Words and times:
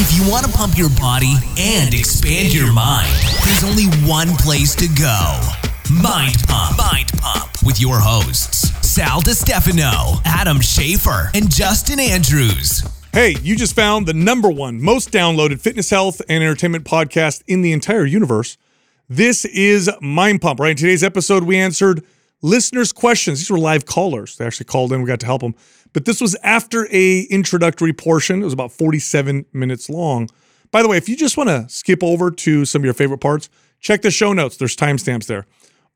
If 0.00 0.16
you 0.16 0.30
want 0.30 0.46
to 0.46 0.52
pump 0.52 0.78
your 0.78 0.90
body 0.90 1.34
and 1.58 1.92
expand 1.92 2.54
your 2.54 2.72
mind, 2.72 3.12
there's 3.44 3.64
only 3.64 3.86
one 4.08 4.28
place 4.36 4.76
to 4.76 4.86
go 4.86 5.40
Mind 5.92 6.36
Pump. 6.46 6.78
Mind 6.78 7.10
Pump 7.18 7.50
with 7.66 7.80
your 7.80 7.98
hosts, 7.98 8.70
Sal 8.88 9.20
DiStefano, 9.20 10.22
Adam 10.24 10.60
Schaefer, 10.60 11.32
and 11.34 11.50
Justin 11.50 11.98
Andrews. 11.98 12.88
Hey, 13.12 13.34
you 13.42 13.56
just 13.56 13.74
found 13.74 14.06
the 14.06 14.14
number 14.14 14.48
one 14.48 14.80
most 14.80 15.10
downloaded 15.10 15.60
fitness, 15.60 15.90
health, 15.90 16.22
and 16.28 16.44
entertainment 16.44 16.84
podcast 16.84 17.42
in 17.48 17.62
the 17.62 17.72
entire 17.72 18.04
universe. 18.04 18.56
This 19.08 19.44
is 19.46 19.90
Mind 20.00 20.40
Pump, 20.40 20.60
right? 20.60 20.70
In 20.70 20.76
today's 20.76 21.02
episode, 21.02 21.42
we 21.42 21.56
answered 21.58 22.04
listeners' 22.40 22.92
questions. 22.92 23.40
These 23.40 23.50
were 23.50 23.58
live 23.58 23.84
callers. 23.84 24.36
They 24.36 24.46
actually 24.46 24.66
called 24.66 24.92
in. 24.92 25.02
We 25.02 25.08
got 25.08 25.18
to 25.20 25.26
help 25.26 25.40
them. 25.40 25.56
But 25.92 26.04
this 26.04 26.20
was 26.20 26.36
after 26.42 26.86
a 26.92 27.20
introductory 27.22 27.92
portion. 27.92 28.42
It 28.42 28.44
was 28.44 28.52
about 28.52 28.72
47 28.72 29.46
minutes 29.52 29.88
long. 29.88 30.28
By 30.70 30.82
the 30.82 30.88
way, 30.88 30.96
if 30.96 31.08
you 31.08 31.16
just 31.16 31.36
want 31.36 31.48
to 31.48 31.66
skip 31.68 32.02
over 32.02 32.30
to 32.30 32.64
some 32.64 32.82
of 32.82 32.84
your 32.84 32.94
favorite 32.94 33.18
parts, 33.18 33.48
check 33.80 34.02
the 34.02 34.10
show 34.10 34.32
notes. 34.32 34.56
There's 34.56 34.76
timestamps 34.76 35.26
there. 35.26 35.46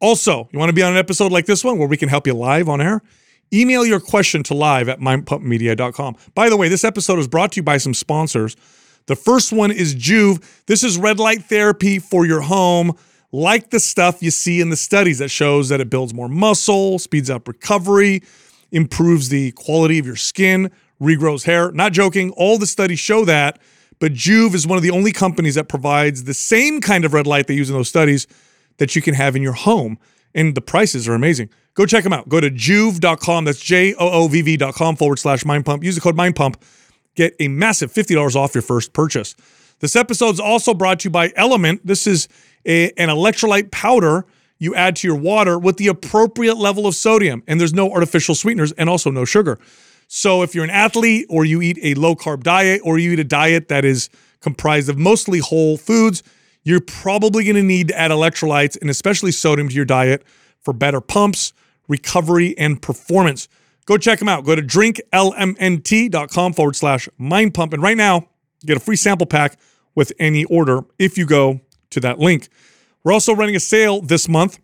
Also, 0.01 0.49
you 0.53 0.59
want 0.59 0.69
to 0.71 0.75
be 0.75 0.83
on 0.83 0.93
an 0.93 0.99
episode 0.99 1.31
like 1.31 1.47
this 1.47 1.63
one 1.63 1.79
where 1.79 1.89
we 1.89 1.97
can 1.97 2.09
help 2.09 2.27
you 2.27 2.35
live 2.35 2.69
on 2.69 2.81
air? 2.81 3.03
Email 3.53 3.85
your 3.85 4.01
question 4.01 4.43
to 4.45 4.55
live 4.55 4.89
at 4.89 4.99
mindpumpmedia.com. 4.99 6.17
By 6.35 6.49
the 6.49 6.57
way, 6.57 6.69
this 6.69 6.85
episode 6.85 7.19
is 7.19 7.29
brought 7.29 7.53
to 7.53 7.57
you 7.57 7.63
by 7.63 7.77
some 7.77 7.93
sponsors. 7.93 8.57
The 9.07 9.17
first 9.17 9.53
one 9.53 9.71
is 9.71 9.95
Joovv. 9.95 10.65
This 10.67 10.83
is 10.83 10.97
red 10.97 11.19
light 11.19 11.45
therapy 11.45 11.99
for 11.99 12.25
your 12.25 12.41
home, 12.41 12.97
like 13.31 13.71
the 13.71 13.81
stuff 13.81 14.23
you 14.23 14.31
see 14.31 14.61
in 14.61 14.71
the 14.71 14.77
studies 14.77 15.19
that 15.19 15.29
shows 15.29 15.69
that 15.69 15.81
it 15.81 15.91
builds 15.91 16.15
more 16.15 16.29
muscle, 16.29 16.99
speeds 16.99 17.29
up 17.29 17.47
recovery, 17.47 18.23
improves 18.73 19.29
the 19.29 19.53
quality 19.53 19.99
of 19.99 20.07
your 20.07 20.17
skin, 20.17 20.71
regrows 21.01 21.45
hair. 21.45 21.71
Not 21.73 21.93
joking, 21.93 22.31
all 22.31 22.59
the 22.59 22.67
studies 22.67 22.99
show 22.99 23.25
that. 23.25 23.61
But 24.01 24.15
Joovv 24.15 24.55
is 24.55 24.67
one 24.67 24.77
of 24.77 24.83
the 24.83 24.91
only 24.91 25.13
companies 25.13 25.55
that 25.55 25.69
provides 25.69 26.25
the 26.25 26.35
same 26.35 26.81
kind 26.81 27.05
of 27.05 27.15
red 27.15 27.27
light 27.27 27.47
they 27.47 27.55
use 27.55 27.71
in 27.71 27.77
those 27.77 27.89
studies 27.89 28.27
that 28.79 28.97
you 28.97 29.03
can 29.03 29.15
have 29.15 29.37
in 29.37 29.43
your 29.43 29.53
home. 29.53 29.99
And 30.35 30.55
the 30.55 30.61
prices 30.61 31.07
are 31.07 31.15
amazing. 31.15 31.51
Go 31.75 31.87
check 31.87 32.03
them 32.03 32.13
out. 32.13 32.29
Go 32.29 32.41
to 32.41 32.51
joovv.com. 32.51 33.45
That's 33.45 33.61
J 33.61 33.95
O 33.95 34.11
O 34.11 34.29
V 34.29 34.43
V.com 34.43 34.97
forward 34.97 35.19
slash 35.19 35.45
mind 35.45 35.65
pump. 35.65 35.85
Use 35.85 35.95
the 35.95 36.01
code 36.01 36.17
mind 36.17 36.35
pump. 36.35 36.63
Get 37.15 37.37
a 37.39 37.49
massive 37.49 37.93
$50 37.93 38.35
off 38.35 38.55
your 38.55 38.63
first 38.63 38.93
purchase. 38.93 39.37
This 39.81 39.97
episode 39.97 40.31
is 40.31 40.41
also 40.41 40.75
brought 40.75 41.01
to 41.01 41.05
you 41.05 41.11
by 41.11 41.29
LMNT. 41.31 41.81
This 41.85 42.07
is 42.07 42.29
a, 42.67 42.91
an 42.93 43.09
electrolyte 43.09 43.71
powder 43.71 44.25
you 44.63 44.77
add 44.77 44.95
to 44.95 45.09
your 45.09 45.17
water 45.17 45.59
with 45.59 45.77
the 45.77 45.89
appropriate 45.89 46.57
level 46.57 46.87
of 46.87 46.95
sodium. 46.95 47.43
And 47.49 47.59
there's 47.59 47.75
no 47.75 47.91
artificial 47.91 48.37
sweeteners 48.37 48.71
and 48.71 48.89
also 48.89 49.11
no 49.11 49.25
sugar. 49.25 49.59
So 50.07 50.43
if 50.43 50.55
you're 50.55 50.63
an 50.63 50.71
athlete 50.71 51.27
or 51.29 51.45
you 51.45 51.61
eat 51.61 51.81
a 51.83 51.95
low 51.95 52.15
carb 52.15 52.45
diet 52.45 52.81
or 52.85 52.97
you 52.97 53.11
eat 53.11 53.19
a 53.19 53.25
diet 53.25 53.67
that 53.69 53.85
is 53.85 54.09
comprised 54.41 54.89
of 54.89 54.97
mostly 54.97 55.41
whole 55.41 55.77
foods, 55.77 56.23
you're 56.63 56.81
probably 56.81 57.43
going 57.43 57.57
to 57.57 57.63
need 57.65 57.89
to 57.89 57.99
add 57.99 58.13
electrolytes 58.13 58.81
and 58.81 58.89
especially 58.89 59.33
sodium 59.33 59.69
to 59.69 59.75
your 59.75 59.85
diet 59.85 60.23
for 60.61 60.73
better 60.73 61.01
pumps, 61.01 61.53
recovery, 61.89 62.57
and 62.57 62.81
performance. 62.81 63.49
Go 63.87 63.99
check 63.99 64.21
them 64.21 64.29
out. 64.29 64.45
Go 64.45 64.55
to 64.55 64.63
drinklmnt.com 64.63 66.53
forward 66.53 66.77
slash 66.77 67.09
mind 67.19 67.53
pump. 67.53 67.73
And 67.73 67.83
right 67.83 67.97
now, 67.97 68.29
get 68.65 68.77
a 68.77 68.81
free 68.81 68.95
sample 68.95 69.27
pack 69.27 69.59
with 69.97 70.13
any 70.21 70.45
order 70.45 70.83
if 71.01 71.19
you 71.19 71.27
go 71.27 71.61
to 71.91 71.99
that 71.99 72.21
link. 72.21 72.49
We're 73.05 73.13
also 73.13 73.35
running 73.35 73.57
a 73.57 73.61
sale 73.61 74.01
this 74.01 74.29
month 74.29 74.59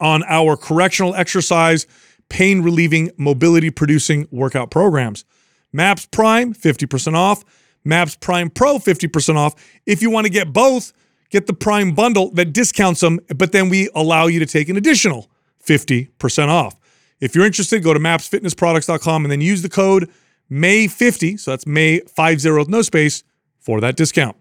on 0.00 0.22
our 0.24 0.56
correctional 0.56 1.14
exercise, 1.14 1.86
pain 2.28 2.62
relieving, 2.62 3.10
mobility 3.16 3.70
producing 3.70 4.26
workout 4.30 4.70
programs. 4.70 5.24
MAPS 5.72 6.06
Prime, 6.06 6.54
50% 6.54 7.14
off. 7.14 7.44
MAPS 7.84 8.16
Prime 8.16 8.50
Pro, 8.50 8.78
50% 8.78 9.36
off. 9.36 9.54
If 9.86 10.02
you 10.02 10.10
want 10.10 10.26
to 10.26 10.32
get 10.32 10.52
both, 10.52 10.92
get 11.30 11.46
the 11.46 11.52
Prime 11.52 11.94
bundle 11.94 12.30
that 12.32 12.52
discounts 12.52 13.00
them, 13.00 13.20
but 13.36 13.52
then 13.52 13.68
we 13.68 13.88
allow 13.94 14.26
you 14.26 14.38
to 14.38 14.46
take 14.46 14.68
an 14.68 14.76
additional 14.76 15.30
50% 15.66 16.48
off. 16.48 16.76
If 17.20 17.34
you're 17.34 17.46
interested, 17.46 17.82
go 17.82 17.94
to 17.94 18.00
mapsfitnessproducts.com 18.00 19.24
and 19.24 19.32
then 19.32 19.40
use 19.40 19.62
the 19.62 19.68
code 19.68 20.10
MAY50, 20.50 21.40
so 21.40 21.52
that's 21.52 21.64
May50 21.64 22.58
with 22.58 22.68
no 22.68 22.82
space, 22.82 23.24
for 23.58 23.80
that 23.80 23.96
discount. 23.96 24.36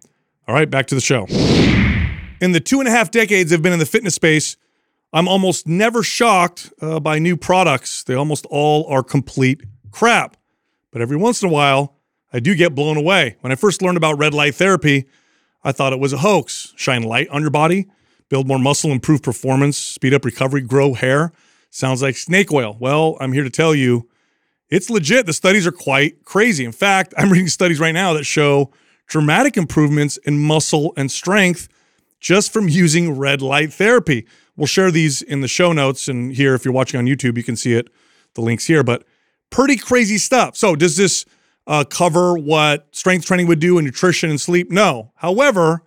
All 0.48 0.56
right, 0.56 0.70
back 0.70 0.88
to 0.88 0.96
the 0.96 1.02
show. 1.02 1.28
In 2.42 2.54
the 2.54 2.60
two 2.60 2.80
and 2.80 2.88
a 2.88 2.92
half 2.92 3.12
decades 3.12 3.54
I've 3.54 3.62
been 3.62 3.72
in 3.72 3.78
the 3.78 3.86
fitness 3.86 4.16
space, 4.16 4.58
I'm 5.14 5.28
almost 5.28 5.68
never 5.68 6.02
shocked 6.02 6.74
uh, 6.82 7.00
by 7.00 7.20
new 7.20 7.38
products. 7.38 8.04
They 8.04 8.16
almost 8.16 8.48
all 8.50 8.88
are 8.88 9.04
complete 9.04 9.62
crap. 9.92 10.36
But 10.92 11.04
every 11.04 11.18
once 11.18 11.44
in 11.44 11.50
a 11.50 11.52
while, 11.52 11.98
I 12.34 12.40
do 12.40 12.56
get 12.56 12.74
blown 12.74 12.98
away. 12.98 13.38
When 13.42 13.52
I 13.52 13.56
first 13.56 13.84
learned 13.84 13.98
about 13.98 14.18
red 14.18 14.34
light 14.34 14.56
therapy, 14.56 15.06
I 15.64 15.72
thought 15.72 15.94
it 15.94 16.00
was 16.00 16.14
a 16.14 16.18
hoax. 16.18 16.74
Shine 16.76 17.04
light 17.04 17.30
on 17.30 17.42
your 17.42 17.52
body, 17.52 17.86
build 18.28 18.48
more 18.48 18.58
muscle, 18.58 18.92
improve 18.92 19.22
performance, 19.22 19.78
speed 19.78 20.14
up 20.14 20.26
recovery, 20.26 20.62
grow 20.62 20.96
hair. 20.96 21.32
Sounds 21.70 22.02
like 22.02 22.18
snake 22.18 22.52
oil. 22.52 22.76
Well, 22.80 23.18
I'm 23.20 23.34
here 23.34 23.44
to 23.44 23.52
tell 23.52 23.76
you 23.76 24.10
it's 24.68 24.90
legit. 24.90 25.28
The 25.28 25.34
studies 25.34 25.68
are 25.68 25.72
quite 25.72 26.26
crazy. 26.26 26.66
In 26.66 26.72
fact, 26.72 27.14
I'm 27.18 27.30
reading 27.30 27.50
studies 27.50 27.80
right 27.80 27.94
now 27.94 28.14
that 28.14 28.24
show 28.24 28.72
dramatic 29.06 29.58
improvements 29.58 30.18
in 30.18 30.40
muscle 30.40 30.92
and 30.98 31.12
strength 31.12 31.68
just 32.22 32.54
from 32.54 32.70
using 32.70 33.18
red 33.18 33.42
light 33.42 33.74
therapy. 33.74 34.26
We'll 34.56 34.68
share 34.68 34.92
these 34.92 35.22
in 35.22 35.42
the 35.42 35.48
show 35.48 35.74
notes. 35.74 36.08
And 36.08 36.34
here, 36.34 36.54
if 36.54 36.64
you're 36.64 36.74
watching 36.74 37.00
on 37.00 37.08
YouTube, 37.08 37.36
you 37.36 37.44
can 37.44 37.58
see 37.58 37.74
it, 37.74 37.90
the 38.36 38.42
links 38.42 38.68
here. 38.68 38.84
But 38.84 39.04
pretty 39.50 39.76
crazy 39.76 40.18
stuff. 40.18 40.56
So, 40.56 40.76
does 40.76 40.96
this 40.96 41.26
uh, 41.68 41.84
cover 41.84 42.38
what 42.38 42.88
strength 42.96 43.26
training 43.26 43.48
would 43.48 43.60
do 43.60 43.78
in 43.78 43.86
nutrition 43.86 44.30
and 44.30 44.40
sleep? 44.40 44.72
No. 44.72 45.12
However, 45.16 45.84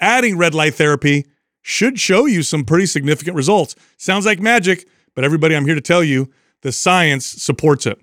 adding 0.00 0.36
red 0.36 0.54
light 0.54 0.74
therapy 0.74 1.26
should 1.62 1.98
show 1.98 2.26
you 2.26 2.42
some 2.42 2.64
pretty 2.64 2.86
significant 2.86 3.36
results. 3.36 3.76
Sounds 3.96 4.26
like 4.26 4.40
magic, 4.40 4.88
but 5.14 5.24
everybody, 5.24 5.54
I'm 5.54 5.66
here 5.66 5.74
to 5.74 5.80
tell 5.80 6.02
you 6.02 6.30
the 6.62 6.72
science 6.72 7.26
supports 7.26 7.86
it. 7.86 7.98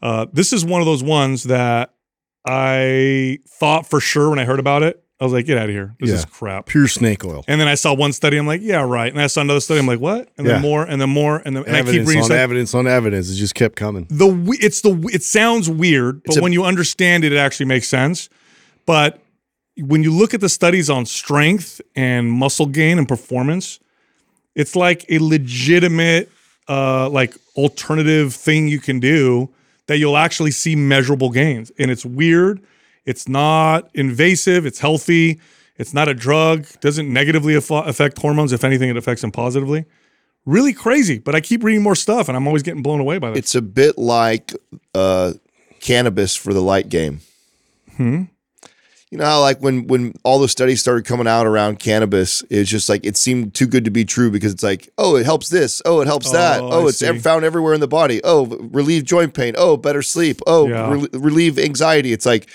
Uh, 0.00 0.26
this 0.32 0.52
is 0.52 0.64
one 0.64 0.80
of 0.80 0.86
those 0.86 1.02
ones 1.02 1.44
that 1.44 1.94
I 2.46 3.38
thought 3.48 3.88
for 3.88 3.98
sure 3.98 4.30
when 4.30 4.38
I 4.38 4.44
heard 4.44 4.60
about 4.60 4.82
it. 4.82 5.02
I 5.20 5.24
was 5.24 5.32
like, 5.32 5.46
get 5.46 5.58
out 5.58 5.64
of 5.64 5.70
here. 5.74 5.94
This 5.98 6.10
Yeah. 6.10 6.16
is 6.16 6.24
crap. 6.26 6.66
Pure 6.66 6.86
snake 6.88 7.24
oil. 7.24 7.44
And 7.48 7.60
then 7.60 7.66
I 7.66 7.74
saw 7.74 7.92
one 7.92 8.12
study. 8.12 8.36
I'm 8.36 8.46
like, 8.46 8.60
yeah, 8.62 8.82
right. 8.82 9.10
And 9.12 9.20
I 9.20 9.26
saw 9.26 9.40
another 9.40 9.58
study. 9.60 9.80
I'm 9.80 9.86
like, 9.86 9.98
what? 9.98 10.28
And 10.38 10.46
Yeah. 10.46 10.54
then 10.54 10.62
more, 10.62 10.84
and 10.84 11.00
then 11.00 11.10
more, 11.10 11.42
and 11.44 11.56
then 11.56 11.64
and 11.66 11.76
I 11.76 11.82
keep 11.82 12.06
reading. 12.06 12.18
on 12.18 12.24
stuff. 12.24 12.36
evidence 12.36 12.72
on 12.74 12.86
evidence. 12.86 13.28
It 13.30 13.34
just 13.34 13.54
kept 13.56 13.74
coming. 13.74 14.06
the 14.10 14.28
it's 14.60 14.80
the 14.82 14.92
it 15.12 15.22
sounds 15.24 15.68
weird, 15.68 16.22
but 16.24 16.36
a- 16.36 16.40
when 16.40 16.52
you 16.52 16.64
understand 16.64 17.24
it, 17.24 17.32
it 17.32 17.36
actually 17.38 17.66
makes 17.66 17.88
sense. 17.88 18.28
But 18.86 19.20
when 19.76 20.02
you 20.04 20.12
look 20.12 20.34
at 20.34 20.40
the 20.40 20.48
studies 20.48 20.88
on 20.88 21.04
strength 21.06 21.80
and 21.96 22.30
muscle 22.30 22.66
gain 22.66 22.98
and 22.98 23.06
performance, 23.08 23.80
it's 24.54 24.74
like 24.76 25.04
a 25.08 25.18
legitimate, 25.18 26.30
uh, 26.68 27.08
like 27.08 27.34
alternative 27.56 28.34
thing 28.34 28.68
you 28.68 28.78
can 28.80 29.00
do 29.00 29.48
that 29.88 29.98
you'll 29.98 30.16
actually 30.16 30.50
see 30.52 30.76
measurable 30.76 31.30
gains. 31.30 31.72
And 31.78 31.90
it's 31.90 32.04
weird. 32.04 32.60
It's 33.08 33.26
not 33.28 33.88
invasive. 33.94 34.66
It's 34.66 34.78
healthy. 34.78 35.40
It's 35.78 35.94
not 35.94 36.08
a 36.08 36.14
drug. 36.14 36.66
Doesn't 36.80 37.10
negatively 37.12 37.54
aff- 37.54 37.70
affect 37.70 38.18
hormones. 38.18 38.52
If 38.52 38.64
anything, 38.64 38.90
it 38.90 38.96
affects 38.96 39.22
them 39.22 39.30
positively. 39.32 39.84
Really 40.44 40.72
crazy. 40.72 41.18
But 41.18 41.34
I 41.34 41.40
keep 41.40 41.62
reading 41.62 41.82
more 41.82 41.94
stuff, 41.94 42.28
and 42.28 42.36
I'm 42.36 42.46
always 42.46 42.62
getting 42.62 42.82
blown 42.82 43.00
away 43.00 43.18
by 43.18 43.30
that. 43.30 43.36
It's 43.38 43.54
a 43.54 43.62
bit 43.62 43.96
like 43.98 44.52
uh, 44.94 45.32
cannabis 45.80 46.34
for 46.36 46.52
the 46.52 46.60
light 46.62 46.88
game. 46.88 47.20
Hmm. 47.96 48.24
You 49.10 49.16
know 49.16 49.40
like 49.40 49.60
when 49.62 49.86
when 49.86 50.12
all 50.22 50.38
the 50.38 50.48
studies 50.48 50.80
started 50.82 51.06
coming 51.06 51.26
out 51.26 51.46
around 51.46 51.78
cannabis, 51.78 52.44
it's 52.50 52.68
just 52.68 52.90
like 52.90 53.06
it 53.06 53.16
seemed 53.16 53.54
too 53.54 53.66
good 53.66 53.86
to 53.86 53.90
be 53.90 54.04
true 54.04 54.30
because 54.30 54.52
it's 54.52 54.62
like, 54.62 54.90
oh, 54.98 55.16
it 55.16 55.24
helps 55.24 55.48
this, 55.48 55.80
oh, 55.86 56.02
it 56.02 56.06
helps 56.06 56.30
that, 56.32 56.60
Oh, 56.60 56.68
oh, 56.70 56.84
I 56.84 56.88
it's 56.90 57.00
ev- 57.00 57.22
found 57.22 57.42
everywhere 57.42 57.72
in 57.72 57.80
the 57.80 57.88
body, 57.88 58.20
oh, 58.22 58.44
relieve 58.70 59.04
joint 59.04 59.32
pain, 59.32 59.54
oh, 59.56 59.78
better 59.78 60.02
sleep, 60.02 60.42
oh, 60.46 60.68
Yeah. 60.68 60.90
rel- 60.90 61.06
relieve 61.14 61.58
anxiety. 61.58 62.12
It's 62.12 62.26
like 62.26 62.50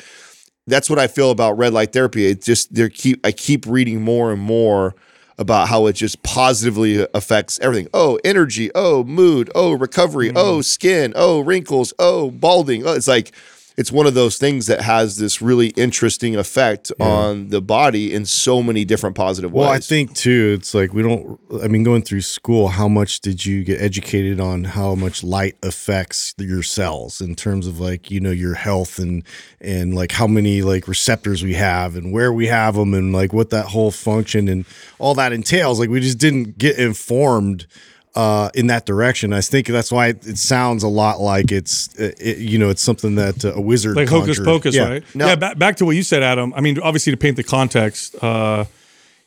that's 0.67 0.89
what 0.89 0.99
I 0.99 1.07
feel 1.07 1.31
about 1.31 1.57
red 1.57 1.73
light 1.73 1.93
therapy. 1.93 2.25
It 2.25 2.41
just 2.41 2.73
they 2.73 2.89
keep 2.89 3.25
I 3.25 3.31
keep 3.31 3.65
reading 3.65 4.01
more 4.01 4.31
and 4.31 4.41
more 4.41 4.95
about 5.37 5.67
how 5.67 5.87
it 5.87 5.93
just 5.93 6.21
positively 6.23 7.05
affects 7.13 7.59
everything. 7.59 7.89
Oh, 7.93 8.19
energy. 8.23 8.69
Oh, 8.75 9.03
mood. 9.03 9.49
Oh, 9.55 9.73
recovery. 9.73 10.29
Mm. 10.29 10.33
Oh, 10.35 10.61
skin. 10.61 11.11
Oh, 11.15 11.39
wrinkles. 11.39 11.93
Oh, 11.97 12.29
balding. 12.31 12.85
Oh, 12.85 12.93
it's 12.93 13.07
like 13.07 13.31
it's 13.75 13.91
one 13.91 14.05
of 14.05 14.13
those 14.13 14.37
things 14.37 14.67
that 14.67 14.81
has 14.81 15.17
this 15.17 15.41
really 15.41 15.69
interesting 15.69 16.35
effect 16.35 16.91
on 16.99 17.49
the 17.49 17.61
body 17.61 18.13
in 18.13 18.25
so 18.25 18.61
many 18.61 18.85
different 18.85 19.15
positive 19.15 19.51
ways. 19.51 19.61
Well, 19.61 19.69
I 19.69 19.79
think 19.79 20.13
too, 20.13 20.55
it's 20.59 20.73
like 20.73 20.93
we 20.93 21.01
don't. 21.01 21.39
I 21.61 21.67
mean, 21.67 21.83
going 21.83 22.03
through 22.03 22.21
school, 22.21 22.67
how 22.67 22.87
much 22.87 23.21
did 23.21 23.45
you 23.45 23.63
get 23.63 23.81
educated 23.81 24.39
on 24.39 24.63
how 24.63 24.93
much 24.95 25.23
light 25.23 25.57
affects 25.63 26.35
your 26.37 26.61
cells 26.61 27.19
in 27.19 27.35
terms 27.35 27.65
of 27.65 27.79
like 27.79 28.11
you 28.11 28.19
know 28.19 28.31
your 28.31 28.53
health 28.53 28.99
and 28.99 29.23
and 29.59 29.95
like 29.95 30.11
how 30.11 30.27
many 30.27 30.61
like 30.61 30.87
receptors 30.87 31.43
we 31.43 31.53
have 31.55 31.95
and 31.95 32.13
where 32.13 32.31
we 32.31 32.47
have 32.47 32.75
them 32.75 32.93
and 32.93 33.11
like 33.11 33.33
what 33.33 33.49
that 33.49 33.67
whole 33.67 33.91
function 33.91 34.47
and 34.47 34.65
all 34.99 35.15
that 35.15 35.33
entails. 35.33 35.79
Like 35.79 35.89
we 35.89 35.99
just 35.99 36.19
didn't 36.19 36.57
get 36.57 36.77
informed 36.77 37.65
uh, 38.15 38.49
in 38.53 38.67
that 38.67 38.85
direction. 38.85 39.33
I 39.33 39.41
think 39.41 39.67
that's 39.67 39.91
why 39.91 40.07
it, 40.07 40.25
it 40.27 40.37
sounds 40.37 40.83
a 40.83 40.87
lot 40.87 41.19
like 41.19 41.51
it's, 41.51 41.89
uh, 41.99 42.11
it, 42.19 42.37
you 42.37 42.57
know, 42.59 42.69
it's 42.69 42.81
something 42.81 43.15
that 43.15 43.43
uh, 43.43 43.53
a 43.53 43.61
wizard 43.61 43.95
like 43.95 44.09
hocus 44.09 44.39
pocus, 44.39 44.75
Yeah. 44.75 44.87
right? 44.89 45.03
No. 45.15 45.27
Yeah. 45.27 45.35
Back, 45.35 45.57
back 45.57 45.75
to 45.77 45.85
what 45.85 45.95
you 45.95 46.03
said, 46.03 46.21
Adam. 46.23 46.53
I 46.55 46.61
mean, 46.61 46.79
obviously, 46.79 47.11
to 47.11 47.17
paint 47.17 47.37
the 47.37 47.43
context, 47.43 48.15
uh, 48.23 48.65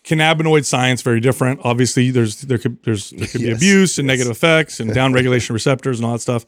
cannabinoid 0.05 0.65
science 0.65 1.03
very 1.03 1.19
different. 1.21 1.61
Obviously, 1.65 2.11
there's 2.13 2.41
there 2.43 2.59
could 2.59 2.81
there's 2.85 3.11
there 3.11 3.27
could 3.27 3.41
be 3.41 3.47
Yes, 3.49 3.57
abuse 3.57 3.99
and 3.99 4.07
negative 4.07 4.31
effects 4.31 4.79
and 4.81 4.91
downregulation 4.93 5.51
receptors 5.61 5.99
and 5.99 6.07
all 6.07 6.13
that 6.13 6.21
stuff. 6.21 6.47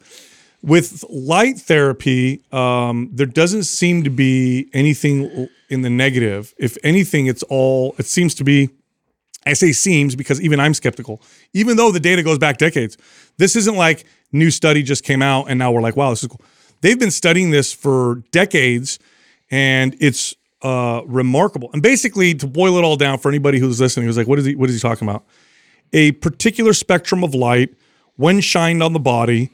With 0.61 1.05
light 1.09 1.57
therapy, 1.57 2.41
um, 2.51 3.09
there 3.13 3.25
doesn't 3.25 3.63
seem 3.63 4.03
to 4.03 4.09
be 4.09 4.69
anything 4.73 5.47
in 5.69 5.83
the 5.83 5.89
negative. 5.89 6.53
If 6.57 6.77
anything, 6.83 7.27
it's 7.27 7.43
all 7.43 7.95
it 7.97 8.05
seems 8.05 8.33
to 8.35 8.43
be. 8.43 8.69
I 9.49 9.53
say 9.53 9.71
seems 9.71 10.15
because 10.15 10.39
even 10.41 10.59
I'm 10.59 10.73
skeptical, 10.73 11.21
even 11.53 11.77
though 11.77 11.91
the 11.91 11.99
data 11.99 12.23
goes 12.23 12.37
back 12.37 12.57
decades. 12.57 12.97
This 13.37 13.55
isn't 13.55 13.75
like 13.75 14.05
new 14.31 14.51
study 14.51 14.83
just 14.83 15.03
came 15.03 15.21
out 15.21 15.45
and 15.49 15.57
now 15.57 15.71
we're 15.71 15.81
like, 15.81 15.95
wow, 15.95 16.11
this 16.11 16.23
is 16.23 16.29
cool. 16.29 16.41
They've 16.81 16.99
been 16.99 17.11
studying 17.11 17.51
this 17.51 17.73
for 17.73 18.23
decades 18.31 18.99
and 19.51 19.95
it's 19.99 20.35
uh, 20.61 21.01
remarkable. 21.05 21.69
And 21.73 21.81
basically, 21.81 22.35
to 22.35 22.47
boil 22.47 22.77
it 22.77 22.83
all 22.83 22.95
down 22.95 23.17
for 23.17 23.29
anybody 23.29 23.59
who's 23.59 23.79
listening, 23.79 24.05
who's 24.05 24.17
like, 24.17 24.27
what 24.27 24.39
is 24.39 24.45
he, 24.45 24.55
what 24.55 24.69
is 24.69 24.75
he 24.75 24.81
talking 24.81 25.07
about? 25.07 25.25
A 25.93 26.11
particular 26.13 26.73
spectrum 26.73 27.23
of 27.23 27.33
light, 27.33 27.73
when 28.17 28.41
shined 28.41 28.83
on 28.83 28.93
the 28.93 28.99
body, 28.99 29.49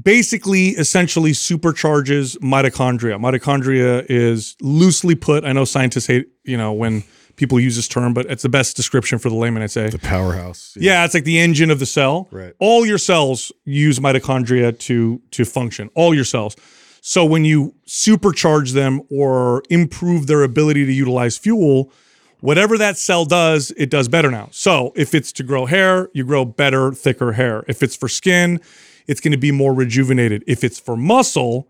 basically 0.00 0.68
essentially 0.70 1.32
supercharges 1.32 2.36
mitochondria. 2.38 3.18
Mitochondria 3.18 4.04
is 4.08 4.56
loosely 4.60 5.14
put, 5.14 5.44
I 5.44 5.52
know 5.52 5.64
scientists 5.64 6.06
hate, 6.06 6.28
you 6.44 6.56
know, 6.56 6.72
when 6.72 7.02
people 7.36 7.58
use 7.60 7.76
this 7.76 7.88
term, 7.88 8.14
but 8.14 8.26
it's 8.26 8.42
the 8.42 8.48
best 8.48 8.76
description 8.76 9.18
for 9.18 9.28
the 9.28 9.34
layman, 9.34 9.62
I'd 9.62 9.70
say. 9.70 9.90
The 9.90 9.98
powerhouse. 9.98 10.76
Yeah, 10.78 11.04
it's 11.04 11.14
like 11.14 11.24
the 11.24 11.38
engine 11.38 11.70
of 11.70 11.78
the 11.78 11.86
cell. 11.86 12.28
Right. 12.30 12.54
All 12.58 12.86
your 12.86 12.98
cells 12.98 13.52
use 13.64 13.98
mitochondria 13.98 14.78
to 14.80 15.20
to 15.32 15.44
function. 15.44 15.90
All 15.94 16.14
your 16.14 16.24
cells. 16.24 16.56
So 17.00 17.24
when 17.26 17.44
you 17.44 17.74
supercharge 17.86 18.72
them 18.72 19.02
or 19.10 19.62
improve 19.68 20.26
their 20.26 20.42
ability 20.42 20.86
to 20.86 20.92
utilize 20.92 21.36
fuel, 21.36 21.92
whatever 22.40 22.78
that 22.78 22.96
cell 22.96 23.26
does, 23.26 23.72
it 23.76 23.90
does 23.90 24.08
better 24.08 24.30
now. 24.30 24.48
So 24.52 24.92
if 24.96 25.14
it's 25.14 25.30
to 25.32 25.42
grow 25.42 25.66
hair, 25.66 26.08
you 26.14 26.24
grow 26.24 26.46
better, 26.46 26.92
thicker 26.92 27.32
hair. 27.32 27.62
If 27.68 27.82
it's 27.82 27.94
for 27.94 28.08
skin, 28.08 28.58
it's 29.06 29.20
going 29.20 29.32
to 29.32 29.38
be 29.38 29.52
more 29.52 29.74
rejuvenated. 29.74 30.44
If 30.46 30.64
it's 30.64 30.78
for 30.80 30.96
muscle, 30.96 31.68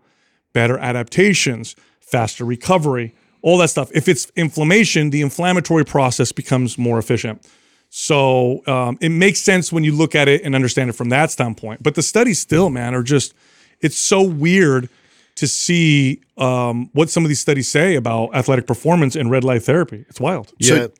better 0.53 0.77
adaptations, 0.77 1.75
faster 1.99 2.45
recovery, 2.45 3.13
all 3.45 3.59
that 3.59 3.69
stuff. 3.69 3.91
If 3.93 4.07
it's 4.07 4.31
inflammation, 4.35 5.11
the 5.11 5.21
inflammatory 5.21 5.85
process 5.85 6.31
becomes 6.31 6.79
more 6.79 6.97
efficient. 6.97 7.47
So 7.89 8.65
um, 8.65 8.97
it 9.01 9.09
makes 9.09 9.39
sense 9.39 9.71
when 9.71 9.83
you 9.83 9.93
look 9.93 10.15
at 10.15 10.27
it 10.27 10.41
and 10.43 10.55
understand 10.55 10.89
it 10.89 10.93
from 10.93 11.09
that 11.09 11.29
standpoint. 11.29 11.83
But 11.83 11.93
the 11.93 12.01
studies 12.01 12.39
still, 12.39 12.71
man, 12.71 12.95
are 12.95 13.03
just, 13.03 13.35
it's 13.81 13.99
so 13.99 14.23
weird 14.23 14.89
to 15.35 15.47
see 15.47 16.21
um, 16.39 16.89
what 16.93 17.11
some 17.11 17.23
of 17.23 17.29
these 17.29 17.39
studies 17.39 17.69
say 17.69 17.95
about 17.95 18.33
athletic 18.33 18.65
performance 18.65 19.15
and 19.15 19.29
red 19.29 19.43
light 19.43 19.61
therapy. 19.61 20.05
It's 20.09 20.19
wild. 20.19 20.51
Yeah. 20.57 20.69
So, 20.69 20.91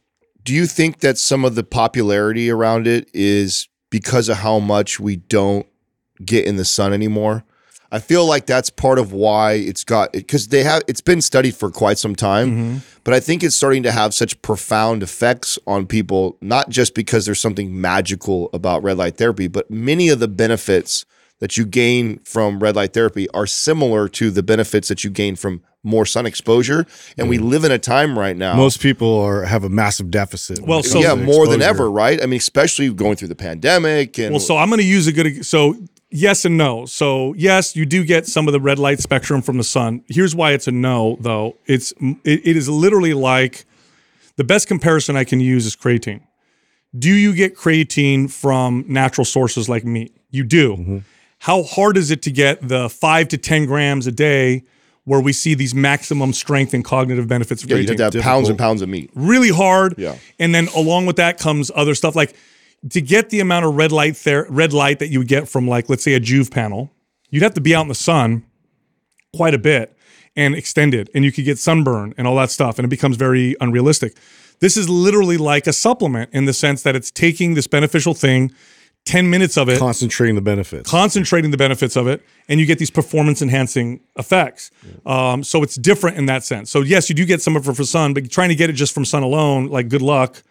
do 0.43 0.53
you 0.53 0.67
think 0.67 0.99
that 0.99 1.17
some 1.17 1.43
of 1.45 1.55
the 1.55 1.63
popularity 1.63 2.51
around 2.51 2.85
it 2.85 3.09
is 3.11 3.67
because 3.89 4.29
of 4.29 4.37
how 4.37 4.59
much 4.59 4.99
we 4.99 5.15
don't 5.15 5.65
get 6.23 6.45
in 6.45 6.57
the 6.57 6.65
sun 6.65 6.93
anymore? 6.93 7.43
I 7.91 7.99
feel 7.99 8.25
like 8.25 8.45
that's 8.45 8.69
part 8.69 8.99
of 8.99 9.13
why 9.13 9.53
it's 9.53 9.83
got 9.83 10.13
because 10.13 10.47
they 10.49 10.63
have 10.63 10.83
it's 10.87 11.01
been 11.01 11.21
studied 11.21 11.55
for 11.55 11.69
quite 11.69 11.97
some 11.97 12.15
time, 12.15 12.51
mm-hmm. 12.51 12.77
but 13.03 13.13
I 13.13 13.19
think 13.19 13.43
it's 13.43 13.55
starting 13.55 13.83
to 13.83 13.91
have 13.91 14.13
such 14.13 14.41
profound 14.41 15.03
effects 15.03 15.59
on 15.67 15.85
people, 15.85 16.37
not 16.41 16.69
just 16.69 16.95
because 16.95 17.25
there's 17.25 17.39
something 17.39 17.79
magical 17.79 18.49
about 18.53 18.83
red 18.83 18.97
light 18.97 19.17
therapy, 19.17 19.47
but 19.47 19.69
many 19.69 20.09
of 20.09 20.19
the 20.19 20.27
benefits 20.27 21.05
that 21.39 21.57
you 21.57 21.65
gain 21.65 22.19
from 22.19 22.59
red 22.59 22.75
light 22.75 22.93
therapy 22.93 23.29
are 23.31 23.45
similar 23.45 24.07
to 24.07 24.31
the 24.31 24.41
benefits 24.41 24.87
that 24.87 25.03
you 25.03 25.09
gain 25.09 25.35
from 25.35 25.61
more 25.83 26.05
sun 26.05 26.25
exposure. 26.25 26.85
And 27.17 27.29
we 27.29 27.37
mm. 27.37 27.47
live 27.49 27.63
in 27.63 27.71
a 27.71 27.77
time 27.77 28.17
right 28.17 28.35
now. 28.35 28.55
Most 28.55 28.81
people 28.81 29.19
are 29.19 29.43
have 29.43 29.63
a 29.63 29.69
massive 29.69 30.09
deficit. 30.09 30.61
Well, 30.61 30.83
so- 30.83 30.99
yeah, 30.99 31.09
to 31.09 31.15
more 31.15 31.47
than 31.47 31.61
ever, 31.61 31.89
right? 31.89 32.21
I 32.21 32.25
mean, 32.25 32.37
especially 32.37 32.91
going 32.93 33.15
through 33.15 33.27
the 33.27 33.35
pandemic 33.35 34.17
and 34.17 34.31
Well, 34.31 34.39
so 34.39 34.57
I'm 34.57 34.69
going 34.69 34.79
to 34.79 34.85
use 34.85 35.07
a 35.07 35.11
good 35.11 35.45
so 35.45 35.75
yes 36.15 36.45
and 36.45 36.57
no. 36.57 36.85
So 36.85 37.33
yes, 37.37 37.75
you 37.75 37.85
do 37.85 38.03
get 38.03 38.25
some 38.25 38.47
of 38.47 38.53
the 38.53 38.59
red 38.59 38.79
light 38.79 38.99
spectrum 38.99 39.41
from 39.41 39.57
the 39.57 39.63
sun. 39.63 40.03
Here's 40.07 40.35
why 40.35 40.53
it's 40.53 40.67
a 40.67 40.71
no, 40.71 41.17
though. 41.19 41.57
It's 41.65 41.91
it, 41.99 42.41
it 42.45 42.57
is 42.57 42.69
literally 42.69 43.13
like 43.13 43.65
the 44.37 44.43
best 44.43 44.67
comparison 44.67 45.15
I 45.15 45.23
can 45.23 45.39
use 45.39 45.65
is 45.65 45.75
creatine. 45.75 46.21
Do 46.97 47.13
you 47.13 47.33
get 47.33 47.55
creatine 47.55 48.31
from 48.31 48.85
natural 48.87 49.25
sources 49.25 49.67
like 49.67 49.83
meat? 49.83 50.15
You 50.29 50.43
do. 50.43 50.73
Mm-hmm. 50.73 50.97
How 51.39 51.63
hard 51.63 51.97
is 51.97 52.09
it 52.09 52.21
to 52.23 52.31
get 52.31 52.67
the 52.67 52.89
five 52.89 53.27
to 53.29 53.37
ten 53.37 53.65
grams 53.65 54.07
a 54.07 54.11
day 54.11 54.63
where 55.03 55.19
we 55.19 55.33
see 55.33 55.53
these 55.53 55.75
maximum 55.75 56.33
strength 56.33 56.73
and 56.73 56.83
cognitive 56.83 57.27
benefits 57.27 57.63
of 57.63 57.69
yeah, 57.69 57.77
creatine? 57.77 57.97
you 57.97 58.03
have 58.03 58.11
to 58.13 58.17
have 58.17 58.23
pounds 58.23 58.49
and 58.49 58.57
pounds 58.57 58.81
of 58.81 58.89
meat. 58.89 59.11
really 59.13 59.49
hard. 59.49 59.95
Yeah. 59.97 60.17
And 60.39 60.55
then 60.55 60.67
along 60.75 61.05
with 61.05 61.17
that 61.17 61.37
comes 61.37 61.69
other 61.75 61.93
stuff 61.93 62.15
like 62.15 62.35
to 62.89 63.01
get 63.01 63.29
the 63.29 63.39
amount 63.39 63.65
of 63.65 63.75
red 63.75 63.91
light 63.91 64.15
there, 64.17 64.45
red 64.49 64.73
light 64.73 64.99
that 64.99 65.09
you 65.09 65.19
would 65.19 65.27
get 65.27 65.47
from 65.47 65.67
like 65.67 65.89
let's 65.89 66.03
say 66.03 66.13
a 66.13 66.19
Joovv 66.19 66.51
panel, 66.51 66.91
you'd 67.29 67.43
have 67.43 67.53
to 67.55 67.61
be 67.61 67.75
out 67.75 67.81
in 67.83 67.87
the 67.87 67.95
sun 67.95 68.45
quite 69.35 69.53
a 69.53 69.59
bit 69.59 69.95
and 70.35 70.53
extended, 70.55 71.09
and 71.13 71.23
you 71.23 71.31
could 71.31 71.45
get 71.45 71.57
sunburn 71.57 72.13
and 72.17 72.27
all 72.27 72.35
that 72.35 72.51
stuff, 72.51 72.77
and 72.77 72.85
it 72.85 72.89
becomes 72.89 73.15
very 73.15 73.55
unrealistic. 73.61 74.17
This 74.59 74.77
is 74.77 74.89
literally 74.89 75.37
like 75.37 75.67
a 75.67 75.73
supplement 75.73 76.29
in 76.33 76.45
the 76.45 76.53
sense 76.53 76.83
that 76.83 76.95
it's 76.95 77.11
taking 77.11 77.53
this 77.53 77.67
beneficial 77.67 78.13
thing, 78.13 78.53
10 79.05 79.29
minutes 79.29 79.57
of 79.57 79.69
it, 79.69 79.79
concentrating 79.79 80.35
the 80.35 80.41
benefits. 80.41 80.89
concentrating 80.89 81.51
the 81.51 81.57
benefits 81.57 81.95
of 81.95 82.07
it, 82.07 82.21
and 82.49 82.59
you 82.59 82.65
get 82.65 82.79
these 82.79 82.91
performance 82.91 83.41
enhancing 83.41 84.01
effects. 84.17 84.71
Um, 85.05 85.43
so 85.43 85.63
it's 85.63 85.75
different 85.75 86.17
in 86.17 86.25
that 86.25 86.43
sense. 86.43 86.69
So 86.71 86.81
yes, 86.81 87.07
you 87.09 87.15
do 87.15 87.25
get 87.25 87.41
some 87.41 87.55
of 87.55 87.67
it 87.67 87.75
from 87.75 87.85
sun, 87.85 88.13
but 88.13 88.29
trying 88.29 88.49
to 88.49 88.55
get 88.55 88.69
it 88.69 88.73
just 88.73 88.93
from 88.93 89.05
sun 89.05 89.23
alone, 89.23 89.67
like 89.67 89.89
good 89.89 90.01
luck, 90.01 90.41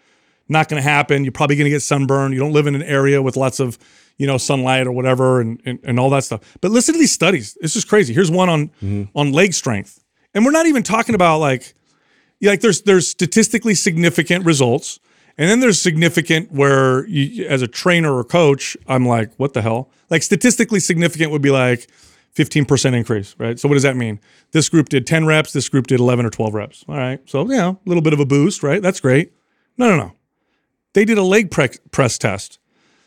not 0.49 0.69
going 0.69 0.83
to 0.83 0.89
happen. 0.89 1.25
You're 1.25 1.33
probably 1.33 1.57
going 1.57 1.65
to 1.65 1.71
get 1.71 1.83
sunburn. 1.83 2.33
You 2.33 2.39
don't 2.39 2.53
live 2.53 2.67
in 2.67 2.75
an 2.75 2.83
area 2.83 3.23
with 3.23 3.37
lots 3.37 3.61
of 3.61 3.79
you 4.19 4.27
know 4.27 4.39
sunlight 4.39 4.87
or 4.87 4.93
whatever, 4.93 5.41
and 5.41 5.61
and, 5.65 5.79
and 5.83 6.01
all 6.01 6.11
that 6.11 6.25
stuff. 6.25 6.57
But 6.61 6.71
listen 6.71 6.95
to 6.95 6.99
these 6.99 7.13
studies. 7.13 7.57
It's 7.61 7.75
just 7.75 7.89
crazy. 7.89 8.15
Here's 8.15 8.31
one 8.31 8.49
on 8.49 8.69
mm-hmm. 8.83 9.05
on 9.15 9.33
leg 9.33 9.55
strength, 9.55 10.03
and 10.35 10.45
we're 10.45 10.53
not 10.53 10.67
even 10.67 10.83
talking 10.83 11.15
about 11.15 11.39
like 11.39 11.75
like 12.43 12.61
there's 12.61 12.83
there's 12.83 13.09
statistically 13.09 13.75
significant 13.75 14.45
results, 14.45 15.01
and 15.39 15.51
then 15.51 15.61
there's 15.61 15.81
significant 15.81 16.53
where 16.53 17.07
you, 17.07 17.47
as 17.47 17.63
a 17.63 17.69
trainer 17.69 18.15
or 18.15 18.25
coach, 18.25 18.77
I'm 18.87 19.07
like, 19.07 19.33
what 19.37 19.53
the 19.55 19.63
hell? 19.63 19.91
Like 20.11 20.23
statistically 20.23 20.81
significant 20.81 21.33
would 21.33 21.43
be 21.43 21.51
like 21.51 21.89
15% 22.37 22.95
increase, 22.95 23.35
right? 23.39 23.59
So 23.59 23.69
what 23.69 23.75
does 23.75 23.85
that 23.85 23.97
mean? 23.97 24.21
This 24.53 24.69
group 24.69 24.89
did 24.89 25.07
10 25.07 25.27
reps, 25.27 25.53
this 25.53 25.69
group 25.69 25.87
did 25.87 26.01
11 26.01 26.27
or 26.27 26.31
12 26.31 26.55
reps. 26.55 26.85
All 26.89 26.97
right, 26.97 27.21
so 27.27 27.49
yeah, 27.51 27.71
a 27.71 27.77
little 27.87 28.03
bit 28.03 28.13
of 28.13 28.21
a 28.21 28.27
boost, 28.27 28.63
right? 28.63 28.83
That's 28.83 29.01
great. 29.01 29.33
No, 29.79 29.89
no, 29.89 29.97
no. 29.97 30.13
They 30.95 31.05
did 31.05 31.19
a 31.19 31.23
leg 31.23 31.51
pre- 31.51 31.69
press 31.91 32.17
test. 32.19 32.59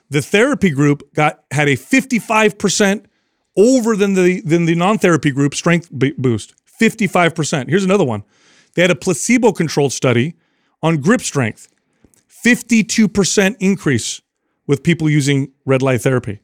The 0.09 0.21
therapy 0.21 0.69
group 0.69 1.13
got 1.13 1.43
had 1.51 1.67
a 1.67 1.75
55% 1.75 3.05
over 3.57 3.95
than 3.95 4.13
the 4.13 4.41
than 4.41 4.65
the 4.65 4.75
non-therapy 4.75 5.31
group 5.31 5.55
strength 5.55 5.89
b- 5.97 6.13
boost. 6.17 6.53
55%. 6.79 7.69
Here's 7.69 7.83
another 7.83 8.05
one. 8.05 8.23
They 8.75 8.83
had 8.83 8.91
a 8.91 8.95
placebo 8.95 9.51
controlled 9.51 9.91
study 9.91 10.35
on 10.83 10.97
grip 10.97 11.21
strength. 11.21 11.67
52% 12.45 13.55
increase 13.59 14.21
with 14.67 14.83
people 14.83 15.09
using 15.09 15.51
red 15.65 15.81
light 15.81 16.01
therapy. 16.01 16.39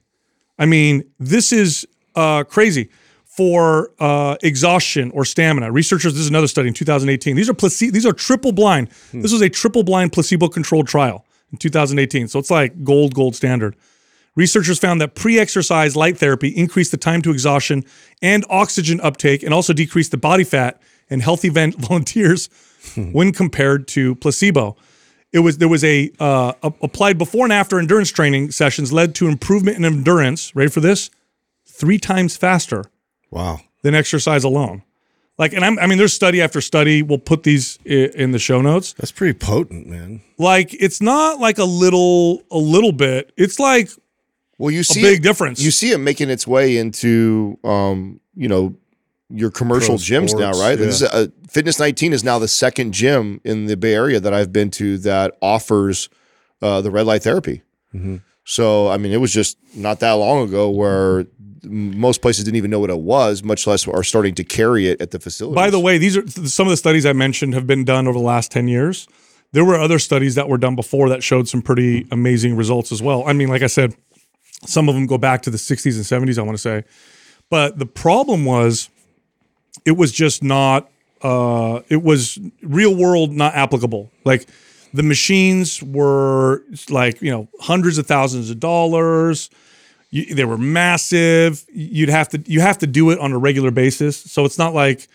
I 0.57 0.65
mean, 0.65 1.03
this 1.19 1.51
is 1.51 1.87
uh, 2.15 2.43
crazy 2.45 2.89
for 3.25 3.91
uh, 3.99 4.37
exhaustion 4.41 5.11
or 5.11 5.23
stamina. 5.23 5.71
Researchers, 5.71 6.13
this 6.13 6.21
is 6.21 6.29
another 6.29 6.47
study 6.47 6.67
in 6.67 6.73
2018. 6.73 7.35
These 7.35 7.49
are 7.49 7.53
placebo, 7.53 7.91
these 7.91 8.05
are 8.05 8.13
triple 8.13 8.51
blind. 8.51 8.89
This 9.11 9.31
was 9.31 9.41
a 9.41 9.49
triple 9.49 9.83
blind 9.83 10.13
placebo 10.13 10.47
controlled 10.47 10.87
trial 10.87 11.25
in 11.53 11.57
2018. 11.59 12.27
So 12.27 12.39
it's 12.39 12.51
like 12.51 12.83
gold, 12.83 13.13
gold 13.13 13.35
standard. 13.35 13.77
Researchers 14.35 14.79
found 14.79 14.99
that 14.99 15.13
pre 15.15 15.39
exercise 15.39 15.95
light 15.95 16.17
therapy 16.17 16.49
increased 16.49 16.91
the 16.91 16.97
time 16.97 17.21
to 17.21 17.31
exhaustion 17.31 17.85
and 18.21 18.43
oxygen 18.49 18.99
uptake 18.99 19.43
and 19.43 19.53
also 19.53 19.71
decreased 19.73 20.11
the 20.11 20.17
body 20.17 20.43
fat 20.43 20.81
in 21.09 21.19
healthy 21.21 21.49
volunteers 21.77 22.49
when 23.11 23.31
compared 23.31 23.87
to 23.89 24.15
placebo. 24.15 24.75
It 25.31 25.39
was 25.39 25.59
there 25.59 25.67
was 25.69 25.83
a 25.83 26.11
uh, 26.19 26.53
a- 26.63 26.73
applied 26.81 27.17
before 27.19 27.45
and 27.45 27.53
after 27.53 27.77
endurance 27.79 28.09
training 28.11 28.51
sessions 28.51 28.91
led 28.91 29.13
to 29.15 29.27
improvement 29.27 29.77
in 29.77 29.85
endurance. 29.85 30.55
Ready 30.55 30.69
for 30.71 30.79
this? 30.81 31.11
Three 31.67 31.97
times 31.99 32.35
faster 32.35 32.85
Wow. 33.29 33.61
than 33.83 33.93
exercise 33.95 34.43
alone. 34.43 34.81
Like, 35.37 35.53
and 35.53 35.65
I'm, 35.65 35.79
I 35.79 35.87
mean, 35.87 35.97
there's 35.97 36.13
study 36.13 36.41
after 36.41 36.61
study. 36.61 37.01
We'll 37.01 37.17
put 37.17 37.43
these 37.43 37.79
i- 37.85 38.11
in 38.15 38.31
the 38.31 38.39
show 38.39 38.61
notes. 38.61 38.93
That's 38.93 39.11
pretty 39.11 39.33
potent, 39.37 39.87
man. 39.87 40.21
Like, 40.37 40.73
it's 40.79 41.01
not 41.01 41.39
like 41.39 41.57
a 41.57 41.63
little, 41.63 42.43
a 42.51 42.57
little 42.57 42.91
bit. 42.91 43.31
It's 43.35 43.59
like 43.59 43.89
Well, 44.59 44.69
you 44.71 44.83
see 44.83 45.01
big 45.01 45.19
it- 45.19 45.23
difference. 45.23 45.59
You 45.59 45.71
see 45.71 45.91
it 45.91 45.97
making 45.97 46.29
its 46.29 46.45
way 46.45 46.77
into, 46.77 47.57
um, 47.63 48.19
you 48.35 48.47
know, 48.47 48.75
your 49.29 49.49
commercial 49.49 49.95
Pro 49.95 49.97
gyms 49.97 50.37
now, 50.37 50.51
sports, 50.51 50.59
right? 50.59 50.75
This 50.77 51.01
is 51.01 51.09
yeah. 51.11 51.21
a, 51.23 51.27
Fitness 51.49 51.79
19 51.79 52.13
is 52.13 52.23
now 52.23 52.37
the 52.37 52.47
second 52.47 52.93
gym 52.93 53.41
in 53.43 53.65
the 53.65 53.75
Bay 53.77 53.93
Area 53.95 54.19
that 54.19 54.33
I've 54.33 54.51
been 54.53 54.69
to 54.71 54.97
that 54.99 55.35
offers 55.41 56.09
uh, 56.61 56.81
the 56.81 56.91
red 56.91 57.05
light 57.07 57.23
therapy. 57.23 57.63
Mm-hmm. 57.95 58.17
So 58.43 58.87
I 58.89 58.97
mean, 58.97 59.11
it 59.11 59.17
was 59.21 59.33
just 59.33 59.57
not 59.75 59.99
that 60.01 60.11
long 60.13 60.47
ago 60.47 60.69
where 60.69 61.19
m- 61.21 61.52
most 61.63 62.21
places 62.21 62.43
didn't 62.45 62.57
even 62.57 62.71
know 62.71 62.79
what 62.79 62.89
it 62.89 62.99
was, 62.99 63.43
much 63.43 63.65
less 63.67 63.87
are 63.87 64.03
starting 64.03 64.35
to 64.35 64.43
carry 64.43 64.87
it 64.87 65.01
at 65.01 65.11
the 65.11 65.19
facility. 65.19 65.55
By 65.55 65.69
the 65.69 65.79
way, 65.79 65.97
these 65.97 66.17
are 66.17 66.27
some 66.27 66.67
of 66.67 66.71
the 66.71 66.77
studies 66.77 67.05
I 67.05 67.13
mentioned 67.13 67.53
have 67.53 67.67
been 67.67 67.85
done 67.85 68.07
over 68.07 68.17
the 68.17 68.23
last 68.23 68.51
10 68.51 68.67
years. 68.67 69.07
There 69.51 69.63
were 69.63 69.75
other 69.75 69.99
studies 69.99 70.35
that 70.35 70.49
were 70.49 70.57
done 70.57 70.75
before 70.75 71.09
that 71.09 71.23
showed 71.23 71.47
some 71.47 71.61
pretty 71.61 72.07
amazing 72.11 72.55
results 72.55 72.91
as 72.91 73.01
well. 73.01 73.23
I 73.27 73.33
mean, 73.33 73.49
like 73.49 73.61
I 73.61 73.67
said, 73.67 73.95
some 74.65 74.89
of 74.89 74.95
them 74.95 75.05
go 75.05 75.17
back 75.17 75.41
to 75.43 75.49
the 75.49 75.57
60s 75.57 75.95
and 75.95 76.29
70s, 76.29 76.39
I 76.39 76.41
want 76.41 76.57
to 76.57 76.61
say. 76.61 76.83
But 77.49 77.77
the 77.77 77.85
problem 77.85 78.45
was 78.45 78.89
it 79.85 79.91
was 79.91 80.11
just 80.11 80.43
not 80.43 80.89
uh 81.21 81.81
it 81.87 82.03
was 82.03 82.37
real 82.61 82.95
world 82.95 83.31
not 83.31 83.53
applicable. 83.55 84.11
Like 84.25 84.47
the 84.93 85.03
machines 85.03 85.81
were 85.81 86.63
like, 86.89 87.21
you 87.21 87.31
know, 87.31 87.47
hundreds 87.59 87.97
of 87.97 88.07
thousands 88.07 88.49
of 88.49 88.59
dollars 88.59 89.49
you, 90.13 90.35
they 90.35 90.45
were 90.45 90.57
massive. 90.59 91.65
You'd 91.73 92.09
have 92.09 92.29
to 92.29 92.43
you 92.45 92.61
have 92.61 92.77
to 92.79 92.87
do 92.87 93.09
it 93.09 93.19
on 93.19 93.31
a 93.33 93.37
regular 93.37 93.71
basis. 93.71 94.15
So 94.17 94.45
it's 94.45 94.57
not 94.57 94.73
like 94.73 95.07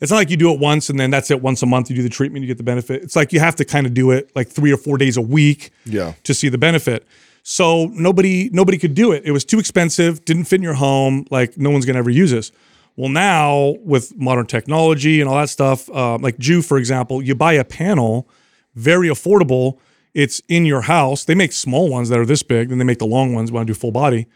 it's 0.00 0.10
not 0.10 0.18
like 0.18 0.28
you 0.30 0.36
do 0.36 0.52
it 0.52 0.60
once 0.60 0.90
and 0.90 1.00
then 1.00 1.10
that's 1.10 1.30
it. 1.30 1.40
Once 1.40 1.62
a 1.62 1.66
month 1.66 1.88
you 1.88 1.96
do 1.96 2.02
the 2.02 2.10
treatment, 2.10 2.42
you 2.42 2.46
get 2.46 2.58
the 2.58 2.62
benefit. 2.62 3.02
It's 3.02 3.16
like 3.16 3.32
you 3.32 3.40
have 3.40 3.56
to 3.56 3.64
kind 3.64 3.86
of 3.86 3.94
do 3.94 4.10
it 4.10 4.30
like 4.36 4.48
three 4.48 4.70
or 4.72 4.76
four 4.76 4.98
days 4.98 5.16
a 5.16 5.22
week 5.22 5.70
Yeah. 5.86 6.12
to 6.24 6.34
see 6.34 6.50
the 6.50 6.58
benefit. 6.58 7.06
So 7.42 7.86
nobody 7.86 8.50
nobody 8.52 8.76
could 8.78 8.94
do 8.94 9.12
it. 9.12 9.22
It 9.24 9.30
was 9.32 9.44
too 9.44 9.58
expensive. 9.58 10.24
Didn't 10.26 10.44
fit 10.44 10.56
in 10.56 10.62
your 10.62 10.74
home. 10.74 11.26
Like 11.30 11.56
no 11.56 11.70
one's 11.70 11.86
gonna 11.86 11.98
ever 12.00 12.10
use 12.10 12.30
this. 12.30 12.52
Well, 12.96 13.08
now 13.08 13.76
with 13.84 14.14
modern 14.16 14.46
technology 14.46 15.20
and 15.20 15.28
all 15.30 15.36
that 15.36 15.48
stuff, 15.50 15.88
uh, 15.90 16.18
like 16.18 16.36
Joovv, 16.38 16.64
for 16.66 16.76
example, 16.78 17.22
you 17.22 17.34
buy 17.34 17.52
a 17.54 17.64
panel, 17.64 18.28
very 18.74 19.08
affordable. 19.08 19.78
It's 20.16 20.40
in 20.48 20.64
your 20.64 20.80
house. 20.80 21.26
They 21.26 21.34
make 21.34 21.52
small 21.52 21.90
ones 21.90 22.08
that 22.08 22.18
are 22.18 22.24
this 22.24 22.42
big, 22.42 22.70
then 22.70 22.78
they 22.78 22.86
make 22.86 23.00
the 23.00 23.06
long 23.06 23.34
ones 23.34 23.52
when 23.52 23.60
I 23.60 23.64
do 23.64 23.74
full 23.74 23.92
body. 23.92 24.26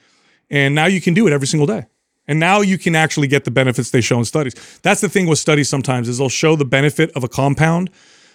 And 0.50 0.74
now 0.74 0.84
you 0.84 1.00
can 1.00 1.14
do 1.14 1.26
it 1.26 1.32
every 1.32 1.46
single 1.46 1.66
day. 1.66 1.86
And 2.28 2.38
now 2.38 2.60
you 2.60 2.76
can 2.76 2.94
actually 2.94 3.28
get 3.28 3.44
the 3.44 3.50
benefits 3.50 3.90
they 3.90 4.02
show 4.02 4.18
in 4.18 4.26
studies. 4.26 4.54
That's 4.82 5.00
the 5.00 5.08
thing 5.08 5.26
with 5.26 5.38
studies 5.38 5.70
sometimes 5.70 6.06
is 6.06 6.18
they'll 6.18 6.28
show 6.28 6.54
the 6.54 6.66
benefit 6.66 7.10
of 7.12 7.24
a 7.24 7.28
compound, 7.28 7.88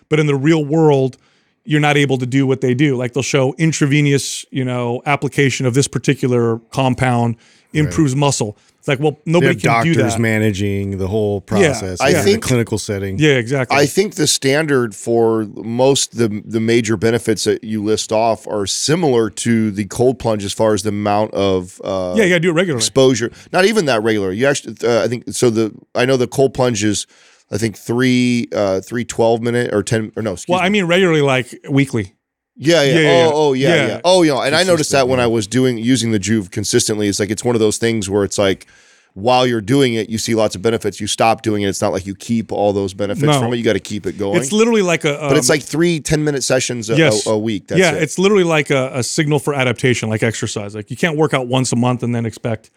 but 0.10 0.20
in 0.20 0.25
the 0.25 0.34
real 0.34 0.66
world, 0.66 1.18
you're 1.66 1.80
not 1.80 1.98
able 1.98 2.18
to 2.18 2.25
do 2.25 2.48
what 2.48 2.62
they 2.62 2.74
do. 2.74 2.98
Like 2.98 3.14
they'll 3.14 3.22
show 3.22 3.54
intravenous, 3.60 4.44
you 4.50 4.66
know, 4.66 5.04
application 5.06 5.68
of 5.68 5.75
this 5.75 5.88
particular 5.88 6.58
compound 6.72 7.36
improves 7.74 8.16
muscle. 8.16 8.58
It's 8.86 8.88
like, 8.88 9.00
well, 9.00 9.13
They 9.25 9.32
nobody 9.32 9.56
can 9.56 9.63
doctors 9.63 9.98
do 9.98 10.04
that. 10.04 10.20
managing 10.20 11.00
the 11.00 11.08
whole 11.08 11.42
process. 11.42 12.00
I 12.00 12.10
yeah, 12.10 12.18
in 12.18 12.20
a 12.20 12.24
think- 12.24 12.44
clinical 12.44 12.77
setting. 12.77 13.18
yeah, 13.18 13.32
exactly. 13.32 13.75
I 13.75 13.88
think 13.88 14.13
the 14.13 14.27
standard 14.27 14.94
for 14.94 15.46
most 15.56 16.18
the 16.18 16.44
the 16.46 16.60
major 16.60 16.96
benefits 16.96 17.46
that 17.46 17.63
you 17.63 17.84
list 17.84 18.12
off 18.12 18.46
are 18.46 18.68
similar 18.68 19.32
to 19.32 19.72
the 19.72 19.86
cold 19.86 20.20
plunge 20.20 20.44
as 20.46 20.54
far 20.54 20.75
as 20.75 20.84
the 20.84 20.89
amount 20.89 21.34
of 21.34 21.82
uh, 21.84 22.13
yeah, 22.15 22.25
you 22.25 22.30
gotta 22.30 22.39
do 22.42 22.50
it 22.51 22.54
regularly. 22.54 22.77
exposure. 22.84 23.32
Not 23.51 23.65
even 23.65 23.86
that 23.86 24.04
regular. 24.04 24.32
You 24.32 24.46
actually, 24.46 24.75
uh, 24.88 25.04
I 25.04 25.08
think 25.08 25.24
so. 25.32 25.50
The 25.50 25.74
I 25.96 26.06
know 26.06 26.15
the 26.18 26.27
cold 26.27 26.54
plunge 26.54 26.84
is, 26.84 27.08
I 27.51 27.58
think 27.58 27.75
three 27.77 28.48
uh 28.54 28.82
three 28.82 29.04
12 29.06 29.42
minute 29.42 29.74
or 29.74 29.82
ten 29.84 30.12
or 30.15 30.22
no. 30.22 30.34
Excuse 30.34 30.54
Well, 30.54 30.62
me. 30.62 30.65
I 30.68 30.70
mean 30.70 30.86
regularly, 30.86 31.22
like 31.22 31.54
weekly. 31.70 32.13
Yeah, 32.58 32.84
yeah. 32.84 32.94
Yeah, 32.94 33.00
yeah, 33.00 33.10
oh, 33.10 33.10
yeah. 33.10 33.32
oh, 33.34 33.54
yeah, 33.54 33.76
Yeah. 33.76 33.88
yeah. 33.88 34.02
Oh, 34.04 34.24
know, 34.24 34.42
and 34.42 34.56
I 34.56 34.64
noticed 34.64 34.92
that 34.92 35.08
when. 35.08 35.20
I 35.20 35.28
was 35.28 35.48
doing 35.48 35.78
using 35.78 36.12
the 36.12 36.20
Joovv 36.20 36.52
consistently, 36.52 37.08
it's 37.08 37.20
like 37.20 37.30
it's 37.30 37.44
one 37.44 37.56
of 37.56 37.60
those 37.60 37.78
things 37.78 38.10
where 38.10 38.24
it's 38.24 38.38
like 38.38 38.68
while 39.14 39.48
you're 39.48 39.62
doing 39.62 39.94
it, 39.94 40.10
you 40.10 40.18
see 40.18 40.36
lots 40.36 40.56
of 40.56 40.62
benefits. 40.62 41.00
You 41.00 41.08
stop 41.08 41.42
doing 41.42 41.62
it, 41.64 41.68
it's 41.70 41.82
not 41.82 41.94
like 41.94 42.06
you 42.06 42.16
keep 42.16 42.52
all 42.52 42.74
those 42.74 42.94
benefits 42.94 43.26
No. 43.26 43.40
from 43.40 43.54
it. 43.54 43.58
You 43.58 43.64
got 43.64 43.74
to 43.74 43.80
keep 43.80 44.06
it 44.06 44.18
going. 44.18 44.38
It's 44.38 44.52
literally 44.52 44.82
like 44.82 45.06
a. 45.06 45.18
but 45.22 45.38
it's 45.38 45.50
um, 45.50 45.54
like 45.54 45.64
three 45.64 46.02
10 46.02 46.24
minute 46.24 46.44
sessions 46.44 46.90
a, 46.90 46.98
Yes. 46.98 47.26
a, 47.26 47.32
a 47.32 47.38
week. 47.38 47.68
That's 47.68 47.80
yeah, 47.80 47.94
it. 47.94 48.04
it's 48.04 48.20
literally 48.20 48.44
like 48.44 48.70
a, 48.72 48.92
a 48.94 49.04
signal 49.04 49.40
for 49.40 49.54
adaptation, 49.54 50.10
like 50.10 50.22
exercise. 50.22 50.76
Like 50.76 50.92
you 50.92 50.98
can't 50.98 51.18
work 51.18 51.34
out 51.34 51.48
once 51.48 51.72
a 51.72 51.78
month 51.78 52.04
and 52.04 52.14
then 52.14 52.26
expect, 52.26 52.72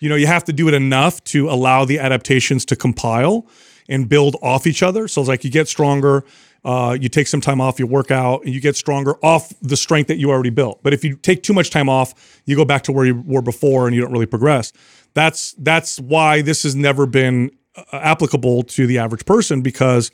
you 0.00 0.08
know, 0.08 0.16
you 0.16 0.26
have 0.26 0.42
to 0.44 0.52
do 0.52 0.66
it 0.66 0.74
enough 0.74 1.22
to 1.24 1.48
allow 1.48 1.84
the 1.84 2.00
adaptations 2.00 2.64
to 2.66 2.74
compile 2.76 3.46
and 3.88 4.08
build 4.08 4.34
off 4.42 4.66
each 4.66 4.82
other. 4.82 5.06
So 5.06 5.20
it's 5.20 5.28
like 5.28 5.44
you 5.44 5.50
get 5.50 5.68
stronger, 5.68 6.24
uh, 6.66 6.98
you 7.00 7.08
take 7.08 7.28
some 7.28 7.40
time 7.40 7.60
off, 7.60 7.78
you 7.78 7.86
work 7.86 8.10
out, 8.10 8.44
and 8.44 8.52
you 8.52 8.60
get 8.60 8.74
stronger 8.74 9.14
off 9.24 9.54
the 9.62 9.76
strength 9.76 10.08
that 10.08 10.18
you 10.18 10.30
already 10.30 10.50
built. 10.50 10.82
But 10.82 10.92
if 10.92 11.04
you 11.04 11.14
take 11.14 11.44
too 11.44 11.52
much 11.52 11.70
time 11.70 11.88
off, 11.88 12.40
you 12.44 12.56
go 12.56 12.64
back 12.64 12.82
to 12.82 12.92
where 12.92 13.06
you 13.06 13.22
were 13.24 13.40
before 13.40 13.86
and 13.86 13.94
you 13.94 14.02
don't 14.02 14.10
really 14.10 14.26
progress. 14.26 14.72
That's 15.14 15.52
that's 15.58 16.00
why 16.00 16.42
this 16.42 16.64
has 16.64 16.74
never 16.74 17.06
been 17.06 17.52
uh, 17.76 17.82
applicable 17.92 18.64
to 18.64 18.88
the 18.88 18.98
average 18.98 19.24
person 19.24 19.62
because 19.62 20.10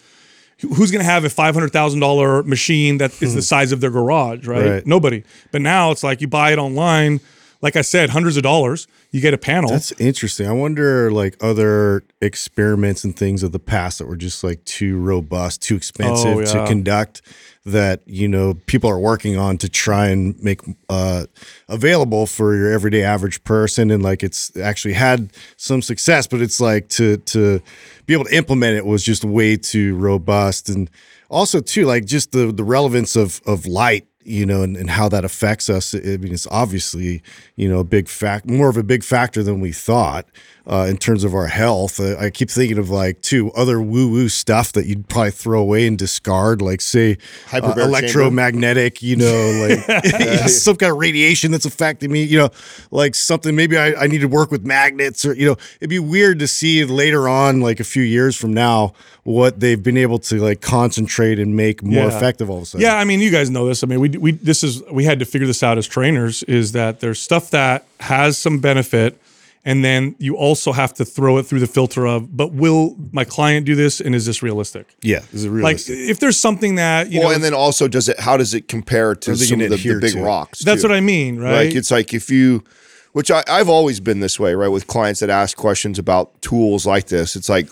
who's 0.60 0.90
going 0.90 1.00
to 1.00 1.10
have 1.10 1.24
a 1.24 1.30
five 1.30 1.54
hundred 1.54 1.72
thousand 1.72 2.00
dollar 2.00 2.42
machine 2.42 2.98
that 2.98 3.20
is 3.22 3.34
the 3.34 3.40
size 3.42 3.72
of 3.72 3.80
their 3.80 3.90
garage, 3.90 4.46
right? 4.46 4.68
Right. 4.68 4.86
Nobody. 4.86 5.24
But 5.52 5.62
now 5.62 5.90
it's 5.90 6.04
like 6.04 6.20
you 6.20 6.28
buy 6.28 6.52
it 6.52 6.58
online. 6.58 7.20
Like 7.62 7.76
I 7.76 7.82
said, 7.82 8.10
hundreds 8.10 8.36
of 8.36 8.42
dollars. 8.42 8.88
You 9.12 9.20
get 9.20 9.34
a 9.34 9.38
panel. 9.38 9.70
That's 9.70 9.92
interesting. 10.00 10.48
I 10.48 10.52
wonder, 10.52 11.12
like 11.12 11.36
other 11.40 12.02
experiments 12.20 13.04
and 13.04 13.16
things 13.16 13.42
of 13.44 13.52
the 13.52 13.60
past 13.60 13.98
that 13.98 14.08
were 14.08 14.16
just 14.16 14.42
like 14.42 14.64
too 14.64 14.98
robust, 14.98 15.62
too 15.62 15.76
expensive 15.76 16.38
Oh, 16.38 16.44
to 16.44 16.66
conduct. 16.66 17.22
That 17.64 18.00
you 18.06 18.26
know 18.26 18.54
people 18.66 18.90
are 18.90 18.98
working 18.98 19.38
on 19.38 19.56
to 19.58 19.68
try 19.68 20.08
and 20.08 20.36
make 20.42 20.60
uh, 20.88 21.26
available 21.68 22.26
for 22.26 22.56
your 22.56 22.72
everyday 22.72 23.04
average 23.04 23.44
person, 23.44 23.92
and 23.92 24.02
like 24.02 24.24
it's 24.24 24.56
actually 24.56 24.94
had 24.94 25.30
some 25.56 25.80
success, 25.80 26.26
but 26.26 26.40
it's 26.42 26.60
like 26.60 26.88
to 26.88 27.18
to 27.18 27.62
be 28.06 28.14
able 28.14 28.24
to 28.24 28.34
implement 28.34 28.76
it 28.76 28.84
was 28.84 29.04
just 29.04 29.24
way 29.24 29.56
too 29.56 29.94
robust, 29.94 30.68
and 30.68 30.90
also 31.30 31.60
too 31.60 31.86
like 31.86 32.04
just 32.04 32.32
the 32.32 32.50
the 32.50 32.64
relevance 32.64 33.14
of 33.14 33.40
of 33.46 33.64
light 33.64 34.08
you 34.24 34.46
know, 34.46 34.62
and, 34.62 34.76
and 34.76 34.90
how 34.90 35.08
that 35.08 35.24
affects 35.24 35.68
us. 35.68 35.94
I 35.94 36.16
mean, 36.16 36.32
it's 36.32 36.46
obviously, 36.48 37.22
you 37.56 37.68
know, 37.68 37.78
a 37.80 37.84
big 37.84 38.08
fact, 38.08 38.48
more 38.48 38.68
of 38.68 38.76
a 38.76 38.82
big 38.82 39.04
factor 39.04 39.42
than 39.42 39.60
we 39.60 39.72
thought 39.72 40.26
uh, 40.66 40.86
in 40.88 40.96
terms 40.96 41.24
of 41.24 41.34
our 41.34 41.48
health. 41.48 41.98
Uh, 42.00 42.16
I 42.18 42.30
keep 42.30 42.48
thinking 42.50 42.78
of 42.78 42.88
like, 42.90 43.20
two 43.22 43.50
other 43.52 43.80
woo 43.80 44.08
woo 44.10 44.28
stuff 44.28 44.72
that 44.72 44.86
you'd 44.86 45.08
probably 45.08 45.32
throw 45.32 45.60
away 45.60 45.86
and 45.86 45.98
discard, 45.98 46.62
like, 46.62 46.80
say, 46.80 47.12
uh, 47.12 47.16
Hyperbaric 47.50 47.74
chamber. 47.74 47.80
electromagnetic, 47.82 49.02
you 49.02 49.16
know, 49.16 49.68
like 49.68 50.04
some 50.48 50.76
kind 50.76 50.92
of 50.92 50.98
radiation 50.98 51.50
that's 51.50 51.64
affecting 51.66 52.10
me, 52.12 52.22
you 52.22 52.38
know, 52.38 52.50
like 52.90 53.14
something 53.14 53.54
maybe 53.56 53.76
I, 53.76 53.94
I 53.94 54.06
need 54.06 54.20
to 54.20 54.28
work 54.28 54.50
with 54.50 54.64
magnets 54.64 55.24
or, 55.24 55.34
you 55.34 55.46
know, 55.46 55.56
it'd 55.80 55.90
be 55.90 55.98
weird 55.98 56.38
to 56.40 56.46
see 56.48 56.84
later 56.84 57.28
on, 57.28 57.60
like 57.60 57.80
a 57.80 57.84
few 57.84 58.02
years 58.02 58.36
from 58.36 58.52
now, 58.54 58.92
what 59.24 59.60
they've 59.60 59.82
been 59.82 59.96
able 59.96 60.18
to 60.18 60.40
like 60.40 60.60
concentrate 60.60 61.38
and 61.38 61.54
make 61.54 61.82
more 61.82 62.08
Yeah. 62.08 62.16
effective 62.16 62.50
all 62.50 62.56
of 62.58 62.62
a 62.64 62.66
sudden. 62.66 62.84
Yeah, 62.84 62.96
I 62.96 63.04
mean, 63.04 63.20
you 63.20 63.30
guys 63.30 63.50
know 63.50 63.66
this. 63.68 63.84
I 63.84 63.86
mean, 63.86 64.00
we 64.00 64.08
we 64.10 64.32
this 64.32 64.64
is 64.64 64.82
we 64.90 65.04
had 65.04 65.20
to 65.20 65.24
figure 65.24 65.46
this 65.46 65.62
out 65.62 65.78
as 65.78 65.86
trainers. 65.86 66.42
Is 66.44 66.72
that 66.72 66.98
there's 66.98 67.20
stuff 67.20 67.50
that 67.50 67.84
has 68.00 68.36
some 68.36 68.58
benefit, 68.58 69.16
and 69.64 69.84
then 69.84 70.16
you 70.18 70.36
also 70.36 70.72
have 70.72 70.92
to 70.94 71.04
throw 71.04 71.38
it 71.38 71.44
through 71.44 71.60
the 71.60 71.66
filter 71.66 72.06
of, 72.06 72.36
but 72.36 72.52
will 72.52 72.96
my 73.12 73.24
client 73.24 73.64
do 73.64 73.74
this, 73.74 74.00
and 74.00 74.14
is 74.14 74.26
this 74.26 74.42
realistic? 74.42 74.96
Yeah, 75.02 75.20
is 75.32 75.44
it 75.44 75.50
realistic? 75.50 75.96
Like, 75.96 76.10
if 76.10 76.18
there's 76.18 76.38
something 76.38 76.74
that 76.76 77.10
you 77.12 77.20
well, 77.20 77.28
know, 77.28 77.34
and 77.36 77.44
then 77.44 77.54
also 77.54 77.86
does 77.86 78.08
it? 78.08 78.18
How 78.18 78.36
does 78.36 78.54
it 78.54 78.66
compare 78.68 79.14
to 79.14 79.36
some 79.36 79.60
of 79.60 79.70
the, 79.70 79.76
the 79.76 80.00
big 80.00 80.14
to 80.14 80.22
rocks? 80.22 80.64
that's 80.64 80.82
too? 80.82 80.88
what 80.88 80.96
I 80.96 81.00
mean, 81.00 81.38
right? 81.38 81.66
Like 81.66 81.76
it's 81.76 81.90
like 81.90 82.12
if 82.12 82.28
you, 82.30 82.64
which 83.12 83.30
I, 83.30 83.44
I've 83.48 83.68
always 83.68 84.00
been 84.00 84.20
this 84.20 84.40
way, 84.40 84.54
right? 84.54 84.68
With 84.68 84.88
clients 84.88 85.20
that 85.20 85.30
ask 85.30 85.56
questions 85.56 85.98
about 85.98 86.42
tools 86.42 86.84
like 86.84 87.06
this, 87.06 87.36
it's 87.36 87.48
like, 87.48 87.68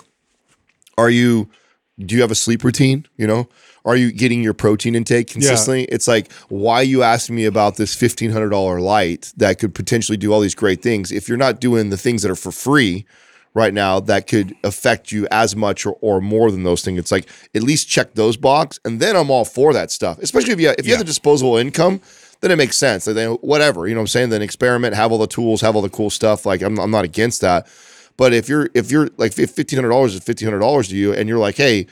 are 0.97 1.11
you, 1.11 1.51
do 1.99 2.15
you 2.15 2.21
have 2.21 2.31
a 2.31 2.37
sleep 2.37 2.63
routine? 2.63 3.07
You 3.17 3.27
know, 3.27 3.49
are 3.85 3.97
you 3.97 4.13
getting 4.13 4.43
your 4.43 4.55
protein 4.55 4.95
intake 4.95 5.29
consistently? 5.29 5.85
It's 5.85 6.07
like, 6.07 6.31
why 6.49 6.83
you 6.83 7.03
asking 7.03 7.37
me 7.37 7.45
about 7.47 7.77
this 7.77 7.95
fifteen 7.95 8.31
hundred 8.31 8.51
dollar 8.51 8.81
light 8.81 9.33
that 9.37 9.59
could 9.59 9.75
potentially 9.75 10.19
do 10.19 10.33
all 10.33 10.41
these 10.41 10.55
great 10.55 10.83
things 10.83 11.11
if 11.11 11.29
you're 11.29 11.39
not 11.39 11.61
doing 11.61 11.91
the 11.91 11.97
things 11.97 12.23
that 12.23 12.31
are 12.31 12.37
for 12.37 12.53
free 12.53 13.07
right 13.55 13.75
now 13.75 13.99
that 13.99 14.27
could 14.27 14.55
affect 14.63 15.11
you 15.11 15.27
as 15.31 15.57
much 15.57 15.85
or, 15.85 15.97
or 16.01 16.21
more 16.21 16.51
than 16.51 16.63
those 16.63 16.83
things. 16.83 16.99
It's 16.99 17.13
like 17.13 17.29
at 17.55 17.63
least 17.63 17.89
check 17.89 18.15
those 18.15 18.37
box, 18.37 18.79
and 18.85 19.01
then 19.01 19.17
I'm 19.17 19.31
all 19.31 19.45
for 19.45 19.73
that 19.73 19.91
stuff. 19.91 20.19
Especially 20.19 20.53
if 20.53 20.61
you 20.61 20.71
if 20.79 20.87
you 20.87 20.93
have 20.93 21.01
the 21.01 21.05
disposable 21.05 21.57
income, 21.57 22.01
then 22.41 22.51
it 22.51 22.57
makes 22.57 22.77
sense. 22.77 23.07
Then 23.07 23.33
whatever, 23.41 23.87
you 23.87 23.95
know 23.95 24.01
what 24.01 24.05
I'm 24.05 24.09
saying? 24.09 24.31
Then 24.31 24.43
experiment, 24.43 24.95
have 24.95 25.13
all 25.13 25.19
the 25.19 25.27
tools, 25.27 25.61
have 25.63 25.75
all 25.75 25.83
the 25.83 25.91
cool 25.91 26.11
stuff. 26.11 26.47
Like 26.47 26.63
I'm 26.63 26.79
I'm 26.79 26.91
not 26.91 27.05
against 27.05 27.41
that. 27.41 27.67
But 28.17 28.35
if 28.35 28.49
you're 28.49 28.69
if 28.75 28.91
you're 28.91 29.09
like 29.17 29.39
if 29.39 29.51
fifteen 29.51 29.79
hundred 29.79 29.91
dollars 29.91 30.15
is 30.15 30.23
fifteen 30.23 30.47
hundred 30.47 30.61
dollars 30.61 30.89
to 30.89 30.97
you, 30.97 31.13
and 31.13 31.29
you're 31.29 31.39
like, 31.39 31.57
hey, 31.57 31.87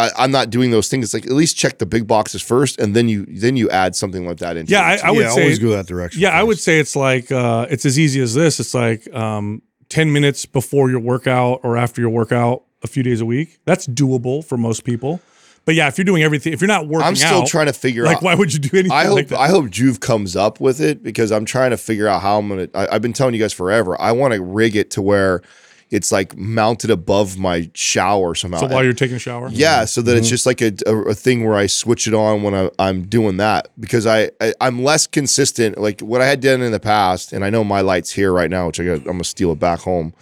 I, 0.00 0.10
I'm 0.16 0.30
not 0.30 0.48
doing 0.48 0.70
those 0.70 0.88
things. 0.88 1.04
It's 1.04 1.14
like 1.14 1.26
at 1.26 1.32
least 1.32 1.56
check 1.56 1.78
the 1.78 1.86
big 1.86 2.06
boxes 2.06 2.40
first, 2.40 2.80
and 2.80 2.96
then 2.96 3.08
you 3.08 3.26
then 3.26 3.56
you 3.56 3.68
add 3.68 3.94
something 3.94 4.26
like 4.26 4.38
that 4.38 4.56
in. 4.56 4.66
yeah. 4.66 4.80
I, 4.80 5.08
I 5.08 5.10
would 5.10 5.20
yeah, 5.20 5.30
say 5.30 5.42
always 5.42 5.58
go 5.58 5.70
that 5.70 5.86
direction. 5.86 6.22
Yeah, 6.22 6.30
I 6.30 6.42
would 6.42 6.58
say 6.58 6.80
it's 6.80 6.96
like 6.96 7.30
uh, 7.30 7.66
it's 7.68 7.84
as 7.84 7.98
easy 7.98 8.20
as 8.20 8.34
this. 8.34 8.58
It's 8.60 8.74
like 8.74 9.12
um, 9.14 9.62
ten 9.88 10.12
minutes 10.12 10.46
before 10.46 10.90
your 10.90 11.00
workout 11.00 11.60
or 11.62 11.76
after 11.76 12.00
your 12.00 12.10
workout, 12.10 12.64
a 12.82 12.86
few 12.86 13.02
days 13.02 13.20
a 13.20 13.26
week. 13.26 13.58
That's 13.66 13.86
doable 13.86 14.44
for 14.44 14.56
most 14.56 14.84
people. 14.84 15.20
But 15.66 15.74
yeah, 15.74 15.88
if 15.88 15.98
you're 15.98 16.06
doing 16.06 16.22
everything, 16.22 16.54
if 16.54 16.62
you're 16.62 16.68
not 16.68 16.88
working 16.88 17.06
I'm 17.06 17.16
still 17.16 17.42
out, 17.42 17.46
trying 17.46 17.66
to 17.66 17.72
figure 17.74 18.04
like 18.04 18.16
out. 18.16 18.22
Like, 18.22 18.24
why 18.24 18.34
would 18.34 18.54
you 18.54 18.58
do 18.58 18.70
anything 18.78 18.92
I 18.92 19.04
hope 19.04 19.16
like 19.16 19.28
that? 19.28 19.38
I 19.38 19.48
hope 19.48 19.66
Joovv 19.66 20.00
comes 20.00 20.34
up 20.34 20.60
with 20.60 20.80
it 20.80 21.02
because 21.02 21.30
I'm 21.30 21.44
trying 21.44 21.70
to 21.70 21.76
figure 21.76 22.08
out 22.08 22.22
how 22.22 22.38
I'm 22.38 22.48
gonna. 22.48 22.68
I, 22.74 22.88
I've 22.94 23.02
been 23.02 23.12
telling 23.12 23.34
you 23.34 23.40
guys 23.40 23.52
forever. 23.52 24.00
I 24.00 24.12
want 24.12 24.32
to 24.32 24.42
rig 24.42 24.76
it 24.76 24.90
to 24.92 25.02
where 25.02 25.42
it's 25.90 26.12
like 26.12 26.36
mounted 26.36 26.90
above 26.90 27.36
my 27.36 27.68
shower 27.74 28.34
somehow. 28.34 28.60
So 28.60 28.68
while 28.68 28.84
you're 28.84 28.92
taking 28.92 29.16
a 29.16 29.20
shower, 29.20 29.48
Yeah, 29.50 29.84
so 29.84 30.02
that 30.02 30.16
it's 30.16 30.26
mm-hmm. 30.26 30.30
just 30.30 30.46
like 30.46 30.60
a, 30.60 30.72
a, 30.86 30.96
a 31.10 31.14
thing 31.14 31.44
where 31.44 31.56
I 31.56 31.66
switch 31.66 32.06
it 32.06 32.14
on 32.14 32.42
when 32.42 32.54
I, 32.54 32.70
I'm 32.78 33.02
doing 33.02 33.38
that 33.38 33.68
because 33.78 34.06
I, 34.06 34.30
I 34.40 34.54
I'm 34.60 34.82
less 34.84 35.06
consistent. 35.06 35.78
Like 35.78 36.00
what 36.00 36.20
I 36.20 36.26
had 36.26 36.40
done 36.40 36.62
in 36.62 36.70
the 36.70 36.80
past, 36.80 37.32
and 37.32 37.44
I 37.44 37.50
know 37.50 37.64
my 37.64 37.80
light's 37.80 38.12
here 38.12 38.32
right 38.32 38.50
now, 38.50 38.68
which 38.68 38.78
I 38.78 38.84
got, 38.84 38.98
I'm 38.98 39.04
gonna 39.04 39.24
steal 39.24 39.50
it 39.52 39.58
back 39.58 39.80
home. 39.80 40.14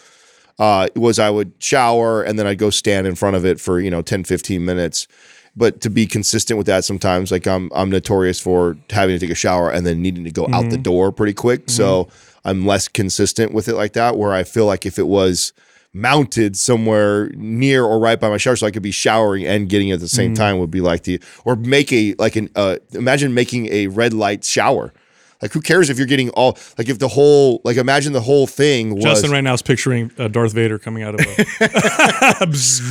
Uh, 0.59 0.89
was 0.97 1.19
I 1.19 1.31
would 1.31 1.53
shower 1.61 2.23
and 2.23 2.37
then 2.37 2.47
I'd 2.47 2.59
go 2.59 2.71
stand 2.71 3.07
in 3.07 3.15
front 3.15 3.37
of 3.37 3.45
it 3.45 3.61
for 3.61 3.79
you 3.79 3.91
know 3.91 4.03
10, 4.03 4.25
15 4.25 4.65
minutes. 4.65 5.07
But 5.55 5.81
to 5.83 5.91
be 5.91 6.07
consistent 6.07 6.57
with 6.57 6.67
that, 6.69 6.85
sometimes 6.85 7.31
like 7.31 7.47
I'm 7.47 7.71
I'm 7.75 7.91
notorious 7.91 8.41
for 8.41 8.77
having 8.91 9.19
to 9.19 9.21
take 9.21 9.33
a 9.33 9.37
shower 9.37 9.71
and 9.71 9.87
then 9.87 10.01
needing 10.01 10.25
to 10.25 10.31
go 10.31 10.45
out 10.53 10.63
the 10.63 10.77
mm-hmm. 10.77 10.83
door 10.83 11.13
pretty 11.13 11.35
quick. 11.35 11.69
So 11.69 12.05
mm-hmm. 12.05 12.38
I'm 12.49 12.67
less 12.67 12.89
consistent 12.89 13.53
with 13.53 13.69
it 13.69 13.75
like 13.75 13.93
that. 13.93 14.17
Where 14.17 14.33
I 14.33 14.45
feel 14.45 14.67
like 14.67 14.87
if 14.87 14.99
it 14.99 15.07
was 15.07 15.53
mounted 15.95 16.57
somewhere 16.57 17.31
near 17.31 17.83
or 17.83 17.99
right 17.99 18.21
by 18.21 18.29
my 18.29 18.37
shower 18.37 18.55
so 18.57 18.67
I 18.67 18.71
could 18.71 18.83
be 18.83 18.91
showering 18.91 19.47
and 19.47 19.69
getting 19.69 19.89
it 19.89 19.95
at 19.95 20.01
the 20.01 20.09
same 20.09 20.35
time 20.35 20.59
would 20.59 20.71
be 20.71 20.83
like 20.83 21.05
the 21.05 21.21
or 21.47 21.57
make 21.57 21.91
a 21.93 22.15
like 22.19 22.37
an 22.37 22.51
uh 22.55 22.77
imagine 22.93 23.33
making 23.35 23.73
a 23.73 23.87
red 23.89 24.13
light 24.13 24.45
shower. 24.45 24.93
Like 25.41 25.53
who 25.53 25.61
cares 25.61 25.89
if 25.89 25.99
you're 25.99 26.07
getting 26.07 26.31
all 26.31 26.59
like 26.77 26.89
if 26.89 26.99
the 26.99 27.09
whole 27.09 27.61
like 27.65 27.77
imagine 27.77 28.13
the 28.13 28.21
whole 28.21 28.47
thing 28.47 28.95
was 28.97 29.05
Justin 29.05 29.31
right 29.31 29.41
now 29.43 29.55
is 29.55 29.63
picturing 29.63 30.11
uh, 30.19 30.29
Darth 30.29 30.53
Vader 30.53 30.79
coming 30.79 31.05
out 31.05 31.15
of 31.15 31.21
a. 31.21 32.47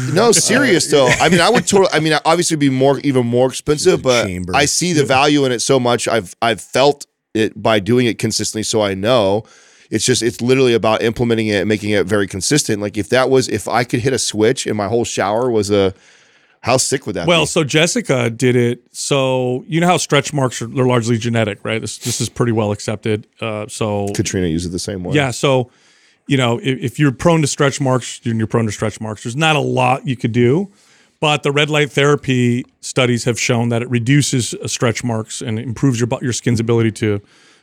No, 0.14 0.32
serious 0.32 0.90
though. 0.90 1.08
I 1.08 1.30
mean, 1.30 1.42
I 1.42 1.50
would 1.50 1.68
totally. 1.68 1.90
I 1.92 2.00
mean, 2.00 2.18
obviously, 2.26 2.56
be 2.58 2.70
more, 2.70 3.00
even 3.00 3.26
more 3.28 3.48
expensive, 3.50 4.02
but 4.02 4.26
chamber. 4.26 4.56
I 4.56 4.66
see 4.66 4.94
the 4.94 5.04
value 5.04 5.44
in 5.46 5.52
it 5.52 5.60
so 5.60 5.80
much. 5.80 6.08
I've 6.08 6.36
I've 6.42 6.62
felt 6.62 7.06
it 7.38 7.62
by 7.62 7.80
doing 7.80 8.06
it 8.08 8.18
consistently, 8.20 8.64
so 8.64 8.82
I 8.82 8.94
know. 8.94 9.44
It's 9.90 10.06
just 10.06 10.22
it's 10.22 10.42
literally 10.42 10.74
about 10.74 11.02
implementing 11.02 11.48
it, 11.48 11.56
and 11.62 11.70
making 11.70 11.92
it 11.92 12.06
very 12.06 12.28
consistent. 12.28 12.82
Like 12.82 12.98
if 12.98 13.08
that 13.10 13.30
was 13.30 13.48
if 13.48 13.68
I 13.70 13.84
could 13.86 14.02
hit 14.02 14.12
a 14.12 14.20
switch 14.20 14.66
and 14.68 14.76
my 14.76 14.88
whole 14.90 15.06
shower 15.06 15.50
was 15.50 15.72
a, 15.72 15.94
how 16.62 16.76
sick 16.76 17.06
would 17.06 17.16
that 17.16 17.26
Well, 17.28 17.44
be? 17.44 17.46
so 17.46 17.64
Jessica 17.64 18.30
did 18.30 18.58
it. 18.58 18.84
So 18.92 19.64
you 19.68 19.80
know 19.80 19.88
how 19.88 19.96
stretch 19.96 20.34
marks 20.34 20.62
are 20.62 20.68
they're 20.68 20.86
largely 20.86 21.18
genetic, 21.18 21.64
right? 21.64 21.80
This 21.80 22.00
this 22.00 22.20
is 22.20 22.28
pretty 22.28 22.52
well 22.52 22.74
accepted. 22.74 23.28
Uh, 23.40 23.68
so 23.70 24.08
Katrina 24.14 24.48
used 24.48 24.66
it 24.68 24.72
the 24.72 24.80
same 24.80 25.06
way. 25.06 25.16
yeah, 25.16 25.32
so 25.32 25.72
you 26.28 26.36
know 26.36 26.58
if, 26.58 26.80
if 26.80 27.00
you're 27.00 27.14
prone 27.14 27.40
to 27.42 27.48
stretch 27.48 27.80
marks, 27.80 28.20
you're 28.24 28.46
prone 28.48 28.66
to 28.66 28.72
stretch 28.74 29.00
marks. 29.00 29.24
There's 29.24 29.38
not 29.38 29.56
a 29.56 29.62
lot 29.62 30.06
you 30.06 30.18
could 30.18 30.34
do, 30.34 30.70
but 31.20 31.44
the 31.44 31.52
red 31.52 31.70
light 31.70 31.92
therapy 31.92 32.66
studies 32.82 33.24
have 33.26 33.40
shown 33.40 33.70
that 33.70 33.82
it 33.82 33.90
reduces 33.90 34.54
uh, 34.54 34.68
stretch 34.68 35.04
marks 35.04 35.42
and 35.42 35.60
improves 35.60 36.00
your 36.00 36.08
your 36.22 36.34
skin's 36.34 36.60
ability 36.60 36.92
to 36.92 37.22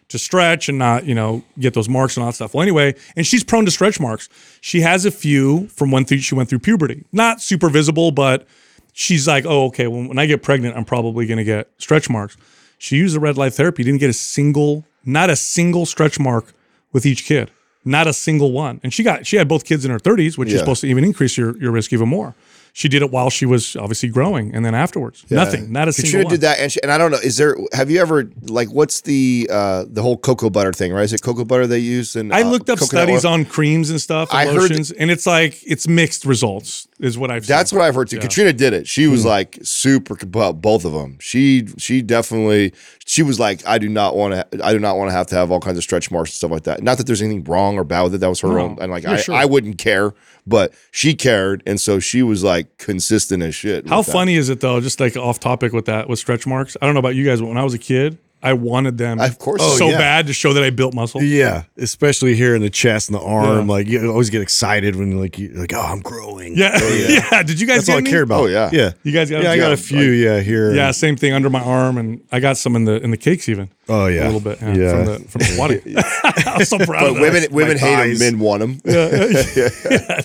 to 0.08 0.18
stretch 0.18 0.68
and 0.68 0.78
not 0.78 1.04
you 1.04 1.14
know 1.14 1.42
get 1.58 1.74
those 1.74 1.88
marks 1.88 2.16
and 2.16 2.24
all 2.24 2.30
that 2.30 2.34
stuff. 2.34 2.54
Well, 2.54 2.62
anyway, 2.62 2.94
and 3.16 3.26
she's 3.26 3.44
prone 3.44 3.64
to 3.64 3.70
stretch 3.70 4.00
marks. 4.00 4.28
She 4.60 4.80
has 4.80 5.04
a 5.04 5.10
few 5.10 5.68
from 5.68 5.90
when 5.90 6.04
th- 6.04 6.22
she 6.22 6.34
went 6.34 6.48
through 6.48 6.60
puberty, 6.60 7.04
not 7.12 7.40
super 7.40 7.68
visible, 7.68 8.10
but 8.10 8.46
she's 8.92 9.28
like, 9.28 9.44
oh, 9.46 9.66
okay, 9.66 9.86
well, 9.86 10.08
when 10.08 10.18
I 10.18 10.26
get 10.26 10.42
pregnant, 10.42 10.76
I'm 10.76 10.84
probably 10.84 11.26
going 11.26 11.38
to 11.38 11.44
get 11.44 11.70
stretch 11.78 12.08
marks. 12.08 12.36
She 12.78 12.96
used 12.96 13.14
the 13.14 13.20
red 13.20 13.36
light 13.36 13.54
therapy, 13.54 13.82
didn't 13.82 14.00
get 14.00 14.10
a 14.10 14.14
single, 14.14 14.84
not 15.04 15.30
a 15.30 15.36
single 15.36 15.86
stretch 15.86 16.18
mark 16.18 16.52
with 16.92 17.06
each 17.06 17.24
kid, 17.24 17.50
not 17.84 18.06
a 18.06 18.12
single 18.12 18.52
one. 18.52 18.80
And 18.82 18.92
she 18.92 19.02
got, 19.02 19.26
she 19.26 19.36
had 19.36 19.48
both 19.48 19.64
kids 19.64 19.84
in 19.84 19.90
her 19.90 19.98
30s, 19.98 20.36
which 20.38 20.48
is 20.48 20.54
supposed 20.60 20.80
to 20.82 20.86
even 20.86 21.04
increase 21.04 21.36
your, 21.36 21.56
your 21.58 21.72
risk 21.72 21.92
even 21.92 22.08
more. 22.08 22.34
She 22.76 22.88
did 22.88 23.02
it 23.02 23.12
while 23.12 23.30
she 23.30 23.46
was 23.46 23.76
obviously 23.76 24.08
growing, 24.08 24.52
and 24.52 24.64
then 24.64 24.74
afterwards, 24.74 25.24
nothing, 25.30 25.70
not 25.70 25.86
a 25.86 25.92
single 25.92 26.10
thing. 26.10 26.20
Katrina 26.22 26.28
did 26.28 26.40
that, 26.40 26.58
and, 26.58 26.72
she, 26.72 26.82
and 26.82 26.90
I 26.90 26.98
don't 26.98 27.12
know. 27.12 27.18
Is 27.18 27.36
there? 27.36 27.56
Have 27.72 27.88
you 27.88 28.00
ever 28.00 28.28
like 28.42 28.68
what's 28.68 29.02
the 29.02 29.48
uh 29.48 29.84
the 29.88 30.02
whole 30.02 30.16
cocoa 30.16 30.50
butter 30.50 30.72
thing? 30.72 30.92
Right? 30.92 31.04
Is 31.04 31.12
it 31.12 31.22
cocoa 31.22 31.44
butter 31.44 31.68
they 31.68 31.78
use? 31.78 32.16
And 32.16 32.34
I 32.34 32.42
looked 32.42 32.68
up 32.68 32.80
studies 32.80 33.24
on. 33.24 33.40
on 33.40 33.44
creams 33.44 33.90
and 33.90 34.00
stuff, 34.00 34.30
and 34.30 34.38
I 34.40 34.46
heard 34.46 34.62
lotions, 34.70 34.90
and 34.90 35.08
it's 35.08 35.24
like 35.24 35.62
it's 35.64 35.86
mixed 35.86 36.24
results, 36.24 36.88
is 36.98 37.16
what 37.16 37.30
I've. 37.30 37.46
That's 37.46 37.70
seen. 37.70 37.78
what 37.78 37.86
I've 37.86 37.94
heard 37.94 38.08
too. 38.10 38.18
Katrina 38.18 38.52
did 38.52 38.72
it. 38.72 38.88
She 38.88 39.06
was 39.06 39.24
like 39.24 39.56
super 39.62 40.16
both 40.26 40.84
of 40.84 40.92
them. 40.92 41.16
She 41.20 41.68
she 41.78 42.02
definitely 42.02 42.72
she 43.06 43.22
was 43.22 43.38
like 43.38 43.64
I 43.68 43.78
do 43.78 43.88
not 43.88 44.16
want 44.16 44.34
to 44.34 44.64
I 44.66 44.72
do 44.72 44.80
not 44.80 44.96
want 44.96 45.10
to 45.10 45.12
have 45.12 45.28
to 45.28 45.36
have 45.36 45.52
all 45.52 45.60
kinds 45.60 45.78
of 45.78 45.84
stretch 45.84 46.10
marks 46.10 46.30
and 46.30 46.34
stuff 46.34 46.50
like 46.50 46.64
that. 46.64 46.82
Not 46.82 46.98
that 46.98 47.06
there's 47.06 47.22
anything 47.22 47.44
wrong 47.44 47.78
or 47.78 47.84
bad 47.84 48.02
with 48.02 48.14
it. 48.16 48.18
That 48.18 48.28
was 48.30 48.40
her 48.40 48.48
No. 48.48 48.58
own 48.58 48.78
and 48.80 48.90
like 48.90 49.04
Yeah, 49.04 49.12
I, 49.12 49.16
sure. 49.18 49.34
I 49.36 49.44
wouldn't 49.44 49.78
care, 49.78 50.12
but 50.46 50.74
she 50.90 51.14
cared 51.14 51.62
and 51.66 51.80
so 51.80 52.00
she 52.00 52.22
was 52.22 52.42
like 52.42 52.63
consistent 52.78 53.42
as 53.42 53.54
shit. 53.54 53.88
How 53.88 54.02
funny 54.02 54.34
is 54.34 54.48
it 54.48 54.60
though? 54.60 54.80
Just 54.80 55.00
like 55.00 55.16
off 55.16 55.40
topic 55.40 55.72
with 55.72 55.86
that 55.86 56.08
with 56.08 56.18
stretch 56.18 56.46
marks. 56.46 56.76
I 56.80 56.86
don't 56.86 56.94
know 56.94 57.00
about 57.00 57.14
you 57.14 57.24
guys, 57.24 57.40
but 57.40 57.46
when 57.46 57.58
I 57.58 57.64
was 57.64 57.74
a 57.74 57.78
kid, 57.78 58.18
I 58.44 58.52
wanted 58.52 58.98
them 58.98 59.18
Of 59.20 59.38
course. 59.38 59.60
Oh, 59.64 59.76
so 59.78 59.86
Oh, 59.86 59.90
yeah. 59.90 59.98
bad 59.98 60.26
to 60.28 60.32
show 60.32 60.52
that 60.52 60.62
I 60.62 60.70
built 60.70 60.94
muscle. 60.94 61.22
Yeah, 61.22 61.64
especially 61.78 62.34
here 62.36 62.54
in 62.54 62.62
the 62.62 62.70
chest 62.70 63.08
and 63.08 63.18
the 63.18 63.22
arm. 63.22 63.66
Yeah. 63.68 63.74
Like 63.74 63.86
you 63.88 64.10
always 64.10 64.30
get 64.30 64.42
excited 64.42 64.94
when 64.96 65.18
like 65.18 65.38
you 65.38 65.48
like, 65.48 65.72
oh, 65.74 65.80
I'm 65.80 66.00
growing. 66.00 66.56
Yeah, 66.56 66.70
oh, 66.74 67.06
yeah. 67.32 67.42
Did 67.42 67.58
you 67.60 67.66
guys 67.66 67.78
that's 67.78 67.86
get 67.88 67.92
all 67.94 67.98
I 68.06 68.10
care 68.10 68.22
about. 68.22 68.40
Oh, 68.42 68.46
yeah. 68.46 68.70
yeah. 68.72 68.92
You 69.02 69.12
guys 69.12 69.30
got? 69.30 69.42
Yeah, 69.42 69.50
I 69.52 69.56
got 69.56 69.72
a 69.72 69.76
few. 69.76 70.10
yeah, 70.10 70.40
here. 70.40 70.72
Yeah, 70.74 70.90
same 70.92 71.16
thing 71.16 71.32
under 71.32 71.50
my 71.50 71.60
arm, 71.62 71.98
and 71.98 72.20
I 72.30 72.38
got 72.40 72.56
some 72.58 72.76
in 72.76 72.84
the 72.84 73.02
in 73.02 73.10
the 73.10 73.16
cakes 73.16 73.48
even. 73.48 73.70
Oh 73.88 74.06
yeah. 74.06 74.24
a 74.24 74.30
little 74.30 74.40
bit. 74.40 74.58
Yeah, 74.62 74.74
Yeah. 74.74 74.90
from 74.90 75.04
the 75.06 75.18
from 75.28 75.38
the 75.40 75.44
squatting. 75.44 75.96
I'm 76.54 76.64
so 76.64 76.78
proud 76.78 77.00
But 77.00 77.10
of 77.10 77.20
women 77.20 77.42
that. 77.42 77.50
women 77.52 77.76
hate 77.78 77.94
thighs. 77.96 78.18
them, 78.18 78.38
men 78.38 78.44
want 78.44 78.60
them. 78.60 78.80
Yeah, 78.84 79.08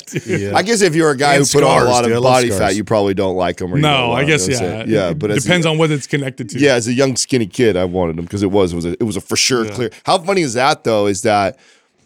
dude. 0.06 0.42
Yeah. 0.42 0.56
I 0.56 0.64
guess 0.64 0.82
if 0.82 0.96
you're 0.96 1.12
a 1.12 1.18
guy 1.18 1.36
And 1.36 1.46
who 1.46 1.52
put 1.60 1.64
on 1.64 1.82
a 1.86 1.90
lot 1.90 2.04
dude. 2.04 2.14
Of 2.14 2.24
body 2.24 2.50
fat, 2.52 2.76
you 2.76 2.84
probably 2.84 3.14
don't 3.14 3.36
like 3.36 3.58
them. 3.58 3.74
Or 3.74 3.78
you 3.78 3.82
don't 3.84 3.92
No, 3.92 4.12
I 4.14 4.24
guess 4.26 4.48
'em, 4.48 4.54
you 4.54 4.60
know 4.62 4.78
what 4.78 4.88
yeah. 4.88 5.08
Yeah. 5.08 5.14
But 5.14 5.32
as 5.32 5.44
depends 5.44 5.66
on 5.66 5.78
what 5.78 5.92
it's 5.92 6.08
connected 6.08 6.50
to. 6.52 6.60
Yeah, 6.60 6.76
as 6.76 6.88
a 6.88 6.94
young 6.94 7.16
skinny 7.16 7.48
kid, 7.48 7.76
I 7.78 7.86
wanted 7.86 8.09
them 8.16 8.26
because 8.26 8.44
it 8.44 8.52
was 8.52 8.74
it 8.74 8.76
was 8.76 8.86
a, 8.86 8.92
it 8.94 9.04
was 9.04 9.18
a 9.18 9.22
for 9.22 9.36
sure 9.36 9.66
clear. 9.70 9.90
How 10.06 10.18
funny 10.20 10.42
is 10.42 10.54
that 10.56 10.84
though? 10.84 11.08
Is 11.08 11.22
that 11.24 11.58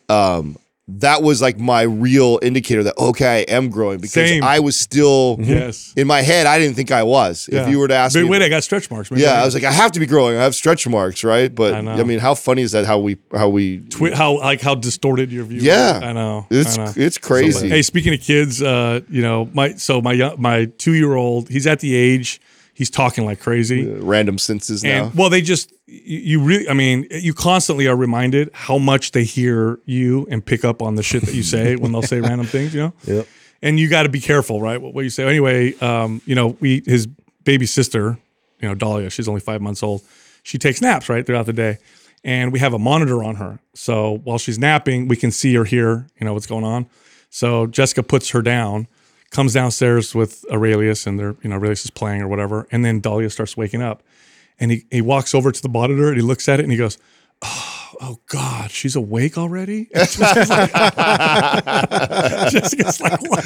um 0.09 0.57
that 0.89 1.23
was 1.23 1.41
like 1.41 1.57
my 1.57 1.83
real 1.83 2.39
indicator 2.41 2.83
that 2.83 2.97
okay, 2.97 3.25
I 3.47 3.53
am 3.53 3.69
growing 3.69 3.99
because 3.99 4.29
Same. 4.29 4.43
I 4.43 4.59
was 4.59 4.77
still 4.77 5.37
Yes. 5.39 5.93
in 5.95 6.07
my 6.07 6.21
head. 6.21 6.45
I 6.45 6.59
didn't 6.59 6.75
think 6.75 6.91
I 6.91 7.03
was. 7.03 7.47
If 7.49 7.69
you 7.69 7.79
were 7.79 7.87
to 7.87 7.93
ask 7.93 8.13
But 8.15 8.23
me, 8.23 8.29
wait, 8.29 8.41
I 8.41 8.49
got 8.49 8.65
stretch 8.65 8.91
marks. 8.91 9.09
man. 9.09 9.21
yeah, 9.21 9.41
I 9.41 9.45
was 9.45 9.53
like, 9.53 9.63
I 9.63 9.71
have 9.71 9.93
to 9.93 10.01
be 10.01 10.05
growing. 10.05 10.35
I 10.37 10.43
have 10.43 10.53
stretch 10.55 10.85
marks, 10.85 11.23
right? 11.23 11.55
But 11.55 11.73
I 11.73 11.77
I, 11.77 12.03
mean, 12.03 12.19
how 12.19 12.35
funny 12.35 12.63
is 12.63 12.73
that? 12.73 12.85
How 12.85 12.99
we 12.99 13.15
how 13.33 13.47
we 13.47 13.77
Twi- 13.79 14.13
how 14.13 14.39
like 14.39 14.59
how 14.59 14.75
distorted 14.75 15.31
your 15.31 15.45
view. 15.45 15.59
is. 15.59 15.63
Yeah. 15.63 16.01
I 16.03 16.11
know. 16.11 16.47
it's 16.49 16.77
I 16.77 16.83
know. 16.85 16.93
it's 16.97 17.17
crazy. 17.17 17.69
Hey, 17.69 17.81
speaking 17.81 18.13
of 18.13 18.19
kids, 18.19 18.61
uh, 18.61 18.99
you 19.09 19.21
know, 19.21 19.49
my 19.53 19.75
so 19.75 20.01
my 20.01 20.35
my 20.37 20.65
two 20.77 20.95
year 20.95 21.15
old, 21.15 21.47
he's 21.47 21.65
at 21.65 21.79
the 21.79 21.95
age 21.95 22.41
he's 22.73 22.89
talking 22.89 23.25
like 23.25 23.39
crazy. 23.39 23.85
Random 23.85 24.37
senses 24.37 24.83
now. 24.83 25.05
And 25.05 25.15
well, 25.15 25.29
they 25.29 25.41
just 25.41 25.71
you, 25.85 26.19
you 26.19 26.43
really, 26.43 26.67
I 26.67 26.73
mean, 26.73 27.07
you 27.11 27.33
constantly 27.33 27.87
are 27.87 27.95
reminded 27.95 28.49
how 28.53 28.77
much 28.77 29.11
they 29.11 29.23
hear 29.23 29.79
you 29.85 30.27
and 30.29 30.45
pick 30.45 30.65
up 30.65 30.81
on 30.81 30.95
the 30.95 31.03
shit 31.03 31.23
that 31.23 31.33
you 31.33 31.43
say 31.43 31.75
when 31.75 31.91
they'll 31.91 32.01
say 32.01 32.19
random 32.19 32.47
things, 32.47 32.73
you 32.73 32.81
know. 32.81 32.93
Yep. 33.05 33.27
And 33.61 33.79
you 33.79 33.87
got 33.87 34.03
to 34.03 34.09
be 34.09 34.19
careful, 34.19 34.61
right? 34.61 34.81
What, 34.81 34.93
what 34.93 35.03
you 35.03 35.09
say. 35.09 35.25
Anyway, 35.25 35.73
um, 35.79 36.21
you 36.25 36.35
know, 36.35 36.57
we 36.59 36.81
his 36.85 37.07
baby 37.43 37.65
sister, 37.65 38.17
you 38.59 38.67
know, 38.67 38.75
Dahlia, 38.75 39.09
she's 39.09 39.27
only 39.27 39.41
five 39.41 39.61
months 39.61 39.83
old. 39.83 40.01
She 40.43 40.57
takes 40.57 40.81
naps 40.81 41.07
right 41.07 41.25
throughout 41.25 41.45
the 41.45 41.53
day, 41.53 41.77
and 42.23 42.51
we 42.51 42.59
have 42.59 42.73
a 42.73 42.79
monitor 42.79 43.23
on 43.23 43.35
her. 43.35 43.59
So 43.73 44.19
while 44.23 44.37
she's 44.37 44.59
napping, 44.59 45.07
we 45.07 45.15
can 45.15 45.31
see 45.31 45.57
or 45.57 45.63
hear, 45.63 46.07
you 46.19 46.25
know, 46.25 46.33
what's 46.33 46.47
going 46.47 46.65
on. 46.65 46.87
So 47.29 47.65
Jessica 47.65 48.03
puts 48.03 48.29
her 48.31 48.41
down, 48.41 48.87
comes 49.33 49.53
downstairs 49.53 50.15
with 50.15 50.45
Aurelius, 50.51 51.05
and 51.05 51.19
they're, 51.19 51.35
you 51.41 51.49
know, 51.49 51.55
Aurelius 51.55 51.83
is 51.83 51.91
playing 51.91 52.21
or 52.21 52.27
whatever. 52.27 52.67
And 52.71 52.85
then 52.85 53.01
Dahlia 53.01 53.29
starts 53.29 53.57
waking 53.57 53.81
up. 53.81 54.03
And 54.59 54.71
he, 54.71 54.85
he 54.91 55.01
walks 55.01 55.33
over 55.33 55.51
to 55.51 55.61
the 55.61 55.67
monitor 55.67 56.07
and 56.07 56.15
he 56.15 56.21
looks 56.21 56.47
at 56.47 56.59
it 56.59 56.63
and 56.63 56.71
he 56.71 56.77
goes, 56.77 56.97
Oh, 57.41 57.83
oh 57.99 58.19
God, 58.27 58.71
she's 58.71 58.95
awake 58.95 59.37
already? 59.37 59.89
Jessica's 59.95 60.49
like, 60.49 60.71
Jessica's 62.51 63.01
like, 63.01 63.21
what, 63.29 63.43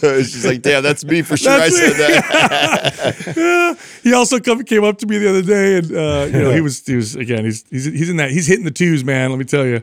dude? 0.00 0.26
She's 0.26 0.44
like, 0.44 0.62
damn, 0.62 0.82
that's 0.82 1.04
me 1.04 1.22
for 1.22 1.36
sure. 1.36 1.56
That's 1.56 1.76
I 1.76 1.78
said 1.78 1.96
that. 1.96 3.36
Yeah. 3.36 3.74
He 4.02 4.12
also 4.14 4.40
come, 4.40 4.64
came 4.64 4.82
up 4.82 4.98
to 4.98 5.06
me 5.06 5.18
the 5.18 5.30
other 5.30 5.42
day, 5.42 5.78
and 5.78 5.92
uh, 5.92 6.26
you 6.26 6.42
know 6.42 6.50
he 6.52 6.60
was 6.60 6.84
he 6.84 6.96
was 6.96 7.14
again 7.16 7.44
he's 7.44 7.64
he's 7.70 7.84
he's 7.84 8.10
in 8.10 8.16
that 8.16 8.30
he's 8.30 8.46
hitting 8.46 8.64
the 8.64 8.70
twos, 8.70 9.04
man. 9.04 9.30
Let 9.30 9.38
me 9.38 9.44
tell 9.44 9.64
you. 9.64 9.82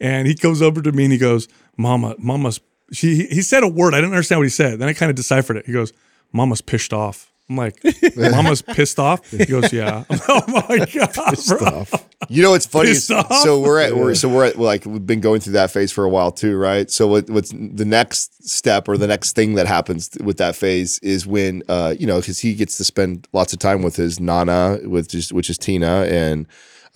And 0.00 0.28
he 0.28 0.34
comes 0.34 0.62
over 0.62 0.82
to 0.82 0.92
me 0.92 1.04
and 1.04 1.12
he 1.12 1.18
goes, 1.18 1.48
"Mama, 1.76 2.14
Mama's." 2.18 2.60
She 2.92 3.16
he- 3.16 3.26
he 3.36 3.42
said 3.42 3.62
a 3.62 3.68
word 3.68 3.94
I 3.94 3.98
didn't 3.98 4.12
understand 4.12 4.38
what 4.40 4.44
he 4.44 4.50
said. 4.50 4.78
Then 4.78 4.88
I 4.88 4.92
kind 4.92 5.10
of 5.10 5.16
deciphered 5.16 5.56
it. 5.56 5.66
He 5.66 5.72
goes, 5.72 5.92
"Mama's 6.32 6.60
pissed 6.60 6.92
off." 6.92 7.32
I'm 7.48 7.56
like, 7.56 7.80
"Mama's 8.16 8.60
pissed 8.62 8.98
off." 8.98 9.28
He 9.30 9.44
goes, 9.46 9.72
"Yeah." 9.72 10.04
I'm 10.10 10.16
like, 10.18 10.28
oh 10.28 10.44
my 10.68 10.86
god, 10.92 11.36
bro. 11.46 11.84
You 12.28 12.42
know 12.42 12.50
what's 12.52 12.66
funny? 12.66 12.88
Pissed 12.88 13.10
is- 13.10 13.16
off? 13.16 13.32
So 13.42 13.60
we're 13.60 13.78
at 13.80 13.96
we're, 13.96 14.14
so 14.14 14.28
we're 14.28 14.46
at 14.46 14.58
like 14.58 14.84
we've 14.84 15.06
been 15.06 15.20
going 15.20 15.40
through 15.40 15.52
that 15.54 15.70
phase 15.70 15.92
for 15.92 16.04
a 16.04 16.08
while 16.08 16.32
too, 16.32 16.56
right? 16.56 16.90
So 16.90 17.06
what, 17.06 17.30
what's 17.30 17.50
the 17.52 17.84
next 17.84 18.48
step 18.48 18.88
or 18.88 18.96
the 18.98 19.06
next 19.06 19.34
thing 19.34 19.54
that 19.54 19.66
happens 19.66 20.10
with 20.22 20.38
that 20.38 20.56
phase 20.56 20.98
is 21.00 21.26
when 21.26 21.62
uh 21.68 21.94
you 21.98 22.06
know 22.06 22.18
because 22.20 22.40
he 22.40 22.54
gets 22.54 22.76
to 22.78 22.84
spend 22.84 23.28
lots 23.32 23.52
of 23.52 23.58
time 23.60 23.82
with 23.82 23.94
his 23.96 24.18
nana, 24.18 24.78
with 24.84 25.08
just 25.08 25.32
which 25.32 25.50
is 25.50 25.58
Tina 25.58 26.04
and. 26.08 26.46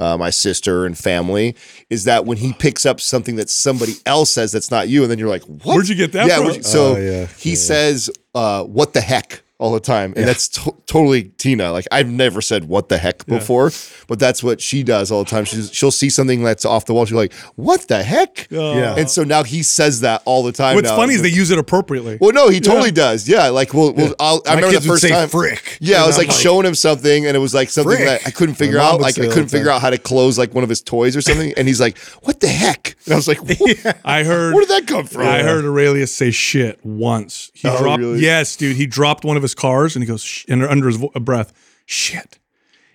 Uh, 0.00 0.16
my 0.16 0.30
sister 0.30 0.86
and 0.86 0.96
family 0.96 1.54
is 1.90 2.04
that 2.04 2.24
when 2.24 2.38
he 2.38 2.54
picks 2.54 2.86
up 2.86 3.00
something 3.00 3.36
that 3.36 3.50
somebody 3.50 3.92
else 4.06 4.30
says 4.30 4.50
that's 4.50 4.70
not 4.70 4.88
you, 4.88 5.02
and 5.02 5.10
then 5.10 5.18
you're 5.18 5.28
like, 5.28 5.42
"What? 5.44 5.74
Where'd 5.74 5.88
you 5.88 5.94
get 5.94 6.12
that 6.12 6.26
yeah, 6.26 6.38
from? 6.38 6.46
you- 6.46 6.62
so 6.62 6.96
Oh, 6.96 6.98
yeah. 6.98 7.26
he 7.38 7.54
says, 7.54 8.10
uh, 8.34 8.64
"What 8.64 8.94
the 8.94 9.02
heck?" 9.02 9.42
All 9.60 9.72
the 9.72 9.78
time, 9.80 10.12
and 10.16 10.26
that's 10.26 10.48
to- 10.48 10.74
totally 10.86 11.24
Tina. 11.38 11.70
Like 11.70 11.86
I've 11.92 12.08
never 12.08 12.40
said 12.40 12.64
"what 12.64 12.88
the 12.88 12.98
heck" 12.98 13.24
before, 13.26 13.70
but 14.08 14.18
that's 14.18 14.42
what 14.42 14.60
she 14.60 14.82
does 14.82 15.12
all 15.12 15.22
the 15.22 15.30
time. 15.30 15.44
She's, 15.44 15.72
she'll 15.72 15.90
see 15.90 16.10
something 16.10 16.42
that's 16.42 16.64
off 16.64 16.86
the 16.86 16.94
wall. 16.94 17.04
She's 17.04 17.14
like, 17.14 17.32
"What 17.54 17.86
the 17.88 18.02
heck?" 18.02 18.48
Yeah. 18.50 18.96
And 18.96 19.08
so 19.08 19.22
now 19.22 19.44
he 19.44 19.62
says 19.62 20.00
that 20.00 20.22
all 20.24 20.42
the 20.42 20.52
time. 20.52 20.74
What's 20.74 20.88
now. 20.88 20.96
funny 20.96 21.14
is 21.14 21.22
they 21.22 21.28
use 21.28 21.50
it 21.50 21.58
appropriately. 21.58 22.18
Well, 22.20 22.32
no, 22.32 22.48
he 22.48 22.58
totally 22.60 22.90
does. 22.90 23.28
Yeah, 23.28 23.48
like 23.50 23.74
we'll, 23.74 23.92
we'll 23.92 24.14
I'll, 24.18 24.42
I 24.46 24.50
My 24.50 24.54
remember 24.56 24.72
kids 24.74 24.84
the 24.84 24.90
would 24.90 24.94
first 24.94 25.02
say 25.02 25.10
time. 25.10 25.28
frick. 25.28 25.76
Yeah, 25.80 26.02
I 26.02 26.06
was 26.06 26.18
I'm 26.18 26.26
like, 26.26 26.34
showing 26.36 26.66
him 26.66 26.74
something, 26.74 27.26
and 27.26 27.36
it 27.36 27.40
was 27.40 27.52
like 27.54 27.68
something 27.70 27.96
Frick. 27.96 28.06
that 28.22 28.26
I 28.26 28.30
couldn't 28.30 28.54
figure 28.56 28.78
out. 28.78 29.00
Like 29.00 29.18
I 29.18 29.26
couldn't 29.28 29.48
figure 29.48 29.66
time. 29.66 29.76
out 29.76 29.82
how 29.82 29.90
to 29.90 29.98
close 29.98 30.38
like 30.38 30.54
one 30.54 30.64
of 30.64 30.70
his 30.70 30.80
toys 30.80 31.16
or 31.16 31.20
something, 31.20 31.52
and 31.56 31.68
he's 31.68 31.80
like, 31.80 31.98
"What 32.22 32.40
the 32.40 32.48
heck?" 32.48 32.96
And 33.04 33.12
I 33.12 33.16
was 33.16 33.28
like, 33.28 33.38
"What- 33.42 33.96
I 34.04 34.24
heard. 34.24 34.54
"Where 34.54 34.64
did 34.64 34.70
that 34.70 34.86
come 34.86 35.06
from?" 35.06 35.22
I 35.22 35.42
heard 35.42 35.64
Aurelius 35.66 36.14
say 36.14 36.30
shit 36.30 36.84
once. 36.84 37.50
He 37.54 37.68
Oh, 37.68 37.78
dropped. 37.78 38.00
really? 38.00 38.20
Yes, 38.20 38.56
dude. 38.56 38.76
He 38.76 38.86
dropped 38.86 39.24
one 39.24 39.36
of 39.36 39.42
his 39.42 39.49
cars, 39.54 39.96
and 39.96 40.02
he 40.02 40.06
goes 40.08 40.44
and 40.48 40.62
under 40.64 40.86
his 40.86 40.96
vo- 40.96 41.10
breath, 41.20 41.52
"Shit," 41.86 42.38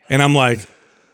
and 0.10 0.22
I'm 0.22 0.36
like, 0.36 0.60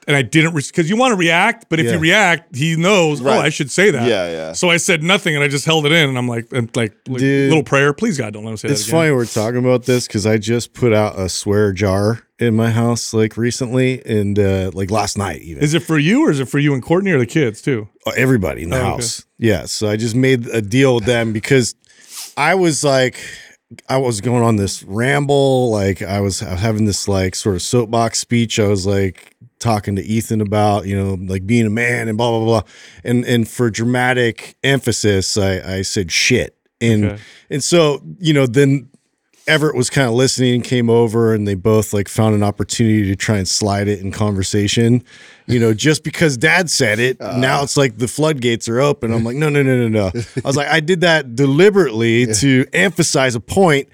and 0.08 0.15
I 0.17 0.23
didn't 0.23 0.56
because 0.56 0.89
you 0.89 0.97
want 0.97 1.12
to 1.12 1.15
react, 1.15 1.67
but 1.69 1.80
if 1.80 1.86
Yeah. 1.86 1.91
you 1.93 1.99
react, 1.99 2.56
he 2.56 2.75
knows. 2.75 3.21
Right. 3.21 3.38
Oh, 3.38 3.39
I 3.39 3.49
should 3.49 3.69
say 3.71 3.91
that. 3.91 4.08
Yeah, 4.08 4.30
yeah. 4.32 4.54
So 4.54 4.69
I 4.69 4.77
said 4.77 5.04
nothing, 5.04 5.36
and 5.36 5.43
I 5.43 5.47
just 5.47 5.63
held 5.65 5.86
it 5.86 5.91
in, 5.91 6.10
and 6.10 6.17
I'm 6.17 6.27
like, 6.27 6.47
and 6.51 6.75
like, 6.75 6.93
like, 7.08 7.19
Dude. 7.19 7.49
little 7.49 7.63
prayer, 7.63 7.93
please 7.93 8.17
God, 8.17 8.34
don't 8.34 8.43
let 8.43 8.51
him 8.51 8.58
say 8.58 8.69
It's 8.69 8.82
that 8.86 8.88
again. 8.89 8.99
funny 8.99 9.12
we're 9.12 9.25
talking 9.25 9.60
about 9.60 9.86
this 9.86 10.08
because 10.08 10.25
I 10.25 10.38
just 10.39 10.73
put 10.73 10.91
out 10.91 11.19
a 11.19 11.30
swear 11.30 11.71
jar 11.71 12.23
in 12.39 12.56
my 12.56 12.71
house 12.71 13.13
like 13.13 13.38
recently 13.38 14.04
and 14.04 14.39
uh, 14.39 14.71
like 14.73 14.89
last 14.89 15.19
night 15.19 15.41
even. 15.43 15.62
Is 15.63 15.75
it 15.75 15.84
for 15.84 15.99
you, 15.99 16.25
or 16.25 16.32
is 16.32 16.39
it 16.39 16.45
for 16.49 16.58
you 16.58 16.73
and 16.73 16.82
Courtney, 16.82 17.12
or 17.12 17.19
the 17.19 17.27
kids 17.27 17.62
too? 17.62 17.88
Uh, 18.08 18.12
everybody 18.17 18.63
in 18.63 18.71
the 18.71 18.77
Oh, 18.77 18.80
okay. 18.80 18.89
house. 18.89 19.25
Yeah. 19.38 19.65
So 19.65 19.88
I 19.88 19.97
just 19.97 20.15
made 20.15 20.47
a 20.47 20.63
deal 20.63 20.95
with 20.95 21.06
them 21.06 21.32
because 21.32 21.75
I 22.36 22.56
was 22.56 22.84
like, 22.84 23.17
I 23.88 23.97
was 23.97 24.21
going 24.21 24.43
on 24.43 24.57
this 24.57 24.84
ramble. 24.84 25.71
Like 25.71 26.01
I 26.01 26.19
was 26.19 26.39
having 26.41 26.86
this 26.86 27.07
like 27.07 27.36
sort 27.36 27.55
of 27.55 27.62
soapbox 27.62 28.19
speech. 28.19 28.60
I 28.60 28.67
was 28.67 28.86
like 28.86 29.36
talking 29.60 29.95
to 29.95 30.01
Ethan 30.01 30.41
about, 30.41 30.88
you 30.88 30.97
know, 30.97 31.13
like 31.13 31.45
being 31.45 31.65
a 31.67 31.69
man 31.69 32.07
and 32.07 32.17
blah, 32.17 32.29
blah, 32.31 32.45
blah. 32.45 32.62
And, 33.03 33.23
and 33.25 33.47
for 33.47 33.69
dramatic 33.69 34.55
emphasis, 34.63 35.38
I, 35.38 35.77
I 35.77 35.81
said 35.84 36.12
shit. 36.12 36.57
And, 36.81 37.05
Okay. 37.05 37.21
and 37.51 37.63
so, 37.63 38.01
you 38.19 38.34
know, 38.34 38.47
then 38.47 38.89
Everett 39.47 39.75
was 39.75 39.89
kind 39.89 40.07
of 40.07 40.13
listening 40.15 40.55
and 40.55 40.63
came 40.63 40.89
over 40.89 41.34
and 41.34 41.47
they 41.47 41.55
both 41.55 41.93
like 41.93 42.07
found 42.07 42.36
an 42.36 42.43
opportunity 42.43 43.05
to 43.05 43.15
try 43.15 43.38
and 43.38 43.47
slide 43.47 43.88
it 43.88 43.99
in 43.99 44.12
conversation. 44.12 45.03
You 45.51 45.59
know, 45.59 45.73
just 45.73 46.03
because 46.03 46.37
dad 46.37 46.69
said 46.69 46.99
it, 46.99 47.19
uh-huh. 47.19 47.37
now 47.37 47.63
it's 47.63 47.77
like 47.77 47.97
the 47.97 48.07
floodgates 48.07 48.69
are 48.69 48.79
open. 48.79 49.13
I'm 49.13 49.23
like, 49.23 49.35
no, 49.35 49.49
no, 49.49 49.61
no, 49.61 49.87
no, 49.87 49.87
no. 49.87 50.11
I 50.13 50.47
was 50.47 50.55
like, 50.55 50.67
I 50.67 50.79
did 50.79 51.01
that 51.01 51.35
deliberately 51.35 52.25
to 52.35 52.65
emphasize 52.73 53.35
a 53.35 53.39
point. 53.39 53.89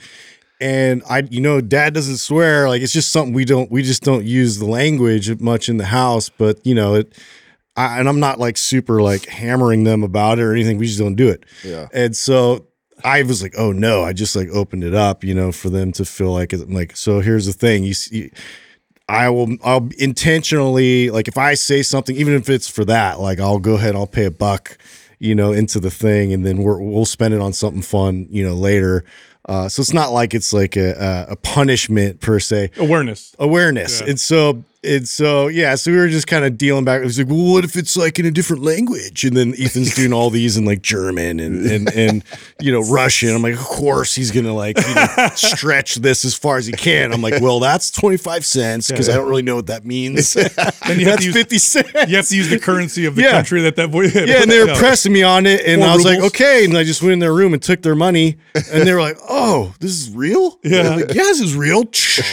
And 0.60 1.04
I, 1.10 1.20
you 1.30 1.42
know, 1.42 1.62
dad 1.62 1.94
doesn't 1.94 2.18
swear. 2.18 2.68
Like 2.68 2.82
it's 2.82 2.94
just 2.94 3.12
something 3.12 3.34
we 3.34 3.46
don't, 3.46 3.72
we 3.72 3.84
just 3.84 4.04
don't 4.04 4.26
use 4.26 4.58
the 4.58 4.66
language 4.66 5.40
much 5.40 5.70
in 5.70 5.78
the 5.78 5.86
house. 5.86 6.30
But 6.30 6.66
you 6.66 6.76
know, 6.76 6.96
it, 6.96 7.14
I, 7.76 8.00
and 8.00 8.10
I'm 8.10 8.20
not 8.20 8.40
like 8.40 8.58
super 8.58 9.02
like 9.02 9.26
hammering 9.28 9.84
them 9.84 10.04
about 10.04 10.40
it 10.40 10.44
or 10.44 10.54
anything. 10.54 10.78
We 10.78 10.88
just 10.88 11.00
don't 11.00 11.16
do 11.16 11.30
it. 11.30 11.44
Yeah. 11.64 11.88
And 11.94 12.16
so 12.16 12.66
I 13.04 13.22
was 13.22 13.44
like, 13.44 13.54
oh 13.58 13.72
no, 13.72 14.04
I 14.04 14.14
just 14.14 14.36
like 14.36 14.50
opened 14.50 14.84
it 14.84 14.96
up, 14.96 15.24
you 15.24 15.36
know, 15.36 15.52
for 15.52 15.70
them 15.70 15.92
to 15.94 16.06
feel 16.06 16.34
like 16.34 16.54
like. 16.54 16.98
So 16.98 17.20
here's 17.20 17.46
the 17.46 17.54
thing, 17.54 17.84
you 17.84 17.94
see. 17.94 18.32
I 19.10 19.30
will 19.30 19.56
I'll 19.64 19.90
intentionally 19.98 21.10
like 21.10 21.28
if 21.28 21.38
I 21.38 21.54
say 21.54 21.82
something 21.82 22.16
even 22.16 22.34
if 22.34 22.50
it's 22.50 22.68
for 22.68 22.84
that 22.86 23.20
like 23.20 23.40
I'll 23.40 23.60
go 23.60 23.76
ahead 23.76 23.96
I'll 23.96 24.08
pay 24.08 24.26
a 24.26 24.32
buck 24.32 24.78
you 25.20 25.34
know 25.34 25.54
into 25.54 25.80
the 25.80 25.92
thing 25.92 26.34
and 26.34 26.46
then 26.46 26.58
we're, 26.58 26.80
we'll 26.80 27.06
spend 27.06 27.34
it 27.34 27.42
on 27.42 27.54
something 27.54 27.82
fun 27.82 28.28
you 28.30 28.46
know 28.46 28.54
later 28.54 29.06
uh, 29.48 29.70
so 29.70 29.80
it's 29.80 29.94
not 29.94 30.12
like 30.12 30.34
it's 30.34 30.52
like 30.52 30.76
a, 30.76 31.26
a, 31.30 31.36
punishment 31.38 32.20
per 32.20 32.38
se 32.38 32.70
Awareness. 32.78 33.34
awareness. 33.40 34.02
Yeah. 34.02 34.10
And 34.10 34.20
so 34.20 34.64
and 34.88 35.08
so 35.08 35.48
yeah, 35.48 35.76
so 35.76 35.92
we 35.92 35.98
were 35.98 36.08
just 36.08 36.28
kind 36.28 36.46
of 36.46 36.58
dealing 36.58 36.86
back. 36.86 37.02
It 37.02 37.06
was 37.06 37.18
like, 37.20 37.28
well, 37.28 37.52
what 37.54 37.64
if 37.64 37.76
it's 37.76 37.96
like 37.98 38.18
in 38.20 38.26
a 38.26 38.32
different 38.32 38.64
language? 38.64 39.24
And 39.26 39.36
then 39.36 39.54
Ethan's 39.60 39.94
doing 39.96 40.14
all 40.14 40.30
these 40.30 40.58
in 40.58 40.66
like 40.66 40.82
German 40.82 41.40
and 41.40 41.66
and 41.66 41.94
and 41.94 42.24
you 42.60 42.72
know 42.72 42.82
Russian. 42.82 43.36
I'm 43.36 43.42
like, 43.42 43.54
of 43.56 43.60
course 43.60 44.16
he's 44.16 44.32
gonna 44.32 44.54
like 44.54 44.78
you 44.80 44.96
know, 44.96 45.08
stretch 45.36 45.96
this 45.96 46.24
as 46.26 46.34
far 46.36 46.58
as 46.58 46.66
he 46.66 46.74
can. 46.74 47.12
I'm 47.14 47.22
like, 47.22 47.42
well, 47.42 47.60
that's 47.60 47.92
25 47.92 48.46
cents 48.46 48.90
because 48.90 49.10
I 49.10 49.14
don't 49.16 49.28
really 49.30 49.42
know 49.44 49.56
what 49.56 49.68
that 49.68 49.86
means. 49.86 50.36
Then 50.88 51.00
you 51.02 51.06
have 51.08 51.16
that's 51.20 51.22
to 51.24 51.28
use 51.28 51.36
50 51.36 51.58
cents. 51.58 51.92
you 52.10 52.16
have 52.16 52.28
to 52.28 52.36
use 52.38 52.50
the 52.50 52.60
currency 52.60 53.06
of 53.06 53.16
the 53.16 53.24
Yeah. 53.24 53.32
country 53.32 53.62
that 53.64 53.76
that 53.76 53.90
voice. 53.90 54.16
Yeah, 54.16 54.42
and 54.42 54.50
they 54.50 54.64
were 54.64 54.74
pressing 54.76 55.12
me 55.12 55.22
on 55.22 55.46
it, 55.46 55.62
and 55.66 55.82
Four 55.82 55.90
I 55.90 55.96
was 55.96 56.06
like, 56.06 56.20
okay. 56.20 56.64
And 56.66 56.78
I 56.78 56.84
just 56.86 57.02
went 57.02 57.14
in 57.14 57.20
their 57.20 57.34
room 57.34 57.54
and 57.54 57.62
took 57.62 57.82
their 57.82 57.96
money, 57.96 58.38
and 58.56 58.88
they 58.88 58.94
were 58.94 59.02
like, 59.02 59.18
oh, 59.30 59.74
this 59.82 59.92
is 59.92 60.10
real? 60.16 60.60
Yeah. 60.64 60.96
Like, 60.96 61.08
yeah, 61.10 61.24
this 61.24 61.42
is 61.42 61.56
real. 61.56 61.84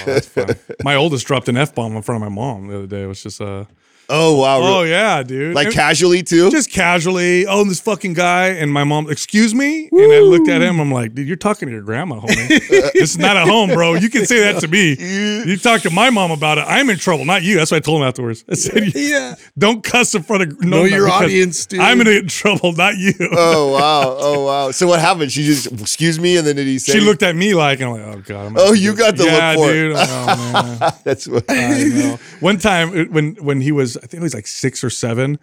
Oh, 0.07 0.45
my 0.85 0.95
oldest 0.95 1.27
dropped 1.27 1.49
an 1.49 1.57
f 1.57 1.75
bomb 1.75 1.97
in 1.97 2.03
front 2.03 2.23
of 2.23 2.29
my 2.31 2.35
mom 2.35 2.43
the 2.68 2.78
other 2.78 2.87
day. 2.87 3.02
It 3.04 3.07
was 3.07 3.22
just 3.22 3.40
uh 3.40 3.64
Oh 4.09 4.38
wow! 4.40 4.59
oh 4.61 4.79
really? 4.81 4.90
yeah, 4.90 5.23
dude. 5.23 5.55
like 5.55 5.67
And 5.67 5.75
casually 5.75 6.23
too. 6.23 6.51
just 6.51 6.71
casually. 6.71 7.47
Oh, 7.47 7.64
this 7.64 7.81
fucking 7.81 8.12
guy 8.14 8.49
and 8.49 8.73
my 8.73 8.85
mom. 8.85 9.11
Excuse 9.11 9.55
me. 9.55 9.88
And 9.90 10.12
I 10.12 10.19
looked 10.19 10.49
at 10.49 10.61
him. 10.61 10.79
I'm 10.81 10.90
like, 10.93 11.14
dude, 11.14 11.27
you're 11.27 11.37
talking 11.37 11.69
to 11.69 11.73
your 11.73 11.83
grandma, 11.83 12.21
homie. 12.21 12.49
this 12.93 13.11
is 13.11 13.19
not 13.19 13.37
a 13.37 13.40
home, 13.40 13.71
bro. 13.71 13.95
You 13.95 14.11
can 14.11 14.27
say 14.27 14.40
that 14.53 14.61
to 14.61 14.69
me. 14.69 14.97
You 15.45 15.57
talk 15.59 15.83
to 15.83 15.90
my 15.90 16.11
mom 16.11 16.31
about 16.31 16.59
it. 16.59 16.64
I'm 16.67 16.88
in 16.90 16.97
trouble, 16.97 17.25
not 17.25 17.43
you. 17.43 17.57
That's 17.57 17.71
what 17.71 17.77
I 17.79 17.81
told 17.81 18.01
him 18.03 18.09
afterwards. 18.09 18.45
I 18.51 18.55
said, 18.55 18.95
Yeah. 18.95 19.35
don't 19.59 19.83
cuss 19.83 20.14
in 20.14 20.23
front 20.23 20.43
of 20.43 20.61
no, 20.62 20.79
Know 20.79 20.85
your 20.85 21.09
audience, 21.09 21.67
dude. 21.67 21.81
I'm 21.81 22.01
in 22.01 22.29
trouble, 22.29 22.73
not 22.73 22.97
you. 22.97 23.12
oh 23.33 23.73
wow! 23.73 24.17
Oh 24.25 24.45
wow! 24.45 24.71
So 24.71 24.87
what 24.87 25.01
happened? 25.01 25.31
She 25.33 25.45
just 25.45 25.71
excuse 25.73 26.19
me, 26.19 26.37
and 26.37 26.47
then 26.47 26.57
did 26.57 26.67
he 26.67 26.79
say? 26.79 26.93
she 26.95 27.01
looked 27.01 27.23
at 27.23 27.37
me 27.37 27.55
like, 27.55 27.81
and 27.81 27.90
I'm 27.90 27.97
like, 27.97 28.17
oh 28.17 28.23
god. 28.27 28.47
I'm 28.47 28.55
Oh, 28.59 28.73
you 28.73 28.95
got 28.95 29.17
the 29.17 29.25
look 29.25 29.33
yeah, 29.33 29.55
for 29.55 29.71
it. 29.71 29.73
dude. 29.75 29.97
Oh 29.97 30.53
man. 30.81 30.93
That's 31.05 31.27
what. 31.29 31.45
I 31.49 31.85
know. 31.85 32.19
One 32.40 32.59
time 32.59 33.11
when 33.12 33.35
when 33.37 33.61
he 33.61 33.71
was, 33.73 33.93
I 33.96 34.00
think 34.00 34.14
he 34.14 34.20
was 34.20 34.35
like 34.35 34.46
six 34.46 34.83
or 34.85 34.90
seven. 34.90 35.38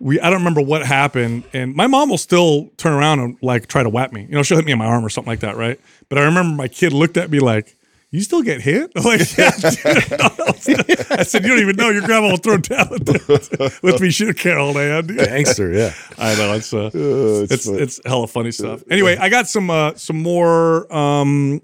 We 0.00 0.18
I 0.20 0.30
don't 0.30 0.38
remember 0.40 0.60
what 0.62 0.84
happened, 0.84 1.44
and 1.52 1.74
my 1.74 1.86
mom 1.86 2.08
will 2.10 2.18
still 2.18 2.70
turn 2.76 2.92
around 2.92 3.20
and 3.20 3.36
like 3.42 3.66
try 3.68 3.82
to 3.82 3.88
whap 3.88 4.12
me. 4.12 4.22
You 4.22 4.34
know, 4.34 4.42
she'll 4.42 4.56
hit 4.56 4.66
me 4.66 4.72
in 4.72 4.78
my 4.78 4.86
arm 4.86 5.04
or 5.04 5.08
something 5.08 5.30
like 5.30 5.40
that, 5.40 5.56
right? 5.56 5.80
But 6.08 6.18
I 6.18 6.22
remember 6.24 6.56
my 6.56 6.68
kid 6.68 6.92
looked 6.92 7.16
at 7.16 7.30
me 7.30 7.38
like. 7.40 7.76
You 8.14 8.20
still 8.20 8.42
get 8.42 8.60
hit? 8.60 8.92
I'm 8.94 9.04
like, 9.04 9.20
yeah. 9.38 9.50
I 9.56 11.22
said, 11.22 11.44
you 11.44 11.48
don't 11.48 11.60
even 11.60 11.76
know 11.76 11.88
your 11.88 12.02
grandma 12.02 12.28
will 12.28 12.36
throw 12.36 12.58
down 12.58 12.88
with, 12.90 13.80
with 13.82 14.00
me 14.02 14.10
shit 14.10 14.36
can 14.36 14.58
all 14.58 14.74
day. 14.74 15.00
dude." 15.00 15.16
Gangster, 15.16 15.72
yeah. 15.72 15.94
I 16.18 16.34
know 16.34 16.52
it's 16.52 16.74
uh, 16.74 16.90
Oh, 16.94 17.46
it's 17.48 17.64
funny. 17.64 17.78
it's 17.78 18.00
hella 18.04 18.26
funny 18.26 18.50
stuff. 18.52 18.82
Anyway, 18.90 19.16
I 19.16 19.30
got 19.30 19.48
some 19.48 19.70
uh, 19.70 19.94
some 19.94 20.22
more 20.22 20.92
um, 20.94 21.62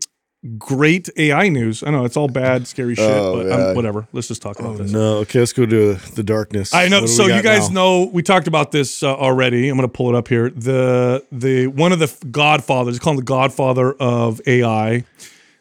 great 0.57 1.09
AI 1.17 1.49
news. 1.49 1.83
I 1.83 1.91
know 1.91 2.05
it's 2.05 2.17
all 2.17 2.29
bad, 2.29 2.67
scary 2.67 2.95
shit, 2.95 3.05
Oh, 3.09 3.43
but 3.43 3.53
um, 3.53 3.77
whatever. 3.77 4.07
Let's 4.13 4.29
just 4.29 4.41
talk 4.43 4.59
about 4.61 4.79
this. 4.79 4.91
No, 4.93 5.19
okay, 5.19 5.41
let's 5.41 5.53
go 5.53 5.67
to 5.67 5.95
the 5.95 6.23
darkness. 6.23 6.73
I 6.73 6.89
know. 6.89 7.07
So 7.07 7.27
you 7.27 7.43
guys 7.43 7.69
now? 7.71 7.75
know 7.75 8.05
we 8.13 8.23
talked 8.23 8.47
about 8.47 8.73
this 8.73 9.03
uh, 9.03 9.15
already. 9.15 9.69
I'm 9.69 9.77
going 9.77 9.89
to 9.89 9.93
pull 9.93 10.09
it 10.09 10.15
up 10.17 10.29
here. 10.29 10.51
The 10.51 11.25
the 11.33 11.67
one 11.67 11.93
of 11.93 11.99
the 11.99 12.15
Godfathers, 12.31 12.99
call 12.99 13.13
him 13.13 13.17
the 13.19 13.23
Godfather 13.25 13.93
of 13.95 14.41
AI, 14.47 15.05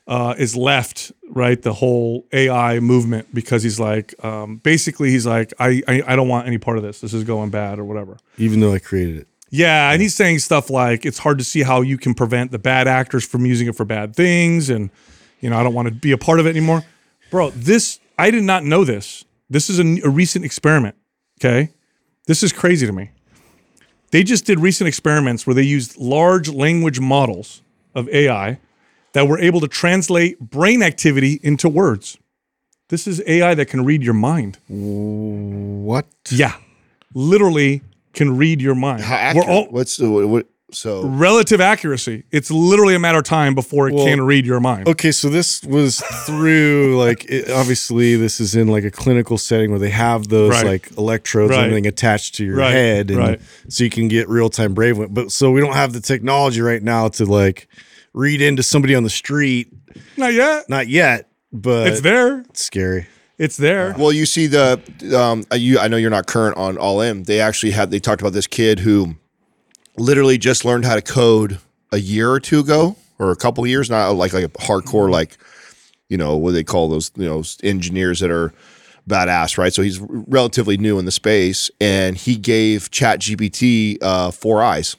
uh, 0.08 0.36
is 0.38 0.56
left 0.56 1.12
right 1.30 1.62
the 1.62 1.74
whole 1.74 2.26
AI 2.32 2.80
movement 2.80 3.34
because 3.34 3.64
he's 3.64 3.80
like, 3.80 4.14
um, 4.24 4.58
basically 4.58 5.10
he's 5.12 5.26
like, 5.26 5.54
I, 5.60 5.82
I 5.88 6.04
I 6.08 6.16
don't 6.16 6.28
want 6.30 6.48
any 6.48 6.58
part 6.58 6.78
of 6.78 6.84
this. 6.84 7.02
This 7.02 7.14
is 7.14 7.24
going 7.26 7.50
bad 7.50 7.80
or 7.80 7.84
whatever. 7.84 8.18
even 8.38 8.60
though 8.62 8.74
I 8.74 8.80
created 8.80 9.18
it. 9.18 9.28
Yeah, 9.50 9.92
and 9.92 10.02
he's 10.02 10.16
saying 10.16 10.40
stuff 10.40 10.70
like 10.70 11.06
it's 11.06 11.20
hard 11.20 11.38
to 11.38 11.44
see 11.44 11.64
how 11.64 11.82
you 11.82 11.98
can 11.98 12.14
prevent 12.14 12.52
the 12.52 12.60
bad 12.60 12.88
actors 12.88 13.26
from 13.26 13.46
using 13.46 13.68
it 13.68 13.76
for 13.76 13.86
bad 13.86 14.16
things, 14.16 14.70
and 14.70 14.90
you 15.40 15.50
know 15.50 15.58
I 15.58 15.64
don't 15.64 15.74
want 15.74 15.88
to 15.88 15.94
be 15.94 16.12
a 16.12 16.18
part 16.18 16.40
of 16.40 16.46
it 16.46 16.50
anymore, 16.50 16.84
bro. 17.32 17.52
This 17.52 18.00
I 18.18 18.30
did 18.30 18.44
not 18.44 18.64
know 18.64 18.84
this. 18.84 19.24
This 19.50 19.70
is 19.70 19.80
a, 19.80 20.02
a 20.06 20.10
recent 20.10 20.44
experiment. 20.44 20.96
Okay, 21.40 21.72
this 22.26 22.44
is 22.44 22.52
crazy 22.52 22.86
to 22.86 22.94
me. 22.94 23.12
They 24.12 24.24
just 24.24 24.46
did 24.46 24.60
recent 24.60 24.88
experiments 24.88 25.46
where 25.46 25.54
they 25.54 25.64
used 25.64 25.98
large 25.98 26.50
language 26.50 27.00
models 27.00 27.62
of 27.94 28.08
AI 28.10 28.60
that 29.14 29.28
were 29.28 29.40
able 29.40 29.60
to 29.62 29.68
translate 29.68 30.40
brain 30.40 30.82
activity 30.84 31.40
into 31.44 31.68
words. 31.68 32.18
This 32.90 33.08
is 33.08 33.22
AI 33.28 33.54
that 33.56 33.66
can 33.66 33.84
read 33.84 34.02
your 34.02 34.14
mind. 34.14 34.60
What? 34.68 36.06
Yeah, 36.30 36.56
literally 37.14 37.82
can 38.18 38.36
read 38.38 38.62
your 38.62 38.76
mind. 38.76 39.02
How 39.02 39.16
We're 39.16 39.20
accurate? 39.22 39.48
all 39.48 39.66
What's 39.70 39.96
the 39.98 40.10
what? 40.28 40.48
so 40.72 41.06
relative 41.08 41.62
accuracy. 41.62 42.24
It's 42.30 42.52
literally 42.52 42.94
a 42.94 43.00
matter 43.00 43.20
of 43.20 43.24
time 43.24 43.56
before 43.56 43.88
it 43.88 43.94
Well, 43.94 44.06
can 44.06 44.22
read 44.22 44.46
your 44.46 44.60
mind. 44.60 44.90
Okay, 44.90 45.14
so 45.14 45.30
this 45.30 45.64
was 45.64 46.02
through 46.26 46.98
like 46.98 47.24
it, 47.30 47.50
obviously 47.50 48.18
this 48.18 48.42
is 48.42 48.54
in 48.54 48.68
like 48.68 48.84
a 48.84 48.92
clinical 48.92 49.38
setting 49.38 49.70
where 49.70 49.80
they 49.80 49.92
have 49.92 50.28
those 50.28 50.50
Right. 50.52 50.66
like 50.66 50.92
electrodes 50.98 51.52
Right. 51.52 51.60
and 51.60 51.66
everything 51.68 51.88
attached 51.88 52.36
to 52.36 52.44
your 52.46 52.58
Right, 52.58 52.74
head, 52.74 53.10
and 53.12 53.18
right. 53.20 53.42
so 53.70 53.86
you 53.86 53.90
can 53.90 54.10
get 54.10 54.28
real 54.28 54.50
time 54.50 54.74
brave. 54.74 54.98
But 55.10 55.32
so 55.32 55.52
we 55.52 55.62
don't 55.62 55.74
have 55.74 55.94
the 55.94 56.02
technology 56.02 56.60
right 56.60 56.84
now 56.84 57.08
to 57.10 57.26
like 57.26 57.70
read 58.14 58.42
into 58.42 58.62
somebody 58.64 58.94
on 58.94 59.04
the 59.04 59.10
street. 59.10 59.72
Not 60.18 60.34
yet. 60.34 60.68
Not 60.68 60.90
yet, 60.90 61.30
but 61.54 61.88
It's 61.88 62.02
there. 62.02 62.40
It's 62.50 62.64
scary. 62.66 63.08
It's 63.38 63.56
there. 63.56 63.94
Well, 63.98 64.12
you 64.12 64.26
see 64.26 64.48
the 64.48 64.82
um, 65.16 65.46
uh, 65.52 65.56
you. 65.56 65.78
I 65.78 65.88
know 65.88 65.98
you're 65.98 66.10
not 66.10 66.26
current 66.26 66.58
on 66.58 66.78
All 66.78 67.02
In. 67.02 67.24
They 67.24 67.40
actually 67.40 67.72
had. 67.72 67.92
They 67.92 68.00
talked 68.00 68.22
about 68.22 68.34
this 68.34 68.48
kid 68.48 68.80
who 68.80 69.16
literally 69.96 70.40
just 70.40 70.66
learned 70.66 70.86
how 70.86 70.96
to 70.96 71.02
code 71.02 71.60
a 71.92 72.00
year 72.00 72.32
or 72.32 72.40
two 72.40 72.60
ago, 72.60 72.96
or 73.20 73.32
a 73.32 73.36
couple 73.36 73.66
years, 73.68 73.90
not 73.92 74.10
like 74.12 74.34
like 74.34 74.46
a 74.46 74.50
hardcore 74.50 75.10
like 75.10 75.38
you 76.10 76.18
know 76.18 76.36
what 76.36 76.52
they 76.52 76.64
call 76.64 76.90
those 76.90 77.12
you 77.16 77.26
know 77.26 77.44
engineers 77.64 78.20
that 78.22 78.32
are 78.32 78.54
badass, 79.08 79.58
right? 79.58 79.74
So 79.74 79.84
he's 79.84 80.00
relatively 80.00 80.78
new 80.78 80.98
in 80.98 81.06
the 81.06 81.12
space, 81.12 81.70
and 81.80 82.18
he 82.18 82.38
gave 82.38 82.90
ChatGPT 82.92 83.98
uh, 84.02 84.32
four 84.32 84.64
eyes. 84.64 84.96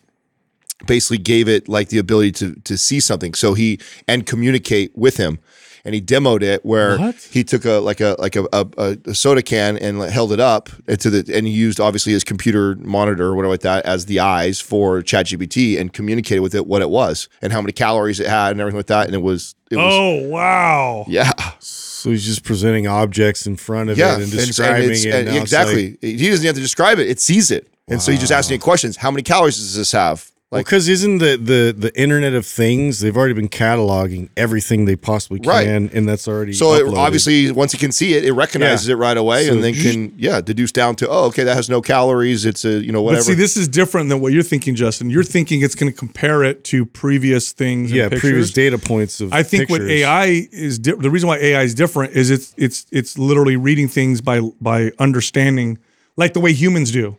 Basically, 0.87 1.19
gave 1.19 1.49
it 1.49 1.69
like 1.69 1.89
the 1.89 1.99
ability 1.99 2.33
to 2.33 2.55
to 2.55 2.79
see 2.79 3.01
something, 3.01 3.35
so 3.35 3.55
he 3.55 3.81
and 4.07 4.25
communicate 4.27 4.97
with 4.97 5.17
him. 5.17 5.41
And 5.85 5.95
he 5.95 6.01
demoed 6.01 6.43
it 6.43 6.65
where 6.65 6.99
What? 6.99 7.15
he 7.31 7.45
took 7.45 7.65
a 7.65 7.75
like 7.81 8.01
a 8.01 8.17
like 8.19 8.37
a, 8.37 8.47
a, 8.53 8.99
a 9.07 9.15
soda 9.15 9.43
can 9.43 9.77
and 9.79 10.01
held 10.03 10.33
it 10.33 10.41
up 10.41 10.69
to 10.87 11.11
the 11.11 11.31
and 11.35 11.47
he 11.47 11.53
used 11.53 11.81
obviously 11.81 12.13
his 12.13 12.25
computer 12.25 12.77
monitor 12.77 13.27
or 13.27 13.35
whatever 13.37 13.53
like 13.53 13.61
that 13.61 13.85
as 13.85 14.07
the 14.07 14.21
eyes 14.21 14.61
for 14.61 15.01
ChatGPT 15.03 15.79
and 15.81 15.93
communicated 15.93 16.41
with 16.41 16.55
it 16.55 16.67
what 16.67 16.83
it 16.83 16.91
was 16.91 17.29
and 17.43 17.53
how 17.53 17.61
many 17.61 17.73
calories 17.73 18.21
it 18.21 18.27
had 18.27 18.53
and 18.53 18.61
everything 18.61 18.79
like 18.79 18.87
that. 18.87 19.07
And 19.07 19.15
it 19.15 19.23
was 19.23 19.55
it 19.71 19.77
was 19.77 19.95
Oh 19.95 20.29
wow. 20.29 21.05
yeah 21.09 21.31
So 21.61 22.11
he's 22.11 22.25
just 22.25 22.45
presenting 22.45 22.87
objects 22.87 23.47
in 23.47 23.57
front 23.57 23.91
of 23.91 23.99
yeah 23.99 24.17
it 24.17 24.23
and 24.23 24.31
describing 24.31 24.83
it's- 24.91 25.05
it. 25.05 25.15
and 25.15 25.29
now 25.35 25.41
exactly. 25.41 25.91
like- 25.91 25.99
he 26.03 26.29
doesn't 26.31 26.47
have 26.47 26.55
to 26.55 26.61
describe 26.61 26.99
it; 26.99 27.09
it 27.09 27.21
sees 27.21 27.51
it, 27.51 27.67
and 27.89 28.01
so 28.01 28.11
he's 28.13 28.21
just 28.21 28.33
asking 28.33 28.57
it 28.57 28.61
questions. 28.61 28.97
How 28.97 29.11
many 29.11 29.23
calories 29.23 29.57
does 29.57 29.75
this 29.77 29.93
have? 29.93 30.31
Like 30.51 30.65
because 30.65 30.89
isn't 30.89 31.19
the, 31.19 31.37
the 31.37 31.75
the 31.77 31.93
Internet 32.01 32.33
of 32.33 32.47
Things? 32.47 33.01
They've 33.01 33.15
already 33.15 33.35
been 33.35 33.51
cataloging 33.51 34.31
everything 34.35 34.87
they 34.87 34.97
possibly 34.97 35.41
can, 35.41 35.49
Right. 35.51 35.67
and 35.93 36.09
that's 36.09 36.27
already 36.27 36.55
so, 36.55 36.73
it, 36.73 36.95
obviously, 36.97 37.51
once 37.53 37.75
it 37.75 37.81
can 37.81 37.93
see 37.93 38.15
it, 38.15 38.25
it 38.25 38.33
recognizes 38.33 38.89
Yeah. 38.89 38.95
it 38.95 38.97
right 38.97 39.17
away, 39.19 39.45
So 39.47 39.53
and 39.53 39.63
then 39.63 39.75
just- 39.75 39.93
can 39.93 40.15
yeah 40.17 40.41
deduce 40.41 40.73
down 40.73 40.97
to 40.97 41.09
oh 41.09 41.25
okay 41.27 41.45
that 41.45 41.55
has 41.55 41.69
no 41.69 41.83
calories. 41.83 42.47
It's 42.47 42.65
a 42.65 42.81
you 42.83 42.93
know 42.93 43.01
But 43.01 43.05
whatever. 43.05 43.25
see, 43.25 43.35
this 43.35 43.59
is 43.59 43.69
different 43.69 44.09
than 44.09 44.21
what 44.21 44.33
you're 44.33 44.43
thinking, 44.43 44.75
Justin. 44.75 45.11
You're 45.11 45.23
thinking 45.23 45.61
it's 45.61 45.75
going 45.75 45.93
to 45.93 45.99
compare 45.99 46.43
it 46.45 46.65
to 46.65 46.87
previous 46.87 47.53
things. 47.53 47.93
yeah, 47.93 48.05
and 48.11 48.19
previous 48.19 48.51
data 48.51 48.79
points 48.79 49.21
of. 49.21 49.35
I 49.35 49.43
think 49.43 49.69
what. 49.69 49.83
AI 49.83 50.49
is 50.51 50.79
di- 50.79 50.93
the 50.93 51.11
reason 51.11 51.29
why 51.29 51.37
AI 51.39 51.63
is 51.63 51.75
different 51.75 52.15
is 52.17 52.31
it's 52.31 52.55
it's 52.57 52.87
it's 52.91 53.19
literally 53.19 53.57
reading 53.57 53.87
things 53.87 54.23
by 54.23 54.41
by 54.63 54.93
understanding 54.99 55.77
like 56.17 56.33
the 56.33 56.41
way 56.41 56.55
humans 56.55 56.91
do. 56.91 57.17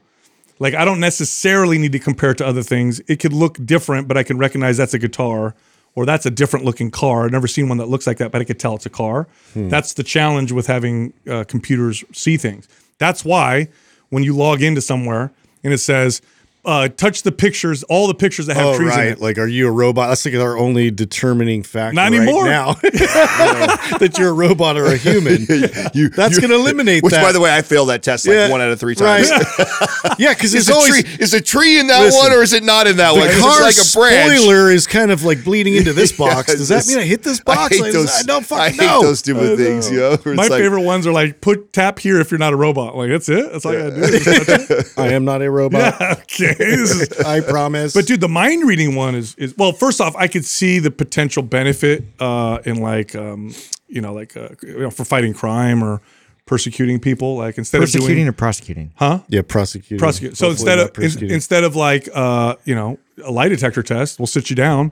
Like 0.60 0.74
I 0.74 0.86
don't 0.86 1.00
necessarily 1.00 1.78
need 1.78 1.94
to 1.94 2.00
compare 2.00 2.32
it 2.32 2.38
to 2.40 2.46
other 2.46 2.64
things. 2.64 3.00
It 3.08 3.18
could 3.20 3.34
look 3.34 3.58
different, 3.66 4.08
but 4.08 4.18
I 4.18 4.24
can 4.24 4.38
recognize 4.38 4.78
that's 4.78 4.94
a 4.94 5.00
guitar 5.00 5.56
or 5.96 6.06
that's 6.06 6.26
a 6.26 6.32
different 6.32 6.66
looking 6.66 6.92
car. 6.92 7.26
I've 7.26 7.32
never 7.32 7.48
seen 7.48 7.68
one 7.70 7.78
that 7.80 7.88
looks 7.88 8.06
like 8.06 8.18
that, 8.18 8.32
but 8.32 8.42
I 8.42 8.44
could 8.44 8.60
tell 8.60 8.76
it's 8.76 8.86
a 8.86 8.90
car. 8.90 9.28
That's 9.56 9.94
the 9.94 10.04
challenge 10.04 10.52
with 10.52 10.68
having 10.68 11.14
uh, 11.28 11.46
computers 11.46 12.04
see 12.12 12.38
things. 12.38 12.68
That's 13.00 13.26
why 13.26 13.70
when 14.10 14.24
you 14.24 14.36
log 14.36 14.62
into 14.62 14.82
somewhere 14.82 15.32
and 15.64 15.74
it 15.74 15.80
says 15.80 16.22
uh, 16.66 16.90
touch 16.90 17.24
the 17.24 17.32
pictures, 17.32 17.84
all 17.84 18.08
the 18.08 18.14
pictures 18.14 18.46
that 18.48 18.56
have 18.58 18.66
Oh 18.66 18.78
trees 18.78 18.92
in 18.94 18.98
right, 19.00 19.08
it. 19.14 19.22
like 19.22 19.38
are 19.38 19.48
you 19.48 19.68
a 19.68 19.72
robot? 19.72 20.10
That's 20.10 20.26
like 20.26 20.36
our 20.36 20.58
only 20.58 20.92
determining 20.92 21.64
factor. 21.64 21.94
Not 21.96 22.12
right 22.12 22.22
anymore. 22.22 22.46
now 22.46 22.74
that 22.84 24.16
you're 24.20 24.30
a 24.30 24.34
robot 24.34 24.78
or 24.78 24.86
a 24.86 24.98
human. 24.98 25.46
You- 25.94 26.10
That's 26.10 26.38
going 26.38 26.50
to 26.52 26.56
eliminate 26.56 27.04
Which, 27.04 27.14
that. 27.14 27.24
by 27.24 27.32
the 27.32 27.40
way, 27.40 27.56
I 27.56 27.62
failed 27.62 27.90
that 27.90 28.04
test 28.04 28.28
like 28.28 28.36
Yeah, 28.36 28.50
one 28.50 28.62
out 28.62 28.70
of 28.72 28.80
three 28.80 28.94
times. 28.96 29.30
Right. 29.32 30.16
yeah, 30.20 30.34
because 30.34 30.54
is 30.54 30.68
it's 30.68 30.70
a 30.70 30.74
always 30.74 31.04
tree 31.04 31.16
is 31.20 31.34
a 31.34 31.42
tree 31.42 31.80
in 31.80 31.88
that 31.88 32.02
Listen, 32.02 32.20
one 32.20 32.32
or 32.38 32.42
is 32.44 32.54
it 32.54 32.64
not 32.64 32.88
in 32.88 32.98
that 32.98 33.14
the 33.14 33.20
one? 33.20 33.30
'Cause 33.30 33.40
car 33.42 33.68
it's 33.68 33.78
like 33.78 33.86
a 33.86 34.14
branch. 34.14 34.40
spoiler 34.40 34.70
is 34.72 34.86
kind 34.88 35.12
of 35.12 35.24
like 35.24 35.44
bleeding 35.44 35.76
into 35.76 35.94
this 35.94 36.12
box. 36.12 36.50
Yeah, 36.50 36.56
Does 36.56 36.68
that 36.70 36.86
mean 36.88 37.00
I 37.00 37.04
hit 37.04 37.24
this 37.24 37.40
I 37.42 37.44
box? 37.56 37.76
hate 37.76 37.82
Like, 37.82 37.94
those. 37.94 38.12
I 38.14 38.22
don't 38.24 38.42
I 38.42 38.44
fucking 38.44 38.80
hate 38.80 38.86
know. 38.86 39.02
those 39.02 39.20
stupid 39.20 39.58
things, 39.58 39.90
yo. 39.92 40.18
where 40.18 40.36
My 40.36 40.48
like- 40.48 40.62
favorite 40.62 40.82
ones 40.84 41.08
are 41.08 41.12
like 41.14 41.42
put 41.42 41.72
tap 41.74 42.00
here 42.00 42.20
if 42.20 42.32
you're 42.32 42.38
not 42.40 42.54
a 42.54 42.58
robot. 42.58 42.96
Like 42.96 43.10
that's 43.10 43.30
it. 43.30 43.52
That's 43.52 43.66
all 43.66 43.72
I 43.72 43.76
gotta 43.78 43.96
do. 43.96 44.20
Just 44.20 44.46
touch 44.48 44.70
it. 44.70 44.88
I 44.98 45.08
am 45.14 45.26
not 45.26 45.42
a 45.42 45.50
robot. 45.50 46.00
okay. 46.02 46.49
This 46.58 47.02
is, 47.02 47.20
I 47.26 47.42
promise. 47.42 47.94
but 47.94 48.06
dude, 48.08 48.22
the 48.22 48.30
mind 48.30 48.68
reading 48.68 48.96
one 48.96 49.16
is 49.16 49.36
is 49.36 49.56
well. 49.58 49.72
First 49.72 50.02
off, 50.02 50.16
I 50.16 50.28
could 50.28 50.46
see 50.46 50.80
the 50.80 50.92
potential 50.92 51.44
benefit 51.44 52.04
uh, 52.20 52.60
in 52.66 52.82
like 52.82 53.16
um, 53.16 53.54
you 53.88 54.02
know 54.02 54.14
like 54.14 54.36
uh, 54.36 54.50
you 54.62 54.80
know, 54.80 54.90
for 54.90 55.06
fighting 55.06 55.34
crime 55.34 55.84
or 55.84 56.02
persecuting 56.46 57.00
people. 57.00 57.38
Like 57.38 57.58
instead 57.58 57.78
of 57.78 57.84
Persecuting 57.84 58.16
doing 58.16 58.28
or 58.28 58.34
prosecuting? 58.34 58.92
Huh? 58.96 59.20
Yeah, 59.30 59.44
prosecute. 59.48 60.00
prosecute. 60.00 60.36
So 60.36 60.50
instead 60.50 60.80
of 60.80 60.98
in, 60.98 61.32
instead 61.32 61.64
of 61.64 61.76
like 61.76 62.10
uh, 62.14 62.56
you 62.66 62.76
know 62.76 62.98
a 63.24 63.32
lie 63.32 63.48
detector 63.48 63.84
test, 63.84 64.20
we'll 64.20 64.28
sit 64.28 64.50
you 64.50 64.56
down, 64.56 64.92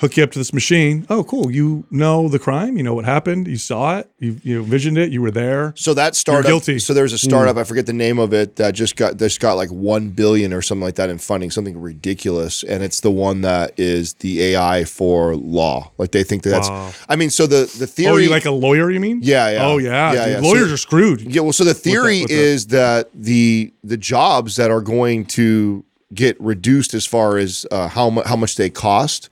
hook 0.00 0.16
you 0.16 0.24
up 0.24 0.30
to 0.32 0.38
this 0.38 0.52
machine. 0.54 1.06
Oh, 1.10 1.22
cool. 1.22 1.50
You 1.50 1.84
know 1.90 2.28
the 2.28 2.38
crime. 2.38 2.76
You 2.78 2.82
know 2.82 2.94
what 2.94 3.04
happened. 3.04 3.46
You 3.46 3.56
saw 3.58 3.98
it. 3.98 4.10
You 4.18 4.40
you 4.42 4.62
visioned 4.62 4.96
it. 4.98 5.10
You 5.12 5.20
were 5.22 5.30
there. 5.30 5.72
So 5.76 5.94
that 5.94 6.16
startup, 6.16 6.48
guilty. 6.48 6.78
so 6.78 6.94
there's 6.94 7.12
a 7.12 7.18
startup. 7.18 7.56
I 7.56 7.64
forget 7.64 7.86
the 7.86 7.92
name 7.92 8.18
of 8.18 8.32
it 8.32 8.56
that 8.56 8.74
just 8.74 8.96
got 8.96 9.16
just 9.18 9.40
got 9.40 9.54
like 9.54 9.70
one 9.70 10.08
billion 10.10 10.52
or 10.52 10.62
something 10.62 10.84
like 10.84 10.94
that 10.96 11.10
in 11.10 11.18
funding, 11.18 11.50
something 11.50 11.80
ridiculous, 11.80 12.62
and 12.62 12.82
it's 12.82 13.00
the 13.00 13.10
one 13.10 13.42
that 13.42 13.78
is 13.78 14.14
the 14.14 14.42
AI 14.42 14.84
for 14.84 15.36
law. 15.36 15.92
Like 15.98 16.12
they 16.12 16.24
think 16.24 16.42
that 16.44 16.50
that's. 16.50 16.68
Wow. 16.70 16.92
I 17.08 17.16
mean, 17.16 17.30
so 17.30 17.46
the 17.46 17.72
the 17.78 17.86
theory. 17.86 18.12
Oh, 18.12 18.16
you 18.16 18.30
like 18.30 18.46
a 18.46 18.50
lawyer? 18.50 18.90
You 18.90 19.00
mean? 19.00 19.20
Yeah, 19.22 19.50
yeah. 19.50 19.66
Oh, 19.66 19.78
yeah. 19.78 20.12
Yeah, 20.12 20.26
yeah. 20.26 20.40
Lawyers 20.40 20.68
So- 20.68 20.74
are 20.74 20.78
screwed. 20.78 21.20
Yeah, 21.20 21.42
well, 21.42 21.52
so 21.52 21.64
the 21.64 21.74
theory 21.74 22.20
with 22.22 22.28
that. 22.30 22.34
is 22.36 22.66
that 22.68 23.10
the 23.14 23.72
the 23.84 23.96
jobs 23.96 24.56
that 24.56 24.70
are 24.70 24.80
going 24.80 25.26
to 25.26 25.84
get 26.12 26.40
reduced 26.40 26.92
as 26.94 27.06
far 27.06 27.36
as 27.38 27.66
uh, 27.70 27.86
how 27.88 28.10
mu- 28.10 28.22
how 28.24 28.34
much 28.36 28.56
they 28.56 28.68
cost 28.70 29.28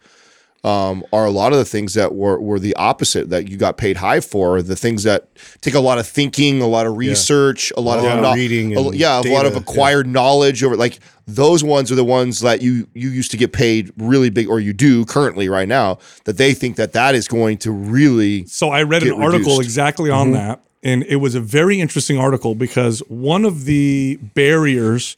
um, 0.68 1.04
are 1.12 1.24
a 1.24 1.30
lot 1.30 1.52
of 1.52 1.58
the 1.58 1.64
things 1.64 1.94
that 1.94 2.14
were 2.14 2.38
were 2.40 2.58
the 2.58 2.74
opposite 2.76 3.30
that 3.30 3.48
you 3.48 3.56
got 3.56 3.76
paid 3.76 3.96
high 3.96 4.20
for. 4.20 4.60
The 4.62 4.76
things 4.76 5.02
that 5.04 5.28
take 5.60 5.74
a 5.74 5.80
lot 5.80 5.98
of 5.98 6.06
thinking, 6.06 6.60
a 6.60 6.66
lot 6.66 6.86
of 6.86 6.96
research, 6.96 7.72
a 7.76 7.80
lot 7.80 7.98
A 7.98 8.02
of 8.18 8.24
of 8.24 8.34
reading 8.34 8.76
a- 8.76 8.80
and 8.80 8.94
yeah, 8.94 9.18
a 9.20 9.32
lot 9.32 9.46
of 9.46 9.52
data, 9.54 9.62
acquired 9.64 10.06
knowledge 10.06 10.62
over 10.62 10.76
like 10.76 10.98
those 11.26 11.62
ones 11.62 11.92
are 11.92 11.94
the 11.94 12.04
ones 12.20 12.40
that 12.40 12.62
you 12.62 12.86
you 12.94 13.08
used 13.10 13.30
to 13.30 13.36
get 13.36 13.52
paid 13.52 13.92
really 13.98 14.30
big 14.30 14.48
or 14.48 14.58
you 14.60 14.72
do 14.72 15.04
currently 15.04 15.48
right 15.48 15.68
now 15.68 15.98
that 16.24 16.36
they 16.38 16.52
think 16.54 16.76
that 16.76 16.92
that 16.92 17.14
is 17.14 17.28
going 17.28 17.56
to 17.58 17.70
really 17.70 18.44
So 18.46 18.70
I 18.70 18.82
read 18.82 19.02
an 19.02 19.12
article 19.12 19.52
reduced. 19.58 19.60
exactly 19.62 20.10
on 20.10 20.32
that, 20.32 20.60
and 20.82 21.02
it 21.04 21.16
was 21.16 21.34
a 21.34 21.40
very 21.40 21.80
interesting 21.80 22.18
article 22.18 22.54
because 22.54 23.00
one 23.08 23.44
of 23.44 23.64
the 23.64 24.18
barriers 24.34 25.16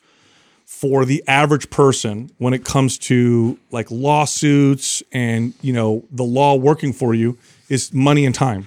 for 0.81 1.05
the 1.05 1.23
average 1.29 1.69
person 1.69 2.31
when 2.39 2.55
it 2.55 2.65
comes 2.65 2.97
to 2.97 3.59
like 3.71 3.91
lawsuits 3.91 5.03
and 5.13 5.53
you 5.61 5.75
know 5.75 6.03
the 6.11 6.25
law 6.25 6.55
working 6.55 6.91
for 6.91 7.13
you 7.13 7.37
is 7.69 7.93
money 7.93 8.25
and 8.25 8.35
time. 8.35 8.67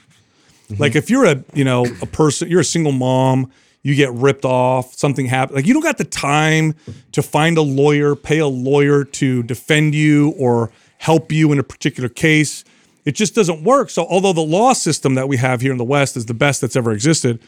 Mm-hmm. 0.70 0.80
Like 0.80 0.96
if 0.96 1.10
you're 1.10 1.26
a 1.26 1.44
you 1.56 1.64
know 1.64 1.88
a 2.04 2.06
person, 2.06 2.50
you're 2.50 2.60
a 2.60 2.64
single 2.66 2.92
mom, 2.92 3.52
you 3.82 3.96
get 3.96 4.14
ripped 4.14 4.46
off, 4.46 4.94
something 4.94 5.26
happens. 5.26 5.56
Like 5.56 5.66
you 5.66 5.74
don't 5.74 5.82
got 5.82 5.98
the 5.98 6.04
time 6.04 6.76
to 7.14 7.24
find 7.24 7.58
a 7.58 7.64
lawyer, 7.64 8.16
pay 8.16 8.38
a 8.38 8.48
lawyer 8.48 9.04
to 9.06 9.42
defend 9.42 9.96
you 9.96 10.36
or 10.38 10.72
help 11.00 11.32
you 11.32 11.52
in 11.52 11.58
a 11.58 11.64
particular 11.64 12.10
case. 12.10 12.64
It 13.06 13.16
just 13.16 13.34
doesn't 13.34 13.64
work. 13.64 13.90
So 13.90 14.06
although 14.06 14.34
the 14.34 14.42
law 14.42 14.74
system 14.74 15.16
that 15.16 15.28
we 15.28 15.38
have 15.38 15.62
here 15.62 15.72
in 15.72 15.80
the 15.80 15.84
West 15.84 16.16
is 16.16 16.28
the 16.28 16.36
best 16.36 16.62
that's 16.62 16.76
ever 16.76 16.92
existed, 16.92 17.40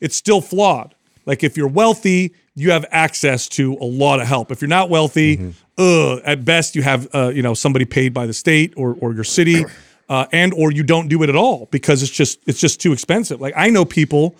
it's 0.00 0.16
still 0.16 0.42
flawed. 0.42 0.94
Like 1.26 1.44
if 1.44 1.56
you're 1.56 1.68
wealthy, 1.68 2.34
you 2.54 2.70
have 2.72 2.84
access 2.90 3.48
to 3.50 3.74
a 3.74 3.84
lot 3.84 4.20
of 4.20 4.26
help. 4.26 4.50
If 4.50 4.60
you're 4.60 4.68
not 4.68 4.90
wealthy, 4.90 5.54
uh, 5.78 6.16
at 6.18 6.44
best 6.44 6.76
you 6.76 6.82
have 6.82 7.08
uh, 7.14 7.28
you 7.28 7.42
know 7.42 7.54
somebody 7.54 7.84
paid 7.84 8.12
by 8.12 8.26
the 8.26 8.32
state 8.32 8.74
or 8.76 8.96
or 9.00 9.12
your 9.14 9.24
city, 9.24 9.64
uh, 10.08 10.26
and 10.32 10.52
or 10.54 10.72
you 10.72 10.82
don't 10.82 11.08
do 11.08 11.22
it 11.22 11.28
at 11.28 11.36
all 11.36 11.66
because 11.70 12.02
it's 12.02 12.12
just 12.12 12.40
it's 12.46 12.60
just 12.60 12.80
too 12.80 12.92
expensive. 12.92 13.40
Like 13.40 13.54
I 13.56 13.70
know 13.70 13.84
people 13.84 14.36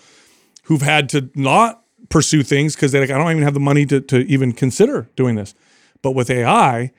who've 0.63 0.81
had 0.81 1.09
to 1.09 1.29
not 1.35 1.83
pursue 2.09 2.43
things 2.43 2.75
because 2.75 2.91
they're 2.91 3.01
like 3.01 3.09
I 3.09 3.17
don't 3.17 3.31
even 3.31 3.43
have 3.43 3.53
the 3.53 3.59
money 3.59 3.85
to 3.87 4.01
to 4.01 4.19
even 4.27 4.51
consider 4.51 5.09
doing 5.15 5.35
this. 5.35 5.55
But 6.01 6.11
with 6.11 6.29
AI, 6.29 6.91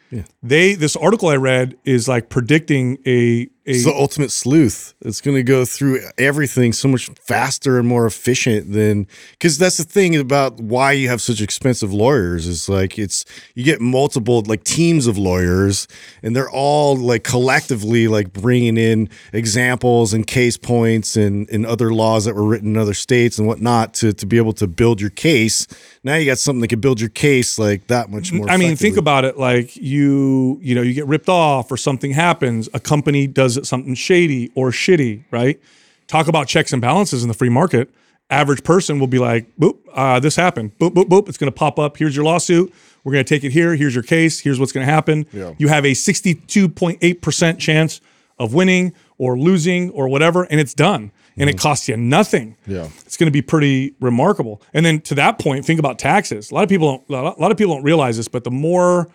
they 0.42 0.74
this 0.74 0.96
article 0.96 1.28
I 1.28 1.36
read 1.36 1.76
is 1.84 2.08
like 2.08 2.30
predicting 2.30 2.98
a 3.06 3.48
It's 3.66 3.84
the 3.84 3.94
ultimate 3.94 4.30
sleuth. 4.30 4.92
It's 5.00 5.22
going 5.22 5.36
to 5.36 5.42
go 5.42 5.64
through 5.64 6.00
everything 6.18 6.74
so 6.74 6.86
much 6.86 7.08
faster 7.18 7.78
and 7.78 7.88
more 7.88 8.04
efficient 8.04 8.72
than 8.72 9.06
because 9.30 9.56
that's 9.56 9.78
the 9.78 9.84
thing 9.84 10.14
about 10.16 10.60
why 10.60 10.92
you 10.92 11.08
have 11.08 11.22
such 11.22 11.40
expensive 11.40 11.90
lawyers 11.90 12.46
is 12.46 12.68
like 12.68 12.98
it's 12.98 13.24
you 13.54 13.64
get 13.64 13.80
multiple 13.80 14.42
like 14.46 14.64
teams 14.64 15.06
of 15.06 15.16
lawyers 15.16 15.88
and 16.22 16.36
they're 16.36 16.50
all 16.50 16.94
like 16.94 17.24
collectively 17.24 18.06
like 18.06 18.34
bringing 18.34 18.76
in 18.76 19.08
examples 19.32 20.12
and 20.12 20.26
case 20.26 20.58
points 20.58 21.16
and, 21.16 21.48
and 21.48 21.64
other 21.64 21.94
laws 21.94 22.26
that 22.26 22.34
were 22.34 22.44
written 22.44 22.70
in 22.70 22.76
other 22.76 22.92
states 22.92 23.38
and 23.38 23.48
whatnot 23.48 23.94
to, 23.94 24.12
to 24.12 24.26
be 24.26 24.36
able 24.36 24.52
to 24.52 24.66
build 24.66 25.00
your 25.00 25.10
case. 25.10 25.66
Now 26.02 26.16
you 26.16 26.26
got 26.26 26.38
something 26.38 26.60
that 26.60 26.68
can 26.68 26.80
build 26.80 27.00
your 27.00 27.08
case 27.08 27.58
like 27.58 27.86
that 27.86 28.10
much 28.10 28.30
more. 28.30 28.50
I 28.50 28.58
mean, 28.58 28.76
think 28.76 28.98
about 28.98 29.24
it. 29.24 29.38
Like 29.38 29.74
you, 29.74 30.58
you 30.60 30.74
know, 30.74 30.82
you 30.82 30.92
get 30.92 31.06
ripped 31.06 31.30
off 31.30 31.72
or 31.72 31.78
something 31.78 32.10
happens. 32.10 32.68
A 32.74 32.80
company 32.80 33.26
does 33.26 33.53
it 33.56 33.66
something 33.66 33.94
shady 33.94 34.50
or 34.54 34.70
shitty, 34.70 35.24
right? 35.30 35.60
Talk 36.06 36.28
about 36.28 36.48
checks 36.48 36.72
and 36.72 36.82
balances 36.82 37.22
in 37.22 37.28
the 37.28 37.34
free 37.34 37.48
market. 37.48 37.90
Average 38.30 38.64
person 38.64 38.98
will 39.00 39.06
be 39.06 39.18
like, 39.18 39.46
"Boop, 39.58 39.78
uh, 39.92 40.18
this 40.20 40.36
happened. 40.36 40.78
Boop, 40.78 40.90
boop, 40.90 41.08
boop. 41.08 41.28
It's 41.28 41.38
going 41.38 41.50
to 41.52 41.56
pop 41.56 41.78
up. 41.78 41.96
Here's 41.98 42.16
your 42.16 42.24
lawsuit. 42.24 42.72
We're 43.04 43.12
going 43.12 43.24
to 43.24 43.28
take 43.28 43.44
it 43.44 43.52
here. 43.52 43.74
Here's 43.76 43.94
your 43.94 44.02
case. 44.02 44.40
Here's 44.40 44.58
what's 44.58 44.72
going 44.72 44.86
to 44.86 44.92
happen. 44.92 45.26
You 45.58 45.68
have 45.68 45.84
a 45.84 45.92
62.8 45.92 47.20
percent 47.20 47.58
chance 47.60 48.00
of 48.38 48.54
winning 48.54 48.92
or 49.18 49.38
losing 49.38 49.90
or 49.90 50.08
whatever, 50.08 50.44
and 50.44 50.58
it's 50.60 50.74
done. 50.74 51.12
And 51.36 51.50
it 51.50 51.58
costs 51.58 51.88
you 51.88 51.96
nothing. 51.96 52.56
Yeah. 52.66 52.88
it's 53.04 53.16
going 53.16 53.26
to 53.26 53.32
be 53.32 53.42
pretty 53.42 53.94
remarkable. 54.00 54.62
And 54.72 54.86
then 54.86 55.00
to 55.02 55.16
that 55.16 55.38
point, 55.40 55.64
think 55.64 55.80
about 55.80 55.98
taxes. 55.98 56.52
A 56.52 56.54
lot 56.54 56.62
of 56.62 56.68
people 56.68 57.04
don't. 57.08 57.36
A 57.36 57.40
lot 57.40 57.50
of 57.50 57.56
people 57.58 57.74
don't 57.74 57.82
realize 57.82 58.16
this, 58.16 58.28
but 58.28 58.44
the 58.44 58.52
more 58.52 59.08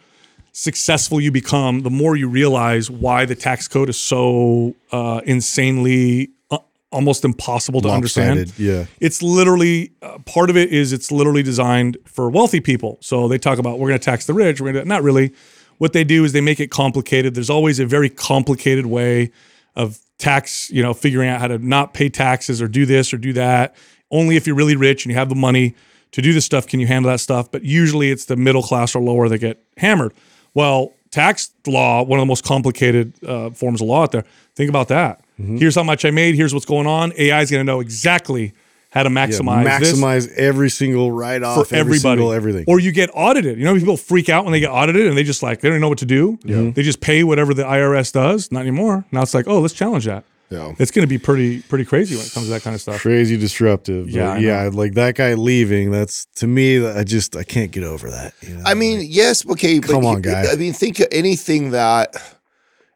successful 0.52 1.22
you 1.22 1.32
become, 1.32 1.82
the 1.82 1.90
more 1.90 2.16
you 2.16 2.28
realize 2.28 2.90
why 2.90 3.26
the 3.26 3.36
tax 3.36 3.68
code 3.68 3.90
is 3.90 3.98
so 3.98 4.76
uh, 4.92 5.22
insanely 5.26 6.30
uh, 6.52 6.58
almost 6.92 7.24
impossible 7.24 7.82
to 7.82 7.90
understand. 7.90 8.58
Yeah. 8.58 8.86
It's 9.00 9.22
literally 9.22 9.92
uh, 10.02 10.20
part 10.20 10.50
of 10.50 10.58
it 10.58 10.72
is 10.72 10.94
it's 10.94 11.12
literally 11.12 11.44
designed 11.44 11.98
for 12.06 12.30
wealthy 12.30 12.60
people. 12.60 12.98
So 13.02 13.28
they 13.28 13.38
talk 13.38 13.60
about 13.60 13.80
we're 13.80 13.90
going 13.90 14.00
to 14.00 14.06
tax 14.06 14.26
the 14.26 14.34
rich. 14.34 14.60
We're 14.60 14.74
going 14.74 14.86
to 14.86 14.90
not 14.90 15.04
really. 15.04 15.34
What 15.78 15.94
they 15.94 16.04
do 16.04 16.26
is 16.26 16.34
they 16.34 16.42
make 16.42 16.60
it 16.60 16.72
complicated. 16.72 17.36
There's 17.36 17.50
always 17.50 17.80
a 17.80 17.86
very 17.86 18.10
complicated 18.10 18.86
way 18.86 19.32
of 19.78 19.98
tax, 20.18 20.70
you 20.70 20.84
know, 20.84 20.94
figuring 20.94 21.30
out 21.30 21.40
how 21.40 21.48
to 21.48 21.58
not 21.58 21.94
pay 21.94 22.10
taxes 22.10 22.62
or 22.62 22.68
do 22.68 22.86
this 22.86 23.14
or 23.14 23.18
do 23.18 23.32
that. 23.32 23.76
Only 24.12 24.36
if 24.36 24.46
you're 24.46 24.58
really 24.58 24.76
rich 24.76 25.06
and 25.06 25.12
you 25.12 25.18
have 25.18 25.30
the 25.30 25.36
money 25.36 25.76
to 26.12 26.22
do 26.22 26.34
this 26.34 26.46
stuff 26.46 26.68
can 26.68 26.80
you 26.80 26.88
handle 26.88 27.10
that 27.12 27.20
stuff. 27.20 27.50
But 27.50 27.64
usually 27.64 28.12
it's 28.12 28.26
the 28.26 28.36
middle 28.36 28.62
class 28.62 28.96
or 28.96 29.02
lower 29.02 29.30
that 29.30 29.38
get 29.38 29.64
hammered. 29.78 30.14
Well, 30.60 30.94
tax 31.12 31.52
law, 31.66 32.04
one 32.04 32.20
of 32.20 32.22
the 32.22 32.28
most 32.28 32.44
complicated 32.44 33.14
uh, 33.24 33.50
forms 33.52 33.82
of 33.82 33.88
law 33.88 34.04
out 34.04 34.12
there. 34.12 34.26
Think 34.56 34.70
about 34.70 34.90
that. 34.90 35.22
Here's 35.38 35.76
how 35.76 35.84
much 35.84 36.04
I 36.04 36.12
made. 36.12 36.36
Here's 36.36 36.54
what's 36.54 36.66
going 36.66 36.86
on. 36.86 37.14
AI 37.18 37.42
is 37.42 37.50
going 37.50 37.62
to 37.66 37.72
know 37.72 37.80
exactly 37.80 38.52
how 38.90 39.04
to 39.04 39.10
Yeah, 39.10 39.26
maximize 39.28 39.80
this 39.80 39.94
maximize 39.94 40.34
every 40.36 40.70
single 40.70 41.14
write 41.14 41.44
off 41.44 41.70
for 41.70 41.76
everybody. 41.76 42.22
everything. 42.30 42.66
Or 42.68 42.78
you 42.80 42.92
get 42.92 43.10
audited. 43.14 43.58
You 43.58 43.64
know, 43.64 43.74
people 43.76 43.96
freak 43.96 44.28
out 44.28 44.44
when 44.44 44.52
they 44.52 44.60
get 44.60 44.70
audited 44.72 45.08
and 45.08 45.18
they 45.18 45.24
just 45.24 45.42
like 45.42 45.62
they 45.62 45.70
don't 45.70 45.80
know 45.80 45.88
what 45.88 46.00
to 46.00 46.06
do. 46.06 46.38
They 46.44 46.84
just 46.84 47.00
pay 47.00 47.24
whatever 47.24 47.54
the 47.54 47.64
IRS 47.64 48.12
does. 48.12 48.52
Not 48.52 48.62
anymore. 48.64 49.06
Now 49.14 49.22
it's 49.22 49.34
like, 49.34 49.48
oh, 49.48 49.60
let's 49.62 49.74
challenge 49.74 50.04
that. 50.06 50.26
Yeah. 50.50 50.74
It's 50.80 50.90
going 50.90 51.04
to 51.04 51.08
be 51.08 51.20
pretty 51.20 51.62
pretty 51.62 51.86
crazy 51.86 52.16
when 52.16 52.26
it 52.26 52.32
comes 52.32 52.48
to 52.48 52.52
that 52.54 52.64
kind 52.64 52.74
of 52.74 52.82
stuff. 52.82 53.00
Crazy 53.00 53.38
disruptive. 53.38 54.06
But 54.06 54.14
Yeah, 54.14 54.38
yeah, 54.38 54.70
like 54.74 54.94
that 54.94 55.16
guy 55.16 55.36
leaving. 55.36 55.92
That's 55.92 56.26
to 56.38 56.48
me. 56.48 56.86
I 56.86 57.04
just 57.04 57.36
I 57.36 57.44
can't 57.44 57.72
get 57.72 57.84
over 57.84 58.10
that. 58.10 58.34
you 58.42 58.56
know? 58.56 58.64
I 58.66 58.74
mean, 58.74 59.02
yes, 59.08 59.48
okay, 59.48 59.80
but 59.80 59.90
Come 59.90 60.06
on, 60.06 60.18
you- 60.18 60.22
guy. 60.24 60.46
I 60.52 60.56
mean, 60.56 60.74
think 60.74 61.00
of 61.00 61.08
anything 61.12 61.72
that. 61.72 62.16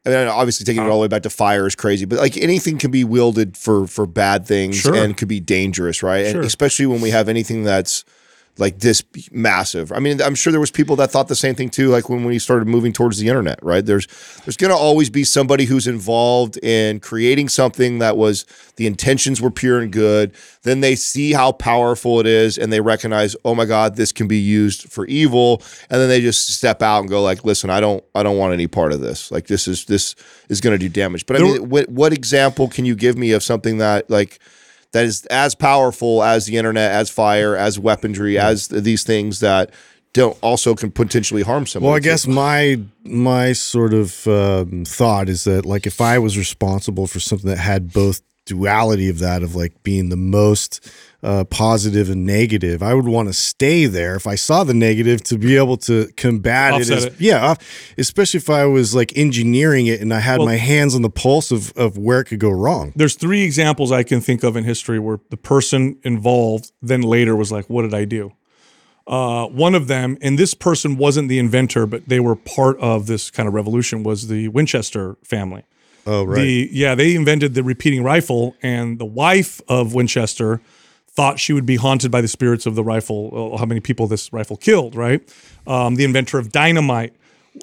I 0.05 0.09
mean, 0.09 0.27
obviously 0.27 0.65
taking 0.65 0.81
it 0.81 0.85
uh-huh. 0.85 0.91
all 0.91 0.97
the 0.97 1.03
way 1.03 1.07
back 1.07 1.23
to 1.23 1.29
fire 1.29 1.65
is 1.65 1.75
crazy, 1.75 2.03
but 2.05 2.19
like 2.19 2.35
anything 2.35 2.77
can 2.77 2.91
be 2.91 3.05
wielded 3.05 3.55
for 3.55 3.87
for 3.87 4.05
bad 4.05 4.45
things 4.45 4.75
Sure. 4.75 4.95
and 4.95 5.15
could 5.15 5.29
be 5.29 5.39
dangerous, 5.39 6.03
right? 6.03 6.25
Sure. 6.27 6.37
And 6.37 6.45
especially 6.45 6.87
when 6.87 6.99
we 6.99 7.11
have 7.11 7.29
anything 7.29 7.63
that's 7.63 8.03
like 8.57 8.79
this 8.79 9.03
massive. 9.31 9.91
I 9.91 9.99
mean, 9.99 10.21
I'm 10.21 10.35
sure 10.35 10.51
there 10.51 10.59
was 10.59 10.69
people 10.69 10.95
that 10.97 11.09
thought 11.09 11.27
the 11.27 11.35
same 11.35 11.55
thing 11.55 11.69
too. 11.69 11.89
Like 11.89 12.07
when 12.07 12.23
we 12.23 12.37
started 12.37 12.67
moving 12.67 12.93
towards 12.93 13.17
the 13.17 13.27
internet, 13.27 13.57
right? 13.63 13.83
There's 13.83 14.07
there's 14.45 14.57
going 14.57 14.69
to 14.69 14.77
always 14.77 15.09
be 15.09 15.23
somebody 15.23 15.65
who's 15.65 15.87
involved 15.87 16.57
in 16.63 16.99
creating 16.99 17.49
something 17.49 17.99
that 17.99 18.15
was 18.15 18.45
the 18.75 18.85
intentions 18.85 19.41
were 19.41 19.49
pure 19.49 19.79
and 19.79 19.91
good. 19.91 20.33
Then 20.61 20.81
they 20.81 20.95
see 20.95 21.33
how 21.33 21.51
powerful 21.51 22.19
it 22.19 22.27
is, 22.27 22.59
and 22.59 22.71
they 22.71 22.79
recognize, 22.79 23.35
oh 23.43 23.55
my 23.55 23.65
God, 23.65 23.95
this 23.95 24.11
can 24.11 24.27
be 24.27 24.39
used 24.39 24.91
for 24.91 25.07
evil. 25.07 25.63
And 25.89 25.99
then 25.99 26.09
they 26.09 26.21
just 26.21 26.47
step 26.47 26.83
out 26.83 26.99
and 26.99 27.09
go 27.09 27.23
like, 27.23 27.43
listen, 27.43 27.71
I 27.71 27.79
don't 27.79 28.03
I 28.13 28.21
don't 28.21 28.37
want 28.37 28.53
any 28.53 28.67
part 28.67 28.93
of 28.93 29.01
this. 29.01 29.31
Like 29.31 29.47
this 29.47 29.67
is 29.67 29.85
this 29.85 30.15
is 30.49 30.61
going 30.61 30.77
to 30.77 30.77
do 30.77 30.89
damage. 30.89 31.25
But 31.25 31.37
I 31.37 31.39
mean, 31.39 31.69
what 31.69 31.89
what 31.89 32.13
example 32.13 32.67
can 32.67 32.85
you 32.85 32.93
give 32.93 33.17
me 33.17 33.31
of 33.31 33.41
something 33.41 33.79
that 33.79 34.11
like 34.11 34.39
that 34.93 35.05
is 35.05 35.25
as 35.25 35.53
powerful 35.53 36.23
as 36.23 36.45
the 36.45 36.57
internet, 36.57 36.91
as 36.91 37.09
fire, 37.09 37.55
as 37.55 37.77
weaponry, 37.77 38.37
as 38.37 38.69
these 38.69 39.03
things 39.03 39.41
that 39.41 39.71
don't 40.13 40.37
also 40.41 40.75
can 40.75 40.91
potentially 40.91 41.41
harm 41.41 41.65
somebody. 41.65 41.87
Well, 41.87 41.97
I 41.97 41.99
guess 41.99 42.25
my 42.27 42.79
my 43.03 43.53
sort 43.53 43.93
of 43.93 44.25
um, 44.27 44.85
thought 44.85 45.27
is 45.27 45.43
that 45.43 45.65
like 45.65 45.85
if 45.85 45.99
I 45.99 46.19
was 46.19 46.37
responsible 46.37 47.07
for 47.07 47.19
something 47.19 47.49
that 47.49 47.57
had 47.57 47.91
both 47.91 48.21
duality 48.45 49.09
of 49.09 49.19
that 49.19 49.41
of 49.41 49.55
like 49.55 49.83
being 49.83 50.09
the 50.09 50.17
most 50.17 50.89
uh, 51.23 51.45
positive 51.45 52.09
and 52.09 52.25
negative, 52.25 52.83
I 52.83 52.93
would 52.93 53.07
want 53.07 53.29
to 53.29 53.33
stay 53.33 53.85
there. 53.85 54.15
If 54.15 54.27
I 54.27 54.35
saw 54.35 54.63
the 54.65 54.73
negative, 54.73 55.23
to 55.25 55.37
be 55.37 55.55
able 55.57 55.77
to 55.77 56.07
combat 56.17 56.73
Offset 56.73 56.91
it, 56.91 56.97
as, 56.97 57.05
it. 57.05 57.13
yeah, 57.17 57.55
especially 57.97 58.39
if 58.39 58.49
I 58.49 58.65
was 58.65 58.93
like 58.93 59.17
engineering 59.17 59.87
it 59.87 60.01
and 60.01 60.13
I 60.13 60.19
had 60.19 60.39
Well- 60.39 60.47
my 60.47 60.57
hands 60.57 60.95
on 60.95 61.01
the 61.01 61.09
pulse 61.09 61.51
of 61.51 61.71
of 61.77 61.97
where 61.97 62.19
it 62.19 62.25
could 62.25 62.39
go 62.39 62.49
wrong. 62.51 62.91
There's 62.95 63.15
three 63.15 63.41
examples 63.43 63.91
I 63.91 64.03
can 64.03 64.19
think 64.21 64.43
of 64.43 64.57
in 64.57 64.65
history 64.65 64.99
where 64.99 65.19
the 65.29 65.37
person 65.37 65.97
involved 66.03 66.71
then 66.81 67.01
later 67.01 67.35
was 67.35 67.51
like, 67.51 67.69
"What 67.69 67.83
did 67.83 67.93
I 67.93 68.05
do?" 68.05 68.33
Uh, 69.05 69.47
one 69.47 69.75
of 69.75 69.87
them, 69.87 70.17
and 70.21 70.39
this 70.39 70.53
person 70.53 70.95
wasn't 70.97 71.27
the 71.27 71.37
inventor, 71.37 71.85
but 71.85 72.07
they 72.07 72.19
were 72.21 72.35
part 72.35 72.79
of 72.79 73.05
this 73.07 73.29
kind 73.29 73.47
of 73.47 73.53
revolution, 73.53 74.01
was 74.03 74.27
the 74.27 74.47
Winchester 74.49 75.17
family. 75.23 75.63
Oh 76.05 76.23
right, 76.25 76.41
The 76.41 76.69
yeah, 76.71 76.95
they 76.95 77.15
invented 77.15 77.53
the 77.53 77.63
repeating 77.63 78.03
rifle, 78.03 78.55
and 78.61 78.99
the 78.99 79.05
wife 79.05 79.61
of 79.67 79.93
Winchester 79.93 80.61
thought 81.15 81.39
she 81.39 81.53
would 81.53 81.65
be 81.65 81.75
haunted 81.75 82.11
by 82.11 82.21
the 82.21 82.27
spirits 82.27 82.65
of 82.65 82.75
the 82.75 82.83
rifle. 82.83 83.29
oh, 83.33 83.57
How 83.57 83.65
many 83.65 83.79
people 83.79 84.07
this 84.07 84.31
rifle 84.33 84.57
killed? 84.57 84.95
Right. 84.95 85.21
Um, 85.67 85.95
the 85.95 86.03
inventor 86.03 86.39
of 86.39 86.51
dynamite. 86.51 87.13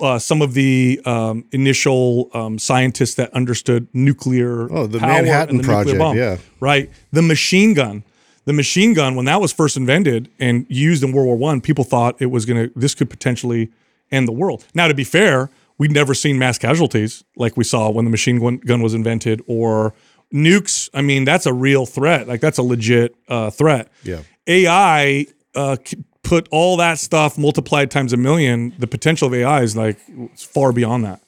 Uh, 0.01 0.21
some 0.21 0.41
of 0.41 0.55
the 0.55 1.01
um, 1.05 1.45
initial 1.51 2.31
um, 2.33 2.61
scientists 2.61 3.17
that 3.17 3.29
understood 3.35 3.89
nuclear. 3.93 4.73
Oh, 4.73 4.87
the 4.87 5.01
Manhattan 5.01 5.57
the 5.57 5.65
Project, 5.65 5.99
bomb. 5.99 6.17
yeah. 6.17 6.37
Right. 6.61 6.89
The 7.11 7.23
machine 7.23 7.75
gun. 7.75 8.05
The 8.45 8.53
machine 8.53 8.95
gun, 8.95 9.17
when 9.17 9.25
that 9.27 9.41
was 9.41 9.53
first 9.53 9.77
invented 9.77 10.31
and 10.39 10.65
used 10.69 11.03
in 11.03 11.11
World 11.11 11.27
War 11.27 11.37
One, 11.37 11.61
people 11.61 11.83
thought 11.83 12.15
it 12.23 12.27
was 12.27 12.47
gonna. 12.47 12.69
This 12.77 12.95
could 12.95 13.11
potentially 13.11 13.69
end 14.13 14.29
the 14.29 14.33
world. 14.33 14.65
Now, 14.75 14.87
to 14.87 14.95
be 14.95 15.05
fair, 15.05 15.51
we'd 15.77 15.91
never 15.93 16.15
seen 16.15 16.39
mass 16.39 16.57
casualties 16.57 17.25
like 17.37 17.57
we 17.57 17.65
saw 17.65 17.91
when 17.91 18.05
the 18.05 18.11
machine 18.13 18.39
gun, 18.39 18.59
gun 18.59 18.83
was 18.83 18.95
invented 18.95 19.43
or 19.49 19.93
nukes. 20.33 20.89
I 20.95 21.03
mean, 21.03 21.25
that's 21.25 21.47
a 21.47 21.53
real 21.53 21.87
threat. 21.87 22.29
Like 22.29 22.41
that's 22.41 22.59
a 22.59 22.63
legit 22.63 23.15
uh, 23.29 23.51
threat. 23.51 23.89
Yeah. 24.03 24.23
AI 24.47 25.27
uh, 25.55 25.77
put 26.23 26.49
all 26.51 26.77
that 26.79 26.99
stuff 26.99 27.39
multiplied 27.39 27.91
times 27.91 28.13
a 28.13 28.17
million. 28.17 28.75
The 28.79 28.87
potential 28.87 29.29
of 29.29 29.35
AI 29.35 29.63
is 29.63 29.77
like 29.77 29.99
it's 30.09 30.45
far 30.45 30.73
beyond 30.73 31.05
that 31.05 31.21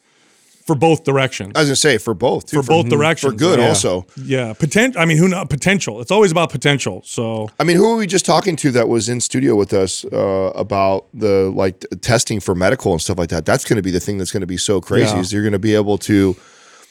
for 0.67 0.75
both 0.77 1.05
directions. 1.05 1.53
I 1.55 1.61
was 1.61 1.69
gonna 1.69 1.77
say 1.77 1.99
for 1.99 2.15
both, 2.15 2.47
too, 2.47 2.63
For 2.63 2.67
both 2.67 2.89
directions, 2.89 3.33
for 3.33 3.37
good 3.37 3.59
yeah. 3.59 3.69
also. 3.69 4.07
Yeah, 4.17 4.53
potential. 4.53 5.01
I 5.01 5.05
mean, 5.05 5.19
who 5.19 5.29
knows? 5.29 5.47
Potential. 5.49 6.01
It's 6.01 6.11
always 6.11 6.31
about 6.31 6.51
potential. 6.51 7.03
So 7.05 7.51
I 7.59 7.65
mean, 7.65 7.77
who 7.77 7.91
were 7.91 7.97
we 7.97 8.07
just 8.07 8.25
talking 8.25 8.57
to 8.57 8.71
that 8.73 8.89
was 8.89 9.09
in 9.09 9.21
studio 9.21 9.57
with 9.57 9.73
us 9.73 10.05
uh, 10.07 10.53
about 10.55 11.07
the 11.13 11.53
like 11.55 11.85
testing 12.01 12.41
for 12.41 12.55
medical 12.55 12.93
and 12.93 13.01
stuff 13.01 13.19
like 13.19 13.31
that? 13.31 13.45
That's 13.45 13.65
going 13.65 13.77
to 13.77 13.83
be 13.83 13.91
the 13.91 14.01
thing 14.01 14.19
that's 14.19 14.31
going 14.31 14.43
to 14.43 14.47
be 14.47 14.57
so 14.57 14.81
crazy. 14.81 15.15
Yeah. 15.15 15.21
Is 15.21 15.33
you're 15.33 15.43
going 15.43 15.53
to 15.53 15.59
be 15.59 15.75
able 15.75 15.99
to 15.99 16.37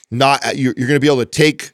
not 0.10 0.58
you're, 0.58 0.74
you're 0.78 0.88
going 0.88 1.00
to 1.00 1.02
be 1.02 1.08
able 1.08 1.20
to 1.20 1.26
take 1.26 1.72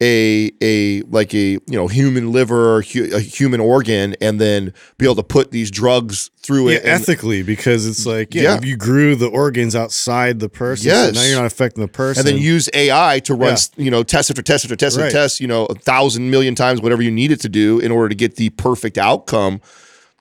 a 0.00 0.52
a 0.62 1.02
like 1.10 1.34
a 1.34 1.52
you 1.52 1.60
know 1.72 1.88
human 1.88 2.30
liver 2.30 2.76
or 2.76 2.82
hu- 2.82 3.10
a 3.12 3.18
human 3.18 3.58
organ 3.60 4.14
and 4.20 4.40
then 4.40 4.72
be 4.96 5.04
able 5.04 5.16
to 5.16 5.24
put 5.24 5.50
these 5.50 5.70
drugs 5.72 6.30
through 6.40 6.68
Yeah, 6.70 6.76
it. 6.76 6.82
and- 6.84 6.90
ethically, 7.02 7.42
because 7.42 7.84
it's 7.84 8.06
like, 8.06 8.32
yeah, 8.34 8.42
Yeah. 8.42 8.56
if 8.58 8.64
you 8.64 8.76
grew 8.76 9.16
the 9.16 9.26
organs 9.26 9.74
outside 9.74 10.38
the 10.38 10.48
person, 10.48 10.88
so 10.90 10.94
Yes. 10.96 11.14
now 11.14 11.22
you're 11.24 11.36
not 11.36 11.46
affecting 11.46 11.82
the 11.82 11.88
person. 11.88 12.20
and 12.20 12.28
then 12.28 12.40
use 12.42 12.68
AI 12.72 13.18
to 13.24 13.34
run, 13.34 13.56
Yeah. 13.76 13.84
you 13.84 13.90
know, 13.90 14.02
test 14.04 14.30
after 14.30 14.40
test 14.42 14.64
after 14.64 14.76
test 14.76 14.96
after 14.96 15.04
Right. 15.06 15.12
test, 15.12 15.40
you 15.40 15.48
know, 15.48 15.66
a 15.66 15.74
thousand 15.74 16.30
million 16.30 16.54
times, 16.54 16.80
whatever 16.80 17.02
you 17.02 17.10
need 17.10 17.32
it 17.32 17.40
to 17.40 17.48
do 17.48 17.80
in 17.80 17.90
order 17.90 18.08
to 18.08 18.14
get 18.14 18.36
the 18.36 18.50
perfect 18.50 18.98
outcome. 18.98 19.60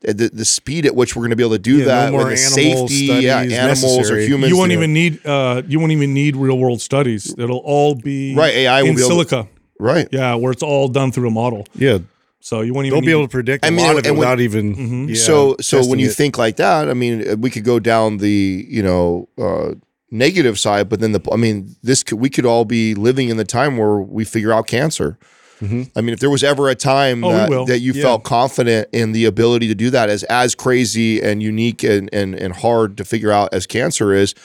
The, 0.01 0.29
the 0.31 0.45
speed 0.45 0.85
at 0.85 0.95
which 0.95 1.15
we're 1.15 1.21
going 1.21 1.31
to 1.31 1.35
be 1.35 1.41
able 1.43 1.55
to 1.55 1.59
do 1.59 1.77
Yeah, 1.77 1.85
no 1.85 1.85
that, 1.85 2.11
more 2.11 2.21
and 2.29 2.37
the 2.37 2.41
animal 2.41 2.87
safety, 2.87 3.05
yeah, 3.23 3.39
studies 3.41 3.53
animals 3.53 4.11
or 4.11 4.19
humans. 4.19 4.49
you 4.51 4.55
won't 4.57 4.69
you 4.71 4.77
know. 4.77 4.83
even 4.83 4.93
need. 4.93 5.25
Uh, 5.25 5.61
you 5.67 5.79
won't 5.79 5.91
even 5.91 6.13
need 6.13 6.35
real 6.35 6.57
world 6.57 6.81
studies. 6.81 7.33
It'll 7.37 7.57
all 7.57 7.95
be 7.95 8.35
Right, 8.35 8.53
AI 8.53 8.83
will 8.83 8.89
in 8.91 8.95
be 8.95 9.03
able 9.03 9.25
to- 9.25 9.35
silico. 9.35 9.47
Right. 9.79 10.07
yeah, 10.11 10.35
where 10.35 10.51
it's 10.51 10.63
all 10.63 10.87
done 10.87 11.11
through 11.11 11.27
a 11.27 11.31
model. 11.31 11.65
yeah, 11.75 11.99
So 12.39 12.61
you 12.61 12.73
won't 12.73 12.87
even 12.87 12.95
they'll 12.97 13.01
be 13.01 13.07
need- 13.07 13.13
able 13.13 13.23
to 13.27 13.31
predict 13.31 13.65
I 13.65 13.69
a 13.69 13.71
mean, 13.71 13.85
lot 13.85 13.91
of 13.93 13.97
it 13.99 14.07
and 14.07 14.17
when- 14.17 14.27
without 14.27 14.39
even. 14.39 14.75
Mm-hmm. 14.75 15.09
yeah, 15.09 15.15
so 15.15 15.55
so 15.61 15.85
when 15.85 15.99
you 15.99 16.09
it. 16.09 16.15
think 16.15 16.37
like 16.37 16.55
that, 16.57 16.89
I 16.89 16.93
mean, 16.93 17.29
uh, 17.29 17.35
we 17.35 17.49
could 17.49 17.63
go 17.63 17.79
down 17.79 18.17
the 18.17 18.65
you 18.69 18.83
know 18.83 19.27
uh, 19.37 19.73
negative 20.11 20.57
side, 20.57 20.87
but 20.89 20.99
then 20.99 21.11
the 21.11 21.21
I 21.31 21.35
mean, 21.35 21.75
this 21.83 22.03
could 22.03 22.19
we 22.19 22.29
could 22.29 22.45
all 22.45 22.65
be 22.65 22.95
living 22.95 23.29
in 23.29 23.37
the 23.37 23.45
time 23.45 23.77
where 23.77 23.97
we 23.99 24.23
figure 24.25 24.51
out 24.53 24.67
cancer. 24.67 25.17
I 25.59 26.01
mean, 26.01 26.09
if 26.13 26.19
there 26.19 26.29
was 26.29 26.43
ever 26.43 26.69
a 26.69 26.75
time 26.75 27.23
Oh, 27.23 27.31
that, 27.31 27.65
that 27.67 27.79
you 27.79 27.91
Yeah. 27.93 28.03
felt 28.03 28.23
confident 28.23 28.89
in 28.93 29.11
the 29.11 29.25
ability 29.25 29.67
to 29.69 29.73
do 29.73 29.89
that 29.89 30.07
as 30.07 30.21
as 30.25 30.53
crazy 30.53 31.19
and 31.19 31.41
unique 31.41 31.83
and, 31.83 32.09
and 32.13 32.35
and 32.35 32.53
hard 32.53 32.95
to 32.97 33.03
figure 33.03 33.31
out 33.31 33.49
as 33.51 33.65
cancer 33.65 34.13
is, 34.13 34.35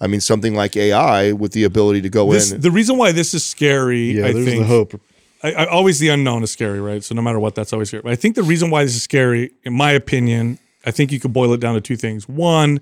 I 0.00 0.06
mean, 0.06 0.20
something 0.20 0.54
like 0.54 0.76
AI 0.76 1.32
with 1.32 1.52
the 1.52 1.64
ability 1.64 2.02
to 2.02 2.08
go 2.08 2.30
This, 2.32 2.52
in. 2.52 2.60
the 2.60 2.70
reason 2.70 2.98
why 2.98 3.12
this 3.12 3.34
is 3.34 3.44
scary, 3.44 4.12
yeah, 4.12 4.26
I 4.26 4.32
there's 4.32 4.46
think, 4.46 4.60
the 4.60 4.66
hope. 4.66 5.00
I, 5.42 5.52
I, 5.52 5.66
always 5.66 5.98
the 5.98 6.08
unknown 6.08 6.42
is 6.42 6.50
scary, 6.50 6.80
right? 6.80 7.02
So 7.02 7.14
no 7.14 7.22
matter 7.22 7.38
what, 7.38 7.54
that's 7.54 7.72
always 7.72 7.88
scary. 7.88 8.02
But 8.02 8.12
I 8.12 8.16
think 8.16 8.34
the 8.34 8.42
reason 8.42 8.70
why 8.70 8.84
this 8.84 8.94
is 8.94 9.02
scary, 9.02 9.52
in 9.64 9.72
my 9.72 9.92
opinion, 9.92 10.58
I 10.84 10.90
think 10.90 11.12
you 11.12 11.20
could 11.20 11.32
boil 11.32 11.52
it 11.52 11.60
down 11.60 11.74
to 11.74 11.80
two 11.80 11.96
things. 11.96 12.28
One 12.28 12.80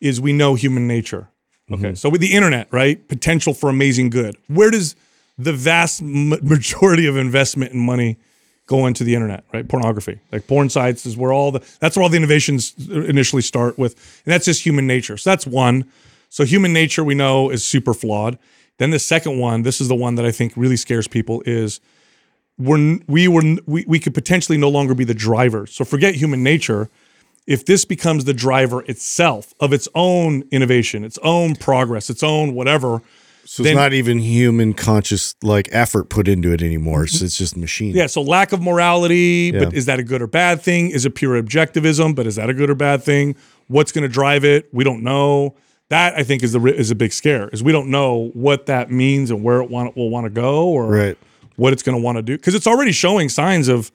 is 0.00 0.20
we 0.20 0.32
know 0.32 0.54
human 0.54 0.86
nature. 0.86 1.28
Okay, 1.72 1.82
mm-hmm. 1.82 1.94
so 1.94 2.08
with 2.08 2.20
the 2.20 2.34
internet, 2.34 2.68
right? 2.70 3.06
Potential 3.08 3.54
for 3.54 3.70
amazing 3.70 4.10
good. 4.10 4.36
Where 4.48 4.70
does 4.70 4.96
the 5.38 5.52
vast 5.52 6.02
majority 6.02 7.06
of 7.06 7.16
investment 7.16 7.72
and 7.72 7.80
money 7.80 8.18
go 8.66 8.86
into 8.86 9.04
the 9.04 9.14
internet, 9.14 9.44
right? 9.52 9.66
Pornography, 9.68 10.20
like 10.32 10.46
porn 10.46 10.68
sites, 10.70 11.06
is 11.06 11.16
where 11.16 11.32
all 11.32 11.52
the 11.52 11.62
that's 11.80 11.96
where 11.96 12.02
all 12.02 12.08
the 12.08 12.16
innovations 12.16 12.74
initially 12.88 13.42
start 13.42 13.78
with, 13.78 13.94
and 14.24 14.32
that's 14.32 14.44
just 14.44 14.64
human 14.64 14.86
nature. 14.86 15.16
So 15.16 15.30
that's 15.30 15.46
one. 15.46 15.90
So 16.34 16.44
human 16.44 16.72
nature 16.72 17.04
we 17.04 17.14
know 17.14 17.48
is 17.48 17.64
super 17.64 17.94
flawed. 17.94 18.40
Then 18.78 18.90
the 18.90 18.98
second 18.98 19.38
one, 19.38 19.62
this 19.62 19.80
is 19.80 19.86
the 19.86 19.94
one 19.94 20.16
that 20.16 20.24
I 20.26 20.32
think 20.32 20.52
really 20.56 20.74
scares 20.76 21.06
people, 21.06 21.44
is 21.46 21.78
we're 22.58 22.98
we 23.06 23.28
were 23.28 23.42
we, 23.66 23.84
we 23.86 24.00
could 24.00 24.14
potentially 24.14 24.58
no 24.58 24.68
longer 24.68 24.96
be 24.96 25.04
the 25.04 25.14
driver. 25.14 25.64
So 25.68 25.84
forget 25.84 26.16
human 26.16 26.42
nature. 26.42 26.90
If 27.46 27.66
this 27.66 27.84
becomes 27.84 28.24
the 28.24 28.34
driver 28.34 28.82
itself 28.86 29.54
of 29.60 29.72
its 29.72 29.86
own 29.94 30.42
innovation, 30.50 31.04
its 31.04 31.20
own 31.22 31.54
progress, 31.54 32.10
its 32.10 32.24
own 32.24 32.52
whatever, 32.54 33.00
So 33.44 33.62
then- 33.62 33.74
it's 33.74 33.76
not 33.76 33.92
even 33.92 34.18
human 34.18 34.72
conscious 34.72 35.36
like 35.40 35.68
effort 35.70 36.08
put 36.08 36.26
into 36.26 36.52
it 36.52 36.62
anymore. 36.62 37.06
So 37.06 37.24
it's 37.26 37.38
just 37.38 37.56
machine. 37.56 37.94
Yeah, 37.94 38.06
so 38.08 38.22
lack 38.22 38.50
of 38.50 38.60
morality, 38.60 39.52
but 39.52 39.72
is 39.72 39.86
that 39.86 40.00
a 40.00 40.02
good 40.02 40.20
or 40.20 40.26
bad 40.26 40.62
thing? 40.62 40.90
Is 40.90 41.06
it 41.06 41.14
pure 41.14 41.40
objectivism, 41.40 42.16
but 42.16 42.26
is 42.26 42.34
that 42.34 42.50
a 42.50 42.54
good 42.54 42.70
or 42.70 42.74
bad 42.74 43.04
thing? 43.04 43.36
What's 43.68 43.92
going 43.92 44.02
to 44.02 44.08
drive 44.08 44.44
it? 44.44 44.68
We 44.72 44.82
don't 44.82 45.04
know. 45.04 45.54
That 45.94 46.14
I 46.18 46.24
think 46.24 46.42
is 46.42 46.52
the 46.52 46.60
is 46.64 46.90
a 46.90 46.94
big 46.96 47.12
scare. 47.12 47.48
Is 47.50 47.62
we 47.62 47.70
don't 47.70 47.88
know 47.88 48.30
what 48.34 48.66
that 48.66 48.90
means 48.90 49.30
and 49.30 49.44
where 49.44 49.60
it 49.62 49.70
want 49.70 49.96
will 49.96 50.10
want 50.10 50.24
to 50.24 50.30
go 50.30 50.66
or 50.68 50.88
Right. 50.90 51.18
what 51.54 51.72
it's 51.72 51.84
going 51.84 51.96
to 51.96 52.02
want 52.02 52.16
to 52.18 52.22
do 52.22 52.36
because 52.36 52.56
it's 52.56 52.66
already 52.66 52.90
showing 52.90 53.28
signs 53.28 53.68
of 53.68 53.92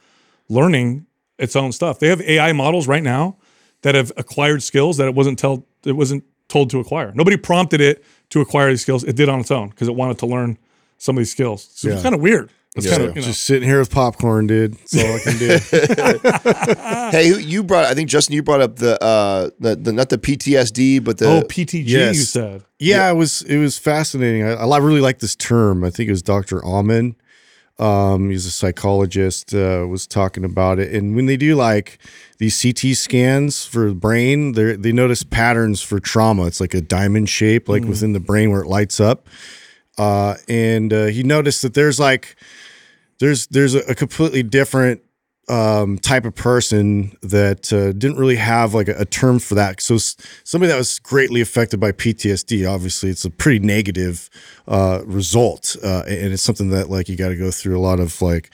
learning 0.47 1.05
its 1.37 1.57
own 1.57 1.73
stuff. 1.73 1.99
They 1.99 2.07
have 2.07 2.21
AI 2.21 2.53
models 2.53 2.87
right 2.87 3.03
now 3.03 3.35
that 3.81 3.95
have 3.95 4.13
acquired 4.15 4.63
skills 4.63 4.95
that 4.95 5.07
it 5.09 5.13
wasn't 5.15 5.39
told 5.39 5.63
it 5.83 5.91
wasn't 5.91 6.23
told 6.47 6.69
to 6.69 6.79
acquire. 6.79 7.11
Nobody 7.13 7.35
prompted 7.35 7.81
it 7.81 8.01
to 8.29 8.39
acquire 8.39 8.69
these 8.69 8.81
skills. 8.81 9.03
It 9.03 9.17
did 9.17 9.27
on 9.27 9.41
its 9.41 9.51
own 9.51 9.67
because 9.69 9.89
it 9.89 9.95
wanted 9.95 10.17
to 10.19 10.25
learn 10.25 10.57
some 10.97 11.17
of 11.17 11.19
these 11.19 11.31
skills. 11.31 11.67
So 11.73 11.89
it's 11.89 12.01
kind 12.01 12.15
of 12.15 12.21
weird. 12.21 12.49
It's 12.79 12.87
Yeah. 12.87 12.97
kind 12.97 13.09
of 13.09 13.15
you 13.15 13.21
know. 13.21 13.27
Just 13.27 13.43
sitting 13.43 13.67
here 13.67 13.79
with 13.79 13.91
popcorn, 13.91 14.47
dude. 14.47 14.73
That's 14.73 14.95
all 14.97 15.15
I 15.15 15.19
can 15.19 15.37
do. 15.37 17.09
hey, 17.11 17.39
you 17.41 17.63
brought. 17.63 17.85
I 17.85 17.93
think 17.93 18.09
Justin, 18.09 18.35
you 18.35 18.43
brought 18.43 18.61
up 18.61 18.75
the 18.77 19.01
uh, 19.03 19.49
the, 19.59 19.75
the 19.75 19.93
not 19.93 20.09
the 20.09 20.17
PTSD, 20.17 21.03
but 21.03 21.17
the 21.17 21.27
oh 21.27 21.41
PTG. 21.43 21.83
yes. 21.85 22.15
You 22.15 22.21
said. 22.23 22.63
yeah, 22.79 23.09
it 23.09 23.15
was 23.15 23.41
it 23.43 23.57
was 23.57 23.77
fascinating. 23.77 24.43
I, 24.43 24.53
I 24.53 24.77
really 24.77 25.01
like 25.01 25.19
this 25.19 25.35
term. 25.35 25.83
I 25.83 25.89
think 25.89 26.07
it 26.07 26.11
was 26.11 26.21
Dr. 26.23 26.63
Amen. 26.65 27.15
Um, 27.77 28.29
he's 28.29 28.45
a 28.45 28.51
psychologist. 28.51 29.53
Uh, 29.53 29.85
was 29.89 30.05
talking 30.05 30.43
about 30.43 30.79
it, 30.79 30.93
and 30.93 31.15
when 31.15 31.27
they 31.27 31.37
do 31.37 31.55
like 31.55 31.97
these 32.37 32.61
CT 32.61 32.93
scans 32.97 33.65
for 33.65 33.87
the 33.89 33.95
brain, 33.95 34.51
they 34.51 34.75
they 34.75 34.91
notice 34.91 35.23
patterns 35.23 35.81
for 35.81 35.99
trauma. 36.01 36.45
It's 36.45 36.59
like 36.59 36.73
a 36.73 36.81
diamond 36.81 37.29
shape, 37.29 37.69
like 37.69 37.85
within 37.85 38.11
the 38.11 38.19
brain 38.19 38.51
where 38.51 38.61
it 38.61 38.67
lights 38.67 38.99
up. 38.99 39.27
Uh, 39.97 40.35
and 40.47 40.93
uh, 40.93 41.05
he 41.07 41.23
noticed 41.23 41.61
that 41.61 41.73
there's 41.73 41.99
like 41.99 42.35
there's 43.19 43.47
there's 43.47 43.75
a, 43.75 43.79
a 43.89 43.95
completely 43.95 44.43
different 44.43 45.01
um, 45.49 45.97
type 45.97 46.25
of 46.25 46.35
person 46.35 47.17
that 47.23 47.73
uh, 47.73 47.91
didn't 47.91 48.17
really 48.17 48.35
have 48.35 48.73
like 48.73 48.87
a, 48.87 48.95
a 48.99 49.05
term 49.05 49.39
for 49.39 49.55
that. 49.55 49.81
So 49.81 49.95
s- 49.95 50.15
somebody 50.43 50.71
that 50.71 50.77
was 50.77 50.99
greatly 50.99 51.41
affected 51.41 51.79
by 51.79 51.91
PTSD, 51.91 52.71
obviously, 52.71 53.09
it's 53.09 53.25
a 53.25 53.31
pretty 53.31 53.59
negative 53.59 54.29
uh, 54.67 55.01
result, 55.05 55.75
uh, 55.83 56.03
and 56.07 56.33
it's 56.33 56.43
something 56.43 56.69
that 56.69 56.89
like 56.89 57.09
you 57.09 57.15
got 57.15 57.29
to 57.29 57.35
go 57.35 57.51
through 57.51 57.77
a 57.77 57.81
lot 57.81 57.99
of 57.99 58.21
like 58.21 58.51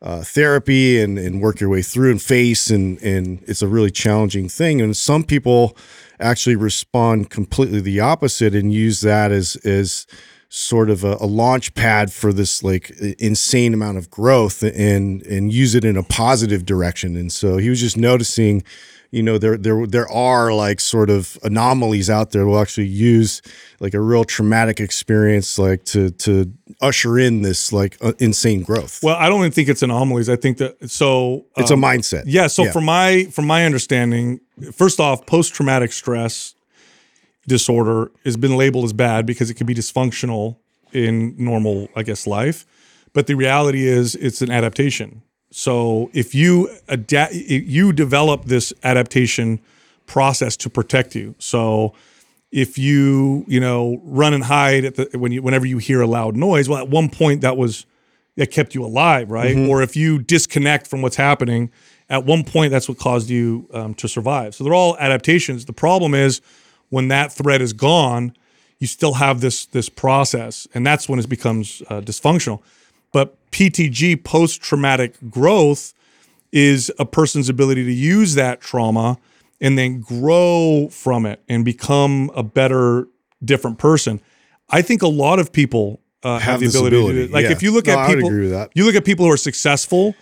uh, 0.00 0.22
therapy 0.22 1.00
and 1.00 1.18
and 1.18 1.42
work 1.42 1.60
your 1.60 1.68
way 1.68 1.82
through 1.82 2.10
and 2.10 2.22
face, 2.22 2.70
and 2.70 3.00
and 3.02 3.42
it's 3.46 3.62
a 3.62 3.68
really 3.68 3.90
challenging 3.90 4.48
thing. 4.48 4.80
And 4.80 4.96
some 4.96 5.24
people 5.24 5.76
actually 6.18 6.56
respond 6.56 7.30
completely 7.30 7.80
the 7.80 8.00
opposite 8.00 8.54
and 8.54 8.72
use 8.72 9.02
that 9.02 9.32
as 9.32 9.56
as 9.64 10.06
sort 10.50 10.88
of 10.88 11.04
a, 11.04 11.16
a 11.20 11.26
launch 11.26 11.74
pad 11.74 12.12
for 12.12 12.32
this 12.32 12.62
like 12.62 12.90
insane 13.18 13.74
amount 13.74 13.98
of 13.98 14.10
growth 14.10 14.62
and 14.62 15.22
and 15.26 15.52
use 15.52 15.74
it 15.74 15.84
in 15.84 15.96
a 15.96 16.02
positive 16.02 16.64
direction 16.64 17.16
and 17.16 17.30
so 17.30 17.58
he 17.58 17.68
was 17.68 17.80
just 17.80 17.98
noticing 17.98 18.62
you 19.10 19.22
know 19.22 19.38
there 19.38 19.56
there 19.56 19.86
there 19.86 20.08
are 20.08 20.52
like 20.52 20.80
sort 20.80 21.10
of 21.10 21.38
anomalies 21.42 22.10
out 22.10 22.30
there 22.30 22.46
We'll 22.46 22.60
actually 22.60 22.86
use 22.86 23.42
like 23.80 23.94
a 23.94 24.00
real 24.00 24.24
traumatic 24.24 24.80
experience 24.80 25.58
like 25.58 25.84
to 25.86 26.10
to 26.10 26.52
usher 26.80 27.18
in 27.18 27.42
this 27.42 27.72
like 27.72 27.96
uh, 28.00 28.12
insane 28.18 28.62
growth 28.62 29.00
Well, 29.02 29.16
I 29.16 29.28
don't 29.28 29.40
even 29.40 29.52
think 29.52 29.68
it's 29.68 29.82
anomalies. 29.82 30.28
I 30.28 30.36
think 30.36 30.58
that 30.58 30.90
so 30.90 31.46
it's 31.56 31.70
um, 31.70 31.82
a 31.82 31.86
mindset 31.86 32.24
Yeah. 32.26 32.46
So 32.46 32.70
from 32.70 32.84
my 32.84 33.24
from 33.24 33.46
my 33.46 33.64
understanding, 33.64 34.40
first 34.72 35.00
off, 35.00 35.26
post 35.26 35.54
traumatic 35.54 35.92
stress 35.92 36.54
disorder 37.48 38.12
has 38.24 38.36
been 38.36 38.56
labeled 38.56 38.84
as 38.84 38.92
bad 38.92 39.26
because 39.26 39.50
it 39.50 39.54
can 39.54 39.66
be 39.66 39.74
dysfunctional 39.74 40.56
in 40.92 41.34
normal, 41.36 41.88
I 41.96 42.02
guess, 42.02 42.26
life. 42.26 42.64
But 43.12 43.26
the 43.26 43.34
reality 43.34 43.86
is, 43.86 44.14
it's 44.14 44.42
an 44.42 44.50
adaptation. 44.50 45.22
So 45.50 46.10
if 46.12 46.34
you 46.34 46.70
adapt, 46.88 47.34
you 47.34 47.92
develop 47.92 48.44
this 48.44 48.72
adaptation 48.84 49.60
process 50.06 50.56
to 50.58 50.70
protect 50.70 51.14
you. 51.14 51.34
So 51.38 51.94
if 52.50 52.78
you 52.78 53.44
you 53.46 53.60
know 53.60 54.00
run 54.04 54.34
and 54.34 54.44
hide 54.44 54.84
at 54.84 54.94
the 54.96 55.18
when 55.18 55.32
you 55.32 55.42
whenever 55.42 55.66
you 55.66 55.78
hear 55.78 56.00
a 56.00 56.06
loud 56.06 56.36
noise, 56.36 56.68
well, 56.68 56.78
at 56.78 56.88
one 56.88 57.08
point 57.08 57.40
that 57.40 57.56
was 57.56 57.86
that 58.36 58.50
kept 58.50 58.74
you 58.74 58.84
alive, 58.84 59.30
right? 59.30 59.56
Or 59.68 59.82
if 59.82 59.96
you 59.96 60.18
disconnect 60.20 60.86
from 60.86 61.02
what's 61.02 61.16
happening, 61.16 61.70
at 62.08 62.24
one 62.24 62.44
point 62.44 62.70
that's 62.70 62.88
what 62.88 62.98
caused 62.98 63.28
you 63.28 63.68
um, 63.72 63.94
to 63.94 64.08
survive. 64.08 64.54
So 64.54 64.64
they're 64.64 64.74
all 64.74 64.96
adaptations. 64.98 65.64
The 65.64 65.72
problem 65.72 66.14
is 66.14 66.40
when 66.90 67.08
that 67.08 67.32
thread 67.32 67.60
is 67.60 67.72
gone, 67.72 68.34
you 68.78 68.86
still 68.86 69.14
have 69.14 69.40
this 69.40 69.66
this 69.66 69.88
process, 69.88 70.66
and 70.74 70.86
that's 70.86 71.08
when 71.08 71.18
it 71.18 71.28
becomes 71.28 71.82
uh, 71.88 72.00
dysfunctional. 72.00 72.62
But 73.12 73.36
PTG, 73.50 74.22
post 74.22 74.60
traumatic 74.62 75.16
growth, 75.30 75.94
is 76.52 76.92
a 76.98 77.04
person's 77.04 77.48
ability 77.48 77.84
to 77.84 77.92
use 77.92 78.34
that 78.34 78.60
trauma 78.60 79.18
and 79.60 79.76
then 79.76 80.00
grow 80.00 80.88
from 80.90 81.26
it 81.26 81.42
and 81.48 81.64
become 81.64 82.30
a 82.34 82.42
better, 82.42 83.08
different 83.44 83.78
person. 83.78 84.20
I 84.70 84.82
think 84.82 85.02
a 85.02 85.08
lot 85.08 85.38
of 85.38 85.52
people 85.52 86.00
uh, 86.22 86.34
have, 86.38 86.42
Have 86.42 86.60
the 86.60 86.66
this 86.66 86.74
ability, 86.76 86.90
to 86.96 86.96
do 86.96 87.04
ability, 87.08 87.24
it. 87.24 87.30
Like 87.32 87.44
yeah. 87.46 87.52
if 87.52 87.62
you 87.62 87.72
look 87.72 87.86
No, 87.86 87.98
at 87.98 88.06
people, 88.08 88.28
agree 88.28 88.42
with 88.42 88.50
that. 88.50 88.70
you 88.74 88.84
look 88.84 88.94
at 88.94 89.04
people 89.04 89.24
who 89.26 89.32
are 89.32 89.36
successful. 89.36 90.14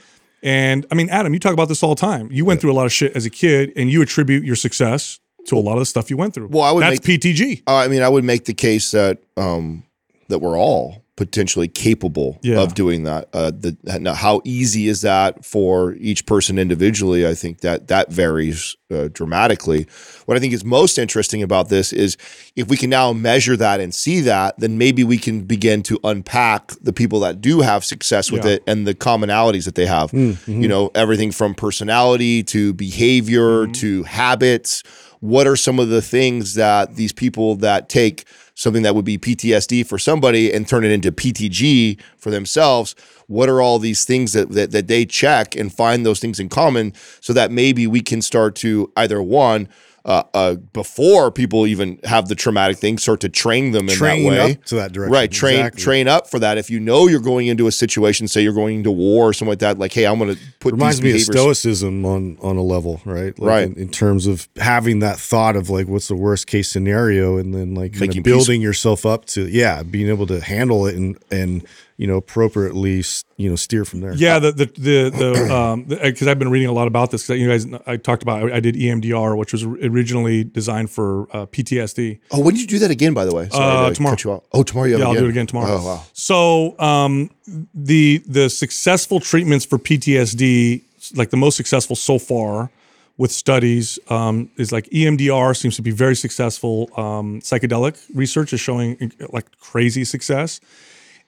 And 0.42 0.86
I 0.90 0.94
mean, 0.94 1.08
Adam, 1.10 1.34
you 1.34 1.40
talk 1.40 1.52
about 1.52 1.68
this 1.68 1.82
all 1.82 1.94
the 1.94 2.00
time. 2.00 2.28
You 2.30 2.44
went 2.44 2.60
through 2.60 2.70
a 2.72 2.74
lot 2.74 2.86
of 2.86 2.92
shit 2.92 3.14
as 3.16 3.26
a 3.26 3.30
kid, 3.30 3.72
and 3.76 3.90
you 3.90 4.00
attribute 4.02 4.44
your 4.44 4.56
success 4.56 5.18
to 5.46 5.56
a 5.56 5.60
lot 5.60 5.74
of 5.74 5.78
the 5.80 5.86
stuff 5.86 6.10
you 6.10 6.16
went 6.16 6.34
through. 6.34 6.48
Well, 6.48 6.62
I 6.64 6.72
would 6.72 6.82
That's 6.82 7.00
PTG. 7.00 7.62
Uh, 7.66 7.76
I 7.76 7.88
mean, 7.88 8.02
I 8.02 8.08
would 8.08 8.24
make 8.24 8.44
the 8.44 8.54
case 8.54 8.90
that 8.92 9.18
um, 9.36 9.84
that 10.28 10.38
we're 10.40 10.58
all 10.58 11.02
potentially 11.16 11.66
capable 11.66 12.38
Yeah. 12.42 12.60
of 12.60 12.74
doing 12.74 13.04
that. 13.04 13.30
Uh, 13.32 13.50
the, 13.50 13.74
how 14.14 14.42
easy 14.44 14.86
is 14.86 15.00
that 15.00 15.46
for 15.46 15.94
each 15.94 16.26
person 16.26 16.58
individually? 16.58 17.26
I 17.26 17.32
think 17.32 17.60
that 17.62 17.88
that 17.88 18.12
varies 18.12 18.76
uh, 18.90 19.08
dramatically. 19.10 19.86
What 20.26 20.36
I 20.36 20.40
think 20.40 20.52
is 20.52 20.62
most 20.62 20.98
interesting 20.98 21.42
about 21.42 21.70
this 21.70 21.90
is 21.94 22.18
if 22.54 22.68
we 22.68 22.76
can 22.76 22.90
now 22.90 23.14
measure 23.14 23.56
that 23.56 23.80
and 23.80 23.94
see 23.94 24.20
that, 24.22 24.58
then 24.58 24.76
maybe 24.76 25.04
we 25.04 25.16
can 25.16 25.44
begin 25.44 25.82
to 25.84 25.98
unpack 26.04 26.72
the 26.82 26.92
people 26.92 27.20
that 27.20 27.40
do 27.40 27.62
have 27.62 27.82
success 27.82 28.30
with 28.30 28.44
Yeah. 28.44 28.52
it 28.56 28.62
and 28.66 28.86
the 28.86 28.94
commonalities 28.94 29.64
that 29.64 29.74
they 29.74 29.86
have. 29.86 30.10
Mm-hmm. 30.10 30.60
You 30.60 30.68
know, 30.68 30.90
everything 30.94 31.32
from 31.32 31.54
personality 31.54 32.42
to 32.42 32.74
behavior 32.74 33.62
Mm-hmm. 33.62 33.72
to 33.72 34.02
habits. 34.02 34.82
What 35.20 35.46
are 35.46 35.56
some 35.56 35.78
of 35.78 35.88
the 35.88 36.02
things 36.02 36.54
that 36.54 36.96
these 36.96 37.12
people 37.12 37.56
that 37.56 37.88
take 37.88 38.24
something 38.54 38.82
that 38.82 38.94
would 38.94 39.04
be 39.04 39.18
PTSD 39.18 39.86
for 39.86 39.98
somebody 39.98 40.52
and 40.52 40.68
turn 40.68 40.84
it 40.84 40.90
into 40.90 41.12
PTG 41.12 42.00
for 42.16 42.30
themselves? 42.30 42.94
What 43.26 43.48
are 43.48 43.60
all 43.60 43.78
these 43.78 44.04
things 44.04 44.32
that, 44.34 44.50
that 44.50 44.70
that 44.72 44.88
they 44.88 45.04
check 45.04 45.56
and 45.56 45.72
find 45.72 46.04
those 46.04 46.20
things 46.20 46.38
in 46.38 46.48
common 46.48 46.92
so 47.20 47.32
that 47.32 47.50
maybe 47.50 47.86
we 47.86 48.00
can 48.00 48.22
start 48.22 48.54
to 48.56 48.92
either 48.96 49.22
one 49.22 49.68
uh, 50.06 50.22
uh, 50.34 50.54
before 50.72 51.32
people 51.32 51.66
even 51.66 51.98
have 52.04 52.28
the 52.28 52.36
traumatic 52.36 52.78
thing, 52.78 52.96
start 52.96 53.18
to 53.20 53.28
train 53.28 53.72
them 53.72 53.88
in 53.88 53.96
Train 53.96 54.22
that 54.22 54.30
way. 54.30 54.52
up 54.54 54.64
to 54.66 54.76
that 54.76 54.92
direction. 54.92 55.12
Right, 55.12 55.30
train 55.30 55.58
Exactly. 55.58 55.82
train 55.82 56.08
up 56.08 56.30
for 56.30 56.38
that. 56.38 56.58
If 56.58 56.70
you 56.70 56.78
know 56.78 57.08
you're 57.08 57.18
going 57.20 57.48
into 57.48 57.66
a 57.66 57.72
situation, 57.72 58.28
say 58.28 58.40
you're 58.40 58.52
going 58.52 58.76
into 58.78 58.92
war 58.92 59.28
or 59.28 59.32
something 59.32 59.50
like 59.50 59.58
that, 59.58 59.78
like, 59.80 59.92
hey, 59.92 60.06
I'm 60.06 60.18
going 60.18 60.36
to 60.36 60.40
put 60.60 60.74
reminds 60.74 61.00
these 61.00 61.28
me 61.28 61.34
of 61.34 61.38
stoicism 61.40 62.06
on 62.06 62.38
on 62.40 62.56
a 62.56 62.62
level, 62.62 63.00
right? 63.04 63.36
Like 63.38 63.48
Right. 63.48 63.64
In, 63.66 63.74
in 63.74 63.88
terms 63.88 64.28
of 64.28 64.48
having 64.56 65.00
that 65.00 65.18
thought 65.18 65.56
of 65.56 65.70
like 65.70 65.88
what's 65.88 66.06
the 66.06 66.14
worst 66.16 66.46
case 66.46 66.70
scenario, 66.70 67.36
and 67.36 67.52
then 67.52 67.74
like 67.74 67.92
kind 67.92 68.02
Making 68.02 68.20
of 68.20 68.24
building 68.24 68.62
yourself 68.62 69.04
up 69.04 69.24
to 69.26 69.48
yeah, 69.48 69.82
being 69.82 70.08
able 70.08 70.28
to 70.28 70.40
handle 70.40 70.86
it 70.86 70.94
and 70.94 71.18
and 71.32 71.66
you 71.98 72.06
know 72.06 72.16
appropriately 72.16 73.02
you 73.36 73.48
know 73.48 73.56
steer 73.56 73.84
from 73.84 74.00
there. 74.00 74.14
Yeah, 74.14 74.38
the 74.38 74.52
the 74.52 74.66
the, 74.66 75.10
the 75.10 75.54
um 75.54 75.84
because 75.84 76.26
I've 76.26 76.38
been 76.38 76.50
reading 76.50 76.68
a 76.68 76.72
lot 76.72 76.86
about 76.86 77.10
this 77.10 77.26
because 77.26 77.40
you 77.40 77.48
guys 77.48 77.66
I 77.86 77.96
talked 77.96 78.22
about 78.22 78.52
I 78.52 78.60
did 78.60 78.74
EMDR, 78.74 79.36
which 79.36 79.52
was 79.52 79.64
originally 79.64 80.44
designed 80.44 80.90
for 80.90 81.22
uh, 81.34 81.46
PTSD. 81.46 82.20
Oh, 82.30 82.40
when 82.40 82.54
did 82.54 82.60
you 82.62 82.66
do 82.66 82.78
that 82.80 82.90
again? 82.90 83.14
By 83.14 83.24
the 83.24 83.34
way, 83.34 83.48
Uh, 83.52 83.92
tomorrow. 83.92 84.16
you. 84.18 84.42
Oh, 84.52 84.62
tomorrow. 84.62 84.86
You 84.86 84.92
have 84.94 85.00
Yeah, 85.00 85.06
I'll 85.08 85.14
do 85.14 85.26
it 85.26 85.30
again 85.30 85.46
tomorrow. 85.46 85.78
Oh, 85.80 85.84
wow. 85.86 86.02
So 86.12 86.78
um, 86.78 87.30
the 87.74 88.22
the 88.26 88.48
successful 88.50 89.20
treatments 89.20 89.64
for 89.64 89.78
PTSD, 89.78 90.82
like 91.14 91.30
the 91.30 91.36
most 91.36 91.56
successful 91.56 91.96
so 91.96 92.18
far 92.18 92.70
with 93.18 93.32
studies, 93.32 93.98
um, 94.10 94.50
is 94.58 94.72
like 94.72 94.86
EMDR 94.90 95.56
seems 95.56 95.76
to 95.76 95.82
be 95.82 95.90
very 95.90 96.14
successful. 96.14 96.90
Um, 96.98 97.40
psychedelic 97.40 97.96
research 98.14 98.52
is 98.52 98.60
showing 98.60 99.12
like 99.30 99.46
crazy 99.58 100.04
success. 100.04 100.60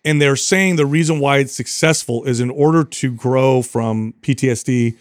And 0.05 0.23
they're 0.23 0.37
saying 0.37 0.77
the 0.77 0.87
reason 0.87 1.19
why 1.21 1.39
it's 1.39 1.55
successful 1.55 2.25
is 2.25 2.41
in 2.41 2.51
order 2.51 2.85
to 2.85 3.13
grow 3.13 3.63
from 3.63 4.15
PTSD 4.23 4.97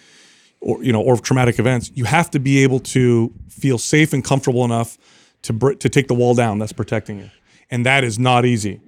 or 0.60 0.84
you 0.84 0.92
know 0.92 1.02
or 1.02 1.18
traumatic 1.18 1.60
events, 1.60 1.92
you 1.94 2.06
have 2.06 2.32
to 2.32 2.40
be 2.40 2.64
able 2.64 2.80
to 2.80 3.34
feel 3.50 3.78
safe 3.78 4.14
and 4.14 4.24
comfortable 4.24 4.66
enough 4.66 4.98
to 5.44 5.54
br- 5.54 5.74
to 5.74 5.90
take 5.90 6.08
the 6.08 6.14
wall 6.14 6.34
down 6.34 6.60
that's 6.60 6.74
protecting 6.74 7.20
you, 7.20 7.30
and 7.70 7.86
that 7.86 8.04
is 8.04 8.18
not 8.18 8.46
easy. 8.46 8.82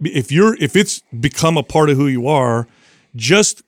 If 0.00 0.30
you're 0.30 0.54
if 0.62 0.76
it's 0.76 1.02
become 1.18 1.56
a 1.56 1.62
part 1.62 1.90
of 1.90 1.96
who 1.96 2.06
you 2.06 2.28
are, 2.28 2.68
just 3.16 3.62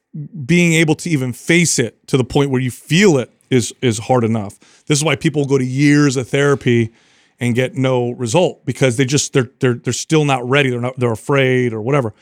being 0.45 0.73
able 0.75 0.95
to 0.97 1.11
even 1.11 1.33
face 1.33 1.79
it 1.79 2.07
to 2.09 2.17
the 2.17 2.25
point 2.25 2.51
where 2.51 2.61
you 2.61 2.71
feel 2.71 3.19
it 3.19 3.31
is 3.51 3.75
is 3.83 3.99
hard 3.99 4.25
enough. 4.25 4.59
This 4.87 4.99
is 4.99 5.05
why 5.05 5.17
people 5.17 5.45
go 5.45 5.59
to 5.59 5.65
years 5.65 6.17
of 6.17 6.29
therapy 6.29 6.93
and 7.41 7.55
get 7.55 7.75
no 7.75 8.11
result 8.11 8.65
because 8.65 8.97
they 8.97 9.05
just 9.05 9.33
they're 9.33 9.51
they're 9.59 9.75
they're 9.75 9.93
still 9.93 10.25
not 10.25 10.47
ready. 10.49 10.71
They're 10.71 10.81
not 10.81 10.99
they're 10.99 11.13
afraid 11.13 11.73
or 11.73 11.81
whatever. 11.81 12.15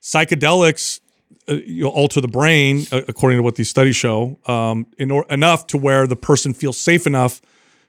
Psychedelics 0.00 1.00
uh, 1.48 1.54
you 1.64 1.88
alter 1.88 2.20
the 2.20 2.28
brain 2.28 2.86
uh, 2.92 3.02
according 3.08 3.38
to 3.38 3.42
what 3.42 3.54
these 3.54 3.68
studies 3.68 3.96
show 3.96 4.38
um, 4.46 4.86
in 4.98 5.10
or, 5.10 5.24
enough 5.30 5.66
to 5.68 5.78
where 5.78 6.06
the 6.06 6.16
person 6.16 6.52
feels 6.52 6.78
safe 6.78 7.06
enough 7.06 7.40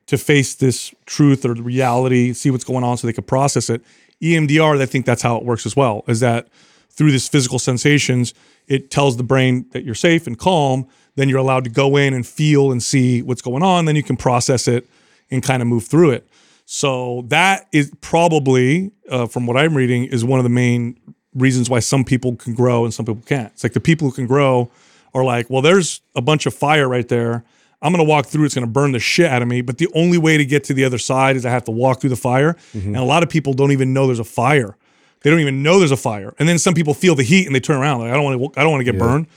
to 0.07 0.17
face 0.17 0.55
this 0.55 0.93
truth 1.05 1.43
or 1.43 1.53
reality, 1.53 2.33
see 2.33 2.49
what's 2.49 2.63
going 2.63 2.83
on, 2.83 2.97
so 2.97 3.07
they 3.07 3.13
can 3.13 3.25
process 3.25 3.69
it. 3.69 3.81
EMDR, 4.21 4.81
I 4.81 4.85
think 4.85 5.05
that's 5.05 5.21
how 5.21 5.35
it 5.37 5.43
works 5.43 5.65
as 5.65 5.75
well. 5.75 6.03
Is 6.07 6.21
that 6.21 6.47
through 6.89 7.11
this 7.11 7.27
physical 7.27 7.59
sensations, 7.59 8.33
it 8.67 8.89
tells 8.89 9.17
the 9.17 9.23
brain 9.23 9.65
that 9.71 9.83
you're 9.83 9.95
safe 9.95 10.25
and 10.25 10.37
calm. 10.37 10.87
Then 11.15 11.29
you're 11.29 11.39
allowed 11.39 11.63
to 11.65 11.69
go 11.69 11.97
in 11.97 12.13
and 12.13 12.25
feel 12.25 12.71
and 12.71 12.81
see 12.81 13.21
what's 13.21 13.41
going 13.41 13.63
on. 13.63 13.85
Then 13.85 13.95
you 13.95 14.03
can 14.03 14.17
process 14.17 14.67
it 14.67 14.87
and 15.29 15.43
kind 15.43 15.61
of 15.61 15.67
move 15.67 15.85
through 15.85 16.11
it. 16.11 16.27
So 16.69 17.23
that 17.29 17.65
is 17.71 17.93
probably, 18.01 18.91
uh, 19.09 19.27
from 19.27 19.47
what 19.47 19.55
I'm 19.55 19.75
reading, 19.75 20.03
is 20.03 20.25
one 20.25 20.37
of 20.37 20.43
the 20.43 20.49
main 20.49 20.99
reasons 21.33 21.69
why 21.69 21.79
some 21.79 22.03
people 22.03 22.35
can 22.35 22.53
grow 22.53 22.83
and 22.83 22.93
some 22.93 23.05
people 23.05 23.23
can't. 23.25 23.53
It's 23.53 23.63
like 23.63 23.71
the 23.71 23.79
people 23.79 24.09
who 24.09 24.13
can 24.13 24.27
grow 24.27 24.69
are 25.13 25.23
like, 25.23 25.49
well, 25.49 25.61
there's 25.61 26.01
a 26.13 26.21
bunch 26.21 26.45
of 26.45 26.53
fire 26.53 26.89
right 26.89 27.07
there. 27.07 27.45
I'm 27.81 27.93
gonna 27.93 28.03
walk 28.03 28.25
through. 28.25 28.43
It's 28.43 28.53
gonna 28.53 28.67
burn 28.67 28.91
the 28.91 28.99
shit 28.99 29.31
out 29.31 29.41
of 29.41 29.47
me. 29.47 29.61
But 29.61 29.77
the 29.77 29.87
only 29.95 30.17
way 30.17 30.35
to 30.35 30.43
get 30.43 30.65
to 30.65 30.73
the 30.73 30.83
other 30.83 30.97
side 30.97 31.37
is 31.37 31.45
I 31.45 31.51
have 31.51 31.63
to 31.65 31.71
walk 31.71 32.01
through 32.01 32.09
the 32.09 32.17
fire. 32.17 32.57
Mm-hmm. 32.73 32.87
And 32.89 32.97
a 32.97 33.05
lot 33.05 33.23
of 33.23 33.29
people 33.29 33.53
don't 33.53 33.71
even 33.71 33.93
know 33.93 34.05
there's 34.05 34.19
a 34.19 34.25
fire. 34.25 34.75
They 35.21 35.29
don't 35.29 35.39
even 35.39 35.63
know 35.63 35.79
there's 35.79 35.91
a 35.91 35.95
fire. 35.95 36.35
And 36.37 36.49
then 36.49 36.59
some 36.59 36.73
people 36.73 36.93
feel 36.93 37.15
the 37.15 37.23
heat 37.23 37.45
and 37.45 37.55
they 37.55 37.61
turn 37.61 37.77
around 37.77 38.01
like 38.01 38.11
I 38.11 38.13
don't 38.15 38.25
want 38.25 38.53
to. 38.53 38.59
I 38.59 38.63
don't 38.63 38.71
want 38.71 38.81
to 38.81 38.91
get 38.91 38.99
burned. 38.99 39.27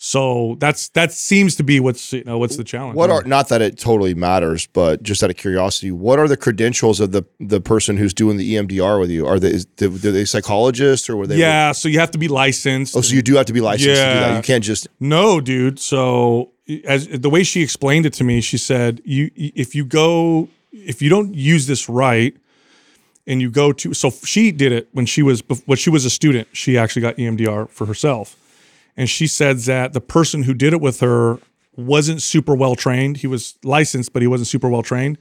So 0.00 0.56
that's 0.60 0.90
that 0.90 1.12
seems 1.12 1.56
to 1.56 1.64
be 1.64 1.80
what's 1.80 2.12
you 2.12 2.22
know 2.22 2.38
what's 2.38 2.56
the 2.56 2.62
challenge. 2.62 2.94
What 2.94 3.10
are 3.10 3.24
not 3.24 3.48
that 3.48 3.60
it 3.60 3.78
totally 3.78 4.14
matters, 4.14 4.68
but 4.68 5.02
just 5.02 5.24
out 5.24 5.30
of 5.30 5.36
curiosity, 5.36 5.90
what 5.90 6.20
are 6.20 6.28
the 6.28 6.36
credentials 6.36 7.00
of 7.00 7.10
the 7.10 7.24
the 7.40 7.60
person 7.60 7.96
who's 7.96 8.14
doing 8.14 8.36
the 8.36 8.54
EMDR 8.54 9.00
with 9.00 9.10
you? 9.10 9.26
Are 9.26 9.40
they 9.40 9.50
is, 9.50 9.66
are 9.82 9.88
they 9.88 10.24
psychologists 10.24 11.10
or 11.10 11.16
were 11.16 11.26
they? 11.26 11.36
yeah? 11.36 11.72
So 11.72 11.88
you 11.88 11.98
have 11.98 12.12
to 12.12 12.18
be 12.18 12.28
licensed. 12.28 12.96
Oh, 12.96 13.00
so 13.00 13.12
you 13.12 13.22
do 13.22 13.34
have 13.34 13.46
to 13.46 13.52
be 13.52 13.60
licensed 13.60 13.86
to 13.86 13.90
do 13.90 13.96
that. 13.96 14.30
Yeah. 14.30 14.36
You 14.36 14.42
can't 14.42 14.62
just. 14.62 14.86
No, 15.00 15.40
dude. 15.40 15.80
So 15.80 16.52
as 16.84 17.08
the 17.08 17.30
way 17.30 17.42
she 17.42 17.62
explained 17.62 18.06
it 18.06 18.12
to 18.14 18.24
me, 18.24 18.40
she 18.40 18.56
said, 18.56 19.02
"You 19.04 19.32
if 19.34 19.74
you 19.74 19.84
go 19.84 20.48
if 20.72 21.02
you 21.02 21.10
don't 21.10 21.34
use 21.34 21.66
this 21.66 21.88
right, 21.88 22.36
and 23.26 23.40
you 23.40 23.50
go 23.50 23.72
to 23.72 23.94
so 23.94 24.10
she 24.10 24.52
did 24.52 24.72
it 24.72 24.88
when 24.92 25.06
she 25.06 25.22
was 25.22 25.42
when 25.66 25.76
she 25.76 25.90
was 25.90 26.04
a 26.04 26.10
student. 26.10 26.48
She 26.52 26.78
actually 26.78 27.02
got 27.02 27.16
EMDR 27.16 27.68
for 27.68 27.86
herself, 27.86 28.36
and 28.98 29.08
she 29.08 29.28
said 29.28 29.58
that 29.60 29.92
the 29.92 30.00
person 30.00 30.42
who 30.42 30.52
did 30.52 30.72
it 30.72 30.80
with 30.80 30.98
her 31.00 31.38
wasn't 31.76 32.20
super 32.20 32.54
well 32.54 32.74
trained. 32.74 33.18
He 33.18 33.28
was 33.28 33.56
licensed, 33.62 34.12
but 34.12 34.20
he 34.20 34.28
wasn't 34.28 34.48
super 34.48 34.68
well 34.68 34.82
trained, 34.82 35.16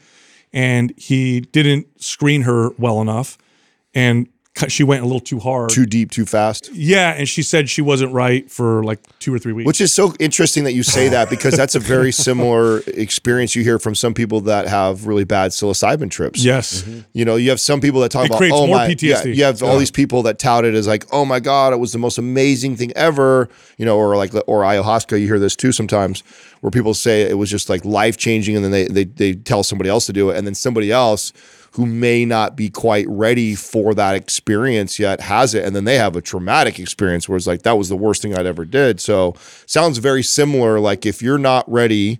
and 0.51 0.91
he 0.97 1.41
didn't 1.41 2.01
screen 2.01 2.41
her 2.41 2.71
well 2.79 2.99
enough, 2.99 3.37
and 3.93 4.27
she 4.67 4.83
went 4.83 5.01
a 5.01 5.05
little 5.05 5.19
too 5.19 5.39
hard. 5.39 5.69
Too 5.69 5.85
deep, 5.85 6.11
too 6.11 6.25
fast. 6.25 6.69
yeah, 6.73 7.13
and 7.13 7.27
she 7.27 7.43
said 7.43 7.69
she 7.69 7.81
wasn't 7.81 8.11
right 8.13 8.49
for 8.49 8.83
like 8.83 8.99
two 9.19 9.33
or 9.33 9.39
three 9.39 9.53
weeks. 9.53 9.67
Which 9.67 9.81
is 9.81 9.93
so 9.93 10.13
interesting 10.19 10.63
that 10.65 10.73
you 10.73 10.83
say 10.83 11.09
that 11.09 11.29
because 11.31 11.55
that's 11.55 11.75
a 11.75 11.79
very 11.79 12.11
similar 12.11 12.79
experience 12.87 13.55
you 13.55 13.63
hear 13.63 13.79
from 13.79 13.95
some 13.95 14.13
people 14.13 14.41
that 14.41 14.67
have 14.67 15.05
really 15.05 15.23
bad 15.23 15.51
psilocybin 15.51 16.09
trips. 16.09 16.43
yes. 16.43 16.81
Mm-hmm. 16.81 16.99
You 17.13 17.25
know, 17.25 17.35
you 17.35 17.49
have 17.49 17.59
some 17.59 17.81
people 17.81 18.01
that 18.01 18.09
talk 18.09 18.25
It 18.25 18.31
about 18.31 18.37
creates 18.37 18.55
oh 18.55 18.67
more 18.67 18.77
my 18.77 18.89
PTSD. 18.89 19.25
Yeah, 19.25 19.31
you 19.31 19.43
have 19.43 19.63
all 19.63 19.77
these 19.77 19.91
people 19.91 20.23
that 20.23 20.39
tout 20.39 20.65
it 20.65 20.73
as 20.73 20.87
like, 20.87 21.05
oh 21.11 21.25
my 21.25 21.39
God, 21.39 21.73
it 21.73 21.77
was 21.77 21.91
the 21.91 21.99
most 21.99 22.17
amazing 22.17 22.75
thing 22.75 22.91
ever. 22.95 23.49
You 23.77 23.85
know, 23.85 23.97
or 23.97 24.17
like 24.17 24.33
or 24.47 24.61
ayahuasca, 24.63 25.19
you 25.19 25.27
hear 25.27 25.39
this 25.39 25.55
too 25.55 25.71
sometimes, 25.71 26.21
where 26.61 26.71
people 26.71 26.93
say 26.93 27.21
it 27.23 27.37
was 27.37 27.49
just 27.49 27.69
like 27.69 27.85
life 27.85 28.17
changing 28.17 28.55
and 28.55 28.63
then 28.65 28.71
they 28.71 28.87
they 28.87 29.03
they 29.03 29.33
tell 29.33 29.63
somebody 29.63 29.89
else 29.89 30.05
to 30.07 30.13
do 30.13 30.29
it, 30.29 30.37
and 30.37 30.47
then 30.47 30.55
somebody 30.55 30.91
else 30.91 31.31
who 31.77 31.85
may 31.85 32.25
not 32.25 32.55
be 32.57 32.69
quite 32.69 33.05
ready 33.07 33.55
for 33.55 33.93
that 33.93 34.15
experience 34.15 34.99
yet 34.99 35.21
has 35.21 35.53
it 35.53 35.63
and 35.63 35.75
then 35.75 35.85
they 35.85 35.95
have 35.97 36.15
a 36.15 36.21
traumatic 36.21 36.77
experience 36.79 37.29
where 37.29 37.37
it's 37.37 37.47
like 37.47 37.61
that 37.61 37.77
was 37.77 37.87
the 37.87 37.95
worst 37.95 38.21
thing 38.21 38.37
I'd 38.37 38.45
ever 38.45 38.65
did. 38.65 38.99
So 38.99 39.35
sounds 39.65 39.99
very 39.99 40.23
similar 40.23 40.79
like 40.79 41.05
if 41.05 41.21
you're 41.21 41.37
not 41.37 41.71
ready 41.71 42.19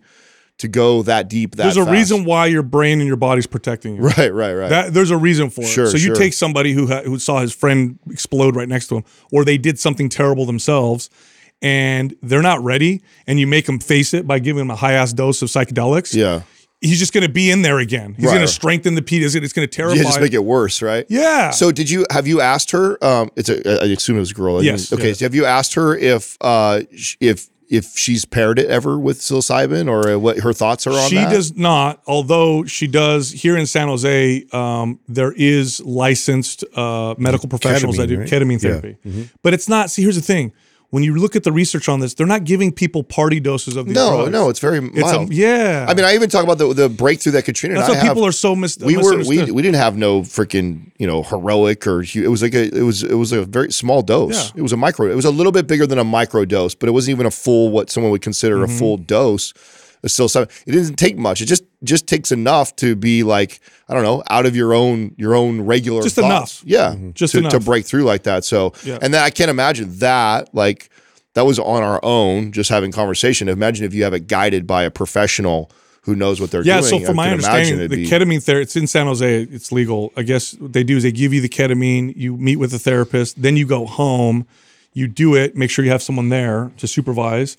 to 0.60 0.68
go 0.68 1.04
that 1.04 1.28
deep 1.28 1.56
that 1.56 1.64
There's 1.64 1.78
a 1.78 1.82
fast. 1.86 1.92
reason 1.92 2.24
why 2.26 2.48
your 2.48 2.64
brain 2.64 3.00
and 3.00 3.08
your 3.08 3.16
body's 3.18 3.46
protecting 3.46 3.96
you. 3.98 4.02
Right, 4.04 4.34
right, 4.34 4.54
right. 4.54 4.70
That 4.70 4.94
there's 4.94 5.12
a 5.12 5.18
reason 5.18 5.50
for 5.52 5.64
Sure, 5.64 5.86
it. 5.86 5.90
So 5.90 5.98
you 5.98 6.06
sure. 6.08 6.16
take 6.16 6.34
somebody 6.34 6.74
who 6.74 6.88
ha- 6.88 7.04
who 7.04 7.20
saw 7.20 7.42
his 7.42 7.54
friend 7.54 8.00
explode 8.10 8.56
right 8.56 8.68
next 8.68 8.88
to 8.88 8.96
him, 8.98 9.04
or 9.32 9.46
they 9.46 9.58
did 9.60 9.78
something 9.80 10.10
terrible 10.10 10.46
themselves, 10.48 11.12
and 11.62 12.16
they're 12.24 12.42
not 12.42 12.64
ready, 12.64 13.02
and 13.28 13.40
you 13.40 13.46
make 13.46 13.66
them 13.68 13.80
face 13.80 14.14
it 14.16 14.26
by 14.26 14.40
giving 14.40 14.58
them 14.60 14.72
a 14.72 14.76
high 14.76 14.94
ass 14.94 15.14
dose 15.14 15.42
of 15.44 15.50
psychedelics. 15.50 16.16
yeah. 16.16 16.42
He's 16.82 17.00
just 17.00 17.14
going 17.14 17.26
to 17.26 17.32
be 17.32 17.50
in 17.52 17.62
there 17.64 17.80
again. 17.80 18.14
He's 18.16 18.26
Right. 18.26 18.34
going 18.36 18.46
to 18.46 18.52
strengthen 18.52 18.96
the 18.96 19.02
P. 19.02 19.18
It's 19.24 19.34
going 19.36 19.48
to 19.48 19.68
terrify. 19.68 19.98
Yeah, 19.98 20.04
just 20.04 20.22
make 20.22 20.34
it 20.34 20.44
worse, 20.44 20.82
right? 20.82 21.06
Yeah. 21.10 21.50
So 21.52 21.72
did 21.72 21.90
you 21.90 22.06
have 22.12 22.28
you 22.28 22.42
asked 22.42 22.72
her? 22.72 23.04
Um, 23.04 23.30
it's 23.36 23.50
a 23.50 23.82
I 23.84 23.88
assume 23.88 24.18
it 24.18 24.20
was 24.22 24.32
a 24.32 24.36
girl. 24.36 24.58
I 24.58 24.62
Yes, 24.62 24.92
Okay. 24.94 25.08
yeah. 25.10 25.14
So 25.14 25.26
have 25.26 25.36
you 25.36 25.46
asked 25.46 25.74
her 25.76 25.96
if 25.98 26.38
uh 26.42 26.82
if 27.20 27.48
if 27.70 27.98
she's 27.98 28.24
paired 28.24 28.60
it 28.60 28.68
ever 28.70 28.98
with 28.98 29.20
psilocybin 29.20 29.90
or 29.90 30.18
what 30.18 30.38
her 30.40 30.54
thoughts 30.54 30.88
are 30.88 30.94
on 30.94 31.10
she 31.10 31.16
that? 31.18 31.30
does 31.30 31.58
not, 31.58 32.02
although 32.08 32.64
she 32.64 32.88
does 32.88 33.30
here 33.32 33.58
in 33.58 33.66
San 33.68 33.90
Jose. 33.90 34.46
Um, 34.54 35.02
there 35.10 35.34
is 35.36 35.82
licensed 35.82 36.64
uh, 36.78 37.14
medical 37.18 37.50
professionals 37.50 37.98
that 37.98 38.08
do 38.08 38.20
Ketamine, 38.20 38.20
right? 38.20 38.30
ketamine 38.30 38.64
Yeah. 38.64 38.80
therapy, 38.80 39.30
but 39.44 39.54
it's 39.54 39.68
not. 39.68 39.92
See, 39.92 40.02
here's 40.02 40.16
the 40.16 40.22
thing: 40.22 40.54
when 40.90 41.04
you 41.04 41.14
look 41.16 41.36
at 41.36 41.44
the 41.44 41.52
research 41.52 41.90
on 41.90 42.00
this, 42.00 42.14
they're 42.14 42.26
not 42.26 42.46
giving 42.46 42.72
people 42.72 43.04
party 43.04 43.40
doses 43.42 43.76
of 43.76 43.88
these 43.88 43.96
No, 43.96 44.16
drugs. 44.18 44.32
no, 44.32 44.50
it's 44.50 44.60
very 44.60 44.78
It's 44.80 44.98
a, 45.12 45.18
mild. 45.18 45.34
yeah. 45.34 45.86
I 45.90 45.94
mean, 45.94 46.06
I 46.06 46.16
even 46.16 46.30
talk 46.30 46.44
about 46.46 46.58
the 46.58 46.74
the 46.74 46.88
breakthrough 46.88 47.34
that 47.34 47.44
Katrina. 47.44 47.76
that's 47.76 47.90
and 47.90 47.96
why 47.98 48.02
I 48.02 48.06
have. 48.06 48.14
people 48.14 48.26
are 48.26 48.32
so 48.32 48.56
mis- 48.56 48.78
we 48.80 48.96
were 48.96 49.18
we, 49.18 49.52
we 49.52 49.62
didn't 49.62 49.76
have 49.76 49.98
no 49.98 50.22
freaking 50.22 50.92
you 50.98 51.06
know 51.06 51.24
heroic 51.24 51.86
or 51.88 52.04
it 52.04 52.30
was 52.30 52.42
like 52.42 52.54
a 52.54 52.74
it 52.74 52.84
was 52.84 53.04
it 53.04 53.16
was 53.16 53.32
a 53.34 53.44
very 53.44 53.72
small 53.74 54.02
dose 54.02 54.34
Yeah. 54.52 54.60
it 54.60 54.62
was 54.62 54.72
a 54.72 54.78
micro 54.78 55.12
it 55.12 55.16
was 55.16 55.26
a 55.26 55.32
little 55.32 55.52
bit 55.52 55.68
bigger 55.68 55.86
than 55.86 56.00
a 56.00 56.04
micro 56.06 56.46
dose 56.46 56.74
but 56.74 56.88
it 56.88 56.94
wasn't 56.94 57.16
even 57.16 57.26
a 57.26 57.32
full 57.32 57.70
what 57.70 57.90
someone 57.90 58.12
would 58.12 58.22
consider 58.22 58.56
Mm-hmm. 58.58 58.74
a 58.76 58.80
full 58.80 58.98
dose 58.98 59.54
it's 60.04 60.14
still 60.14 60.30
something 60.30 60.56
it 60.66 60.72
didn't 60.72 60.96
take 60.96 61.18
much 61.18 61.42
it 61.42 61.46
just 61.48 61.64
just 61.84 62.08
takes 62.08 62.32
enough 62.32 62.76
to 62.78 62.96
be 62.96 63.24
like 63.24 63.60
I 63.88 63.94
don't 63.94 64.04
know 64.04 64.24
out 64.30 64.46
of 64.46 64.56
your 64.56 64.74
own 64.74 65.14
your 65.18 65.36
own 65.36 65.62
regular 65.62 66.02
Just 66.02 66.16
thoughts. 66.16 66.62
enough. 66.64 66.64
yeah 66.66 66.96
mm-hmm. 66.96 67.12
Just 67.12 67.34
to, 67.34 67.42
to 67.44 67.60
break 67.60 67.86
through 67.86 68.04
like 68.04 68.24
that 68.24 68.44
so 68.46 68.74
Yeah. 68.84 68.98
and 69.02 69.14
then 69.14 69.22
I 69.24 69.30
can't 69.30 69.50
imagine 69.52 69.98
that 70.00 70.54
like 70.54 70.90
that 71.36 71.46
was 71.46 71.60
on 71.60 71.84
our 71.84 72.00
own 72.04 72.52
just 72.52 72.70
having 72.70 72.92
conversation 72.92 73.48
imagine 73.48 73.86
if 73.86 73.94
you 73.94 74.04
have 74.06 74.14
it 74.14 74.28
guided 74.28 74.66
by 74.66 74.84
a 74.84 74.92
professional 74.92 75.70
who 76.02 76.16
knows 76.16 76.40
what 76.40 76.50
they're 76.52 76.64
yeah, 76.64 76.80
doing 76.80 76.90
so 76.90 76.98
I 77.00 77.06
from 77.06 77.16
my 77.18 77.28
imagine 77.34 77.46
understanding, 77.46 77.90
the 77.90 77.96
be- 77.98 78.08
ketamine 78.10 78.42
therapy, 78.42 78.64
it's 78.64 78.76
in 78.78 78.88
San 78.88 79.08
Jose, 79.08 79.44
it's 79.44 79.74
legal. 79.74 80.14
I 80.16 80.24
guess 80.24 80.54
what 80.54 80.72
they 80.72 80.86
do 80.86 80.96
is 80.96 81.04
they 81.04 81.12
give 81.12 81.34
you 81.34 81.42
the 81.42 81.50
ketamine, 81.50 82.14
you 82.16 82.38
meet 82.38 82.56
with 82.56 82.74
a 82.74 82.80
therapist, 82.80 83.42
then 83.42 83.58
you 83.58 83.68
go 83.68 83.86
home, 83.86 84.48
you 84.94 85.10
do 85.10 85.36
it, 85.36 85.58
make 85.58 85.70
sure 85.70 85.84
you 85.84 85.92
have 85.92 86.02
someone 86.02 86.30
there 86.30 86.72
to 86.78 86.88
supervise, 86.88 87.58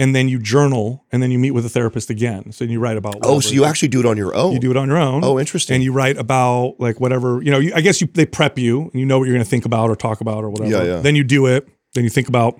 and 0.00 0.16
then 0.16 0.28
you 0.28 0.38
journal, 0.38 1.04
and 1.12 1.22
then 1.22 1.30
you 1.30 1.38
meet 1.38 1.50
with 1.52 1.64
a 1.66 1.68
therapist 1.68 2.08
again. 2.10 2.50
So 2.52 2.64
you 2.64 2.80
write 2.80 2.96
about 2.96 3.16
Oh, 3.22 3.38
so 3.38 3.52
you 3.52 3.64
actually 3.66 3.88
do 3.88 4.00
it 4.00 4.06
on 4.06 4.16
your 4.16 4.34
own? 4.34 4.52
you 4.54 4.58
do 4.58 4.70
it 4.70 4.76
on 4.76 4.88
your 4.88 4.96
own. 4.96 5.22
Oh, 5.22 5.38
interesting. 5.38 5.74
And 5.74 5.84
you 5.84 5.92
write 5.92 6.16
about 6.16 6.76
like 6.80 6.98
whatever, 7.00 7.42
you 7.42 7.50
know, 7.50 7.58
you, 7.58 7.72
I 7.74 7.82
guess 7.82 8.00
you 8.00 8.08
they 8.14 8.24
prep 8.26 8.58
you 8.58 8.84
and 8.90 8.94
you 8.94 9.04
know 9.04 9.18
what 9.18 9.26
you're 9.26 9.34
going 9.36 9.44
to 9.44 9.50
think 9.50 9.66
about 9.66 9.90
or 9.90 9.96
talk 9.96 10.20
about 10.22 10.42
or 10.42 10.48
whatever. 10.50 10.70
Yeah, 10.70 10.94
yeah. 10.94 11.00
Then 11.02 11.14
you 11.16 11.22
do 11.22 11.46
it, 11.46 11.68
then 11.94 12.02
you 12.04 12.10
think 12.10 12.28
about 12.28 12.58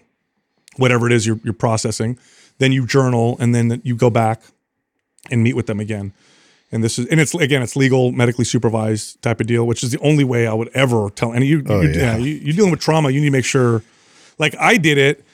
whatever 0.77 1.07
it 1.07 1.13
is 1.13 1.27
you're, 1.27 1.41
you're 1.43 1.55
processing, 1.55 2.19
then 2.59 2.73
you 2.73 2.87
journal, 2.87 3.37
and 3.41 3.55
then 3.55 3.81
you 3.85 3.97
go 3.97 4.11
back 4.11 4.43
and 5.31 5.43
meet 5.43 5.55
with 5.57 5.67
them 5.67 5.81
again. 5.81 6.13
And 6.73 6.85
this 6.85 6.99
is, 6.99 7.07
and 7.07 7.19
it's 7.19 7.35
again, 7.35 7.63
it's 7.63 7.75
legal, 7.75 8.13
medically 8.13 8.45
supervised 8.45 9.21
type 9.23 9.41
of 9.41 9.47
deal, 9.47 9.67
which 9.67 9.83
is 9.83 9.91
the 9.91 9.99
only 10.01 10.25
way 10.25 10.47
I 10.47 10.53
would 10.55 10.69
ever 10.75 11.11
tell. 11.11 11.33
And 11.33 11.45
you, 11.45 11.65
Oh, 11.69 11.81
you, 11.81 11.89
yeah. 11.89 11.97
yeah, 11.97 12.17
you, 12.19 12.35
you're 12.35 12.55
dealing 12.55 12.71
with 12.71 12.81
trauma. 12.81 13.11
You 13.11 13.21
need 13.21 13.27
to 13.29 13.33
make 13.33 13.45
sure, 13.47 13.83
like 14.39 14.55
I 14.61 14.77
did 14.77 14.99
it, 14.99 15.25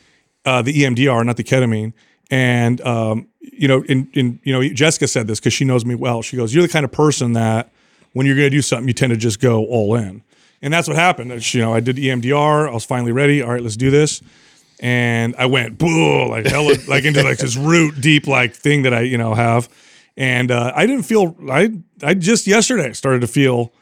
uh, 0.47 0.63
the 0.63 0.73
EMDR, 0.73 1.27
not 1.27 1.37
the 1.37 1.45
ketamine. 1.45 1.93
And 2.31 2.81
um, 2.81 3.29
you 3.41 3.69
know, 3.69 3.83
in 3.83 4.09
in 4.15 4.41
you 4.43 4.53
know, 4.53 4.67
Jessica 4.67 5.07
said 5.07 5.27
this 5.27 5.39
because 5.39 5.53
she 5.53 5.65
knows 5.65 5.85
me 5.85 5.95
well. 5.95 6.23
She 6.23 6.37
goes, 6.37 6.55
"You're 6.55 6.63
the 6.63 6.73
kind 6.73 6.85
of 6.85 6.93
person 6.93 7.35
that 7.35 7.71
when 8.13 8.27
you're 8.27 8.37
going 8.37 8.47
to 8.47 8.57
do 8.57 8.63
something, 8.63 8.89
you 8.89 8.95
tend 8.95 9.11
to 9.11 9.17
just 9.17 9.41
go 9.41 9.65
all 9.67 9.95
in." 9.95 10.23
And 10.63 10.73
that's 10.73 10.89
what 10.89 10.97
happened. 10.97 11.55
You 11.55 11.61
know, 11.61 11.75
I 11.75 11.81
did 11.81 11.97
EMDR. 11.97 12.69
I 12.69 12.73
was 12.73 12.85
finally 12.85 13.13
ready. 13.13 13.43
All 13.43 13.53
right, 13.53 13.63
let's 13.63 13.77
do 13.77 13.91
this. 13.91 14.23
And 14.81 15.35
I 15.37 15.47
went 15.47 15.79
boo 15.79 16.29
like 16.29 16.47
hella 16.47 16.77
like 16.89 17.05
into 17.05 17.23
like 17.23 17.39
this 17.39 17.57
root 17.57 18.01
deep 18.01 18.27
like 18.27 18.55
thing 18.55 18.83
that 18.83 18.95
I 18.95 19.03
you 19.03 19.19
know 19.19 19.35
have. 19.35 19.69
And 20.17 20.51
uh, 20.51 20.73
I 20.75 20.87
didn't 20.87 21.05
feel 21.05 21.37
I 21.51 21.71
I 22.03 22.15
just 22.15 22.47
yesterday 22.47 22.93
started 22.93 23.21
to 23.21 23.27
feel 23.27 23.73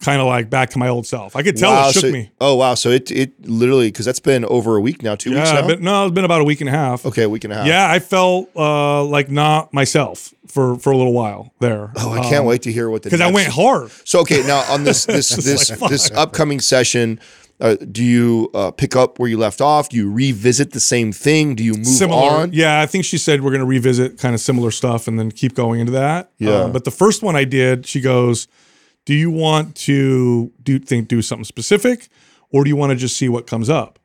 kind 0.00 0.20
of 0.20 0.26
like 0.26 0.50
back 0.50 0.70
to 0.70 0.78
my 0.78 0.88
old 0.88 1.06
self. 1.06 1.36
I 1.36 1.42
could 1.42 1.56
tell 1.56 1.88
it 1.88 1.92
shook 1.92 2.02
so, 2.02 2.10
me. 2.10 2.30
Oh 2.40 2.56
wow! 2.56 2.74
So 2.74 2.90
it 2.90 3.10
it 3.10 3.46
literally 3.46 3.88
because 3.88 4.06
that's 4.06 4.20
been 4.20 4.44
over 4.46 4.76
a 4.76 4.80
week 4.80 5.02
now, 5.02 5.14
two 5.14 5.30
weeks 5.30 5.50
Yeah, 5.50 5.60
now. 5.60 5.66
but 5.66 5.80
no, 5.80 6.06
it's 6.06 6.14
been 6.14 6.24
about 6.24 6.40
a 6.40 6.44
week 6.44 6.60
and 6.60 6.68
a 6.68 6.72
half. 6.72 7.06
okay, 7.06 7.22
a 7.22 7.28
week 7.28 7.44
and 7.44 7.52
a 7.52 7.56
half. 7.56 7.66
Yeah, 7.66 7.90
I 7.90 7.98
felt 7.98 8.50
uh, 8.56 9.04
like 9.04 9.30
not 9.30 9.72
myself 9.72 10.34
for 10.46 10.76
for 10.76 10.90
a 10.92 10.96
little 10.96 11.12
while 11.12 11.52
there. 11.60 11.92
Oh, 11.96 12.12
I 12.12 12.28
can't 12.28 12.44
wait 12.44 12.62
to 12.62 12.72
hear 12.72 12.90
what 12.90 13.02
the 13.02 13.10
because 13.10 13.20
I 13.20 13.30
went 13.30 13.48
hard. 13.48 13.90
So 14.04 14.20
okay, 14.20 14.42
now 14.46 14.60
on 14.72 14.84
this 14.84 15.04
this 15.06 15.28
this 15.30 15.80
like, 15.80 15.90
this 15.90 16.10
upcoming 16.12 16.60
session, 16.60 17.20
uh, 17.60 17.76
do 17.92 18.02
you 18.02 18.50
uh, 18.54 18.70
pick 18.70 18.96
up 18.96 19.18
where 19.18 19.28
you 19.28 19.36
left 19.36 19.60
off? 19.60 19.90
Do 19.90 19.96
you 19.98 20.10
revisit 20.10 20.72
the 20.72 20.80
same 20.80 21.12
thing? 21.12 21.54
Do 21.54 21.62
you 21.62 21.74
move 21.74 21.86
similar. 21.86 22.30
on? 22.30 22.52
Yeah, 22.52 22.80
I 22.80 22.86
think 22.86 23.04
she 23.04 23.18
said 23.18 23.42
we're 23.42 23.50
going 23.50 23.60
to 23.60 23.66
revisit 23.66 24.18
kind 24.18 24.34
of 24.34 24.40
similar 24.40 24.70
stuff 24.70 25.06
and 25.06 25.18
then 25.18 25.30
keep 25.30 25.54
going 25.54 25.80
into 25.80 25.92
that. 25.92 26.32
Yeah. 26.38 26.50
Uh, 26.50 26.68
but 26.68 26.84
the 26.84 26.90
first 26.90 27.22
one 27.22 27.36
I 27.36 27.44
did, 27.44 27.86
she 27.86 28.00
goes, 28.00 28.48
Do 29.04 29.14
you 29.14 29.30
want 29.30 29.74
to 29.76 30.52
do 30.62 30.78
think 30.78 31.08
do 31.08 31.22
something 31.22 31.44
specific, 31.44 32.08
or 32.52 32.64
do 32.64 32.70
you 32.70 32.76
want 32.76 32.90
to 32.90 32.96
just 32.96 33.16
see 33.16 33.28
what 33.28 33.46
comes 33.46 33.70
up? 33.70 33.98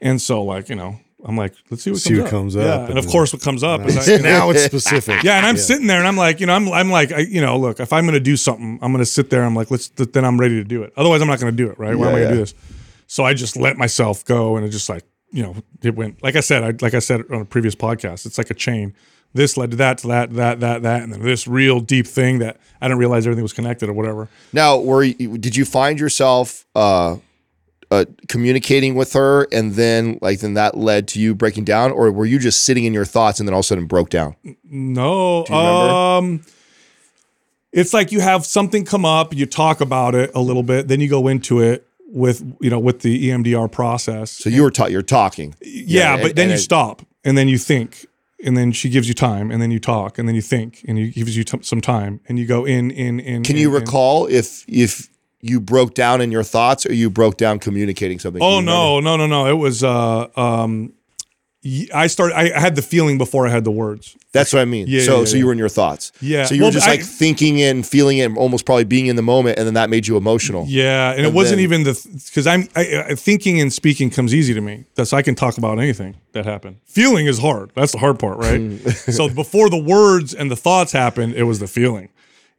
And 0.00 0.20
so, 0.20 0.42
like 0.42 0.68
you 0.68 0.74
know, 0.76 0.98
I'm 1.24 1.36
like, 1.36 1.54
let's 1.70 1.82
see 1.82 1.90
what 1.90 2.00
See 2.00 2.10
comes 2.10 2.18
what 2.20 2.26
up. 2.26 2.30
comes 2.30 2.54
Yeah, 2.54 2.62
up, 2.62 2.90
and 2.90 2.98
of 2.98 3.06
course, 3.06 3.32
what 3.32 3.40
comes 3.40 3.62
up 3.62 3.80
is 3.86 4.08
I, 4.08 4.16
now 4.18 4.50
it's 4.50 4.62
specific. 4.64 5.22
yeah, 5.22 5.38
and 5.38 5.46
I'm 5.46 5.56
sitting 5.56 5.86
there 5.86 5.98
and 5.98 6.06
I'm 6.06 6.18
like, 6.18 6.38
you 6.38 6.46
know, 6.46 6.52
I'm 6.52 6.68
I'm 6.70 6.90
like, 6.90 7.12
I, 7.12 7.20
you 7.20 7.40
know, 7.40 7.58
look, 7.58 7.80
if 7.80 7.92
I'm 7.92 8.04
going 8.04 8.14
to 8.14 8.20
do 8.20 8.36
something, 8.36 8.78
I'm 8.82 8.92
going 8.92 9.02
to 9.02 9.10
sit 9.10 9.30
there. 9.30 9.42
I'm 9.42 9.56
like, 9.56 9.70
let's 9.70 9.88
then 9.88 10.24
I'm 10.24 10.38
ready 10.38 10.56
to 10.56 10.64
do 10.64 10.82
it. 10.82 10.92
Otherwise, 10.96 11.22
I'm 11.22 11.28
not 11.28 11.40
going 11.40 11.56
to 11.56 11.56
do 11.56 11.70
it. 11.70 11.78
Right? 11.78 11.96
Why 11.96 12.08
am 12.08 12.14
I 12.14 12.18
going 12.18 12.22
to 12.24 12.28
yeah. 12.28 12.34
do 12.34 12.40
this? 12.40 12.54
So 13.06 13.24
I 13.24 13.32
just 13.32 13.56
let 13.56 13.78
myself 13.78 14.24
go, 14.24 14.56
and 14.56 14.66
it 14.66 14.70
just 14.70 14.88
like, 14.88 15.04
you 15.30 15.42
know, 15.42 15.56
it 15.82 15.94
went. 15.94 16.22
Like 16.22 16.36
I 16.36 16.40
said, 16.40 16.62
I 16.62 16.74
like 16.84 16.94
I 16.94 16.98
said 16.98 17.22
on 17.30 17.40
a 17.40 17.44
previous 17.46 17.74
podcast, 17.74 18.26
it's 18.26 18.36
like 18.36 18.50
a 18.50 18.54
chain. 18.54 18.94
This 19.34 19.56
led 19.56 19.72
to 19.72 19.76
that, 19.78 19.98
to 19.98 20.06
that, 20.06 20.32
that, 20.34 20.60
that, 20.60 20.82
that, 20.82 21.02
and 21.02 21.12
then 21.12 21.20
this 21.20 21.48
real 21.48 21.80
deep 21.80 22.06
thing 22.06 22.38
that 22.38 22.56
I 22.80 22.86
didn't 22.86 22.98
realize 23.00 23.26
everything 23.26 23.42
was 23.42 23.52
connected 23.52 23.88
or 23.88 23.92
whatever. 23.92 24.28
Now, 24.52 24.78
were 24.78 25.02
you, 25.02 25.36
did 25.38 25.56
you 25.56 25.64
find 25.64 25.98
yourself 25.98 26.64
uh, 26.76 27.16
uh, 27.90 28.04
communicating 28.28 28.94
with 28.94 29.12
her, 29.14 29.48
and 29.50 29.74
then 29.74 30.18
like 30.22 30.38
then 30.40 30.54
that 30.54 30.76
led 30.76 31.08
to 31.08 31.20
you 31.20 31.34
breaking 31.34 31.64
down, 31.64 31.90
or 31.90 32.10
were 32.12 32.26
you 32.26 32.38
just 32.38 32.62
sitting 32.62 32.84
in 32.84 32.94
your 32.94 33.04
thoughts 33.04 33.40
and 33.40 33.48
then 33.48 33.54
all 33.54 33.58
of 33.60 33.64
a 33.64 33.66
sudden 33.66 33.86
broke 33.86 34.08
down? 34.10 34.36
No. 34.62 35.44
you? 35.48 35.54
Um 35.54 36.44
it's 37.72 37.92
like 37.92 38.12
you 38.12 38.20
have 38.20 38.46
something 38.46 38.84
come 38.84 39.04
up, 39.04 39.34
you 39.34 39.46
talk 39.46 39.80
about 39.80 40.14
it 40.14 40.30
a 40.32 40.40
little 40.40 40.62
bit, 40.62 40.86
then 40.86 41.00
you 41.00 41.08
go 41.08 41.26
into 41.26 41.60
it 41.60 41.86
with 42.06 42.40
you 42.60 42.70
know 42.70 42.78
with 42.78 43.00
the 43.00 43.30
EMDR 43.30 43.70
process. 43.70 44.30
So 44.30 44.48
you 44.48 44.62
were 44.62 44.70
ta- 44.70 44.86
you're 44.86 45.02
talking. 45.02 45.56
yeah, 45.60 46.14
and- 46.14 46.22
but 46.22 46.36
then 46.36 46.48
you 46.50 46.54
it- 46.54 46.58
stop 46.58 47.02
and 47.24 47.36
then 47.36 47.48
you 47.48 47.58
think 47.58 48.06
and 48.44 48.56
then 48.56 48.72
she 48.72 48.88
gives 48.88 49.08
you 49.08 49.14
time 49.14 49.50
and 49.50 49.60
then 49.60 49.70
you 49.70 49.80
talk 49.80 50.18
and 50.18 50.28
then 50.28 50.34
you 50.34 50.42
think 50.42 50.84
and 50.86 50.98
you 50.98 51.10
gives 51.10 51.36
you 51.36 51.44
t- 51.44 51.58
some 51.62 51.80
time 51.80 52.20
and 52.28 52.38
you 52.38 52.46
go 52.46 52.64
in 52.64 52.90
in 52.90 53.20
in 53.20 53.42
Can 53.42 53.56
in, 53.56 53.62
you 53.62 53.74
in. 53.74 53.80
recall 53.82 54.26
if 54.26 54.64
if 54.68 55.08
you 55.40 55.60
broke 55.60 55.94
down 55.94 56.20
in 56.20 56.30
your 56.32 56.42
thoughts 56.42 56.86
or 56.86 56.94
you 56.94 57.10
broke 57.10 57.36
down 57.36 57.58
communicating 57.58 58.18
something? 58.18 58.42
Oh 58.42 58.60
no, 58.60 59.00
no, 59.00 59.16
no, 59.16 59.26
no. 59.26 59.46
It 59.46 59.58
was 59.58 59.82
uh 59.82 60.28
um 60.36 60.92
I 61.94 62.08
started 62.08 62.36
I, 62.36 62.58
had 62.58 62.76
the 62.76 62.82
feeling 62.82 63.16
before 63.16 63.46
I 63.46 63.50
had 63.50 63.64
the 63.64 63.70
words. 63.70 64.16
That's 64.32 64.52
what 64.52 64.60
I 64.60 64.64
mean. 64.66 64.86
Yeah, 64.86 65.02
so 65.02 65.20
yeah, 65.20 65.24
so 65.24 65.32
yeah. 65.34 65.38
you 65.38 65.46
were 65.46 65.52
in 65.52 65.58
your 65.58 65.68
thoughts. 65.68 66.12
Yeah. 66.20 66.44
So 66.44 66.54
you 66.54 66.60
were 66.60 66.66
Well, 66.66 66.72
just 66.72 66.86
I- 66.86 66.90
like 66.92 67.02
thinking 67.02 67.58
it 67.58 67.70
and 67.70 67.86
feeling 67.86 68.18
it, 68.18 68.24
and 68.24 68.36
almost 68.36 68.66
probably 68.66 68.84
being 68.84 69.06
in 69.06 69.16
the 69.16 69.22
moment, 69.22 69.58
and 69.58 69.66
then 69.66 69.74
that 69.74 69.88
made 69.88 70.06
you 70.06 70.16
emotional. 70.16 70.66
Yeah, 70.68 71.12
and, 71.12 71.24
it 71.24 71.32
wasn't 71.32 71.58
then- 71.58 71.64
even 71.64 71.84
the 71.84 72.20
because 72.26 72.46
I'm 72.46 72.68
I, 72.76 73.04
I, 73.10 73.14
thinking 73.14 73.60
and 73.60 73.72
speaking 73.72 74.10
comes 74.10 74.34
easy 74.34 74.52
to 74.54 74.60
me. 74.60 74.84
That's 74.94 75.12
I 75.12 75.22
can 75.22 75.34
talk 75.34 75.56
about 75.56 75.78
anything 75.78 76.16
that 76.32 76.44
happened. 76.44 76.76
Feeling 76.84 77.26
is 77.26 77.38
hard. 77.38 77.70
That's 77.74 77.92
the 77.92 77.98
hard 77.98 78.18
part, 78.18 78.38
right? 78.38 78.60
Hmm. 78.60 78.88
so 78.90 79.28
before 79.28 79.70
the 79.70 79.78
words 79.82 80.34
and 80.34 80.50
the 80.50 80.56
thoughts 80.56 80.92
happened, 80.92 81.34
it 81.34 81.44
was 81.44 81.60
the 81.60 81.68
feeling, 81.68 82.08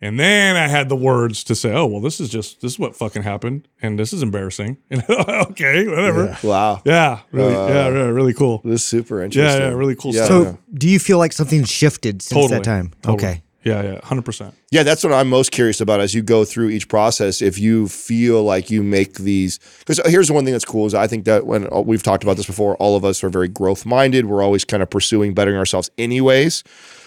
and 0.02 0.20
then 0.20 0.56
I 0.56 0.68
had 0.68 0.90
the 0.90 0.96
words 0.96 1.44
to 1.46 1.56
say, 1.56 1.74
"Oh 1.74 1.86
well, 1.86 2.02
this 2.02 2.20
is 2.20 2.30
just 2.30 2.62
this 2.62 2.74
is 2.74 2.80
what 2.80 2.96
fucking 2.96 3.24
happened, 3.24 3.68
and 3.82 3.98
this 3.98 4.14
is 4.14 4.22
embarrassing." 4.22 4.78
And 4.92 5.04
okay, 5.10 5.88
whatever. 5.88 6.38
Wow. 6.44 6.82
Yeah, 6.86 7.22
really, 7.32 7.54
yeah, 7.54 7.88
really, 7.88 8.12
really 8.12 8.34
cool. 8.34 8.62
This 8.64 8.82
is 8.82 8.88
super 8.88 9.22
interesting. 9.24 9.62
yeah, 9.62 9.70
really 9.70 9.96
cool 9.96 10.14
Yeah, 10.14 10.26
stuff. 10.26 10.44
So, 10.46 10.58
do 10.74 10.88
you 10.90 11.00
feel 11.00 11.18
like 11.18 11.34
something's 11.34 11.70
shifted 11.70 12.22
since 12.22 12.40
Totally. 12.40 12.60
that 12.60 12.64
time? 12.64 12.92
Totally. 13.02 13.16
Okay. 13.32 13.42
Yeah, 13.64 13.82
yeah, 13.82 14.00
hundred 14.04 14.26
percent. 14.26 14.54
Yeah, 14.70 14.84
that's 14.84 15.04
what 15.04 15.12
I'm 15.12 15.28
most 15.28 15.52
curious 15.52 15.82
about 15.82 16.00
as 16.00 16.14
you 16.14 16.22
go 16.22 16.46
through 16.46 16.70
each 16.70 16.88
process. 16.88 17.42
If 17.42 17.58
you 17.58 17.88
feel 17.88 18.44
like 18.44 18.70
you 18.70 18.84
make 18.84 19.16
these, 19.16 19.60
because 19.80 20.00
here's 20.06 20.28
the 20.28 20.34
one 20.36 20.44
thing 20.46 20.52
that's 20.52 20.64
cool 20.66 20.86
is 20.86 20.94
I 20.94 21.08
think 21.08 21.26
that 21.26 21.48
when 21.48 21.68
uh, 21.74 21.82
we've 21.82 22.04
talked 22.04 22.22
about 22.24 22.38
this 22.38 22.46
before, 22.46 22.76
all 22.76 22.96
of 22.96 23.04
us 23.04 23.24
are 23.24 23.30
very 23.30 23.48
growth 23.48 23.84
minded. 23.84 24.28
We're 24.28 24.44
always 24.44 24.66
kind 24.66 24.84
of 24.84 24.92
pursuing 24.92 25.34
bettering 25.34 25.58
ourselves, 25.58 25.90
anyways. 25.98 26.64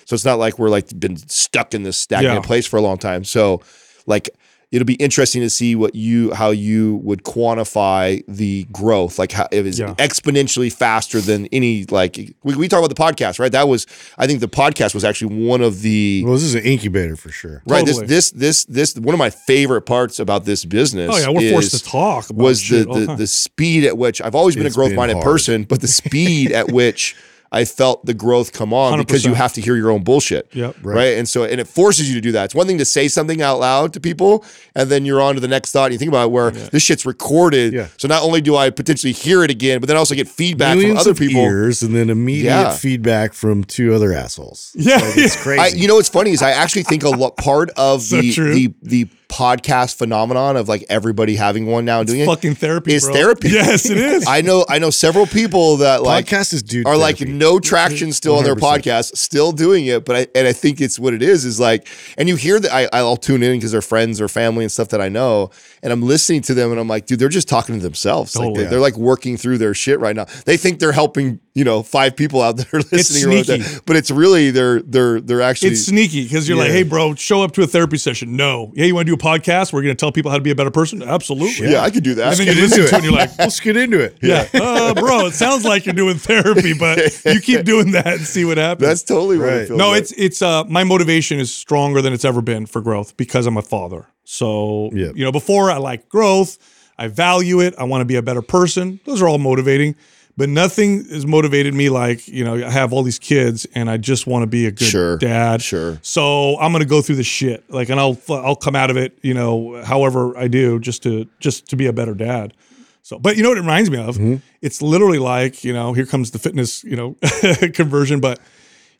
So 0.08 0.14
it's 0.14 0.24
not 0.24 0.38
like 0.38 0.58
we're 0.58 0.70
like 0.70 0.88
been 0.98 1.18
stuck 1.28 1.74
in 1.74 1.82
this 1.82 1.98
stagnant 1.98 2.36
Yeah. 2.36 2.40
place 2.46 2.64
for 2.66 2.78
a 2.78 2.80
long 2.80 2.96
time. 2.96 3.24
So, 3.24 3.60
like, 4.06 4.30
it'll 4.72 4.86
be 4.86 4.94
interesting 4.94 5.42
to 5.42 5.50
see 5.50 5.74
what 5.74 5.94
you 5.94 6.32
how 6.32 6.48
you 6.50 6.96
would 7.02 7.24
quantify 7.24 8.22
the 8.26 8.64
growth, 8.72 9.18
like 9.18 9.32
how 9.32 9.48
it 9.52 9.66
is 9.66 9.78
Yeah. 9.78 9.92
exponentially 9.98 10.72
faster 10.72 11.20
than 11.20 11.46
any 11.52 11.84
like 11.90 12.34
we, 12.42 12.54
we 12.56 12.68
talk 12.68 12.78
about 12.82 12.88
the 12.88 12.94
podcast, 13.02 13.38
right? 13.38 13.52
That 13.52 13.68
was 13.68 13.86
I 14.16 14.26
think 14.26 14.40
the 14.40 14.48
podcast 14.48 14.94
was 14.94 15.04
actually 15.04 15.46
one 15.46 15.60
of 15.60 15.82
the 15.82 16.22
Well, 16.24 16.32
this 16.32 16.42
is 16.42 16.54
an 16.54 16.62
incubator 16.62 17.14
for 17.14 17.30
sure. 17.30 17.62
Right. 17.66 17.84
Totally. 17.84 18.06
This 18.06 18.30
this 18.30 18.64
this 18.64 18.94
this 18.94 19.02
one 19.02 19.14
of 19.14 19.18
my 19.18 19.28
favorite 19.30 19.82
parts 19.82 20.18
about 20.18 20.46
this 20.46 20.64
business. 20.64 21.10
Oh 21.12 21.18
yeah, 21.18 21.28
we're 21.28 21.50
forced 21.50 21.74
to 21.76 21.84
talk. 21.84 22.30
About 22.30 22.42
Was 22.44 22.66
the 22.66 22.84
the, 22.84 23.06
time. 23.08 23.16
the 23.18 23.26
speed 23.26 23.84
at 23.84 23.98
which 23.98 24.22
I've 24.22 24.34
always 24.34 24.56
been 24.56 24.64
It's 24.64 24.74
a 24.74 24.78
growth 24.78 24.94
minded 24.94 25.14
hard. 25.16 25.24
person, 25.24 25.64
but 25.64 25.82
the 25.82 25.88
speed 25.88 26.50
at 26.52 26.72
which 26.72 27.14
I 27.50 27.64
felt 27.64 28.04
the 28.04 28.12
growth 28.14 28.52
come 28.52 28.74
on 28.74 28.98
because 28.98 29.24
you 29.24 29.32
have 29.34 29.54
to 29.54 29.60
hear 29.62 29.74
your 29.76 29.90
own 29.90 30.04
bullshit. 30.04 30.48
Yep. 30.54 30.76
Right. 30.82 31.16
And 31.16 31.26
so 31.28 31.44
and 31.44 31.60
it 31.60 31.66
forces 31.66 32.08
you 32.08 32.14
to 32.16 32.20
do 32.20 32.32
that. 32.32 32.44
It's 32.46 32.54
one 32.54 32.66
thing 32.66 32.78
to 32.78 32.84
say 32.84 33.08
something 33.08 33.40
out 33.40 33.58
loud 33.58 33.92
to 33.94 34.00
people, 34.00 34.44
and 34.74 34.90
then 34.90 35.06
you're 35.06 35.20
on 35.22 35.34
to 35.34 35.40
the 35.40 35.48
next 35.48 35.72
thought. 35.72 35.84
And 35.86 35.92
you 35.94 35.98
think 35.98 36.10
about 36.10 36.26
it 36.26 36.30
where 36.30 36.50
this 36.50 36.82
shit's 36.82 37.06
recorded. 37.06 37.72
Yeah. 37.72 37.88
So 37.96 38.06
not 38.08 38.22
only 38.22 38.40
do 38.40 38.54
I 38.56 38.70
potentially 38.70 39.12
hear 39.12 39.42
it 39.44 39.50
again, 39.50 39.80
but 39.80 39.86
then 39.86 39.96
I 39.96 39.98
also 39.98 40.14
get 40.14 40.28
feedback 40.28 40.76
Millions 40.76 40.98
from 40.98 41.00
other 41.00 41.10
of 41.12 41.18
people. 41.18 41.40
ears 41.40 41.82
and 41.82 41.94
then 41.94 42.10
immediate 42.10 42.50
Yeah. 42.50 42.72
feedback 42.72 43.32
from 43.32 43.64
two 43.64 43.94
other 43.94 44.12
assholes. 44.12 44.72
Yeah, 44.74 44.96
Like, 44.96 45.16
it's 45.16 45.36
crazy. 45.42 45.60
I, 45.60 45.66
you 45.68 45.88
know 45.88 45.94
what's 45.96 46.08
funny 46.10 46.32
is 46.32 46.42
I 46.42 46.50
actually 46.50 46.82
think 46.82 47.02
a 47.02 47.08
lot 47.10 47.36
part 47.36 47.70
of 47.76 48.02
So 48.08 48.20
the, 48.20 48.32
true. 48.32 48.54
the 48.54 48.74
the 48.82 49.08
podcast 49.28 49.96
phenomenon 49.96 50.56
of 50.56 50.68
like 50.68 50.84
everybody 50.88 51.36
having 51.36 51.66
one 51.66 51.84
now 51.84 52.00
and 52.00 52.08
doing 52.08 52.20
it 52.20 52.26
fucking 52.26 52.54
therapy. 52.54 52.94
is 52.94 53.04
bro. 53.04 53.12
therapy. 53.12 53.50
Yes, 53.50 53.88
it 53.88 53.98
is. 53.98 54.26
I 54.28 54.40
know 54.40 54.64
I 54.68 54.78
know 54.78 54.90
several 54.90 55.26
people 55.26 55.78
that 55.78 56.02
like 56.02 56.26
Podcast 56.26 56.54
is 56.54 56.62
dude 56.62 56.86
are 56.86 56.96
like 56.96 57.20
no 57.20 57.60
traction 57.60 58.12
still 58.12 58.36
on 58.36 58.44
their 58.44 58.56
podcast, 58.56 59.16
still 59.16 59.52
doing 59.52 59.86
it. 59.86 60.04
But 60.04 60.16
I 60.16 60.26
and 60.34 60.48
I 60.48 60.52
think 60.52 60.80
it's 60.80 60.98
what 60.98 61.14
it 61.14 61.22
is 61.22 61.44
is 61.44 61.60
like, 61.60 61.86
and 62.16 62.28
you 62.28 62.36
hear 62.36 62.58
that 62.58 62.72
I 62.72 62.88
I'll 62.92 63.16
tune 63.16 63.42
in 63.42 63.56
because 63.58 63.72
they're 63.72 63.82
friends 63.82 64.20
or 64.20 64.28
family 64.28 64.64
and 64.64 64.72
stuff 64.72 64.88
that 64.88 65.00
I 65.00 65.08
know, 65.08 65.50
and 65.82 65.92
I'm 65.92 66.02
listening 66.02 66.42
to 66.42 66.54
them 66.54 66.70
and 66.70 66.80
I'm 66.80 66.88
like, 66.88 67.06
dude, 67.06 67.18
they're 67.18 67.28
just 67.28 67.48
talking 67.48 67.76
to 67.76 67.82
themselves. 67.82 68.34
Like 68.34 68.48
Totally. 68.48 68.64
they, 68.64 68.70
they're 68.70 68.80
like 68.80 68.96
working 68.96 69.36
through 69.36 69.58
their 69.58 69.74
shit 69.74 70.00
right 70.00 70.16
now. 70.16 70.24
They 70.46 70.56
think 70.56 70.78
they're 70.78 70.92
helping 70.92 71.40
you 71.54 71.64
know 71.64 71.82
five 71.82 72.16
people 72.16 72.40
out 72.40 72.56
there 72.56 72.80
listening, 72.92 73.24
or 73.24 73.42
sneaky. 73.44 73.62
whatever, 73.62 73.80
but 73.84 73.96
it's 73.96 74.10
really 74.10 74.50
they're 74.50 74.80
they're 74.80 75.20
they're 75.20 75.42
actually 75.42 75.70
It's 75.70 75.84
sneaky 75.86 76.22
because 76.24 76.48
you're 76.48 76.56
like, 76.56 76.70
hey, 76.70 76.82
bro, 76.82 77.14
show 77.14 77.42
up 77.42 77.52
to 77.52 77.62
a 77.62 77.66
therapy 77.66 77.98
session. 77.98 78.36
No. 78.36 78.72
Yeah, 78.74 78.86
you 78.86 78.94
want 78.94 79.06
to 79.06 79.12
do 79.12 79.17
a 79.20 79.24
podcast? 79.24 79.72
We're 79.72 79.82
going 79.82 79.96
to 79.96 80.00
tell 80.00 80.12
people 80.12 80.30
how 80.30 80.36
to 80.36 80.42
be 80.42 80.50
a 80.50 80.54
better 80.54 80.70
person? 80.70 81.02
Absolutely. 81.02 81.70
yeah, 81.72 81.80
I 81.82 81.90
could 81.90 82.04
do 82.04 82.14
that. 82.14 82.38
And 82.38 82.48
then 82.48 82.56
you 82.56 82.62
listen 82.62 82.80
into 82.80 82.90
to 82.90 82.94
it 82.94 82.98
and 82.98 83.04
you're 83.04 83.12
like, 83.12 83.38
Let's 83.38 83.60
get 83.60 83.76
into 83.76 84.00
it. 84.00 84.18
yeah, 84.22 84.46
uh, 84.54 84.94
bro, 84.94 85.26
it 85.26 85.34
sounds 85.34 85.64
like 85.64 85.86
you're 85.86 85.94
doing 85.94 86.16
therapy, 86.16 86.72
but 86.78 86.98
you 87.24 87.40
keep 87.40 87.64
doing 87.64 87.92
that 87.92 88.06
and 88.06 88.20
see 88.20 88.44
what 88.44 88.58
happens. 88.58 88.86
That's 88.88 89.02
totally 89.02 89.38
what 89.38 89.48
it 89.48 89.50
Right. 89.58 89.66
feels 89.68 89.78
no, 89.78 89.90
like. 89.90 90.02
it's 90.02 90.12
it's 90.12 90.42
uh 90.42 90.64
my 90.64 90.84
motivation 90.84 91.38
is 91.40 91.52
stronger 91.54 92.00
than 92.02 92.12
it's 92.12 92.24
ever 92.24 92.40
been 92.42 92.66
for 92.66 92.80
growth 92.80 93.16
because 93.16 93.46
I'm 93.46 93.56
a 93.56 93.62
father. 93.62 94.06
So 94.24 94.90
Yeah. 94.92 95.10
you 95.14 95.24
know, 95.24 95.32
before 95.32 95.70
I 95.70 95.78
like 95.78 96.08
growth, 96.08 96.58
I 96.98 97.08
value 97.08 97.60
it. 97.60 97.74
I 97.78 97.84
want 97.84 98.00
to 98.02 98.04
be 98.04 98.16
a 98.16 98.22
better 98.22 98.42
person. 98.42 99.00
Those 99.04 99.22
are 99.22 99.28
all 99.28 99.38
motivating, 99.38 99.94
but 100.38 100.48
nothing 100.48 101.04
has 101.06 101.26
motivated 101.26 101.74
me 101.74 101.90
like 101.90 102.28
you 102.28 102.44
know 102.44 102.54
I 102.54 102.70
have 102.70 102.92
all 102.92 103.02
these 103.02 103.18
kids 103.18 103.66
and 103.74 103.90
I 103.90 103.96
just 103.96 104.24
want 104.26 104.44
to 104.44 104.46
be 104.46 104.66
a 104.66 104.70
good 104.70 104.86
Sure, 104.86 105.18
dad. 105.18 105.60
sure. 105.60 105.98
So 106.00 106.56
I'm 106.60 106.70
gonna 106.70 106.84
go 106.84 107.02
through 107.02 107.16
the 107.16 107.24
shit 107.24 107.68
like, 107.68 107.88
and 107.88 107.98
I'll 107.98 108.16
I'll 108.30 108.56
come 108.56 108.76
out 108.76 108.88
of 108.88 108.96
it, 108.96 109.18
you 109.20 109.34
know, 109.34 109.82
however 109.84 110.38
I 110.38 110.46
do, 110.46 110.78
just 110.78 111.02
to 111.02 111.26
just 111.40 111.66
to 111.70 111.76
be 111.76 111.86
a 111.86 111.92
better 111.92 112.14
dad. 112.14 112.54
So, 113.02 113.18
but 113.18 113.36
you 113.36 113.42
know 113.42 113.48
what 113.48 113.58
it 113.58 113.62
reminds 113.62 113.90
me 113.90 113.98
of? 113.98 114.16
Mm-hmm. 114.16 114.36
It's 114.62 114.80
literally 114.80 115.18
like, 115.18 115.64
you 115.64 115.72
know, 115.72 115.92
here 115.92 116.06
comes 116.06 116.30
the 116.30 116.38
fitness, 116.38 116.84
you 116.84 116.94
know, 116.94 117.16
conversion, 117.74 118.20
but 118.20 118.38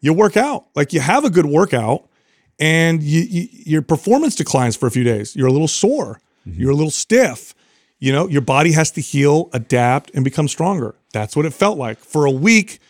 you 0.01 0.13
work 0.15 0.37
out, 0.37 0.67
like 0.75 0.93
you 0.93 1.01
have 1.01 1.25
a 1.25 1.31
good 1.31 1.47
workout 1.47 2.09
and 2.59 3.03
you, 3.03 3.21
you, 3.21 3.49
your 3.53 3.83
performance 3.83 4.35
declines 4.35 4.77
for 4.77 4.87
a 4.87 4.91
few 4.91 5.05
days. 5.05 5.37
You're 5.37 5.47
a 5.47 5.53
little 5.53 5.69
sore, 5.69 6.21
mm-hmm. 6.49 6.61
you're 6.61 6.71
a 6.71 6.75
little 6.75 6.91
stiff. 6.91 7.55
You 8.01 8.13
know, 8.13 8.29
your 8.29 8.43
body 8.43 8.73
has 8.73 8.93
to 8.93 9.01
heal, 9.01 9.51
adapt, 9.53 10.13
and 10.15 10.25
become 10.25 10.49
stronger. 10.49 10.95
That's 11.13 11.37
what 11.37 11.47
it 11.47 11.53
felt 11.53 11.79
like. 11.79 11.99
For 11.99 12.25
a 12.27 12.31
week, 12.31 12.81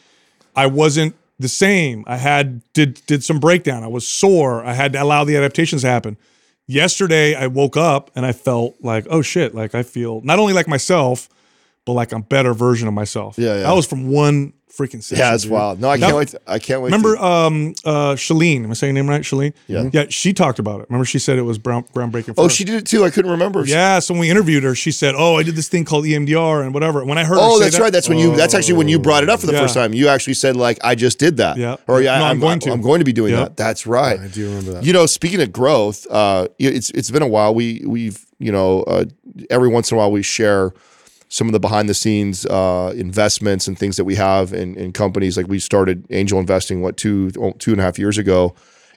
I 0.56 0.66
wasn't 0.66 1.14
the 1.38 1.48
same. 1.48 2.04
I 2.06 2.16
had 2.16 2.62
did 2.72 3.00
did 3.06 3.22
some 3.24 3.38
breakdown. 3.38 3.84
I 3.84 3.88
was 3.88 4.06
sore. 4.06 4.64
I 4.64 4.72
had 4.72 4.92
to 4.94 5.02
allow 5.02 5.24
the 5.24 5.36
adaptations 5.36 5.82
to 5.82 5.88
happen. 5.88 6.16
Yesterday, 6.66 7.34
I 7.34 7.46
woke 7.46 7.76
up 7.76 8.10
and 8.14 8.26
I 8.26 8.32
felt 8.32 8.76
like, 8.80 9.06
oh 9.08 9.22
shit, 9.22 9.54
like 9.54 9.74
I 9.74 9.82
feel 9.82 10.20
not 10.22 10.38
only 10.38 10.52
like 10.52 10.68
myself, 10.68 11.28
but 11.84 11.92
like 11.92 12.12
a 12.12 12.18
better 12.18 12.52
version 12.52 12.88
of 12.88 12.94
myself. 12.94 13.38
Yeah, 13.38 13.54
yeah. 13.54 13.62
That 13.62 13.72
was 13.72 13.86
from 13.86 14.08
one 14.10 14.52
freaking 14.78 15.02
session. 15.02 15.18
yeah, 15.18 15.34
it's 15.34 15.42
dude. 15.42 15.52
wild. 15.52 15.80
No, 15.80 15.90
I 15.90 15.98
can't 15.98 16.14
wait. 16.16 16.28
To, 16.28 16.40
I 16.46 16.58
can't 16.60 16.80
wait. 16.80 16.86
Remember 16.92 17.16
to, 17.16 17.24
um 17.24 17.74
uh 17.84 18.14
Shalene, 18.14 18.62
am 18.64 18.70
I 18.70 18.74
saying 18.74 18.94
her 18.94 19.02
name 19.02 19.10
right? 19.10 19.22
Shalene? 19.22 19.52
Yeah. 19.66 19.90
Yeah, 19.92 20.04
she 20.08 20.32
talked 20.32 20.58
about 20.58 20.80
it. 20.80 20.86
Remember 20.88 21.04
she 21.04 21.18
said 21.18 21.36
it 21.38 21.42
was 21.42 21.58
brown, 21.58 21.82
groundbreaking 21.94 22.34
for 22.36 22.40
oh, 22.40 22.44
her. 22.44 22.48
she 22.48 22.64
did 22.64 22.76
it 22.76 22.86
too. 22.86 23.04
I 23.04 23.10
couldn't 23.10 23.30
remember. 23.32 23.64
Yeah, 23.66 23.98
so 23.98 24.14
when 24.14 24.20
we 24.20 24.30
interviewed 24.30 24.62
her, 24.62 24.74
she 24.74 24.92
said, 24.92 25.14
"Oh, 25.16 25.36
I 25.36 25.42
did 25.42 25.56
this 25.56 25.68
thing 25.68 25.84
called 25.84 26.04
EMDR 26.04 26.62
and 26.64 26.72
whatever." 26.72 27.04
When 27.04 27.18
I 27.18 27.24
heard, 27.24 27.34
her 27.34 27.40
Oh, 27.42 27.58
say 27.58 27.64
that's 27.64 27.76
that- 27.76 27.82
right. 27.82 27.92
That's 27.92 28.08
when 28.08 28.18
you. 28.18 28.36
That's 28.36 28.54
actually 28.54 28.74
when 28.74 28.88
you 28.88 28.98
brought 28.98 29.22
it 29.24 29.28
up 29.28 29.40
for 29.40 29.46
the 29.46 29.52
Yeah. 29.52 29.60
first 29.62 29.74
time. 29.74 29.92
You 29.94 30.08
actually 30.08 30.34
said 30.34 30.56
like, 30.56 30.78
"I 30.84 30.94
just 30.94 31.18
did 31.18 31.38
that." 31.38 31.56
Yeah. 31.56 31.76
Or 31.88 32.00
yeah, 32.00 32.18
No, 32.18 32.24
I'm 32.26 32.30
I'm, 32.32 32.40
going 32.40 32.60
to. 32.60 32.70
I'm 32.72 32.80
going 32.82 33.00
to 33.00 33.04
be 33.04 33.12
doing 33.12 33.32
Yep. 33.32 33.40
that. 33.48 33.56
That's 33.56 33.86
right. 33.86 34.20
I 34.20 34.28
do 34.28 34.46
remember 34.48 34.72
that. 34.74 34.84
You 34.84 34.92
know, 34.92 35.06
speaking 35.06 35.40
of 35.42 35.52
growth, 35.52 36.06
uh, 36.10 36.48
it- 36.58 36.74
it's 36.76 36.90
it's 36.90 37.10
been 37.10 37.22
a 37.22 37.28
while. 37.28 37.54
We 37.54 37.82
we've 37.86 38.24
you 38.38 38.52
know 38.52 38.82
uh, 38.84 39.04
every 39.50 39.68
once 39.68 39.90
in 39.90 39.96
a 39.96 39.98
while 39.98 40.12
we 40.12 40.22
share 40.22 40.72
some 41.28 41.46
of 41.46 41.52
the 41.52 41.60
behind 41.60 41.88
the 41.88 41.94
scenes 41.94 42.46
uh, 42.46 42.92
investments 42.96 43.68
and 43.68 43.78
things 43.78 43.96
that 43.96 44.04
we 44.04 44.14
have 44.14 44.52
in, 44.52 44.74
in 44.76 44.92
companies. 44.92 45.36
Like 45.36 45.46
we 45.46 45.58
started 45.58 46.06
angel 46.10 46.38
investing 46.38 46.82
what 46.82 46.96
two 46.96 47.30
two 47.58 47.72
and 47.72 47.80
a 47.80 47.84
half 47.84 47.98
years 47.98 48.18
ago, 48.18 48.54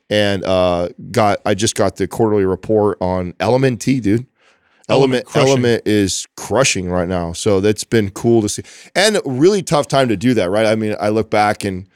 and 0.10 0.44
uh, 0.44 0.90
got 1.12 1.40
I 1.46 1.54
just 1.54 1.76
got 1.76 1.98
the 1.98 2.08
quarterly 2.08 2.46
report 2.46 2.98
on 3.02 3.34
Element 3.40 3.82
T, 3.82 4.00
dude. 4.00 4.28
LMNT 4.90 5.24
LMNT 5.24 5.26
crushing. 5.26 5.58
LMNT 5.58 5.82
is 5.86 6.28
crushing 6.36 6.90
right 6.90 7.08
now, 7.08 7.34
so 7.34 7.62
that's 7.62 7.84
been 7.84 8.10
cool 8.10 8.42
to 8.42 8.50
see, 8.50 8.64
and 8.96 9.20
really 9.26 9.62
tough 9.62 9.88
time 9.88 10.10
to 10.10 10.18
do 10.18 10.34
that, 10.34 10.50
right? 10.50 10.66
I 10.66 10.76
mean, 10.76 10.96
I 11.00 11.10
look 11.10 11.30
back 11.30 11.64
and 11.64 11.88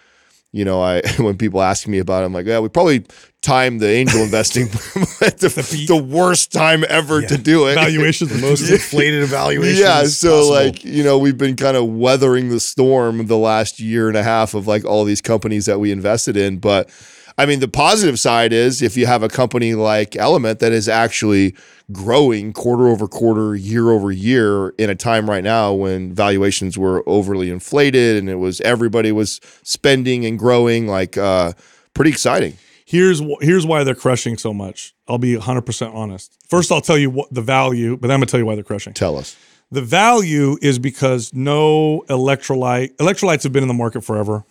you 0.55 0.63
know, 0.63 0.81
I 0.81 1.01
when 1.17 1.37
people 1.37 1.61
ask 1.61 1.85
me 1.85 1.99
about 1.99 2.23
it, 2.23 2.27
I'm 2.27 2.33
like, 2.33 2.45
yeah, 2.45 2.59
we 2.59 2.69
probably 2.69 3.05
timed 3.41 3.81
the 3.81 3.89
angel 3.89 4.21
investing 4.21 4.63
at 5.21 5.37
the, 5.37 5.85
the, 5.87 6.01
worst 6.01 6.53
time 6.53 6.85
ever 6.87 7.21
to 7.21 7.37
do 7.37 7.67
it. 7.67 7.75
Valuations 7.75 8.29
the 8.31 8.39
Most 8.39 8.61
inflated 8.71 9.21
evaluations. 9.21 9.79
Yeah, 9.79 10.05
so 10.05 10.29
possible. 10.29 10.53
like 10.53 10.85
you 10.85 11.03
know, 11.03 11.17
we've 11.17 11.37
been 11.37 11.57
kind 11.57 11.75
of 11.75 11.89
weathering 11.89 12.47
the 12.47 12.61
storm 12.61 13.27
the 13.27 13.37
last 13.37 13.81
year 13.81 14.07
and 14.07 14.15
a 14.15 14.23
half 14.23 14.53
of 14.53 14.65
like 14.65 14.85
all 14.85 15.03
these 15.03 15.19
companies 15.19 15.65
that 15.65 15.81
we 15.81 15.91
invested 15.91 16.37
in. 16.37 16.59
But 16.59 16.89
I 17.37 17.45
mean, 17.45 17.59
the 17.59 17.67
positive 17.67 18.17
side 18.17 18.53
is 18.53 18.81
if 18.81 18.95
you 18.95 19.07
have 19.07 19.21
a 19.21 19.27
company 19.27 19.73
like 19.73 20.11
LMNT 20.11 20.59
that 20.59 20.71
is 20.71 20.87
actually 20.87 21.53
growing 21.91 22.53
quarter 22.53 22.87
over 22.87 23.07
quarter, 23.07 23.55
year 23.55 23.91
over 23.91 24.11
year, 24.11 24.69
in 24.77 24.89
a 24.89 24.95
time 24.95 25.29
right 25.29 25.43
now 25.43 25.73
when 25.73 26.13
valuations 26.13 26.77
were 26.77 27.03
overly 27.05 27.49
inflated 27.49 28.17
and 28.17 28.29
it 28.29 28.35
was 28.35 28.61
everybody 28.61 29.11
was 29.11 29.41
spending 29.63 30.25
and 30.25 30.39
growing, 30.39 30.87
like 30.87 31.17
uh, 31.17 31.51
pretty 31.93 32.11
exciting. 32.11 32.57
Here's 32.85 33.21
here's 33.41 33.65
why 33.65 33.83
they're 33.83 33.95
crushing 33.95 34.37
so 34.37 34.53
much. 34.53 34.93
I'll 35.07 35.17
be 35.17 35.35
100% 35.35 35.93
honest. 35.93 36.37
First, 36.47 36.71
I'll 36.71 36.81
tell 36.81 36.97
you 36.97 37.09
what 37.09 37.33
the 37.33 37.41
value, 37.41 37.97
but 37.97 38.07
then 38.07 38.11
I'm 38.11 38.19
going 38.19 38.27
to 38.27 38.31
tell 38.31 38.39
you 38.39 38.45
why 38.45 38.55
they're 38.55 38.63
crushing. 38.63 38.93
Tell 38.93 39.17
us. 39.17 39.35
The 39.71 39.81
value 39.81 40.57
is 40.61 40.79
because 40.79 41.33
no 41.33 42.05
electrolyte 42.07 42.95
electrolytes 42.97 43.43
have 43.43 43.51
been 43.51 43.63
in 43.63 43.67
the 43.67 43.73
market 43.73 44.05
forever. 44.05 44.45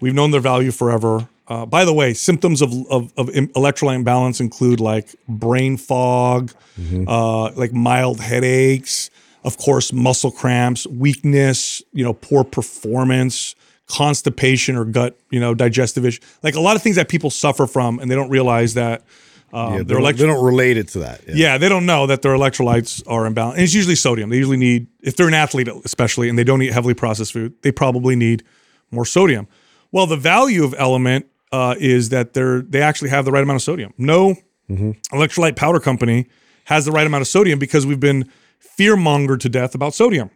We've 0.00 0.14
known 0.14 0.32
their 0.32 0.40
value 0.40 0.72
forever. 0.72 1.28
Uh, 1.48 1.64
by 1.64 1.84
the 1.84 1.92
way, 1.92 2.12
symptoms 2.12 2.60
of, 2.60 2.72
of, 2.90 3.12
of 3.16 3.28
electrolyte 3.28 3.94
imbalance 3.96 4.40
include 4.40 4.80
like 4.80 5.14
brain 5.28 5.76
fog, 5.76 6.52
uh, 7.06 7.50
like 7.52 7.72
mild 7.72 8.20
headaches, 8.20 9.10
of 9.44 9.56
course, 9.56 9.92
muscle 9.92 10.32
cramps, 10.32 10.86
weakness, 10.88 11.82
you 11.92 12.02
know, 12.04 12.12
poor 12.12 12.42
performance, 12.42 13.54
constipation 13.86 14.76
or 14.76 14.84
gut, 14.84 15.16
you 15.30 15.38
know, 15.38 15.54
digestive 15.54 16.04
issue. 16.04 16.20
Like 16.42 16.56
a 16.56 16.60
lot 16.60 16.74
of 16.74 16.82
things 16.82 16.96
that 16.96 17.08
people 17.08 17.30
suffer 17.30 17.66
from, 17.68 18.00
and 18.00 18.10
they 18.10 18.16
don't 18.16 18.30
realize 18.30 18.74
that 18.74 19.02
um, 19.52 19.72
Yeah, 19.72 19.78
they, 19.78 19.84
don't, 19.94 20.00
elect- 20.02 20.18
they 20.18 20.26
don't 20.26 20.44
relate 20.44 20.76
it 20.76 20.88
to 20.88 20.98
that. 21.00 21.20
yeah, 21.28 21.56
they 21.58 21.68
don't 21.68 21.86
know 21.86 22.08
that 22.08 22.22
their 22.22 22.32
electrolytes 22.32 23.02
are 23.06 23.22
imbalanced. 23.30 23.52
And 23.52 23.62
it's 23.62 23.74
usually 23.74 23.94
sodium. 23.94 24.30
They 24.30 24.36
usually 24.38 24.56
need, 24.56 24.88
if 25.00 25.14
they're 25.14 25.28
an 25.28 25.34
athlete 25.34 25.68
especially, 25.84 26.28
and 26.28 26.36
they 26.36 26.42
don't 26.44 26.60
eat 26.62 26.72
heavily 26.72 26.94
processed 26.94 27.32
food, 27.32 27.54
they 27.62 27.70
probably 27.70 28.16
need 28.16 28.42
more 28.90 29.04
sodium. 29.06 29.46
Well, 29.92 30.06
the 30.08 30.16
value 30.16 30.64
of 30.64 30.72
LMNT 30.72 31.24
uh, 31.52 31.74
is 31.78 32.08
that 32.10 32.34
they're 32.34 32.60
they 32.62 32.82
actually 32.82 33.10
have 33.10 33.24
the 33.24 33.32
right 33.32 33.42
amount 33.42 33.56
of 33.56 33.62
sodium. 33.62 33.92
No 33.98 34.36
electrolyte 34.68 35.56
powder 35.56 35.80
company 35.80 36.26
has 36.64 36.84
the 36.84 36.92
right 36.92 37.06
amount 37.06 37.22
of 37.22 37.28
sodium 37.28 37.58
because 37.58 37.86
we've 37.86 38.00
been 38.00 38.30
fear 38.58 38.96
mongered 38.96 39.40
to 39.40 39.48
death 39.48 39.74
about 39.74 39.94
sodium. 39.94 40.30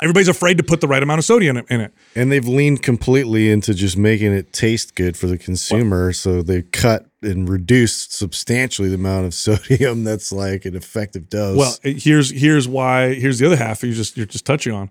Everybody's 0.00 0.28
afraid 0.28 0.56
to 0.58 0.62
put 0.62 0.80
the 0.80 0.86
right 0.86 1.02
amount 1.02 1.18
of 1.18 1.24
sodium 1.24 1.56
in 1.56 1.80
it. 1.80 1.92
And 2.14 2.30
they've 2.30 2.46
leaned 2.46 2.82
completely 2.82 3.50
into 3.50 3.74
just 3.74 3.96
making 3.96 4.32
it 4.32 4.52
taste 4.52 4.94
good 4.94 5.16
for 5.16 5.26
the 5.26 5.36
consumer. 5.36 6.12
So 6.12 6.40
they 6.40 6.62
cut 6.62 7.06
and 7.20 7.48
reduced 7.48 8.12
substantially 8.12 8.88
the 8.88 8.94
amount 8.94 9.26
of 9.26 9.34
sodium 9.34 10.04
that's 10.04 10.30
like 10.30 10.64
an 10.64 10.76
effective 10.76 11.28
dose. 11.28 11.58
Well, 11.58 11.74
here's 11.82 12.30
here's 12.30 12.68
why. 12.68 13.14
Here's 13.14 13.40
the 13.40 13.46
other 13.46 13.56
half. 13.56 13.82
You 13.82 13.92
just 13.92 14.16
you're 14.16 14.26
just 14.26 14.46
touching 14.46 14.72
on 14.72 14.90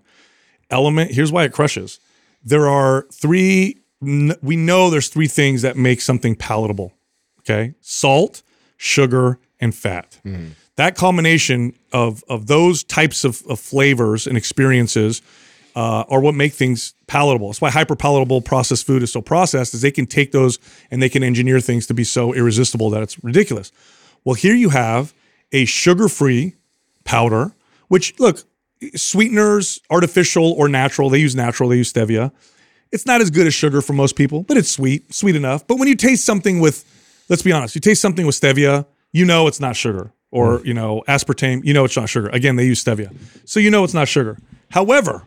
LMNT. 0.70 1.10
Here's 1.10 1.32
why 1.32 1.44
it 1.44 1.52
crushes. 1.52 2.00
There 2.44 2.68
are 2.68 3.06
three. 3.12 3.80
We 4.00 4.56
know 4.56 4.90
there's 4.90 5.08
three 5.08 5.28
things 5.28 5.62
that 5.62 5.76
make 5.76 6.00
something 6.00 6.36
palatable. 6.36 6.92
Okay, 7.40 7.74
salt, 7.80 8.42
sugar, 8.76 9.38
and 9.60 9.74
fat. 9.74 10.20
That 10.76 10.94
combination 10.96 11.74
of 11.92 12.22
of 12.28 12.46
those 12.46 12.84
types 12.84 13.24
of, 13.24 13.42
of 13.48 13.58
flavors 13.58 14.26
and 14.26 14.36
experiences 14.36 15.22
uh, 15.74 16.04
are 16.08 16.20
what 16.20 16.34
make 16.34 16.52
things 16.52 16.94
palatable. 17.06 17.48
That's 17.48 17.60
why 17.60 17.70
hyper 17.70 17.96
palatable 17.96 18.42
processed 18.42 18.86
food 18.86 19.02
is 19.02 19.12
so 19.12 19.20
processed, 19.20 19.74
is 19.74 19.80
they 19.80 19.90
can 19.90 20.06
take 20.06 20.32
those 20.32 20.58
and 20.90 21.02
they 21.02 21.08
can 21.08 21.22
engineer 21.22 21.60
things 21.60 21.86
to 21.86 21.94
be 21.94 22.04
so 22.04 22.32
irresistible 22.32 22.90
that 22.90 23.02
it's 23.02 23.22
ridiculous. 23.24 23.72
Well, 24.24 24.34
here 24.34 24.54
you 24.54 24.70
have 24.70 25.14
a 25.52 25.64
sugar 25.64 26.08
free 26.08 26.54
powder, 27.04 27.54
which 27.88 28.18
look, 28.18 28.44
sweeteners, 28.94 29.80
artificial 29.90 30.52
or 30.52 30.68
natural, 30.68 31.10
they 31.10 31.18
use 31.18 31.34
natural, 31.34 31.68
they 31.68 31.76
use 31.76 31.92
stevia. 31.92 32.32
It's 32.92 33.06
not 33.06 33.20
as 33.20 33.30
good 33.30 33.46
as 33.46 33.54
sugar 33.54 33.82
for 33.82 33.92
most 33.92 34.16
people, 34.16 34.42
but 34.44 34.56
it's 34.56 34.70
sweet, 34.70 35.12
sweet 35.14 35.36
enough. 35.36 35.66
But 35.66 35.78
when 35.78 35.88
you 35.88 35.94
taste 35.94 36.24
something 36.24 36.60
with, 36.60 36.84
let's 37.28 37.42
be 37.42 37.52
honest, 37.52 37.74
you 37.74 37.80
taste 37.80 38.00
something 38.00 38.26
with 38.26 38.40
stevia, 38.40 38.86
you 39.12 39.24
know 39.24 39.46
it's 39.46 39.60
not 39.60 39.76
sugar. 39.76 40.12
Or, 40.30 40.58
mm. 40.58 40.66
you 40.66 40.74
know, 40.74 41.02
aspartame, 41.08 41.64
you 41.64 41.72
know 41.72 41.84
it's 41.84 41.96
not 41.96 42.08
sugar. 42.08 42.28
Again, 42.28 42.56
they 42.56 42.64
use 42.66 42.82
stevia. 42.82 43.14
So 43.44 43.60
you 43.60 43.70
know 43.70 43.84
it's 43.84 43.94
not 43.94 44.08
sugar. 44.08 44.38
However, 44.70 45.24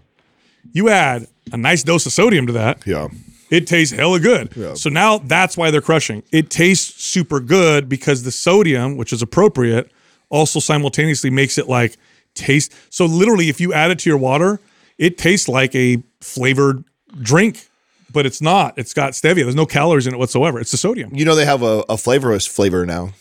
you 0.74 0.90
add 0.90 1.28
a 1.52 1.58
nice 1.58 1.84
dose 1.84 2.06
of 2.06 2.12
sodium 2.14 2.48
to 2.48 2.54
that, 2.54 2.86
Yeah. 2.86 3.08
it 3.50 3.66
tastes 3.68 3.96
hella 3.96 4.20
good. 4.20 4.52
Yeah. 4.56 4.76
So 4.76 4.90
now 4.90 5.18
that's 5.18 5.58
why 5.58 5.72
they're 5.72 5.82
crushing. 5.82 6.24
It 6.32 6.50
tastes 6.50 7.04
super 7.04 7.40
good 7.40 7.90
because 7.90 8.24
the 8.24 8.32
sodium, 8.32 8.98
which 8.98 9.12
is 9.12 9.22
appropriate, 9.22 9.92
also 10.30 10.60
simultaneously 10.60 11.30
makes 11.30 11.58
it 11.58 11.68
like 11.68 11.98
taste. 12.36 12.74
So 12.90 13.06
literally, 13.06 13.50
if 13.50 13.60
you 13.60 13.74
add 13.74 13.92
it 13.92 14.00
to 14.00 14.10
your 14.10 14.18
water, 14.20 14.60
it 14.98 15.18
tastes 15.18 15.50
like 15.50 15.76
a 15.76 16.02
flavored 16.22 16.84
drink, 17.22 17.68
but 18.12 18.26
it's 18.26 18.42
not. 18.42 18.78
It's 18.78 18.94
got 18.94 19.14
stevia. 19.14 19.44
There's 19.44 19.56
no 19.56 19.66
calories 19.66 20.08
in 20.08 20.14
it 20.14 20.18
whatsoever. 20.18 20.60
It's 20.60 20.72
the 20.72 20.78
sodium. 20.78 21.16
You 21.16 21.26
know 21.26 21.36
they 21.36 21.46
have 21.46 21.64
a, 21.64 21.84
a 21.90 21.98
flavorless 21.98 22.46
flavor 22.48 22.86
now. 22.86 23.12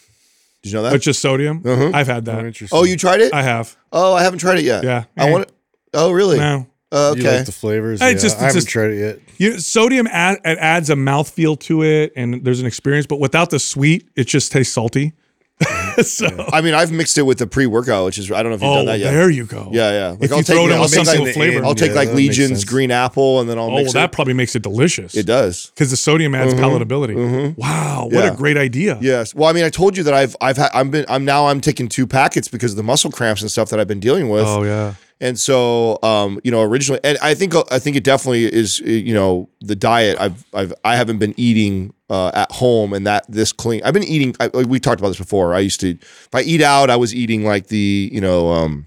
Did 0.63 0.73
you 0.73 0.77
know 0.77 0.83
that? 0.83 0.95
It's 0.95 1.05
just 1.05 1.21
sodium. 1.23 1.63
I've 1.95 2.07
had 2.07 2.27
that. 2.27 2.45
interesting. 2.45 2.79
oh, 2.79 2.85
you 2.85 2.97
tried 2.97 3.21
it? 3.21 3.33
I 3.33 3.43
have. 3.43 3.77
oh, 3.93 4.13
I 4.15 4.23
haven't 4.23 4.41
tried 4.41 4.59
it 4.59 4.65
yet. 4.65 4.85
Yeah. 4.85 5.05
I 5.17 5.31
want 5.31 5.45
it. 5.45 5.53
Oh, 5.95 6.11
really? 6.13 6.39
No. 6.39 6.67
Uh, 6.93 7.15
You 7.17 7.23
okay. 7.23 7.37
like 7.39 7.47
the 7.47 7.53
flavors? 7.53 8.01
It's 8.03 8.23
yeah, 8.23 8.29
just- 8.29 8.39
I 8.39 8.41
haven't 8.43 8.57
just- 8.57 8.69
tried 8.69 8.91
it 8.91 8.99
yet. 8.99 9.19
You, 9.39 9.59
sodium 9.59 10.07
add, 10.09 10.39
it 10.45 10.59
adds 10.59 10.91
a 10.91 10.95
mouthfeel 10.97 11.59
to 11.61 11.83
it, 11.83 12.13
and 12.15 12.45
there's 12.45 12.61
an 12.61 12.67
experience. 12.67 13.07
But 13.07 13.21
without 13.21 13.49
the 13.49 13.59
sweet, 13.59 14.07
it 14.17 14.25
just 14.27 14.53
tastes 14.53 14.75
salty. 14.75 15.15
so, 16.03 16.27
I 16.53 16.61
mean, 16.63 16.75
I've 16.75 16.91
mixed 16.91 17.19
it 17.19 17.23
with 17.23 17.39
the 17.39 17.47
pre-workout, 17.47 18.07
which 18.07 18.19
is 18.19 18.31
I 18.31 18.43
don't 18.43 18.51
know 18.51 18.57
if 18.57 18.63
you've 18.63 18.71
oh, 18.71 18.77
done 18.77 18.87
that 18.87 18.99
yet. 18.99 19.11
there 19.13 19.29
you 19.29 19.45
go. 19.45 19.69
Yeah, 19.73 19.91
yeah. 19.91 20.09
Like, 20.11 20.23
if 20.23 20.33
I'll 20.33 20.39
you 20.39 20.45
take 20.45 20.57
throw 20.57 20.67
it- 20.67 20.73
I'll 20.73 20.83
with 20.83 21.21
with 21.21 21.35
flavor. 21.35 21.65
I'll 21.65 21.75
take 21.75 21.91
Yeah, 21.91 21.97
like 21.97 22.15
Legion's 22.15 22.65
green 22.65 22.91
apple 22.91 23.41
and 23.41 23.49
then 23.49 23.59
I'll 23.59 23.71
oh, 23.71 23.77
mix 23.77 23.93
that 23.93 24.13
probably 24.13 24.35
makes 24.35 24.55
it 24.57 24.63
delicious. 24.63 25.15
It 25.15 25.27
does. 25.27 25.67
because 25.75 25.91
the 25.91 25.97
sodium 25.97 26.35
adds 26.35 26.55
palatability. 26.55 27.57
Wow, 27.57 28.09
what 28.11 28.25
Yeah. 28.25 28.33
a 28.33 28.37
great 28.37 28.57
idea! 28.57 28.99
Yes. 29.01 29.35
Well, 29.35 29.49
I 29.49 29.53
mean, 29.53 29.65
I 29.65 29.71
told 29.71 29.97
you 29.97 30.03
that 30.05 30.15
I've 30.15 30.37
I've 30.41 30.57
had 30.57 30.71
I'm 30.73 30.91
been 30.91 31.05
I'm 31.09 31.25
now 31.25 31.47
I'm 31.49 31.61
taking 31.61 31.89
two 31.89 32.07
packets 32.07 32.49
because 32.49 32.73
of 32.73 32.77
the 32.77 32.83
muscle 32.83 33.11
cramps 33.11 33.43
and 33.43 33.51
stuff 33.51 33.71
that 33.71 33.81
I've 33.81 33.89
been 33.89 34.01
dealing 34.01 34.29
with. 34.29 34.47
Oh 34.47 34.63
yeah. 34.63 34.95
And 35.23 35.39
so, 35.39 35.99
um, 36.03 36.41
you 36.45 36.51
know, 36.51 36.63
originally, 36.63 37.01
and 37.05 37.19
I 37.21 37.35
think 37.35 37.53
I 37.71 37.79
think 37.79 37.97
it 37.97 38.05
definitely 38.05 38.47
is. 38.47 38.79
You 38.81 39.13
know, 39.13 39.51
the 39.61 39.77
diet. 39.77 40.19
I've 40.19 40.47
I've 40.55 40.73
I 40.83 40.97
haven't 40.97 41.19
been 41.19 41.35
eating 41.37 41.93
uh, 42.11 42.31
at 42.35 42.51
home, 42.53 42.93
and 42.93 43.07
that 43.07 43.25
this 43.29 43.53
clean. 43.53 43.81
I've 43.85 43.95
been 43.95 44.05
eating. 44.05 44.35
I, 44.41 44.51
like 44.53 44.67
we 44.67 44.81
talked 44.81 45.01
about 45.01 45.09
this 45.09 45.19
before. 45.19 45.55
I 45.55 45.61
used 45.61 45.81
to, 45.81 45.91
if 45.91 46.35
I 46.35 46.43
eat 46.43 46.61
out, 46.61 46.91
I 46.91 46.97
was 46.97 47.15
eating 47.15 47.45
like 47.45 47.69
the 47.69 48.11
you 48.13 48.21
know. 48.21 48.53
Um, 48.53 48.87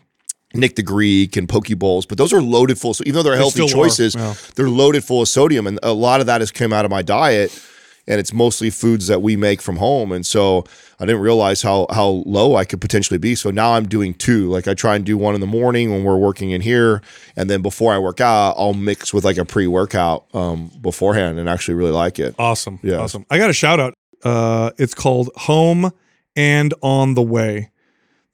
Nick 0.56 0.76
the 0.76 0.84
Greek 0.84 1.36
and 1.36 1.50
Poke 1.50 1.70
Bowls, 1.80 2.06
but 2.06 2.20
those 2.20 2.32
are 2.32 2.40
loaded 2.40 2.78
full. 2.78 2.94
So 2.94 3.04
even 3.08 3.16
though 3.16 3.24
they're 3.24 3.36
healthy 3.36 3.64
are, 3.64 3.68
choices, 3.68 4.14
yeah. 4.14 4.36
they're 4.54 4.70
loaded 4.70 5.04
full 5.04 5.24
of 5.24 5.28
sodium, 5.28 5.66
and 5.66 5.80
a 5.82 5.94
lot 5.94 6.20
of 6.20 6.28
that 6.28 6.42
has 6.42 6.52
come 6.52 6.72
out 6.72 6.86
of 6.86 6.92
my 6.92 7.02
diet. 7.02 7.60
And 8.06 8.20
it's 8.20 8.34
mostly 8.34 8.70
foods 8.70 9.08
that 9.08 9.24
we 9.24 9.36
make 9.36 9.64
from 9.64 9.78
home, 9.78 10.12
and 10.12 10.24
so 10.24 10.66
I 11.00 11.06
didn't 11.06 11.22
realize 11.22 11.62
how 11.62 11.88
how 11.90 12.24
low 12.26 12.56
I 12.56 12.66
could 12.66 12.82
potentially 12.82 13.18
be. 13.18 13.36
So 13.36 13.52
now 13.52 13.74
I'm 13.74 13.88
doing 13.88 14.14
two. 14.14 14.50
Like 14.50 14.68
I 14.68 14.74
try 14.74 14.96
and 14.96 15.06
do 15.06 15.18
one 15.18 15.36
in 15.36 15.42
the 15.42 15.48
morning 15.48 15.92
when 15.92 16.04
we're 16.04 16.18
working 16.18 16.52
in 16.52 16.62
here, 16.62 17.02
and 17.36 17.50
then 17.50 17.62
before 17.62 17.94
I 17.94 17.98
work 17.98 18.22
out, 18.22 18.56
I'll 18.58 18.74
mix 18.74 19.14
with 19.14 19.26
like 19.26 19.38
a 19.38 19.46
pre 19.46 19.68
workout 19.68 20.26
um, 20.34 20.72
beforehand, 20.82 21.40
and 21.40 21.50
actually 21.50 21.76
really 21.76 21.92
like 21.92 22.20
it. 22.20 22.36
Awesome. 22.38 22.80
Yeah. 22.84 22.98
Awesome. 22.98 23.26
I 23.30 23.38
got 23.38 23.50
a 23.50 23.54
shout 23.54 23.80
out. 23.80 23.94
Uh, 24.24 24.72
it's 24.78 24.94
called 24.94 25.30
Home 25.36 25.92
and 26.36 26.74
on 26.82 27.14
the 27.16 27.22
Way. 27.22 27.72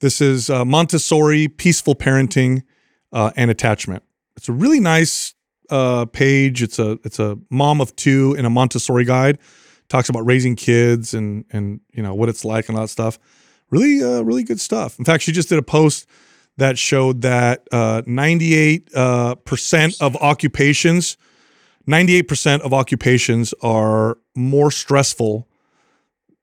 This 0.00 0.20
is 0.20 0.48
uh, 0.48 0.64
Montessori 0.64 1.48
peaceful 1.48 1.94
parenting 1.94 2.62
uh, 3.12 3.32
and 3.36 3.50
attachment. 3.50 4.02
It's 4.36 4.48
a 4.48 4.52
really 4.52 4.80
nice 4.80 5.34
uh, 5.68 6.06
page. 6.06 6.62
It's 6.62 6.78
a 6.78 6.98
it's 7.04 7.18
a 7.18 7.38
mom 7.50 7.80
of 7.80 7.94
two 7.96 8.34
in 8.38 8.44
a 8.44 8.50
Montessori 8.50 9.04
guide. 9.04 9.38
Talks 9.90 10.08
about 10.08 10.24
raising 10.24 10.56
kids 10.56 11.12
and 11.12 11.44
and 11.50 11.80
you 11.92 12.02
know 12.02 12.14
what 12.14 12.30
it's 12.30 12.44
like 12.44 12.68
and 12.68 12.78
all 12.78 12.84
that 12.84 12.88
stuff. 12.88 13.18
Really, 13.68 14.02
uh, 14.02 14.22
really 14.22 14.42
good 14.42 14.60
stuff. 14.60 14.98
In 14.98 15.04
fact, 15.04 15.22
she 15.22 15.32
just 15.32 15.50
did 15.50 15.58
a 15.58 15.62
post 15.62 16.08
that 16.56 16.78
showed 16.78 17.20
that 17.20 17.68
uh, 17.70 18.02
98 18.06 18.90
uh, 18.94 19.34
percent 19.34 20.00
of 20.00 20.16
occupations 20.16 21.18
98% 21.90 22.60
of 22.60 22.72
occupations 22.72 23.52
are 23.62 24.18
more 24.34 24.70
stressful 24.70 25.48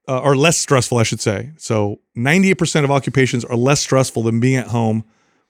uh, 0.07 0.19
or 0.19 0.35
less 0.35 0.57
stressful, 0.57 0.97
I 0.97 1.03
should 1.03 1.19
say. 1.19 1.51
So 1.57 1.99
98% 2.15 2.83
of 2.83 2.91
occupations 2.91 3.43
are 3.45 3.55
less 3.55 3.81
stressful 3.81 4.23
than 4.23 4.39
being 4.39 4.55
at 4.57 4.67
home 4.67 5.05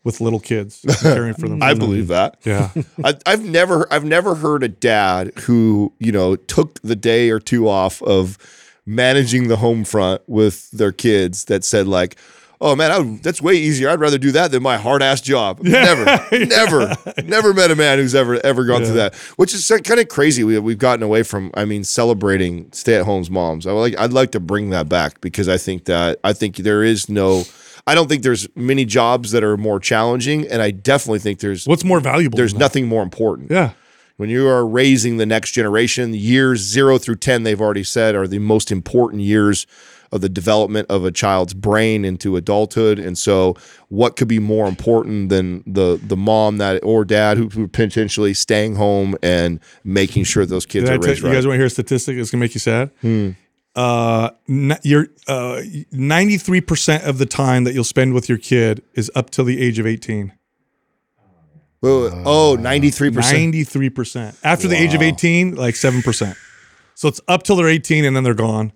with 0.07 0.21
little 0.21 0.39
kids 0.39 0.85
caring 1.01 1.33
for 1.33 1.49
them. 1.49 1.61
I 1.61 1.73
believe 1.73 2.07
that. 2.07 2.37
Yeah. 2.45 2.71
I, 3.03 3.15
I've 3.25 3.43
never 3.43 3.85
I've 3.91 4.05
never 4.05 4.35
heard 4.35 4.63
a 4.63 4.69
dad 4.69 5.33
who 5.41 5.91
you 5.99 6.13
know 6.13 6.37
took 6.37 6.81
the 6.81 6.95
day 6.95 7.29
or 7.29 7.41
two 7.41 7.67
off 7.67 8.01
of 8.01 8.37
managing 8.85 9.49
the 9.49 9.57
home 9.57 9.83
front 9.83 10.21
with 10.25 10.71
their 10.71 10.93
kids 10.93 11.43
that 11.45 11.65
said 11.65 11.87
like, 11.87 12.15
"Oh 12.61 12.73
man, 12.73 12.89
I 12.89 12.99
would, 12.99 13.21
that's 13.21 13.41
way 13.41 13.55
easier. 13.55 13.89
I'd 13.89 13.99
rather 13.99 14.17
do 14.17 14.31
that 14.31 14.51
than 14.51 14.63
my 14.63 14.77
hard 14.77 15.03
ass 15.03 15.19
job." 15.19 15.59
Never, 15.61 16.05
never, 16.31 16.95
never 17.25 17.53
met 17.53 17.69
a 17.69 17.75
man 17.75 17.97
who's 17.97 18.15
ever 18.15 18.39
ever 18.45 18.63
gone 18.63 18.85
through 18.85 18.95
that, 18.95 19.13
which 19.35 19.53
is 19.53 19.67
kind 19.83 19.99
of 19.99 20.07
crazy. 20.07 20.45
We 20.45 20.57
we've 20.57 20.79
gotten 20.79 21.03
away 21.03 21.23
from. 21.23 21.51
I 21.53 21.65
mean, 21.65 21.83
celebrating 21.83 22.71
stay 22.71 22.95
at 22.95 23.03
homes 23.03 23.29
moms. 23.29 23.67
I 23.67 23.73
would 23.73 23.81
like 23.81 23.97
I'd 23.99 24.13
like 24.13 24.31
to 24.31 24.39
bring 24.39 24.69
that 24.69 24.87
back 24.87 25.19
because 25.19 25.49
I 25.49 25.57
think 25.57 25.83
that 25.85 26.21
I 26.23 26.31
think 26.31 26.55
there 26.55 26.81
is 26.81 27.09
no. 27.09 27.43
I 27.87 27.95
don't 27.95 28.07
think 28.09 28.21
there's 28.21 28.47
many 28.55 28.85
jobs 28.85 29.31
that 29.31 29.43
are 29.43 29.57
more 29.57 29.79
challenging, 29.79 30.45
and 30.47 30.61
I 30.61 30.71
definitely 30.71 31.19
think 31.19 31.39
there's 31.39 31.65
What's 31.65 31.83
more 31.85 31.99
valuable? 32.01 32.35
there's 32.37 32.53
nothing 32.53 32.85
more 32.87 33.01
important. 33.01 33.49
Yeah. 33.49 33.71
When 34.17 34.29
you 34.29 34.47
are 34.47 34.65
raising 34.67 35.17
the 35.17 35.25
next 35.25 35.51
generation, 35.51 36.13
years 36.13 36.59
zero 36.61 36.97
through 36.97 37.15
10, 37.17 37.43
they've 37.43 37.61
already 37.61 37.83
said, 37.83 38.15
are 38.15 38.27
the 38.27 38.39
most 38.39 38.71
important 38.71 39.21
years 39.21 39.65
of 40.11 40.21
the 40.21 40.29
development 40.29 40.87
of 40.89 41.05
a 41.05 41.11
child's 41.11 41.53
brain 41.53 42.03
into 42.03 42.35
adulthood. 42.35 42.97
And 42.97 43.17
so, 43.17 43.55
what 43.89 44.15
could 44.15 44.27
be 44.27 44.39
more 44.39 44.67
important 44.67 45.29
than 45.29 45.63
the 45.67 45.99
the 46.01 46.15
mom 46.17 46.57
that 46.57 46.81
or 46.83 47.03
dad 47.05 47.37
who, 47.37 47.49
who 47.49 47.67
potentially 47.67 48.33
staying 48.33 48.75
home 48.75 49.15
and 49.21 49.59
making 49.83 50.23
sure 50.23 50.45
those 50.45 50.65
kids 50.65 50.89
Did 50.89 50.95
are 51.03 51.07
raised 51.07 51.21
you 51.21 51.27
right? 51.27 51.33
guys 51.35 51.45
want 51.45 51.55
to 51.55 51.59
hear 51.59 51.65
a 51.67 51.69
statistic? 51.69 52.17
It's 52.17 52.31
gonna 52.31 52.39
make 52.39 52.53
you 52.53 52.59
sad. 52.61 52.89
Hmm. 53.01 53.31
Uh, 53.77 54.31
n- 54.49 54.79
you're 54.83 55.07
uh, 55.27 55.61
93% 55.93 57.07
of 57.07 57.19
the 57.19 57.27
time 57.27 57.63
that 57.63 57.75
you'll 57.75 57.83
spend 57.83 58.15
with 58.15 58.27
your 58.27 58.39
kid 58.39 58.83
is 58.95 59.11
up 59.13 59.29
till 59.29 59.45
the 59.45 59.61
age 59.61 59.77
of 59.77 59.85
18. 59.85 60.33
Whoa, 61.81 62.09
whoa. 62.09 62.23
oh, 62.25 62.57
93%. 62.57 63.13
93%. 63.13 64.39
After 64.43 64.67
the 64.67 64.75
age 64.75 64.95
of 64.95 65.03
18, 65.03 65.55
like 65.55 65.75
7%. 65.75 66.35
So 66.95 67.07
it's 67.07 67.21
up 67.27 67.43
till 67.43 67.55
they're 67.55 67.69
18 67.69 68.03
and 68.03 68.15
then 68.15 68.23
they're 68.23 68.33
gone. 68.33 68.73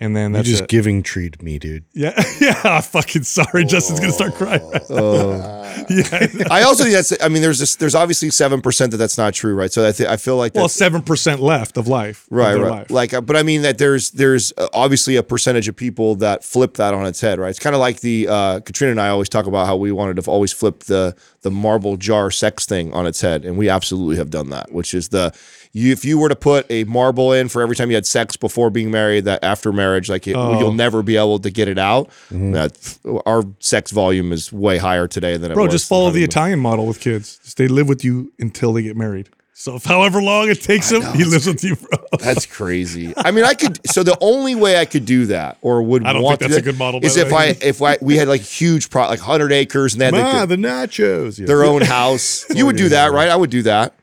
And 0.00 0.16
then 0.16 0.32
You 0.32 0.36
that's 0.38 0.48
just 0.48 0.62
it. 0.64 0.68
giving 0.68 1.04
treat 1.04 1.40
me, 1.40 1.58
dude. 1.60 1.84
yeah. 1.92 2.20
yeah. 2.40 2.80
Fucking 2.80 3.22
sorry. 3.22 3.64
Justin's 3.64 4.00
going 4.00 4.10
to 4.10 4.14
start 4.16 4.34
crying. 4.34 4.68
right 4.68 4.82
now. 4.90 5.86
yeah. 5.88 6.48
I 6.50 6.62
also 6.64 6.82
think 6.82 6.94
that's, 6.96 7.12
I 7.22 7.28
mean, 7.28 7.42
there's 7.42 7.60
this, 7.60 7.76
there's 7.76 7.94
obviously 7.94 8.30
7% 8.30 8.90
that 8.90 8.96
that's 8.96 9.16
not 9.16 9.34
true, 9.34 9.54
right? 9.54 9.72
So 9.72 9.86
I, 9.86 9.92
th- 9.92 10.08
I 10.08 10.16
feel 10.16 10.36
like 10.36 10.54
Well, 10.56 10.66
7% 10.66 11.38
left 11.38 11.76
of 11.76 11.86
life. 11.86 12.26
right 12.28 12.54
their 12.54 12.62
right 12.62 12.70
life. 12.70 12.90
like 12.90 13.14
uh, 13.14 13.20
but 13.20 13.36
i 13.36 13.42
mean 13.44 13.62
that 13.62 13.78
there's 13.78 14.10
there's 14.10 14.52
uh, 14.58 14.66
obviously 14.74 15.14
a 15.16 15.22
percentage 15.22 15.68
of 15.68 15.76
people 15.76 16.16
that 16.16 16.42
flip 16.44 16.74
that 16.74 16.92
on 16.94 17.06
its 17.06 17.20
head 17.20 17.38
right 17.38 17.50
it's 17.50 17.58
kind 17.58 17.74
of 17.74 17.80
like 17.80 18.00
the 18.00 18.26
uh, 18.28 18.60
katrina 18.60 18.90
and 18.92 19.00
i 19.00 19.08
always 19.08 19.28
talk 19.28 19.46
about 19.46 19.66
how 19.66 19.76
we 19.76 19.92
wanted 19.92 20.16
to 20.22 20.30
always 20.30 20.52
flip 20.52 20.80
the 20.84 21.14
the 21.42 21.50
marble 21.50 21.96
jar 21.96 22.30
sex 22.30 22.66
thing 22.66 22.92
on 22.92 23.06
its 23.06 23.20
head 23.20 23.44
and 23.44 23.56
we 23.56 23.68
absolutely 23.68 24.16
have 24.16 24.30
done 24.30 24.50
that 24.50 24.72
which 24.72 24.92
is 24.94 25.08
the 25.10 25.32
you, 25.74 25.92
if 25.92 26.04
you 26.04 26.16
were 26.18 26.28
to 26.28 26.36
put 26.36 26.70
a 26.70 26.84
marble 26.84 27.32
in 27.32 27.48
for 27.48 27.60
every 27.60 27.74
time 27.74 27.90
you 27.90 27.96
had 27.96 28.06
sex 28.06 28.36
before 28.36 28.70
being 28.70 28.90
married 28.90 29.24
that 29.24 29.42
after 29.42 29.72
marriage 29.72 30.08
like 30.08 30.26
it, 30.26 30.36
Oh. 30.36 30.58
you'll 30.58 30.72
never 30.72 31.02
be 31.02 31.16
able 31.16 31.40
to 31.40 31.50
get 31.50 31.68
it 31.68 31.78
out 31.78 32.08
mm-hmm. 32.30 32.52
that 32.52 32.98
our 33.26 33.42
sex 33.58 33.90
volume 33.90 34.32
is 34.32 34.52
way 34.52 34.78
higher 34.78 35.08
today 35.08 35.36
than 35.36 35.50
it 35.50 35.54
Bro, 35.54 35.64
was 35.64 35.72
just 35.72 35.88
follow 35.88 36.10
the. 36.10 36.24
Italian 36.24 36.60
model 36.60 36.86
with 36.86 37.00
kids. 37.00 37.38
Just 37.44 37.58
they 37.58 37.68
live 37.68 37.88
with 37.88 38.04
you 38.04 38.32
until 38.38 38.72
they 38.72 38.82
get 38.82 38.96
married. 38.96 39.28
So 39.56 39.76
if 39.76 39.84
however 39.84 40.20
long 40.20 40.48
it 40.48 40.60
takes 40.62 40.90
him, 40.90 41.02
he 41.14 41.24
lives 41.24 41.46
with 41.46 41.62
you, 41.62 41.76
bro. 41.76 41.98
That's 42.18 42.44
crazy. 42.44 43.14
I 43.16 43.30
mean, 43.30 43.44
I 43.44 43.54
could. 43.54 43.78
So 43.88 44.02
the 44.12 44.16
only 44.20 44.54
way 44.54 44.78
I 44.78 44.84
could 44.84 45.06
do 45.06 45.26
that, 45.26 45.58
or 45.60 45.82
would 45.82 46.04
I 46.04 46.12
don't 46.12 46.22
want 46.22 46.40
think 46.40 46.50
to 46.50 46.54
that's 46.56 46.66
a 46.66 46.70
good 46.72 46.78
model, 46.78 47.04
is 47.04 47.16
if 47.16 47.30
way. 47.30 47.50
I 47.50 47.56
if 47.64 47.80
I 47.80 47.98
we 48.00 48.16
had 48.16 48.26
like 48.26 48.40
huge 48.40 48.90
pro 48.90 49.06
like 49.06 49.20
hundred 49.20 49.52
acres 49.52 49.94
and 49.94 50.00
they 50.00 50.06
had 50.06 50.14
like, 50.14 50.48
their, 50.48 50.56
the 50.56 50.56
nachos. 50.56 51.38
Yeah. 51.38 51.46
their 51.46 51.64
own 51.64 51.82
house. 51.82 52.46
You 52.54 52.66
would 52.66 52.76
do 52.76 52.90
that, 52.90 53.12
right? 53.12 53.28
I 53.28 53.36
would 53.36 53.50
do 53.50 53.62
that. 53.62 53.94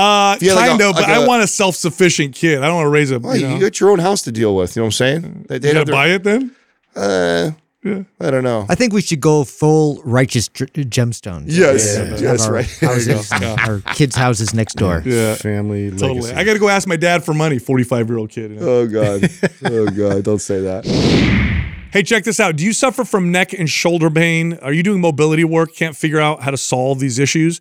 Uh, 0.00 0.36
you 0.40 0.48
had 0.50 0.56
like 0.56 0.68
kind 0.70 0.80
a- 0.82 0.88
of, 0.88 0.94
but 0.94 1.02
like 1.02 1.10
I 1.10 1.22
a- 1.22 1.26
want 1.28 1.42
a 1.42 1.46
self-sufficient 1.46 2.34
kid. 2.34 2.58
I 2.62 2.66
don't 2.66 2.76
want 2.76 2.86
to 2.86 2.90
raise 2.90 3.10
a. 3.10 3.18
Well, 3.18 3.36
you 3.36 3.48
you, 3.48 3.60
got 3.60 3.78
your 3.80 3.90
own 3.90 3.98
house 3.98 4.22
to 4.22 4.32
deal 4.32 4.54
with. 4.56 4.74
You 4.76 4.80
know 4.80 4.84
what 4.84 4.88
I'm 4.88 4.92
saying? 4.92 5.46
They, 5.48 5.54
you 5.56 5.58
they'd 5.60 5.76
have 5.76 5.86
gotta 5.86 5.92
buy 5.92 6.08
it 6.08 6.22
then. 6.24 6.54
uh, 6.96 7.50
I 7.82 8.30
don't 8.30 8.44
know. 8.44 8.66
I 8.68 8.74
think 8.74 8.92
we 8.92 9.00
should 9.00 9.20
go 9.20 9.42
full 9.44 10.02
righteous 10.04 10.48
dr- 10.48 10.70
gemstones. 10.74 11.44
Yes, 11.46 11.96
Have 11.96 12.20
yes, 12.20 12.46
our 12.46 12.52
right. 12.52 12.66
Houses, 12.80 13.32
our 13.32 13.80
kids' 13.94 14.14
houses 14.14 14.52
next 14.52 14.74
door. 14.76 15.02
Yeah, 15.04 15.34
family 15.36 15.90
totally. 15.90 16.20
legacy. 16.20 16.34
I 16.34 16.44
got 16.44 16.52
to 16.52 16.58
go 16.58 16.68
ask 16.68 16.86
my 16.86 16.96
dad 16.96 17.24
for 17.24 17.32
money. 17.32 17.58
Forty-five-year-old 17.58 18.28
kid. 18.28 18.50
you 18.50 18.56
know? 18.60 18.66
Oh 18.68 18.86
god. 18.86 19.30
Oh 19.64 19.86
god. 19.86 20.24
Don't 20.24 20.40
say 20.40 20.60
that. 20.60 20.84
Hey, 21.92 22.02
check 22.02 22.24
this 22.24 22.38
out. 22.38 22.56
Do 22.56 22.64
you 22.64 22.72
suffer 22.74 23.02
from 23.04 23.32
neck 23.32 23.52
and 23.52 23.68
shoulder 23.68 24.10
pain? 24.10 24.58
Are 24.62 24.72
you 24.74 24.82
doing 24.82 25.00
mobility 25.00 25.44
work? 25.44 25.74
Can't 25.74 25.96
figure 25.96 26.20
out 26.20 26.42
how 26.42 26.50
to 26.50 26.56
solve 26.58 27.00
these 27.00 27.18
issues? 27.18 27.60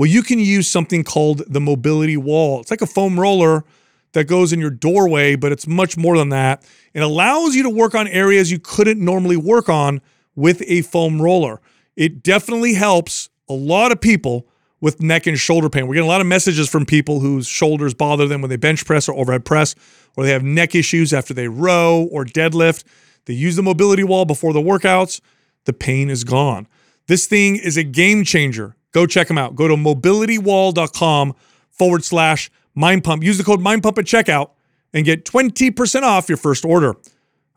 Well, 0.00 0.08
you 0.08 0.22
can 0.22 0.38
use 0.38 0.66
something 0.66 1.04
called 1.04 1.42
the 1.46 1.60
mobility 1.60 2.16
wall. 2.16 2.62
It's 2.62 2.70
like 2.70 2.80
a 2.80 2.86
foam 2.86 3.20
roller 3.20 3.66
that 4.12 4.24
goes 4.24 4.50
in 4.50 4.58
your 4.58 4.70
doorway, 4.70 5.36
but 5.36 5.52
it's 5.52 5.66
much 5.66 5.98
more 5.98 6.16
than 6.16 6.30
that. 6.30 6.66
It 6.94 7.00
allows 7.00 7.54
you 7.54 7.64
to 7.64 7.68
work 7.68 7.94
on 7.94 8.08
areas 8.08 8.50
you 8.50 8.58
couldn't 8.58 8.98
normally 8.98 9.36
work 9.36 9.68
on 9.68 10.00
with 10.34 10.62
a 10.66 10.80
foam 10.80 11.20
roller. 11.20 11.60
It 11.96 12.22
definitely 12.22 12.72
helps 12.72 13.28
a 13.46 13.52
lot 13.52 13.92
of 13.92 14.00
people 14.00 14.48
with 14.80 15.02
neck 15.02 15.26
and 15.26 15.38
shoulder 15.38 15.68
pain. 15.68 15.86
We're 15.86 15.96
getting 15.96 16.08
a 16.08 16.10
lot 16.10 16.22
of 16.22 16.26
messages 16.26 16.66
from 16.70 16.86
people 16.86 17.20
whose 17.20 17.46
shoulders 17.46 17.92
bother 17.92 18.26
them 18.26 18.40
when 18.40 18.48
they 18.48 18.56
bench 18.56 18.86
press 18.86 19.06
or 19.06 19.14
overhead 19.14 19.44
press, 19.44 19.74
or 20.16 20.24
they 20.24 20.30
have 20.30 20.42
neck 20.42 20.74
issues 20.74 21.12
after 21.12 21.34
they 21.34 21.48
row 21.48 22.08
or 22.10 22.24
deadlift. 22.24 22.84
They 23.26 23.34
use 23.34 23.54
the 23.54 23.62
mobility 23.62 24.04
wall 24.04 24.24
before 24.24 24.54
the 24.54 24.62
workouts. 24.62 25.20
The 25.66 25.74
pain 25.74 26.08
is 26.08 26.24
gone. 26.24 26.68
This 27.06 27.26
thing 27.26 27.56
is 27.56 27.76
a 27.76 27.84
game 27.84 28.24
changer. 28.24 28.76
Go 28.92 29.06
check 29.06 29.28
them 29.28 29.38
out. 29.38 29.54
Go 29.54 29.68
to 29.68 29.74
mobilitywall.com 29.74 31.34
forward 31.70 32.04
slash 32.04 32.50
mind 32.74 33.04
pump. 33.04 33.22
Use 33.22 33.38
the 33.38 33.44
code 33.44 33.60
mind 33.60 33.82
pump 33.82 33.98
at 33.98 34.04
checkout 34.04 34.50
and 34.92 35.04
get 35.04 35.24
20% 35.24 36.02
off 36.02 36.28
your 36.28 36.38
first 36.38 36.64
order. 36.64 36.94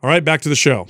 All 0.02 0.10
right, 0.10 0.24
back 0.24 0.42
to 0.42 0.48
the 0.48 0.54
show. 0.54 0.86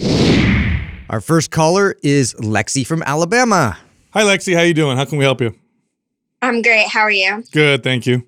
Our 1.09 1.20
first 1.20 1.51
caller 1.51 1.97
is 2.03 2.34
Lexi 2.34 2.86
from 2.86 3.03
Alabama. 3.03 3.78
Hi, 4.12 4.22
Lexi. 4.22 4.55
How 4.55 4.61
are 4.61 4.66
you 4.66 4.74
doing? 4.74 4.97
How 4.97 5.05
can 5.05 5.18
we 5.18 5.24
help 5.24 5.40
you? 5.40 5.55
I'm 6.42 6.62
great. 6.62 6.88
How 6.88 7.01
are 7.01 7.11
you? 7.11 7.42
Good, 7.53 7.82
thank 7.82 8.07
you. 8.07 8.26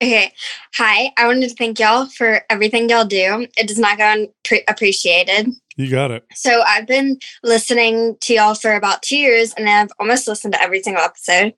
Okay. 0.00 0.32
Hi. 0.76 1.12
I 1.16 1.26
wanted 1.26 1.48
to 1.48 1.54
thank 1.56 1.80
y'all 1.80 2.06
for 2.06 2.42
everything 2.50 2.88
y'all 2.88 3.04
do. 3.04 3.48
It 3.56 3.66
does 3.66 3.78
not 3.78 3.98
go 3.98 4.26
unappreciated. 4.48 5.48
You 5.76 5.90
got 5.90 6.12
it. 6.12 6.24
So 6.34 6.62
I've 6.66 6.86
been 6.86 7.18
listening 7.42 8.16
to 8.20 8.34
y'all 8.34 8.54
for 8.54 8.74
about 8.74 9.02
two 9.02 9.16
years 9.16 9.52
and 9.54 9.68
I've 9.68 9.90
almost 9.98 10.28
listened 10.28 10.54
to 10.54 10.62
every 10.62 10.82
single 10.82 11.02
episode. 11.02 11.54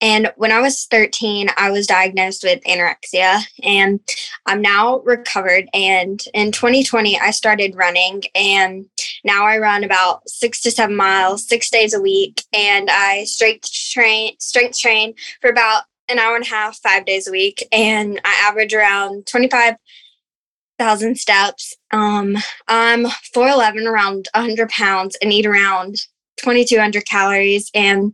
And 0.00 0.32
when 0.36 0.52
I 0.52 0.60
was 0.60 0.86
13, 0.86 1.48
I 1.56 1.70
was 1.70 1.86
diagnosed 1.86 2.44
with 2.44 2.62
anorexia 2.64 3.42
and 3.62 4.00
I'm 4.46 4.62
now 4.62 5.00
recovered. 5.00 5.68
And 5.72 6.22
in 6.34 6.52
2020, 6.52 7.18
I 7.18 7.30
started 7.30 7.76
running 7.76 8.22
and 8.34 8.86
now 9.24 9.44
I 9.44 9.58
run 9.58 9.84
about 9.84 10.28
six 10.28 10.60
to 10.62 10.70
seven 10.70 10.96
miles, 10.96 11.46
six 11.46 11.70
days 11.70 11.94
a 11.94 12.00
week. 12.00 12.42
And 12.52 12.88
I 12.90 13.24
strength 13.24 13.72
train, 13.72 14.36
strength 14.38 14.78
train 14.78 15.14
for 15.40 15.50
about 15.50 15.82
an 16.08 16.18
hour 16.18 16.36
and 16.36 16.44
a 16.44 16.48
half, 16.48 16.78
five 16.78 17.04
days 17.04 17.26
a 17.26 17.30
week. 17.30 17.66
And 17.72 18.20
I 18.24 18.48
average 18.48 18.74
around 18.74 19.26
25,000 19.26 21.18
steps. 21.18 21.74
Um, 21.90 22.36
I'm 22.66 23.06
4'11, 23.34 23.86
around 23.86 24.28
100 24.34 24.68
pounds, 24.70 25.16
and 25.22 25.32
eat 25.32 25.46
around 25.46 25.96
2,200 26.38 27.06
calories. 27.06 27.70
And 27.74 28.12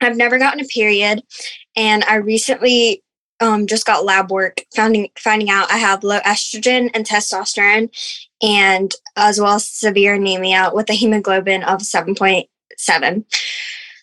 I've 0.00 0.16
never 0.16 0.38
gotten 0.38 0.60
a 0.60 0.64
period. 0.64 1.22
And 1.76 2.04
I 2.04 2.16
recently 2.16 3.02
um, 3.40 3.66
just 3.66 3.86
got 3.86 4.04
lab 4.04 4.30
work 4.30 4.64
finding 4.74 5.08
finding 5.18 5.50
out 5.50 5.70
I 5.70 5.78
have 5.78 6.04
low 6.04 6.20
estrogen 6.20 6.90
and 6.94 7.04
testosterone, 7.04 7.90
and 8.42 8.92
as 9.16 9.40
well 9.40 9.54
as 9.54 9.68
severe 9.68 10.14
anemia 10.14 10.70
with 10.72 10.88
a 10.90 10.94
hemoglobin 10.94 11.62
of 11.64 11.80
7.7. 11.80 13.24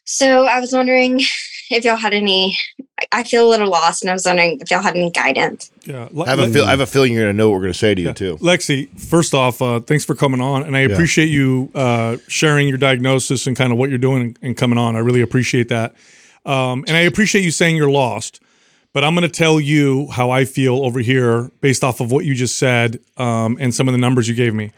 So 0.05 0.45
I 0.45 0.59
was 0.59 0.73
wondering 0.73 1.21
if 1.77 1.85
y'all 1.85 1.95
had 1.95 2.13
any. 2.13 2.57
I 3.11 3.23
feel 3.23 3.47
a 3.47 3.49
little 3.49 3.69
lost, 3.69 4.03
and 4.03 4.11
I 4.11 4.13
was 4.13 4.25
wondering 4.25 4.59
if 4.61 4.69
y'all 4.69 4.81
had 4.81 4.95
any 4.95 5.09
guidance. 5.09 5.71
Yeah. 5.85 6.07
I 6.25 6.29
have 6.29 6.39
a 6.39 6.49
feel. 6.49 6.65
I 6.65 6.69
have 6.69 6.81
a 6.81 6.85
feeling 6.85 7.13
you're 7.13 7.23
gonna 7.23 7.33
know 7.33 7.49
what 7.49 7.55
we're 7.57 7.63
gonna 7.63 7.73
say 7.73 7.95
to 7.95 8.01
you 8.01 8.13
too. 8.13 8.37
Lexi, 8.37 8.89
first 8.99 9.33
off, 9.33 9.61
uh, 9.61 9.79
thanks 9.79 10.05
for 10.05 10.13
coming 10.15 10.39
on, 10.41 10.63
and 10.63 10.77
I 10.77 10.81
appreciate 10.81 11.29
you 11.29 11.71
uh, 11.73 12.17
sharing 12.27 12.67
your 12.67 12.77
diagnosis 12.77 13.47
and 13.47 13.57
kind 13.57 13.71
of 13.71 13.79
what 13.79 13.89
you're 13.89 13.97
doing 13.97 14.21
and, 14.21 14.39
and 14.41 14.57
coming 14.57 14.77
on. 14.77 14.95
I 14.95 14.99
really 14.99 15.21
appreciate 15.21 15.69
that, 15.69 15.95
um, 16.45 16.85
and 16.87 16.95
I 16.95 17.01
appreciate 17.01 17.43
you 17.43 17.51
saying 17.51 17.75
you're 17.75 17.91
lost. 17.91 18.41
But 18.93 19.05
I'm 19.05 19.15
going 19.15 19.21
to 19.21 19.33
tell 19.33 19.59
you 19.61 20.07
how 20.11 20.31
I 20.31 20.43
feel 20.43 20.83
over 20.83 20.99
here 20.99 21.49
based 21.61 21.81
off 21.81 22.01
of 22.01 22.11
what 22.11 22.25
you 22.25 22.35
just 22.35 22.57
said 22.57 22.99
um, 23.15 23.57
and 23.59 23.73
some 23.73 23.87
of 23.87 23.93
the 23.93 23.97
numbers 23.97 24.27
you 24.27 24.35
gave 24.35 24.53
me. 24.53 24.71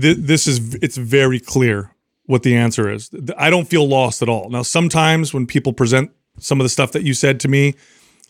Th- 0.00 0.16
this 0.16 0.46
is 0.46 0.74
it's 0.76 0.96
very 0.96 1.38
clear 1.38 1.90
what 2.26 2.42
the 2.42 2.56
answer 2.56 2.90
is. 2.90 3.10
I 3.36 3.50
don't 3.50 3.66
feel 3.66 3.88
lost 3.88 4.22
at 4.22 4.28
all. 4.28 4.50
Now, 4.50 4.62
sometimes 4.62 5.32
when 5.32 5.46
people 5.46 5.72
present 5.72 6.10
some 6.38 6.60
of 6.60 6.64
the 6.64 6.68
stuff 6.68 6.92
that 6.92 7.02
you 7.02 7.14
said 7.14 7.40
to 7.40 7.48
me, 7.48 7.74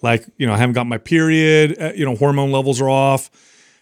like 0.03 0.25
you 0.37 0.47
know, 0.47 0.53
I 0.53 0.59
haven't 0.59 0.75
got 0.75 0.87
my 0.87 0.99
period, 0.99 1.77
uh, 1.81 1.93
you 1.95 2.05
know, 2.05 2.15
hormone 2.17 2.53
levels 2.53 2.81
are 2.81 2.91
off 2.91 3.31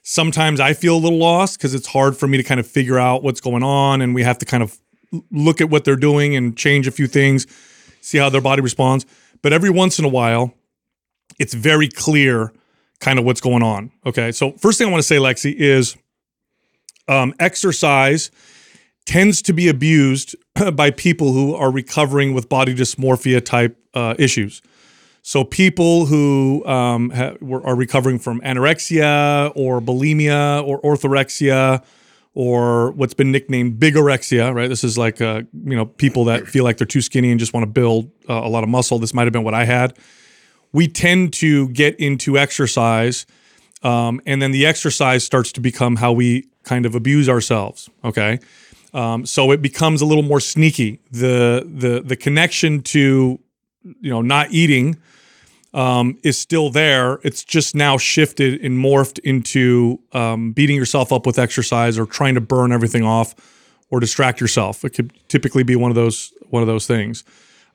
sometimes 0.05 0.61
I 0.61 0.75
feel 0.75 0.97
a 0.97 0.99
little 0.99 1.19
lost 1.19 1.59
because 1.59 1.75
it's 1.75 1.89
hard 1.89 2.17
for 2.17 2.29
me 2.29 2.37
to 2.37 2.45
kind 2.45 2.61
of 2.61 2.67
figure 2.67 2.99
out 2.99 3.23
what's 3.25 3.41
going 3.41 3.65
on, 3.65 4.01
and 4.01 4.15
we 4.15 4.23
have 4.23 4.39
to 4.39 4.45
kind 4.45 4.63
of 4.63 4.79
look 5.33 5.61
at 5.61 5.71
what 5.71 5.85
they're 5.85 5.97
doing 5.97 6.37
and 6.37 6.57
change 6.57 6.87
a 6.87 6.91
few 6.91 7.07
things, 7.07 7.47
see 8.01 8.19
how 8.19 8.29
their 8.29 8.41
body 8.41 8.63
responds. 8.63 9.07
But 9.43 9.53
every 9.53 9.71
once 9.71 9.99
in 9.99 10.05
a 10.05 10.09
while, 10.09 10.55
it's 11.39 11.55
very 11.55 11.89
clear 11.89 12.53
kind 13.01 13.19
of 13.19 13.25
what's 13.25 13.41
going 13.41 13.63
on. 13.63 13.91
Okay. 14.07 14.31
So, 14.31 14.53
first 14.53 14.79
thing 14.79 14.87
I 14.87 14.91
want 14.91 15.03
to 15.03 15.07
say, 15.07 15.17
Lexi, 15.17 15.55
is 15.55 15.97
Um, 17.07 17.35
exercise 17.39 18.31
tends 19.07 19.43
to 19.43 19.53
be 19.53 19.69
abused 19.69 20.35
by 20.75 20.91
people 20.91 21.33
who 21.33 21.55
are 21.55 21.71
recovering 21.71 22.35
with 22.35 22.49
body 22.49 22.75
dysmorphia 22.75 23.45
type 23.45 23.79
uh, 23.95 24.15
issues. 24.19 24.63
So 25.23 25.43
people 25.43 26.05
who 26.05 26.65
um, 26.67 27.11
ha- 27.11 27.35
are 27.65 27.75
recovering 27.75 28.19
from 28.19 28.41
anorexia 28.43 29.53
or 29.55 29.81
bulimia 29.81 30.63
or 30.67 30.83
orthorexia 30.83 31.83
or 32.35 32.91
what's 32.93 33.15
been 33.15 33.31
nicknamed 33.33 33.79
bigorexia, 33.79 34.55
right? 34.55 34.69
This 34.69 34.85
is 34.85 34.99
like 34.99 35.21
uh, 35.21 35.43
you 35.65 35.77
know 35.77 35.87
people 35.87 36.25
that 36.27 36.47
feel 36.47 36.65
like 36.65 36.77
they're 36.77 36.87
too 36.87 37.01
skinny 37.01 37.31
and 37.31 37.41
just 37.41 37.55
want 37.55 37.63
to 37.63 37.71
build 37.71 38.11
uh, 38.29 38.35
a 38.35 38.49
lot 38.49 38.65
of 38.65 38.69
muscle. 38.69 38.99
This 38.99 39.15
might 39.15 39.25
have 39.25 39.33
been 39.33 39.45
what 39.45 39.55
I 39.55 39.65
had. 39.65 39.97
We 40.73 40.89
tend 40.89 41.33
to 41.35 41.69
get 41.69 41.99
into 42.01 42.37
exercise, 42.37 43.25
um, 43.83 44.21
and 44.27 44.43
then 44.43 44.51
the 44.51 44.67
exercise 44.67 45.25
starts 45.25 45.53
to 45.53 45.61
become 45.61 45.97
how 45.97 46.13
we 46.13 46.49
kind 46.65 46.85
of 46.85 46.95
abuse 46.95 47.29
ourselves. 47.29 47.89
Okay, 48.05 48.41
um, 48.95 49.27
so 49.27 49.51
it 49.51 49.61
becomes 49.61 50.01
a 50.01 50.07
little 50.07 50.23
more 50.23 50.41
sneaky. 50.41 51.01
The 51.11 51.69
the 51.69 52.01
the 52.01 52.17
connection 52.17 52.81
to 52.83 53.41
you 53.83 54.11
know 54.11 54.23
not 54.23 54.53
eating 54.53 54.97
um, 55.75 56.17
is 56.23 56.39
still 56.39 56.71
there. 56.71 57.19
It's 57.25 57.43
just 57.43 57.75
now 57.75 57.99
shifted 57.99 58.65
and 58.65 58.79
morphed 58.79 59.19
into 59.19 60.01
um, 60.13 60.53
beating 60.53 60.77
yourself 60.77 61.13
up 61.13 61.27
with 61.27 61.39
exercise 61.39 61.99
or 61.99 62.07
trying 62.07 62.37
to 62.37 62.41
burn 62.41 62.73
everything 62.73 63.05
off 63.05 63.35
or 63.91 63.99
distract 63.99 64.41
yourself. 64.41 64.85
It 64.85 64.91
could 64.91 65.13
typically 65.29 65.65
be 65.65 65.75
one 65.77 65.91
of 65.91 65.97
those 65.97 66.33
one 66.49 66.63
of 66.63 66.69
those 66.69 66.87
things. 66.87 67.25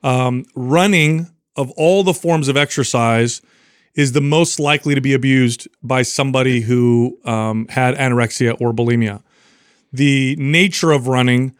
Um, 0.02 0.46
running 0.54 1.28
of 1.54 1.70
all 1.72 2.02
the 2.02 2.14
forms 2.14 2.48
of 2.48 2.56
exercise 2.56 3.42
is 3.94 4.12
the 4.12 4.20
most 4.22 4.58
likely 4.58 4.94
to 4.94 5.00
be 5.02 5.12
abused 5.12 5.68
by 5.82 6.00
somebody 6.00 6.60
who 6.60 7.18
um, 7.24 7.66
had 7.68 7.94
anorexia 7.96 8.58
or 8.58 8.72
bulimia. 8.72 9.22
The 9.92 10.36
nature 10.36 10.92
of 10.92 11.08
running, 11.08 11.56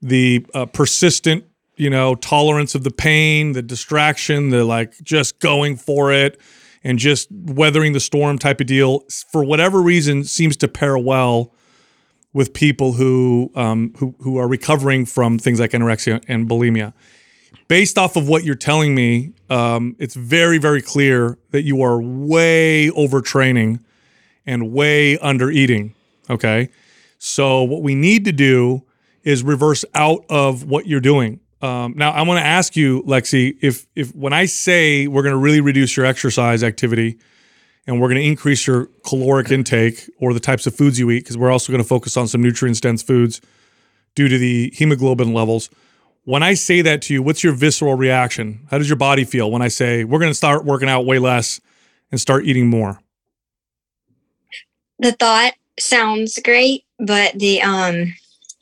the 0.00 0.46
uh, 0.54 0.66
persistent 0.66 1.44
you 1.76 1.90
know, 1.90 2.14
tolerance 2.14 2.74
of 2.74 2.84
the 2.84 2.90
pain, 2.90 3.52
the 3.52 3.62
distraction, 3.62 4.50
the 4.50 4.64
like 4.64 4.94
just 5.02 5.38
going 5.40 5.76
for 5.76 6.12
it 6.12 6.40
and 6.82 6.98
just 6.98 7.28
weathering 7.30 7.92
the 7.92 8.00
storm 8.00 8.38
type 8.38 8.60
of 8.60 8.66
deal, 8.66 9.04
for 9.32 9.42
whatever 9.42 9.80
reason, 9.80 10.22
seems 10.24 10.56
to 10.58 10.68
pair 10.68 10.98
well 10.98 11.52
with 12.32 12.52
people 12.52 12.92
who 12.92 13.50
um, 13.54 13.92
who 13.98 14.14
who 14.20 14.36
are 14.38 14.48
recovering 14.48 15.06
from 15.06 15.38
things 15.38 15.58
like 15.58 15.72
anorexia 15.72 16.22
and 16.28 16.48
bulimia. 16.48 16.92
Based 17.66 17.96
off 17.96 18.16
of 18.16 18.28
what 18.28 18.44
you're 18.44 18.54
telling 18.54 18.94
me, 18.94 19.32
um, 19.50 19.96
it's 19.98 20.14
very 20.14 20.58
very 20.58 20.82
clear 20.82 21.38
that 21.50 21.62
you 21.62 21.82
are 21.82 22.00
way 22.00 22.90
overtraining 22.90 23.80
and 24.46 24.72
way 24.72 25.18
under 25.18 25.50
eating. 25.50 25.94
Okay, 26.30 26.68
so 27.26 27.62
what 27.62 27.80
we 27.80 27.94
need 27.94 28.26
to 28.26 28.32
do 28.32 28.82
is 29.22 29.42
reverse 29.42 29.82
out 29.94 30.26
of 30.28 30.64
what 30.64 30.86
you're 30.86 31.00
doing. 31.00 31.40
Um, 31.62 31.94
now, 31.96 32.10
I 32.10 32.20
want 32.20 32.38
to 32.38 32.44
ask 32.44 32.76
you, 32.76 33.02
Lexi, 33.04 33.56
if 33.62 33.86
if 33.96 34.14
when 34.14 34.34
I 34.34 34.44
say 34.44 35.06
we're 35.06 35.22
going 35.22 35.32
to 35.32 35.38
really 35.38 35.62
reduce 35.62 35.96
your 35.96 36.04
exercise 36.04 36.62
activity 36.62 37.18
and 37.86 37.98
we're 37.98 38.08
going 38.08 38.20
to 38.20 38.28
increase 38.28 38.66
your 38.66 38.90
caloric 39.06 39.50
intake 39.50 40.10
or 40.18 40.34
the 40.34 40.40
types 40.40 40.66
of 40.66 40.74
foods 40.76 40.98
you 40.98 41.10
eat, 41.10 41.20
because 41.20 41.38
we're 41.38 41.50
also 41.50 41.72
going 41.72 41.82
to 41.82 41.88
focus 41.88 42.18
on 42.18 42.28
some 42.28 42.42
nutrients 42.42 42.78
dense 42.78 43.02
foods 43.02 43.40
due 44.14 44.28
to 44.28 44.36
the 44.36 44.70
hemoglobin 44.74 45.32
levels. 45.32 45.70
When 46.24 46.42
I 46.42 46.52
say 46.52 46.82
that 46.82 47.00
to 47.02 47.14
you, 47.14 47.22
what's 47.22 47.42
your 47.42 47.54
visceral 47.54 47.94
reaction? 47.94 48.66
How 48.70 48.76
does 48.76 48.88
your 48.90 48.98
body 48.98 49.24
feel 49.24 49.50
when 49.50 49.62
I 49.62 49.68
say 49.68 50.04
we're 50.04 50.18
going 50.18 50.30
to 50.30 50.34
start 50.34 50.66
working 50.66 50.90
out 50.90 51.06
way 51.06 51.18
less 51.18 51.58
and 52.12 52.20
start 52.20 52.44
eating 52.44 52.68
more? 52.68 53.00
The 54.98 55.12
thought 55.12 55.54
sounds 55.78 56.38
great, 56.44 56.83
but 56.98 57.38
the 57.38 57.62
um, 57.62 58.14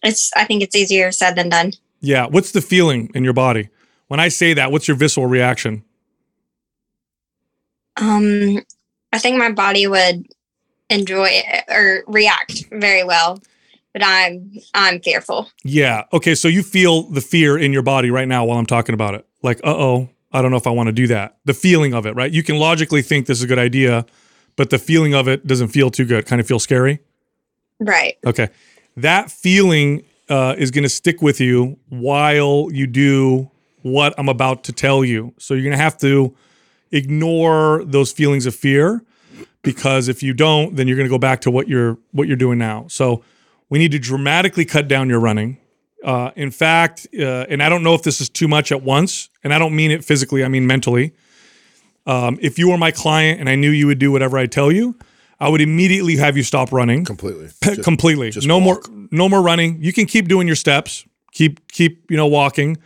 it's 0.02 0.30
I 0.34 0.44
think 0.44 0.62
it's 0.62 0.76
easier 0.76 1.12
said 1.12 1.36
than 1.36 1.48
done. 1.48 1.72
Yeah. 2.00 2.26
What's 2.26 2.52
the 2.52 2.60
feeling 2.60 3.10
in 3.14 3.24
your 3.24 3.32
body? 3.32 3.68
When 4.08 4.20
I 4.20 4.28
say 4.28 4.54
that, 4.54 4.72
what's 4.72 4.88
your 4.88 4.96
visceral 4.96 5.26
reaction? 5.26 5.84
Um, 7.96 8.60
I 9.12 9.18
think 9.18 9.38
my 9.38 9.50
body 9.50 9.86
would 9.86 10.26
enjoy 10.90 11.28
it 11.30 11.64
or 11.68 12.04
react 12.06 12.66
very 12.72 13.04
well, 13.04 13.40
but 13.92 14.02
I'm 14.04 14.52
I'm 14.74 15.00
fearful. 15.00 15.48
Yeah. 15.62 16.04
Okay. 16.12 16.34
So 16.34 16.48
you 16.48 16.62
feel 16.62 17.04
the 17.04 17.20
fear 17.20 17.56
in 17.56 17.72
your 17.72 17.82
body 17.82 18.10
right 18.10 18.28
now 18.28 18.44
while 18.44 18.58
I'm 18.58 18.66
talking 18.66 18.94
about 18.94 19.14
it. 19.14 19.26
Like, 19.42 19.60
uh 19.64 19.74
oh, 19.74 20.10
I 20.32 20.42
don't 20.42 20.50
know 20.50 20.56
if 20.56 20.66
I 20.66 20.70
want 20.70 20.88
to 20.88 20.92
do 20.92 21.06
that. 21.08 21.36
The 21.44 21.54
feeling 21.54 21.94
of 21.94 22.06
it, 22.06 22.14
right? 22.16 22.32
You 22.32 22.42
can 22.42 22.58
logically 22.58 23.02
think 23.02 23.26
this 23.26 23.38
is 23.38 23.44
a 23.44 23.46
good 23.46 23.58
idea, 23.58 24.06
but 24.56 24.70
the 24.70 24.78
feeling 24.78 25.14
of 25.14 25.28
it 25.28 25.46
doesn't 25.46 25.68
feel 25.68 25.90
too 25.90 26.04
good. 26.04 26.26
Kind 26.26 26.40
of 26.40 26.46
feel 26.46 26.58
scary. 26.58 27.00
Right. 27.86 28.18
Okay. 28.24 28.48
That 28.96 29.30
feeling 29.30 30.04
uh, 30.28 30.54
is 30.58 30.70
going 30.70 30.84
to 30.84 30.88
stick 30.88 31.22
with 31.22 31.40
you 31.40 31.78
while 31.88 32.68
you 32.72 32.86
do 32.86 33.50
what 33.82 34.14
I'm 34.18 34.28
about 34.28 34.64
to 34.64 34.72
tell 34.72 35.04
you. 35.04 35.34
So 35.38 35.54
you're 35.54 35.64
going 35.64 35.76
to 35.76 35.82
have 35.82 35.98
to 35.98 36.34
ignore 36.90 37.84
those 37.84 38.12
feelings 38.12 38.46
of 38.46 38.54
fear 38.54 39.02
because 39.62 40.08
if 40.08 40.22
you 40.22 40.34
don't, 40.34 40.76
then 40.76 40.86
you're 40.88 40.96
going 40.96 41.08
to 41.08 41.10
go 41.10 41.18
back 41.18 41.40
to 41.42 41.50
what 41.50 41.68
you're 41.68 41.98
what 42.12 42.28
you're 42.28 42.36
doing 42.36 42.58
now. 42.58 42.86
So 42.88 43.24
we 43.68 43.78
need 43.78 43.92
to 43.92 43.98
dramatically 43.98 44.64
cut 44.64 44.88
down 44.88 45.08
your 45.08 45.20
running. 45.20 45.58
Uh, 46.04 46.32
in 46.34 46.50
fact, 46.50 47.06
uh, 47.18 47.46
and 47.48 47.62
I 47.62 47.68
don't 47.68 47.82
know 47.82 47.94
if 47.94 48.02
this 48.02 48.20
is 48.20 48.28
too 48.28 48.48
much 48.48 48.72
at 48.72 48.82
once, 48.82 49.30
and 49.44 49.54
I 49.54 49.58
don't 49.58 49.74
mean 49.74 49.90
it 49.90 50.04
physically, 50.04 50.44
I 50.44 50.48
mean 50.48 50.66
mentally. 50.66 51.14
Um, 52.06 52.38
if 52.42 52.58
you 52.58 52.70
were 52.70 52.78
my 52.78 52.90
client 52.90 53.38
and 53.38 53.48
I 53.48 53.54
knew 53.54 53.70
you 53.70 53.86
would 53.86 54.00
do 54.00 54.10
whatever 54.10 54.36
I 54.36 54.46
tell 54.46 54.72
you, 54.72 54.96
I 55.42 55.48
would 55.48 55.60
immediately 55.60 56.16
have 56.16 56.36
you 56.36 56.44
stop 56.44 56.70
running 56.70 57.04
completely. 57.04 57.48
Just- 57.64 57.82
completely. 57.82 58.30
just 58.30 58.46
no 58.46 58.58
walk. 58.58 58.88
more 58.88 59.08
no 59.10 59.28
more 59.28 59.42
running. 59.42 59.82
You 59.82 59.92
can 59.92 60.06
keep 60.06 60.28
doing 60.28 60.46
your 60.46 60.56
steps. 60.56 61.04
Keep 61.32 61.66
keep, 61.72 62.08
you 62.10 62.16
know, 62.16 62.28
walking. 62.28 62.76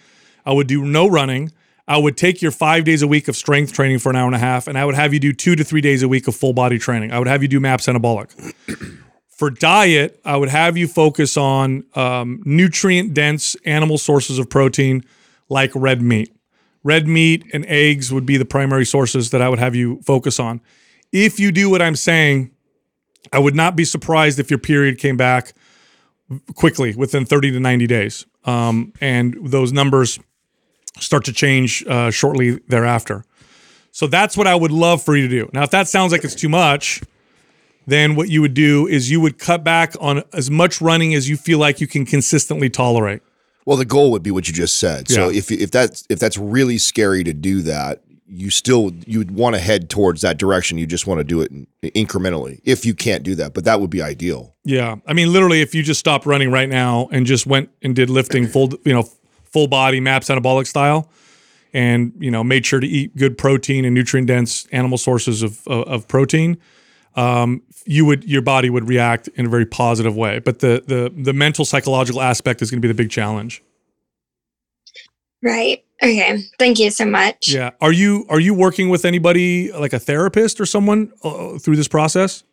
I 0.46 0.52
would 0.52 0.66
do 0.66 0.82
no 0.84 1.06
running. 1.06 1.52
I 1.86 1.98
would 1.98 2.16
take 2.16 2.40
your 2.40 2.50
5 2.50 2.84
days 2.84 3.02
a 3.02 3.06
week 3.06 3.28
of 3.28 3.36
strength 3.36 3.72
training 3.72 3.98
for 4.00 4.10
an 4.10 4.16
hour 4.16 4.26
and 4.26 4.34
a 4.34 4.38
half 4.38 4.66
and 4.66 4.76
I 4.78 4.84
would 4.84 4.94
have 4.94 5.12
you 5.12 5.20
do 5.20 5.32
2 5.32 5.54
to 5.54 5.64
3 5.64 5.80
days 5.80 6.02
a 6.02 6.08
week 6.08 6.26
of 6.26 6.34
full 6.34 6.52
body 6.52 6.78
training. 6.78 7.12
I 7.12 7.18
would 7.18 7.28
have 7.28 7.42
you 7.42 7.48
do 7.48 7.60
MAPS 7.60 7.86
anabolic. 7.86 8.30
for 9.28 9.50
diet, 9.50 10.18
I 10.24 10.36
would 10.38 10.48
have 10.48 10.78
you 10.78 10.88
focus 10.88 11.36
on 11.36 11.84
um, 11.94 12.42
nutrient 12.46 13.12
dense 13.12 13.54
animal 13.66 13.98
sources 13.98 14.38
of 14.38 14.48
protein 14.48 15.04
like 15.50 15.70
red 15.74 16.00
meat. 16.00 16.34
Red 16.82 17.06
meat 17.06 17.44
and 17.52 17.66
eggs 17.66 18.12
would 18.12 18.24
be 18.24 18.38
the 18.38 18.46
primary 18.46 18.86
sources 18.86 19.30
that 19.30 19.42
I 19.42 19.48
would 19.50 19.58
have 19.58 19.74
you 19.74 20.00
focus 20.02 20.40
on. 20.40 20.62
If 21.12 21.40
you 21.40 21.52
do 21.52 21.70
what 21.70 21.80
I'm 21.82 21.96
saying, 21.96 22.50
I 23.32 23.38
would 23.38 23.54
not 23.54 23.76
be 23.76 23.84
surprised 23.84 24.38
if 24.38 24.50
your 24.50 24.58
period 24.58 24.98
came 24.98 25.16
back 25.16 25.52
quickly 26.54 26.94
within 26.94 27.24
30 27.24 27.52
to 27.52 27.60
90 27.60 27.86
days. 27.86 28.26
Um, 28.44 28.92
and 29.00 29.36
those 29.42 29.72
numbers 29.72 30.18
start 30.98 31.24
to 31.26 31.32
change 31.32 31.84
uh, 31.86 32.10
shortly 32.10 32.58
thereafter. 32.68 33.24
So 33.92 34.06
that's 34.06 34.36
what 34.36 34.46
I 34.46 34.54
would 34.54 34.70
love 34.72 35.02
for 35.02 35.16
you 35.16 35.22
to 35.22 35.28
do. 35.28 35.50
Now, 35.52 35.62
if 35.62 35.70
that 35.70 35.88
sounds 35.88 36.12
like 36.12 36.22
it's 36.24 36.34
too 36.34 36.48
much, 36.48 37.02
then 37.86 38.14
what 38.14 38.28
you 38.28 38.40
would 38.42 38.54
do 38.54 38.86
is 38.86 39.10
you 39.10 39.20
would 39.20 39.38
cut 39.38 39.64
back 39.64 39.94
on 40.00 40.22
as 40.32 40.50
much 40.50 40.80
running 40.80 41.14
as 41.14 41.28
you 41.28 41.36
feel 41.36 41.58
like 41.58 41.80
you 41.80 41.86
can 41.86 42.04
consistently 42.04 42.68
tolerate. 42.68 43.22
Well, 43.64 43.76
the 43.76 43.84
goal 43.84 44.10
would 44.12 44.22
be 44.22 44.30
what 44.30 44.46
you 44.48 44.54
just 44.54 44.76
said. 44.76 45.08
So 45.08 45.28
Yeah. 45.28 45.38
if 45.38 45.50
if 45.50 45.70
that's 45.70 46.04
if 46.08 46.18
that's 46.18 46.36
really 46.36 46.78
scary 46.78 47.24
to 47.24 47.32
do 47.32 47.62
that, 47.62 48.02
you 48.28 48.50
still 48.50 48.92
you 49.06 49.18
would 49.18 49.30
want 49.30 49.54
to 49.54 49.60
head 49.60 49.88
towards 49.88 50.22
that 50.22 50.38
direction. 50.38 50.78
You 50.78 50.86
just 50.86 51.06
want 51.06 51.18
to 51.18 51.24
do 51.24 51.40
it 51.40 51.52
incrementally 51.94 52.60
if 52.64 52.84
you 52.84 52.94
can't 52.94 53.22
do 53.22 53.34
that, 53.36 53.54
but 53.54 53.64
that 53.64 53.80
would 53.80 53.90
be 53.90 54.02
ideal. 54.02 54.54
Yeah, 54.64 54.96
I 55.06 55.12
mean, 55.12 55.32
literally, 55.32 55.60
if 55.60 55.74
you 55.74 55.82
just 55.82 56.00
stopped 56.00 56.26
running 56.26 56.50
right 56.50 56.68
now 56.68 57.08
and 57.12 57.26
just 57.26 57.46
went 57.46 57.70
and 57.82 57.94
did 57.94 58.10
lifting 58.10 58.46
full, 58.46 58.72
you 58.84 58.92
know, 58.92 59.08
full 59.44 59.68
body 59.68 60.00
maps 60.00 60.28
anabolic 60.28 60.66
style, 60.66 61.08
and 61.72 62.12
you 62.18 62.30
know, 62.30 62.42
made 62.42 62.66
sure 62.66 62.80
to 62.80 62.86
eat 62.86 63.16
good 63.16 63.38
protein 63.38 63.84
and 63.84 63.94
nutrient 63.94 64.26
dense 64.26 64.66
animal 64.72 64.98
sources 64.98 65.42
of 65.42 65.66
of, 65.68 65.86
of 65.86 66.08
protein, 66.08 66.58
um, 67.14 67.62
you 67.84 68.04
would 68.04 68.24
your 68.24 68.42
body 68.42 68.70
would 68.70 68.88
react 68.88 69.28
in 69.28 69.46
a 69.46 69.48
very 69.48 69.66
positive 69.66 70.16
way. 70.16 70.40
But 70.40 70.58
the 70.58 70.82
the 70.86 71.12
the 71.14 71.32
mental 71.32 71.64
psychological 71.64 72.20
aspect 72.20 72.60
is 72.60 72.70
going 72.70 72.82
to 72.82 72.88
be 72.88 72.92
the 72.92 73.00
big 73.00 73.10
challenge. 73.10 73.62
Right. 75.42 75.84
Okay. 76.02 76.42
Thank 76.58 76.78
you 76.78 76.90
so 76.90 77.06
much. 77.06 77.48
Yeah, 77.48 77.70
are 77.80 77.92
you 77.92 78.26
are 78.28 78.40
you 78.40 78.52
working 78.52 78.90
with 78.90 79.04
anybody 79.04 79.72
like 79.72 79.92
a 79.92 79.98
therapist 79.98 80.60
or 80.60 80.66
someone 80.66 81.12
uh, 81.22 81.58
through 81.58 81.76
this 81.76 81.88
process? 81.88 82.44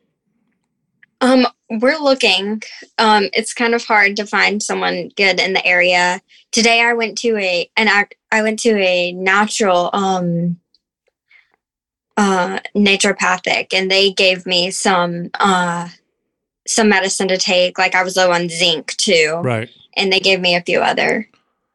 Um, 1.19 1.47
we're 1.69 1.97
looking. 1.97 2.61
Um, 2.97 3.29
it's 3.33 3.53
kind 3.53 3.73
of 3.73 3.83
hard 3.83 4.15
to 4.17 4.25
find 4.25 4.61
someone 4.61 5.09
good 5.15 5.39
in 5.39 5.53
the 5.53 5.65
area. 5.65 6.21
Today 6.51 6.81
I 6.81 6.93
went 6.93 7.17
to 7.19 7.37
a 7.37 7.69
an 7.75 7.87
act 7.87 8.15
I 8.31 8.43
went 8.43 8.59
to 8.59 8.77
a 8.77 9.11
natural 9.11 9.89
um 9.93 10.59
uh 12.15 12.59
naturopathic 12.75 13.73
and 13.73 13.89
they 13.89 14.11
gave 14.11 14.45
me 14.45 14.69
some 14.71 15.31
uh 15.39 15.89
some 16.65 16.89
medicine 16.89 17.27
to 17.27 17.37
take. 17.37 17.77
Like 17.77 17.95
I 17.95 18.03
was 18.03 18.15
low 18.15 18.31
on 18.31 18.47
zinc 18.47 18.95
too. 18.97 19.39
Right. 19.43 19.69
And 19.95 20.11
they 20.11 20.19
gave 20.19 20.39
me 20.39 20.55
a 20.55 20.61
few 20.61 20.79
other 20.79 21.27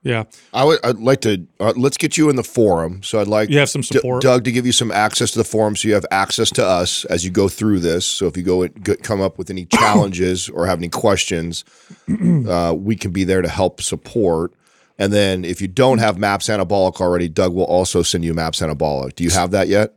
Yeah. 0.02 0.24
I 0.54 0.64
would. 0.64 0.78
I'd 0.84 0.98
like 0.98 1.20
to. 1.22 1.46
Uh, 1.58 1.72
let's 1.76 1.96
get 1.96 2.16
you 2.16 2.30
in 2.30 2.36
the 2.36 2.44
forum. 2.44 3.02
So 3.02 3.20
I'd 3.20 3.26
like 3.26 3.50
You 3.50 3.58
have 3.58 3.68
some 3.68 3.82
D- 3.82 3.88
support. 3.88 4.22
Doug 4.22 4.44
to 4.44 4.52
give 4.52 4.64
you 4.64 4.72
some 4.72 4.92
access 4.92 5.32
to 5.32 5.38
the 5.38 5.44
forum, 5.44 5.76
so 5.76 5.88
you 5.88 5.94
have 5.94 6.06
access 6.10 6.50
to 6.52 6.64
us 6.64 7.04
as 7.06 7.24
you 7.24 7.30
go 7.30 7.48
through 7.48 7.80
this. 7.80 8.06
So 8.06 8.26
if 8.26 8.36
you 8.36 8.42
go, 8.42 8.62
and 8.62 8.84
go 8.84 8.94
come 9.02 9.20
up 9.20 9.38
with 9.38 9.50
any 9.50 9.64
challenges 9.72 10.48
or 10.48 10.66
have 10.66 10.78
any 10.78 10.88
questions, 10.88 11.64
uh, 12.48 12.74
we 12.76 12.96
can 12.96 13.10
be 13.10 13.24
there 13.24 13.42
to 13.42 13.48
help 13.48 13.82
support. 13.82 14.52
And 14.98 15.12
then 15.12 15.44
if 15.44 15.60
you 15.60 15.68
don't 15.68 15.98
have 15.98 16.18
Maps 16.18 16.48
Anabolic 16.48 17.00
already, 17.00 17.28
Doug 17.28 17.54
will 17.54 17.64
also 17.64 18.02
send 18.02 18.24
you 18.24 18.34
Maps 18.34 18.60
Anabolic. 18.60 19.14
Do 19.14 19.24
you 19.24 19.30
have 19.30 19.50
that 19.52 19.68
yet? 19.68 19.94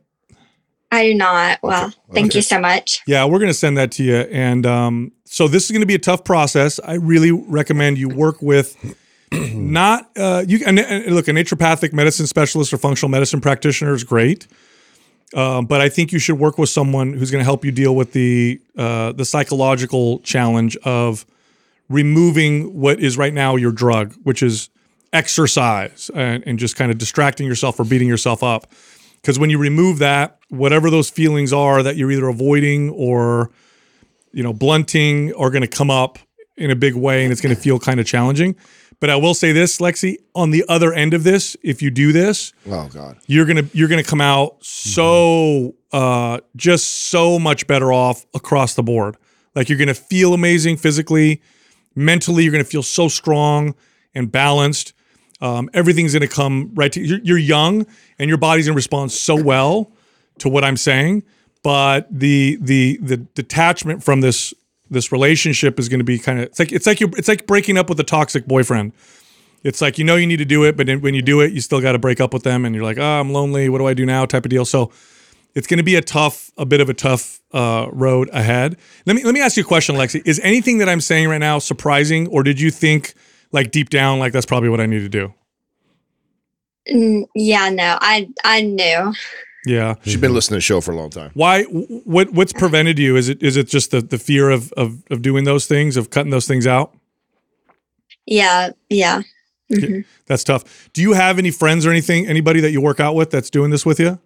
I 0.92 1.06
do 1.06 1.14
not. 1.14 1.58
Well, 1.62 1.92
thank 2.12 2.34
you 2.34 2.42
so 2.42 2.60
much. 2.60 3.00
Yeah, 3.06 3.24
we're 3.24 3.38
going 3.38 3.50
to 3.50 3.54
send 3.54 3.78
that 3.78 3.90
to 3.92 4.04
you. 4.04 4.16
And 4.16 4.66
um, 4.66 5.12
so 5.24 5.48
this 5.48 5.64
is 5.64 5.70
going 5.70 5.80
to 5.80 5.86
be 5.86 5.94
a 5.94 5.98
tough 5.98 6.22
process. 6.22 6.78
I 6.84 6.94
really 6.94 7.32
recommend 7.32 7.96
you 7.96 8.10
work 8.10 8.42
with 8.42 8.76
not 9.54 10.10
uh, 10.16 10.44
you. 10.46 10.60
And, 10.66 10.78
and 10.78 11.14
look, 11.14 11.28
a 11.28 11.32
naturopathic 11.32 11.92
medicine 11.92 12.26
specialist 12.26 12.72
or 12.72 12.78
functional 12.78 13.10
medicine 13.10 13.40
practitioner 13.40 13.94
is 13.94 14.04
great, 14.04 14.46
um, 15.34 15.66
but 15.66 15.80
I 15.80 15.88
think 15.88 16.12
you 16.12 16.18
should 16.18 16.38
work 16.38 16.58
with 16.58 16.68
someone 16.68 17.14
who's 17.14 17.30
going 17.30 17.40
to 17.40 17.44
help 17.44 17.64
you 17.64 17.72
deal 17.72 17.94
with 17.94 18.12
the 18.12 18.60
uh, 18.76 19.12
the 19.12 19.24
psychological 19.24 20.18
challenge 20.20 20.76
of 20.78 21.24
removing 21.88 22.78
what 22.78 23.00
is 23.00 23.16
right 23.16 23.34
now 23.34 23.56
your 23.56 23.72
drug, 23.72 24.14
which 24.22 24.42
is 24.42 24.70
exercise, 25.12 26.10
and, 26.14 26.42
and 26.46 26.58
just 26.58 26.76
kind 26.76 26.90
of 26.90 26.98
distracting 26.98 27.46
yourself 27.46 27.78
or 27.78 27.84
beating 27.84 28.08
yourself 28.08 28.42
up. 28.42 28.70
Because 29.16 29.38
when 29.38 29.50
you 29.50 29.58
remove 29.58 29.98
that, 30.00 30.38
whatever 30.48 30.90
those 30.90 31.08
feelings 31.08 31.52
are 31.52 31.82
that 31.82 31.96
you're 31.96 32.10
either 32.10 32.28
avoiding 32.28 32.90
or, 32.90 33.50
you 34.32 34.42
know, 34.42 34.52
blunting 34.52 35.32
are 35.34 35.50
going 35.50 35.62
to 35.62 35.68
come 35.68 35.90
up 35.90 36.18
in 36.56 36.70
a 36.70 36.76
big 36.76 36.94
way 36.94 37.22
and 37.22 37.32
it's 37.32 37.40
going 37.40 37.54
to 37.54 37.60
feel 37.60 37.78
kind 37.78 38.00
of 38.00 38.06
challenging. 38.06 38.56
But 39.02 39.10
I 39.10 39.16
will 39.16 39.34
say 39.34 39.50
this, 39.50 39.78
Lexi, 39.78 40.18
on 40.32 40.52
the 40.52 40.64
other 40.68 40.92
end 40.92 41.12
of 41.12 41.24
this, 41.24 41.56
if 41.60 41.82
you 41.82 41.90
do 41.90 42.12
this, 42.12 42.52
Oh 42.70 42.88
God. 42.88 43.18
you're 43.26 43.44
gonna 43.46 43.64
you're 43.72 43.88
gonna 43.88 44.04
come 44.04 44.20
out 44.20 44.64
so 44.64 45.74
uh 45.92 46.38
just 46.54 47.08
so 47.08 47.36
much 47.40 47.66
better 47.66 47.92
off 47.92 48.24
across 48.32 48.74
the 48.74 48.82
board. 48.84 49.16
Like 49.56 49.68
you're 49.68 49.76
gonna 49.78 49.92
feel 49.92 50.34
amazing 50.34 50.76
physically, 50.76 51.42
mentally. 51.96 52.44
You're 52.44 52.52
gonna 52.52 52.62
feel 52.62 52.84
so 52.84 53.08
strong 53.08 53.74
and 54.14 54.30
balanced. 54.30 54.92
Um, 55.40 55.68
everything's 55.74 56.12
gonna 56.12 56.28
come 56.28 56.70
right 56.74 56.92
to 56.92 57.00
you're, 57.00 57.18
you're 57.24 57.38
young 57.38 57.84
and 58.20 58.28
your 58.28 58.38
body's 58.38 58.66
gonna 58.66 58.76
respond 58.76 59.10
so 59.10 59.34
well 59.34 59.90
to 60.38 60.48
what 60.48 60.62
I'm 60.64 60.76
saying. 60.76 61.24
But 61.64 62.06
the 62.08 62.56
the 62.60 62.98
the 63.02 63.16
detachment 63.16 64.04
from 64.04 64.20
this 64.20 64.54
this 64.92 65.10
relationship 65.10 65.78
is 65.78 65.88
going 65.88 66.00
to 66.00 66.04
be 66.04 66.18
kind 66.18 66.38
of 66.38 66.46
it's 66.46 66.58
like 66.58 66.72
it's 66.72 66.86
like 66.86 67.00
you 67.00 67.10
it's 67.16 67.28
like 67.28 67.46
breaking 67.46 67.78
up 67.78 67.88
with 67.88 67.98
a 68.00 68.04
toxic 68.04 68.46
boyfriend. 68.46 68.92
It's 69.64 69.80
like 69.80 69.98
you 69.98 70.04
know 70.04 70.16
you 70.16 70.26
need 70.26 70.38
to 70.38 70.44
do 70.44 70.64
it, 70.64 70.76
but 70.76 70.88
when 71.00 71.14
you 71.14 71.22
do 71.22 71.40
it, 71.40 71.52
you 71.52 71.60
still 71.60 71.80
got 71.80 71.92
to 71.92 71.98
break 71.98 72.20
up 72.20 72.32
with 72.32 72.42
them, 72.42 72.64
and 72.64 72.74
you're 72.74 72.84
like, 72.84 72.98
oh, 72.98 73.20
I'm 73.20 73.32
lonely. 73.32 73.68
What 73.68 73.78
do 73.78 73.86
I 73.86 73.94
do 73.94 74.04
now? 74.04 74.26
Type 74.26 74.44
of 74.44 74.50
deal. 74.50 74.64
So 74.64 74.90
it's 75.54 75.66
going 75.66 75.78
to 75.78 75.84
be 75.84 75.96
a 75.96 76.00
tough, 76.00 76.50
a 76.56 76.64
bit 76.64 76.80
of 76.80 76.88
a 76.88 76.94
tough 76.94 77.40
uh, 77.52 77.88
road 77.92 78.28
ahead. 78.32 78.76
Let 79.06 79.16
me 79.16 79.24
let 79.24 79.34
me 79.34 79.40
ask 79.40 79.56
you 79.56 79.62
a 79.62 79.66
question, 79.66 79.96
Lexi. 79.96 80.22
Is 80.26 80.40
anything 80.42 80.78
that 80.78 80.88
I'm 80.88 81.00
saying 81.00 81.28
right 81.28 81.38
now 81.38 81.58
surprising, 81.58 82.26
or 82.28 82.42
did 82.42 82.60
you 82.60 82.70
think 82.70 83.14
like 83.52 83.70
deep 83.70 83.90
down 83.90 84.18
like 84.18 84.32
that's 84.32 84.46
probably 84.46 84.68
what 84.68 84.80
I 84.80 84.86
need 84.86 85.00
to 85.00 85.08
do? 85.08 85.32
Mm, 86.90 87.26
yeah, 87.34 87.70
no, 87.70 87.98
I 88.00 88.28
I 88.44 88.62
knew. 88.62 89.14
Yeah. 89.64 89.94
She's 90.04 90.16
been 90.16 90.34
listening 90.34 90.54
to 90.54 90.58
the 90.58 90.60
show 90.62 90.80
for 90.80 90.92
a 90.92 90.96
long 90.96 91.10
time. 91.10 91.30
Why? 91.34 91.62
What? 91.64 92.32
What's 92.32 92.52
prevented 92.52 92.98
you? 92.98 93.16
Is 93.16 93.28
it 93.28 93.42
is 93.42 93.56
it 93.56 93.68
just 93.68 93.90
the 93.92 94.00
the 94.00 94.18
fear 94.18 94.50
of 94.50 94.72
of 94.72 95.02
of 95.10 95.22
doing 95.22 95.44
those 95.44 95.66
things, 95.66 95.96
of 95.96 96.10
cutting 96.10 96.30
those 96.30 96.46
things 96.46 96.66
out? 96.66 96.94
Yeah, 98.26 98.70
yeah. 98.88 99.22
Mhm. 99.70 100.04
That's 100.26 100.44
tough. 100.44 100.90
Do 100.92 101.00
you 101.00 101.12
have 101.12 101.38
any 101.38 101.50
friends 101.50 101.86
or 101.86 101.90
anything, 101.90 102.26
anybody 102.26 102.60
that 102.60 102.72
you 102.72 102.80
work 102.80 103.00
out 103.00 103.14
with 103.14 103.30
that's 103.30 103.50
doing 103.50 103.70
this 103.70 103.86
with 103.86 103.98
you? 104.00 104.18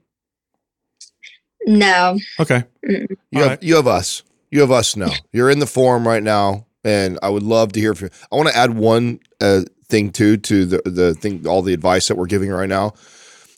No. 1.66 2.18
Okay. 2.40 2.64
You 2.82 3.06
All 3.34 3.40
have 3.42 3.50
right. 3.50 3.62
you 3.62 3.76
have 3.76 3.86
us. 3.86 4.22
You 4.50 4.60
have 4.60 4.70
us 4.70 4.96
now. 4.96 5.10
You're 5.32 5.50
in 5.50 5.58
the 5.58 5.66
forum 5.66 6.06
right 6.06 6.22
now, 6.22 6.66
and 6.84 7.18
I 7.22 7.28
would 7.28 7.42
love 7.42 7.72
to 7.72 7.80
hear 7.80 7.94
from 7.94 8.06
you. 8.06 8.10
I 8.32 8.36
want 8.36 8.48
to 8.48 8.56
add 8.56 8.76
one 8.76 9.20
uh, 9.40 9.62
thing 9.88 10.10
too 10.10 10.36
to 10.38 10.64
the 10.64 10.82
the 10.84 11.14
thing, 11.14 11.46
all 11.46 11.62
the 11.62 11.74
advice 11.74 12.08
that 12.08 12.16
we're 12.16 12.26
giving 12.26 12.50
right 12.50 12.68
now. 12.68 12.94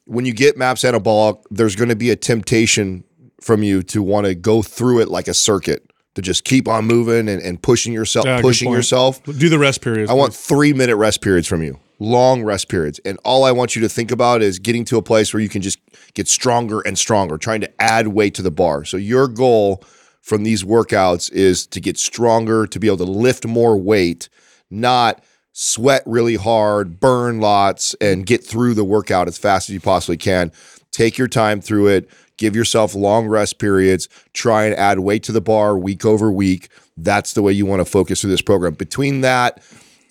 When 0.08 0.24
you 0.24 0.32
get 0.32 0.56
Maps 0.56 0.84
Anabolic, 0.84 1.42
there's 1.50 1.76
going 1.76 1.90
to 1.90 1.96
be 1.96 2.10
a 2.10 2.16
temptation 2.16 3.04
from 3.42 3.62
you 3.62 3.82
to 3.84 4.02
want 4.02 4.26
to 4.26 4.34
go 4.34 4.62
through 4.62 5.00
it 5.00 5.08
like 5.08 5.28
a 5.28 5.34
circuit, 5.34 5.92
to 6.14 6.22
just 6.22 6.44
keep 6.44 6.66
on 6.66 6.86
moving 6.86 7.28
and, 7.28 7.42
and 7.42 7.62
pushing 7.62 7.92
yourself, 7.92 8.24
Yeah, 8.24 8.40
pushing 8.40 8.72
yourself. 8.72 9.22
Do 9.22 9.48
the 9.48 9.58
rest 9.58 9.82
periods. 9.82 10.10
I 10.10 10.14
want 10.14 10.34
three 10.34 10.72
minute 10.72 10.96
rest 10.96 11.20
periods 11.20 11.46
from 11.46 11.62
you, 11.62 11.78
long 11.98 12.42
rest 12.42 12.70
periods. 12.70 12.98
And 13.04 13.18
all 13.22 13.44
I 13.44 13.52
want 13.52 13.76
you 13.76 13.82
to 13.82 13.88
think 13.88 14.10
about 14.10 14.40
is 14.40 14.58
getting 14.58 14.86
to 14.86 14.96
a 14.96 15.02
place 15.02 15.34
where 15.34 15.42
you 15.42 15.48
can 15.50 15.60
just 15.60 15.78
get 16.14 16.26
stronger 16.26 16.80
and 16.80 16.98
stronger, 16.98 17.36
trying 17.36 17.60
to 17.60 17.70
add 17.80 18.08
weight 18.08 18.34
to 18.36 18.42
the 18.42 18.50
bar. 18.50 18.86
So, 18.86 18.96
your 18.96 19.28
goal 19.28 19.84
from 20.22 20.42
these 20.42 20.64
workouts 20.64 21.30
is 21.32 21.66
to 21.66 21.80
get 21.80 21.98
stronger, 21.98 22.66
to 22.66 22.80
be 22.80 22.86
able 22.86 22.98
to 22.98 23.04
lift 23.04 23.46
more 23.46 23.76
weight, 23.78 24.30
not 24.70 25.22
sweat 25.60 26.04
really 26.06 26.36
hard, 26.36 27.00
burn 27.00 27.40
lots, 27.40 27.92
and 28.00 28.24
get 28.24 28.44
through 28.44 28.74
the 28.74 28.84
workout 28.84 29.26
as 29.26 29.36
fast 29.36 29.68
as 29.68 29.74
you 29.74 29.80
possibly 29.80 30.16
can. 30.16 30.52
Take 30.92 31.18
your 31.18 31.26
time 31.26 31.60
through 31.60 31.88
it. 31.88 32.08
Give 32.36 32.54
yourself 32.54 32.94
long 32.94 33.26
rest 33.26 33.58
periods. 33.58 34.08
Try 34.32 34.66
and 34.66 34.74
add 34.76 35.00
weight 35.00 35.24
to 35.24 35.32
the 35.32 35.40
bar 35.40 35.76
week 35.76 36.04
over 36.04 36.30
week. 36.30 36.68
That's 36.96 37.32
the 37.32 37.42
way 37.42 37.52
you 37.52 37.66
want 37.66 37.80
to 37.80 37.84
focus 37.84 38.20
through 38.20 38.30
this 38.30 38.40
program. 38.40 38.74
Between 38.74 39.22
that 39.22 39.60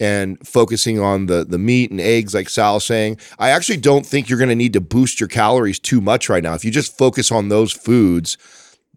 and 0.02 0.38
focusing 0.46 1.00
on 1.00 1.28
the 1.28 1.46
the 1.46 1.58
meat 1.58 1.92
and 1.92 2.02
eggs, 2.02 2.34
like 2.34 2.50
Sal 2.50 2.74
was 2.74 2.84
saying, 2.84 3.18
I 3.40 3.52
actually 3.52 3.78
don't 3.78 4.06
think 4.06 4.28
you're 4.28 4.40
going 4.40 4.50
to 4.50 4.56
need 4.56 4.74
to 4.74 4.82
boost 4.82 5.22
your 5.22 5.30
calories 5.30 5.80
too 5.80 6.02
much 6.02 6.28
right 6.28 6.44
now. 6.44 6.56
If 6.56 6.66
you 6.66 6.72
just 6.72 6.98
focus 6.98 7.32
on 7.32 7.48
those 7.48 7.72
foods, 7.72 8.38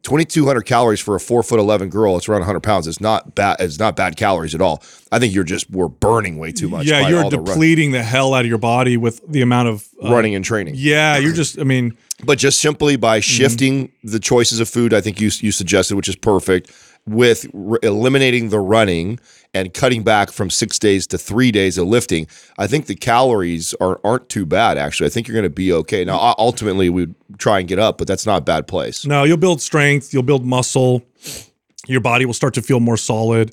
2,200 0.03 0.62
calories 0.62 0.98
for 1.01 1.14
a 1.14 1.20
four 1.20 1.42
foot 1.42 1.59
11 1.59 1.90
girl, 1.90 2.16
it's 2.16 2.28
around 2.28 2.40
100 2.40 2.61
pounds. 2.61 2.86
It's 2.86 3.01
not 3.01 3.34
bad. 3.34 3.57
It's 3.61 3.78
not 3.78 3.96
bad 3.96 4.16
calories 4.16 4.55
at 4.55 4.62
all. 4.62 4.82
I 5.12 5.18
think 5.18 5.34
you're 5.34 5.44
just 5.44 5.70
we're 5.70 5.88
burning 5.88 6.38
way 6.38 6.53
too 6.53 6.68
much. 6.68 6.86
yeah, 6.86 7.07
you're 7.09 7.22
all 7.22 7.28
the 7.30 7.36
depleting 7.36 7.90
the 7.92 8.03
hell 8.03 8.32
out 8.32 8.40
of 8.44 8.48
your 8.48 8.59
body 8.59 8.96
with 8.96 9.20
the 9.28 9.42
amount 9.42 9.68
of 9.68 9.86
uh, 10.03 10.11
running 10.11 10.34
and 10.34 10.44
training. 10.44 10.74
Yeah, 10.76 11.18
you're 11.18 11.34
just. 11.34 11.59
I 11.59 11.64
mean, 11.64 11.96
But 12.24 12.38
just 12.38 12.61
simply 12.61 12.96
by 12.96 13.18
Mm-hmm. 13.18 13.22
shifting 13.22 13.92
the 14.03 14.18
choices 14.20 14.59
of 14.61 14.68
food, 14.68 14.94
I 14.94 15.01
think 15.03 15.20
you 15.20 15.30
you 15.40 15.53
suggested, 15.53 15.96
which 15.96 16.09
is 16.09 16.16
perfect, 16.16 16.70
with 17.11 17.46
re- 17.52 17.78
eliminating 17.82 18.48
the 18.50 18.61
running 18.61 19.18
and 19.52 19.74
cutting 19.74 20.02
back 20.04 20.30
from 20.30 20.48
six 20.48 20.78
days 20.78 21.06
to 21.08 21.18
three 21.18 21.50
days 21.50 21.76
of 21.76 21.86
lifting, 21.88 22.26
I 22.56 22.66
think 22.66 22.86
the 22.86 22.94
calories 22.94 23.74
are 23.80 24.00
aren't 24.04 24.28
too 24.28 24.46
bad. 24.46 24.78
Actually, 24.78 25.06
I 25.06 25.11
think 25.11 25.26
you're 25.26 25.34
going 25.34 25.42
to 25.42 25.50
be 25.50 25.72
okay. 25.72 26.04
Now, 26.04 26.34
ultimately, 26.38 26.88
we 26.88 27.08
try 27.38 27.58
and 27.58 27.68
get 27.68 27.78
up, 27.78 27.98
but 27.98 28.06
that's 28.06 28.26
not 28.26 28.38
a 28.38 28.44
bad 28.44 28.66
place. 28.68 29.04
no, 29.04 29.24
you'll 29.24 29.36
build 29.36 29.61
strength. 29.61 30.12
You'll 30.14 30.22
build 30.22 30.44
muscle. 30.44 31.02
Your 31.86 32.00
body 32.00 32.24
will 32.26 32.34
start 32.34 32.54
to 32.54 32.62
feel 32.62 32.78
more 32.80 32.96
solid. 32.96 33.52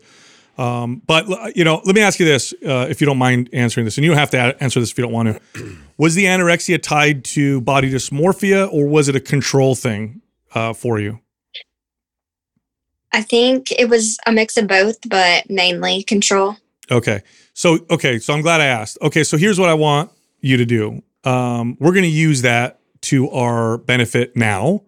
Um, 0.58 1.01
but 1.05 1.55
you 1.55 1.64
know, 1.64 1.82
let 1.86 1.95
me 1.95 2.01
ask 2.01 2.20
you 2.20 2.26
this, 2.26 2.53
uh, 2.66 2.88
if 2.89 2.99
you 2.99 3.05
don't 3.05 3.18
mind 3.20 3.49
answering 3.53 3.86
this, 3.86 3.97
and 3.97 4.05
you 4.05 4.14
have 4.14 4.32
to 4.32 4.39
answer 4.62 4.80
this 4.80 4.91
if 4.91 4.97
you 4.97 5.03
don't 5.03 5.14
want 5.14 5.41
to. 5.53 5.78
Was 5.97 6.16
the 6.16 6.26
anorexia 6.26 6.82
tied 6.82 7.24
to 7.26 7.62
body 7.62 7.91
dysmorphia, 7.91 8.72
or 8.72 8.88
was 8.88 9.08
it 9.08 9.16
a 9.16 9.20
control 9.20 9.76
thing 9.76 10.22
uh, 10.53 10.74
for 10.74 10.99
you? 10.99 11.20
I 13.18 13.22
think 13.24 13.72
it 13.72 13.89
was 13.89 14.20
a 14.28 14.32
mix 14.32 14.57
of 14.57 14.68
both, 14.68 14.97
but 15.09 15.49
mainly 15.49 16.03
control. 16.03 16.55
Okay. 16.91 17.24
So 17.55 17.80
okay, 17.89 18.20
so 18.20 18.32
I'm 18.32 18.41
glad 18.41 18.61
I 18.61 18.68
asked. 18.68 18.99
Okay, 19.01 19.24
so 19.24 19.38
here's 19.38 19.59
what 19.59 19.70
I 19.70 19.74
want 19.74 20.11
you 20.39 20.55
to 20.57 20.65
do. 20.65 21.01
Um, 21.24 21.78
we're 21.80 21.93
going 21.93 22.03
to 22.03 22.09
use 22.09 22.43
that 22.43 22.80
to 23.01 23.28
our 23.32 23.80
benefit 23.80 24.36
now 24.36 24.84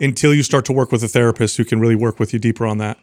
until 0.00 0.32
you 0.32 0.42
start 0.42 0.64
to 0.64 0.72
work 0.72 0.90
with 0.90 1.04
a 1.04 1.08
therapist 1.08 1.58
who 1.58 1.66
can 1.66 1.78
really 1.78 1.94
work 1.94 2.18
with 2.18 2.32
you 2.32 2.38
deeper 2.38 2.66
on 2.66 2.78
that. 2.78 2.98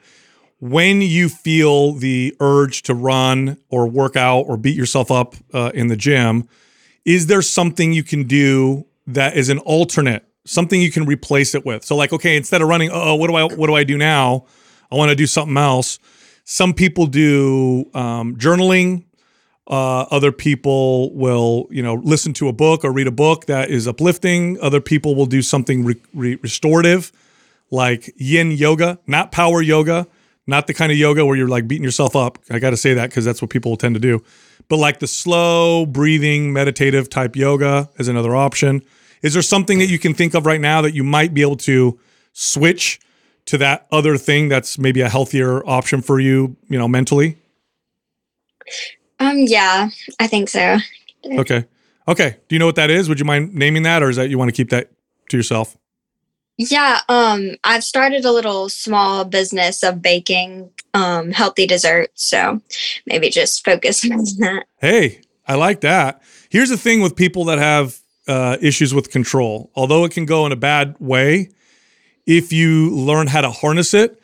When 0.60 1.04
you 1.04 1.30
feel 1.30 1.94
the 1.94 2.36
urge 2.40 2.82
to 2.84 2.96
run 2.96 3.58
or 3.70 3.88
work 3.88 4.16
out 4.16 4.42
or 4.42 4.58
beat 4.58 4.76
yourself 4.76 5.12
up 5.12 5.36
uh, 5.54 5.70
in 5.76 5.88
the 5.88 5.96
gym, 5.96 6.50
is 7.06 7.28
there 7.28 7.44
something 7.44 7.94
you 7.94 8.04
can 8.04 8.24
do 8.24 8.88
that 9.06 9.38
is 9.38 9.50
an 9.50 9.60
alternate, 9.60 10.26
something 10.46 10.82
you 10.82 10.92
can 10.92 11.06
replace 11.06 11.54
it 11.54 11.64
with? 11.64 11.86
So 11.86 11.96
like, 11.96 12.12
okay, 12.12 12.36
instead 12.36 12.64
of 12.64 12.70
running, 12.70 12.90
oh, 12.92 13.14
what 13.14 13.28
do 13.28 13.36
I 13.36 13.44
what 13.44 13.68
do 13.68 13.76
I 13.76 13.84
do 13.84 14.00
now? 14.00 14.48
I 14.94 14.96
want 14.96 15.10
to 15.10 15.16
do 15.16 15.26
something 15.26 15.58
else. 15.58 15.98
Some 16.44 16.74
people 16.76 17.08
do 17.08 17.90
um, 17.96 18.36
journaling. 18.36 19.06
Uh, 19.66 20.02
other 20.12 20.32
people 20.32 21.12
will, 21.16 21.68
you 21.72 21.82
know, 21.82 21.96
listen 21.96 22.32
to 22.34 22.48
a 22.48 22.54
book 22.54 22.86
or 22.86 22.92
read 22.92 23.08
a 23.08 23.12
book 23.12 23.48
that 23.48 23.72
is 23.72 23.88
uplifting. 23.88 24.60
Other 24.62 24.82
people 24.82 25.16
will 25.16 25.26
do 25.26 25.42
something 25.42 25.84
re- 25.84 26.02
re- 26.14 26.36
restorative, 26.44 27.12
like 27.72 28.14
yin 28.18 28.52
yoga, 28.52 29.00
not 29.08 29.32
power 29.32 29.64
yoga, 29.64 30.06
not 30.46 30.68
the 30.68 30.76
kind 30.76 30.92
of 30.92 30.98
yoga 30.98 31.26
where 31.26 31.36
you're 31.36 31.48
like 31.48 31.68
beating 31.68 31.84
yourself 31.84 32.16
up. 32.16 32.38
I 32.52 32.60
got 32.60 32.72
to 32.72 32.78
say 32.78 32.94
that 32.94 33.10
because 33.10 33.26
that's 33.26 33.42
what 33.42 33.50
people 33.50 33.76
tend 33.78 33.96
to 33.96 34.02
do. 34.02 34.22
But 34.68 34.78
like 34.78 35.00
the 35.00 35.08
slow 35.08 35.88
breathing, 35.88 36.54
meditative 36.54 37.10
type 37.10 37.36
yoga 37.36 37.90
is 37.98 38.10
another 38.10 38.36
option. 38.36 38.84
Is 39.24 39.34
there 39.34 39.42
something 39.42 39.80
that 39.80 39.88
you 39.88 39.98
can 39.98 40.14
think 40.14 40.36
of 40.36 40.46
right 40.46 40.62
now 40.62 40.82
that 40.82 40.94
you 40.94 41.04
might 41.04 41.34
be 41.34 41.42
able 41.42 41.58
to 41.58 42.00
switch 42.34 43.00
to 43.46 43.58
that 43.58 43.88
other 43.92 44.18
thing 44.18 44.50
that's 44.50 44.78
maybe 44.78 45.02
a 45.02 45.10
healthier 45.10 45.66
option 45.68 46.02
for 46.02 46.20
you, 46.20 46.56
you 46.70 46.78
know, 46.78 46.88
mentally? 46.88 47.38
Um, 49.20 49.40
yeah, 49.40 49.90
I 50.20 50.28
think 50.28 50.50
so. 50.50 50.78
Okay. 51.26 51.66
Okay. 52.08 52.38
Do 52.48 52.56
you 52.56 52.60
know 52.60 52.66
what 52.66 52.76
that 52.76 52.90
is? 52.90 53.08
Would 53.10 53.20
you 53.20 53.26
mind 53.26 53.54
naming 53.54 53.84
that, 53.84 54.04
or 54.04 54.10
is 54.10 54.18
that 54.18 54.30
you 54.30 54.38
want 54.38 54.50
to 54.50 54.56
keep 54.56 54.70
that 54.70 54.92
to 55.30 55.38
yourself? 55.38 55.78
Yeah, 56.58 57.00
um, 57.10 57.56
I've 57.64 57.84
started 57.84 58.26
a 58.26 58.32
little 58.32 58.70
small 58.70 59.26
business 59.26 59.84
of 59.84 60.02
baking 60.02 60.70
um, 60.94 61.32
healthy 61.32 61.66
desserts. 61.66 62.24
So 62.28 62.62
maybe 63.08 63.30
just 63.30 63.66
focus 63.66 64.04
on 64.12 64.24
that. 64.40 64.66
Hey, 64.80 65.22
I 65.48 65.56
like 65.56 65.82
that. 65.82 66.22
Here's 66.50 66.70
the 66.70 66.78
thing 66.78 67.02
with 67.02 67.16
people 67.16 67.46
that 67.46 67.58
have 67.58 68.00
uh, 68.28 68.58
issues 68.62 68.94
with 68.94 69.12
control. 69.12 69.72
Although 69.76 70.04
it 70.06 70.12
can 70.12 70.26
go 70.26 70.46
in 70.46 70.52
a 70.52 70.58
bad 70.58 70.96
way, 71.00 71.50
if 72.26 72.54
you 72.54 72.90
learn 72.92 73.28
how 73.28 73.42
to 73.42 73.52
harness 73.52 73.94
it, 73.94 74.22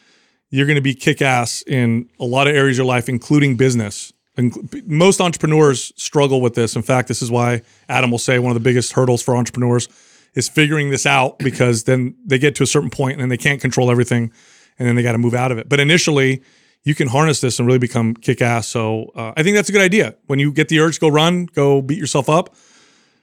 you're 0.50 0.66
going 0.66 0.76
to 0.76 0.82
be 0.82 0.96
kick 0.96 1.22
ass 1.22 1.64
in 1.68 2.10
a 2.20 2.26
lot 2.26 2.48
of 2.48 2.56
areas 2.56 2.78
of 2.78 2.84
your 2.84 2.88
life, 2.88 3.08
including 3.08 3.56
business. 3.56 4.14
And 4.38 4.54
most 4.88 5.20
entrepreneurs 5.22 5.92
struggle 5.96 6.42
with 6.42 6.56
this. 6.56 6.76
In 6.76 6.82
fact, 6.82 7.08
this 7.08 7.22
is 7.22 7.30
why 7.30 7.62
Adam 7.88 8.10
will 8.10 8.18
say 8.18 8.40
one 8.40 8.52
of 8.52 8.56
the 8.56 8.62
biggest 8.62 8.94
hurdles 8.94 9.22
for 9.22 9.36
entrepreneurs 9.36 9.88
is 10.34 10.48
figuring 10.48 10.92
this 10.92 11.06
out 11.06 11.40
because 11.40 11.84
then 11.84 12.16
they 12.26 12.40
get 12.40 12.56
to 12.56 12.64
a 12.64 12.68
certain 12.68 12.90
point 12.90 13.14
and 13.14 13.22
then 13.22 13.30
they 13.30 13.38
can't 13.38 13.60
control 13.60 13.92
everything 13.92 14.32
and 14.78 14.88
then 14.88 14.96
they 14.96 15.04
got 15.04 15.12
to 15.12 15.18
move 15.18 15.34
out 15.34 15.52
of 15.52 15.58
it. 15.58 15.68
But 15.68 15.80
initially, 15.80 16.42
you 16.84 16.96
can 16.96 17.10
harness 17.10 17.42
this 17.42 17.60
and 17.60 17.68
really 17.68 17.80
become 17.80 18.16
kick 18.16 18.42
ass. 18.42 18.68
So 18.68 19.12
uh, 19.16 19.34
I 19.36 19.44
think 19.44 19.56
that's 19.56 19.70
a 19.70 19.72
good 19.72 19.82
idea. 19.82 20.16
When 20.28 20.40
you 20.40 20.54
get 20.54 20.70
the 20.70 20.80
urge, 20.80 21.00
go 21.00 21.10
run, 21.10 21.46
go 21.48 21.82
beat 21.82 21.98
yourself 21.98 22.30
up, 22.30 22.56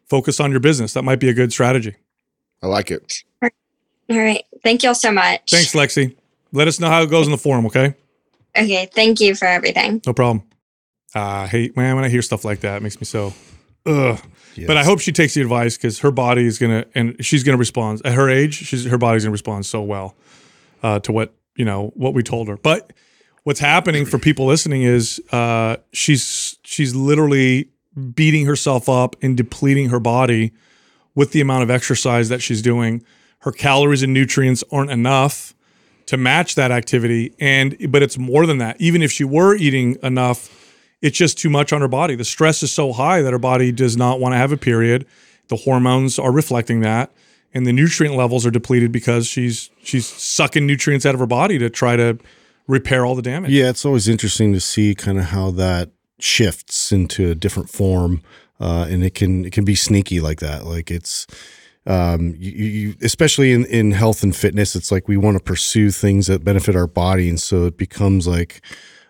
focus 0.04 0.38
on 0.40 0.50
your 0.50 0.60
business. 0.60 0.92
That 0.92 1.02
might 1.02 1.20
be 1.20 1.28
a 1.28 1.34
good 1.34 1.52
strategy. 1.52 1.96
I 2.62 2.66
like 2.66 2.90
it. 2.90 3.22
All 4.10 4.18
right. 4.18 4.44
Thank 4.66 4.82
y'all 4.82 4.96
so 4.96 5.12
much. 5.12 5.48
Thanks, 5.48 5.74
Lexi. 5.74 6.16
Let 6.50 6.66
us 6.66 6.80
know 6.80 6.88
how 6.88 7.00
it 7.02 7.08
goes 7.08 7.28
in 7.28 7.30
the 7.30 7.38
forum, 7.38 7.66
okay? 7.66 7.94
Okay. 8.58 8.88
Thank 8.92 9.20
you 9.20 9.36
for 9.36 9.46
everything. 9.46 10.02
No 10.04 10.12
problem. 10.12 10.42
Uh, 11.14 11.20
I 11.20 11.46
hate, 11.46 11.76
man, 11.76 11.94
when 11.94 12.04
I 12.04 12.08
hear 12.08 12.20
stuff 12.20 12.44
like 12.44 12.62
that, 12.62 12.78
it 12.78 12.82
makes 12.82 13.00
me 13.00 13.04
so, 13.04 13.32
ugh. 13.86 14.18
But 14.66 14.76
I 14.76 14.82
hope 14.82 14.98
she 14.98 15.12
takes 15.12 15.34
the 15.34 15.40
advice 15.40 15.76
because 15.76 16.00
her 16.00 16.10
body 16.10 16.46
is 16.46 16.58
gonna 16.58 16.84
and 16.96 17.14
she's 17.24 17.44
gonna 17.44 17.58
respond 17.58 18.02
at 18.04 18.14
her 18.14 18.28
age. 18.28 18.54
She's 18.54 18.86
her 18.86 18.98
body's 18.98 19.22
gonna 19.22 19.30
respond 19.30 19.66
so 19.66 19.82
well 19.82 20.16
uh, 20.82 20.98
to 21.00 21.12
what 21.12 21.32
you 21.54 21.64
know 21.64 21.92
what 21.94 22.12
we 22.12 22.24
told 22.24 22.48
her. 22.48 22.56
But 22.56 22.92
what's 23.44 23.60
happening 23.60 24.04
for 24.04 24.18
people 24.18 24.46
listening 24.46 24.82
is 24.82 25.22
uh, 25.30 25.76
she's 25.92 26.58
she's 26.64 26.92
literally 26.92 27.68
beating 28.14 28.46
herself 28.46 28.88
up 28.88 29.14
and 29.22 29.36
depleting 29.36 29.90
her 29.90 30.00
body 30.00 30.52
with 31.14 31.30
the 31.30 31.40
amount 31.40 31.62
of 31.62 31.70
exercise 31.70 32.30
that 32.30 32.42
she's 32.42 32.62
doing. 32.62 33.04
Her 33.46 33.52
calories 33.52 34.02
and 34.02 34.12
nutrients 34.12 34.62
aren't 34.70 34.90
enough 34.90 35.54
to 36.04 36.18
match 36.18 36.54
that 36.56 36.70
activity, 36.70 37.32
and 37.40 37.74
but 37.90 38.02
it's 38.02 38.18
more 38.18 38.44
than 38.44 38.58
that. 38.58 38.78
Even 38.78 39.00
if 39.00 39.10
she 39.10 39.24
were 39.24 39.56
eating 39.56 39.96
enough 40.02 40.50
it's 41.02 41.16
just 41.16 41.38
too 41.38 41.50
much 41.50 41.72
on 41.72 41.80
her 41.80 41.88
body. 41.88 42.14
The 42.14 42.24
stress 42.24 42.62
is 42.62 42.72
so 42.72 42.92
high 42.92 43.22
that 43.22 43.32
her 43.32 43.38
body 43.38 43.72
does 43.72 43.96
not 43.96 44.18
want 44.18 44.32
to 44.32 44.38
have 44.38 44.52
a 44.52 44.56
period. 44.56 45.06
The 45.48 45.56
hormones 45.56 46.18
are 46.18 46.32
reflecting 46.32 46.80
that, 46.80 47.12
and 47.54 47.66
the 47.66 47.72
nutrient 47.72 48.16
levels 48.16 48.44
are 48.44 48.50
depleted 48.50 48.92
because 48.92 49.26
she's 49.26 49.70
she's 49.82 50.06
sucking 50.06 50.66
nutrients 50.66 51.06
out 51.06 51.14
of 51.14 51.20
her 51.20 51.26
body 51.26 51.58
to 51.58 51.70
try 51.70 51.96
to 51.96 52.18
repair 52.66 53.06
all 53.06 53.14
the 53.14 53.22
damage. 53.22 53.52
Yeah, 53.52 53.68
it's 53.68 53.84
always 53.84 54.08
interesting 54.08 54.52
to 54.52 54.60
see 54.60 54.94
kind 54.94 55.18
of 55.18 55.26
how 55.26 55.52
that 55.52 55.90
shifts 56.18 56.90
into 56.90 57.30
a 57.30 57.34
different 57.34 57.70
form, 57.70 58.22
uh, 58.58 58.88
and 58.90 59.04
it 59.04 59.14
can 59.14 59.44
it 59.44 59.52
can 59.52 59.64
be 59.64 59.76
sneaky 59.76 60.20
like 60.20 60.40
that. 60.40 60.64
Like 60.64 60.90
it's 60.90 61.26
um, 61.86 62.34
you, 62.38 62.50
you 62.52 62.94
especially 63.02 63.52
in 63.52 63.64
in 63.66 63.92
health 63.92 64.22
and 64.22 64.34
fitness, 64.34 64.74
it's 64.74 64.90
like 64.90 65.08
we 65.08 65.16
want 65.16 65.36
to 65.36 65.42
pursue 65.42 65.90
things 65.90 66.26
that 66.26 66.44
benefit 66.44 66.74
our 66.76 66.86
body, 66.86 67.28
and 67.28 67.40
so 67.40 67.66
it 67.66 67.76
becomes 67.76 68.26
like 68.26 68.60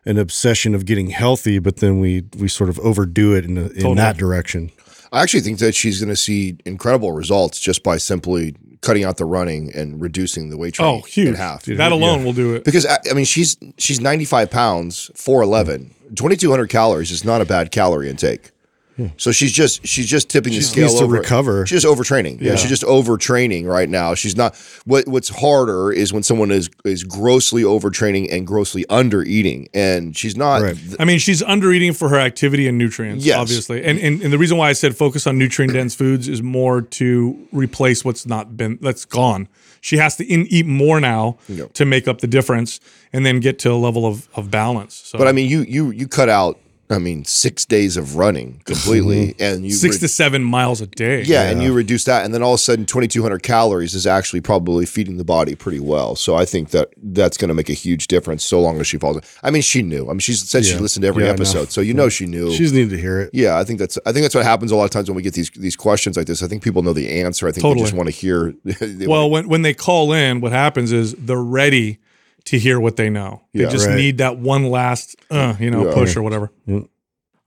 an 0.04 0.18
obsession 0.18 0.74
of 0.74 0.84
getting 0.86 1.10
healthy, 1.10 1.58
but 1.58 1.76
then 1.78 2.00
we 2.00 2.24
we 2.38 2.48
sort 2.48 2.68
of 2.70 2.78
overdo 2.80 3.34
it 3.34 3.44
in, 3.44 3.56
a, 3.58 3.62
in 3.62 3.74
Totally. 3.74 3.94
that 3.96 4.16
direction. 4.16 4.70
I 5.12 5.22
actually 5.22 5.40
think 5.40 5.58
that 5.60 5.74
she's 5.74 6.00
going 6.00 6.10
to 6.10 6.16
see 6.16 6.58
incredible 6.66 7.12
results 7.12 7.60
just 7.60 7.82
by 7.82 7.96
simply 7.96 8.54
cutting 8.82 9.04
out 9.04 9.16
the 9.16 9.24
running 9.24 9.72
and 9.74 10.00
reducing 10.00 10.50
the 10.50 10.58
weight 10.58 10.74
training 10.74 11.00
Oh, 11.02 11.06
huge. 11.06 11.28
in 11.28 11.34
half. 11.34 11.64
That 11.64 11.92
alone 11.92 12.24
will 12.24 12.32
do 12.34 12.54
it. 12.54 12.64
Because 12.64 12.84
I 12.84 12.98
I 13.10 13.14
mean, 13.14 13.24
she's 13.24 13.56
she's 13.78 14.00
95 14.00 14.50
pounds, 14.50 15.10
4'11. 15.14 15.92
2,200 16.14 16.68
calories 16.68 17.10
is 17.10 17.24
not 17.24 17.40
a 17.40 17.44
bad 17.44 17.70
calorie 17.72 18.10
intake. 18.10 18.50
Hmm. 18.96 19.06
So 19.18 19.30
she's 19.30 19.52
just 19.52 19.86
she's 19.86 20.06
just 20.06 20.30
tipping 20.30 20.52
the 20.54 20.60
Just 20.60 20.72
scale 20.72 20.84
needs 20.86 20.98
to 20.98 21.04
over. 21.04 21.14
recover. 21.16 21.66
She's 21.66 21.82
just 21.82 21.86
overtraining. 21.86 22.40
Yeah. 22.40 22.56
she's 22.56 22.70
just 22.70 22.82
overtraining 22.84 23.66
right 23.66 23.88
now. 23.88 24.14
She's 24.14 24.36
not. 24.36 24.56
What 24.86 25.06
What's 25.06 25.28
harder 25.28 25.92
is 25.92 26.12
when 26.12 26.22
someone 26.22 26.50
is 26.50 26.70
is 26.84 27.04
grossly 27.04 27.62
overtraining 27.62 28.32
and 28.32 28.46
grossly 28.46 28.86
under 28.88 29.22
eating, 29.22 29.68
and 29.74 30.16
she's 30.16 30.36
not. 30.36 30.62
Right. 30.62 30.76
I 30.98 31.04
mean, 31.04 31.18
she's 31.18 31.42
under 31.42 31.72
eating 31.72 31.92
for 31.92 32.08
her 32.08 32.18
activity 32.18 32.66
and 32.68 32.78
nutrients, 32.78 33.24
Yes. 33.24 33.36
obviously. 33.38 33.84
And, 33.84 33.98
and 33.98 34.22
and 34.22 34.32
the 34.32 34.38
reason 34.38 34.56
why 34.56 34.70
I 34.70 34.72
said 34.72 34.96
focus 34.96 35.26
on 35.26 35.36
nutrient 35.38 35.74
dense 35.74 35.94
foods 35.94 36.26
is 36.28 36.42
more 36.42 36.80
to 36.80 37.46
replace 37.52 38.04
what's 38.04 38.24
not 38.26 38.56
been 38.56 38.78
that's 38.80 39.04
gone. 39.04 39.48
She 39.82 39.98
has 39.98 40.16
to 40.16 40.24
in, 40.24 40.46
eat 40.48 40.66
more 40.66 41.00
now 41.00 41.36
Yep. 41.48 41.74
to 41.74 41.84
make 41.84 42.08
up 42.08 42.20
the 42.20 42.26
difference, 42.26 42.80
and 43.12 43.24
then 43.26 43.40
get 43.40 43.58
to 43.60 43.70
a 43.72 43.76
level 43.76 44.06
of, 44.06 44.28
of 44.34 44.50
balance. 44.50 44.94
So, 44.94 45.18
But 45.18 45.28
I 45.28 45.32
mean, 45.32 45.48
you 45.50 45.60
you 45.68 45.90
you 45.90 46.08
cut 46.08 46.28
out. 46.30 46.58
I 46.88 46.98
mean, 46.98 47.24
six 47.24 47.64
days 47.64 47.96
of 47.96 48.16
running 48.16 48.62
completely, 48.64 49.28
mm-hmm. 49.28 49.42
and 49.42 49.64
you 49.64 49.72
six 49.72 49.96
re- 49.96 50.00
to 50.00 50.08
seven 50.08 50.42
miles 50.42 50.80
a 50.80 50.86
day. 50.86 51.22
Yeah, 51.22 51.50
and 51.50 51.62
you 51.62 51.72
reduce 51.72 52.04
that, 52.04 52.24
and 52.24 52.32
then 52.32 52.42
all 52.42 52.54
of 52.54 52.60
a 52.60 52.62
sudden, 52.62 52.86
twenty 52.86 53.08
two 53.08 53.22
hundred 53.22 53.42
calories 53.42 53.94
is 53.94 54.06
actually 54.06 54.40
probably 54.40 54.86
feeding 54.86 55.16
the 55.16 55.24
body 55.24 55.54
pretty 55.54 55.80
well. 55.80 56.14
So 56.14 56.36
I 56.36 56.44
think 56.44 56.70
that 56.70 56.90
that's 57.02 57.36
going 57.36 57.48
to 57.48 57.54
make 57.54 57.68
a 57.68 57.74
huge 57.74 58.06
difference, 58.06 58.44
so 58.44 58.60
long 58.60 58.78
as 58.80 58.86
she 58.86 58.98
follows. 58.98 59.22
I 59.42 59.50
mean, 59.50 59.62
she 59.62 59.82
knew. 59.82 60.04
I 60.08 60.12
mean, 60.12 60.20
she 60.20 60.34
said 60.34 60.64
she 60.64 60.76
listened 60.76 61.02
to 61.02 61.08
every 61.08 61.24
Yeah, 61.24 61.30
no. 61.30 61.34
episode, 61.34 61.72
so 61.72 61.80
you 61.80 61.94
know 61.94 62.08
she 62.08 62.26
knew. 62.26 62.50
She's 62.50 62.58
just 62.58 62.74
needed 62.74 62.90
to 62.90 62.98
hear 62.98 63.20
it. 63.20 63.30
yeah, 63.32 63.58
I 63.58 63.64
think 63.64 63.78
that's. 63.78 63.98
I 64.06 64.12
think 64.12 64.22
that's 64.22 64.34
what 64.34 64.44
happens 64.44 64.70
a 64.70 64.76
lot 64.76 64.84
of 64.84 64.90
times 64.90 65.08
when 65.08 65.16
we 65.16 65.22
get 65.22 65.34
these 65.34 65.50
these 65.50 65.76
questions 65.76 66.16
like 66.16 66.26
this. 66.26 66.42
I 66.42 66.46
think 66.46 66.62
people 66.62 66.82
know 66.82 66.92
the 66.92 67.08
answer. 67.20 67.48
I 67.48 67.52
think 67.52 67.62
Totally. 67.62 67.80
they 67.80 67.84
just 67.90 67.96
want 67.96 68.08
to 68.08 68.14
hear. 68.14 68.54
Well, 69.06 69.28
wanna- 69.28 69.28
when 69.28 69.48
when 69.48 69.62
they 69.62 69.74
call 69.74 70.12
in, 70.12 70.40
what 70.40 70.52
happens 70.52 70.92
is 70.92 71.14
they're 71.14 71.36
ready 71.36 71.98
to 72.46 72.58
hear 72.58 72.80
what 72.80 72.96
they 72.96 73.10
know. 73.10 73.42
They 73.52 73.64
Yeah. 73.64 73.68
just 73.70 73.86
Right. 73.88 73.96
need 73.96 74.18
that 74.18 74.38
one 74.38 74.70
last, 74.70 75.16
uh, 75.30 75.54
you 75.60 75.70
know, 75.70 75.86
Yeah. 75.88 75.94
push 75.94 76.16
or 76.16 76.22
whatever. 76.22 76.50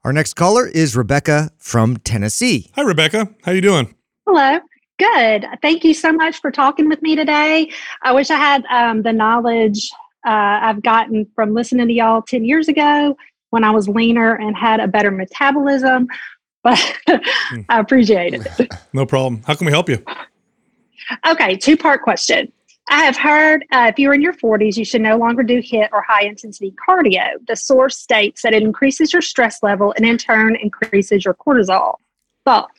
Our 0.04 0.14
next 0.14 0.36
caller 0.36 0.68
is 0.68 0.96
Rebecca 0.96 1.52
from 1.58 1.98
Tennessee. 1.98 2.70
Hi, 2.76 2.82
Rebecca. 2.84 3.30
How 3.44 3.52
you 3.52 3.62
doing? 3.62 3.94
Hello. 4.26 4.60
Good. 4.98 5.46
Thank 5.62 5.84
you 5.86 5.94
so 5.94 6.12
much 6.12 6.40
for 6.42 6.52
talking 6.52 6.90
with 6.90 7.02
me 7.02 7.16
today. 7.16 7.72
I 8.04 8.12
wish 8.12 8.30
I 8.30 8.36
had 8.38 8.66
um, 8.70 9.02
the 9.02 9.14
knowledge 9.14 9.90
uh, 10.28 10.60
I've 10.62 10.82
gotten 10.84 11.26
from 11.34 11.54
listening 11.54 11.88
to 11.88 11.94
y'all 11.94 12.22
10 12.22 12.44
years 12.44 12.68
ago 12.68 13.16
when 13.52 13.64
I 13.64 13.72
was 13.72 13.88
leaner 13.88 14.36
and 14.36 14.56
had 14.56 14.82
a 14.82 14.88
better 14.88 15.12
metabolism, 15.12 16.08
but 16.64 16.78
I 17.70 17.80
appreciate 17.80 18.34
it. 18.34 18.70
No 18.92 19.06
problem. 19.06 19.42
How 19.48 19.56
can 19.56 19.66
we 19.66 19.72
help 19.72 19.88
you? 19.88 20.04
Okay, 21.26 21.56
two 21.56 21.78
part 21.78 22.02
question. 22.04 22.52
I 22.90 23.04
have 23.06 23.18
heard 23.18 23.66
uh, 23.72 23.92
if 23.94 24.00
you're 24.00 24.14
in 24.14 24.22
your 24.22 24.34
40s, 24.34 24.76
you 24.76 24.84
should 24.84 25.02
no 25.02 25.18
longer 25.18 25.44
do 25.44 25.62
HIIT 25.62 25.90
or 25.92 26.02
high 26.02 26.24
intensity 26.26 26.74
cardio. 26.88 27.26
The 27.48 27.56
source 27.56 27.98
states 27.98 28.42
that 28.42 28.54
it 28.54 28.64
increases 28.64 29.14
your 29.14 29.22
stress 29.22 29.62
level 29.62 29.94
and 29.96 30.06
in 30.06 30.18
turn 30.18 30.56
increases 30.56 31.24
your 31.24 31.36
cortisol. 31.36 31.96
Thought? 32.46 32.72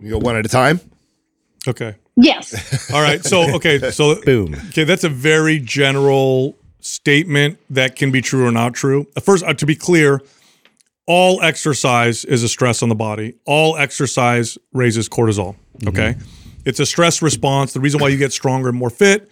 you 0.00 0.10
go 0.10 0.18
one 0.18 0.36
at 0.36 0.44
a 0.44 0.48
time. 0.48 0.80
Okay. 1.66 1.94
Yes. 2.16 2.92
All 2.92 3.00
right. 3.00 3.24
So, 3.24 3.54
okay. 3.56 3.78
So, 3.90 4.20
Boom. 4.22 4.54
okay, 4.68 4.84
that's 4.84 5.04
a 5.04 5.08
very 5.08 5.58
general 5.58 6.56
statement 6.80 7.58
that 7.70 7.96
can 7.96 8.10
be 8.10 8.20
true 8.20 8.46
or 8.46 8.52
not 8.52 8.74
true. 8.74 9.06
Uh, 9.16 9.20
First, 9.20 9.44
uh, 9.44 9.54
to 9.54 9.66
be 9.66 9.74
clear, 9.74 10.20
all 11.06 11.40
exercise 11.42 12.24
is 12.24 12.42
a 12.42 12.48
stress 12.48 12.82
on 12.82 12.90
the 12.90 12.94
body. 12.94 13.34
All 13.46 13.76
exercise 13.76 14.58
raises 14.72 15.08
cortisol. 15.08 15.56
Okay. 15.86 16.16
It's 16.64 16.80
a 16.80 16.86
stress 16.86 17.22
response. 17.22 17.72
The 17.72 17.80
reason 17.80 18.00
why 18.00 18.08
you 18.08 18.16
get 18.16 18.32
stronger 18.32 18.68
and 18.68 18.78
more 18.78 18.90
fit 18.90 19.30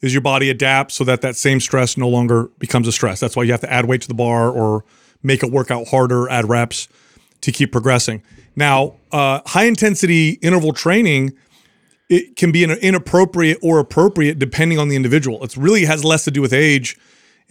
is 0.00 0.12
your 0.12 0.20
body 0.20 0.50
adapts 0.50 0.94
so 0.94 1.04
that 1.04 1.22
that 1.22 1.36
same 1.36 1.60
stress 1.60 1.96
no 1.96 2.08
longer 2.08 2.50
becomes 2.58 2.86
a 2.86 2.92
stress. 2.92 3.20
That's 3.20 3.34
why 3.34 3.44
you 3.44 3.52
have 3.52 3.62
to 3.62 3.72
add 3.72 3.86
weight 3.86 4.02
to 4.02 4.08
the 4.08 4.14
bar 4.14 4.50
or 4.50 4.84
make 5.22 5.42
it 5.42 5.50
work 5.50 5.70
out 5.70 5.88
harder, 5.88 6.28
add 6.28 6.48
reps 6.48 6.88
to 7.40 7.52
keep 7.52 7.72
progressing. 7.72 8.22
Now, 8.54 8.94
uh, 9.12 9.40
high 9.46 9.64
intensity 9.64 10.30
interval 10.42 10.72
training 10.72 11.32
it 12.08 12.36
can 12.36 12.52
be 12.52 12.62
an 12.62 12.70
inappropriate 12.70 13.58
or 13.62 13.78
appropriate 13.78 14.38
depending 14.38 14.78
on 14.78 14.88
the 14.88 14.96
individual. 14.96 15.42
It 15.42 15.56
really 15.56 15.84
has 15.86 16.04
less 16.04 16.24
to 16.24 16.30
do 16.30 16.40
with 16.40 16.52
age 16.52 16.96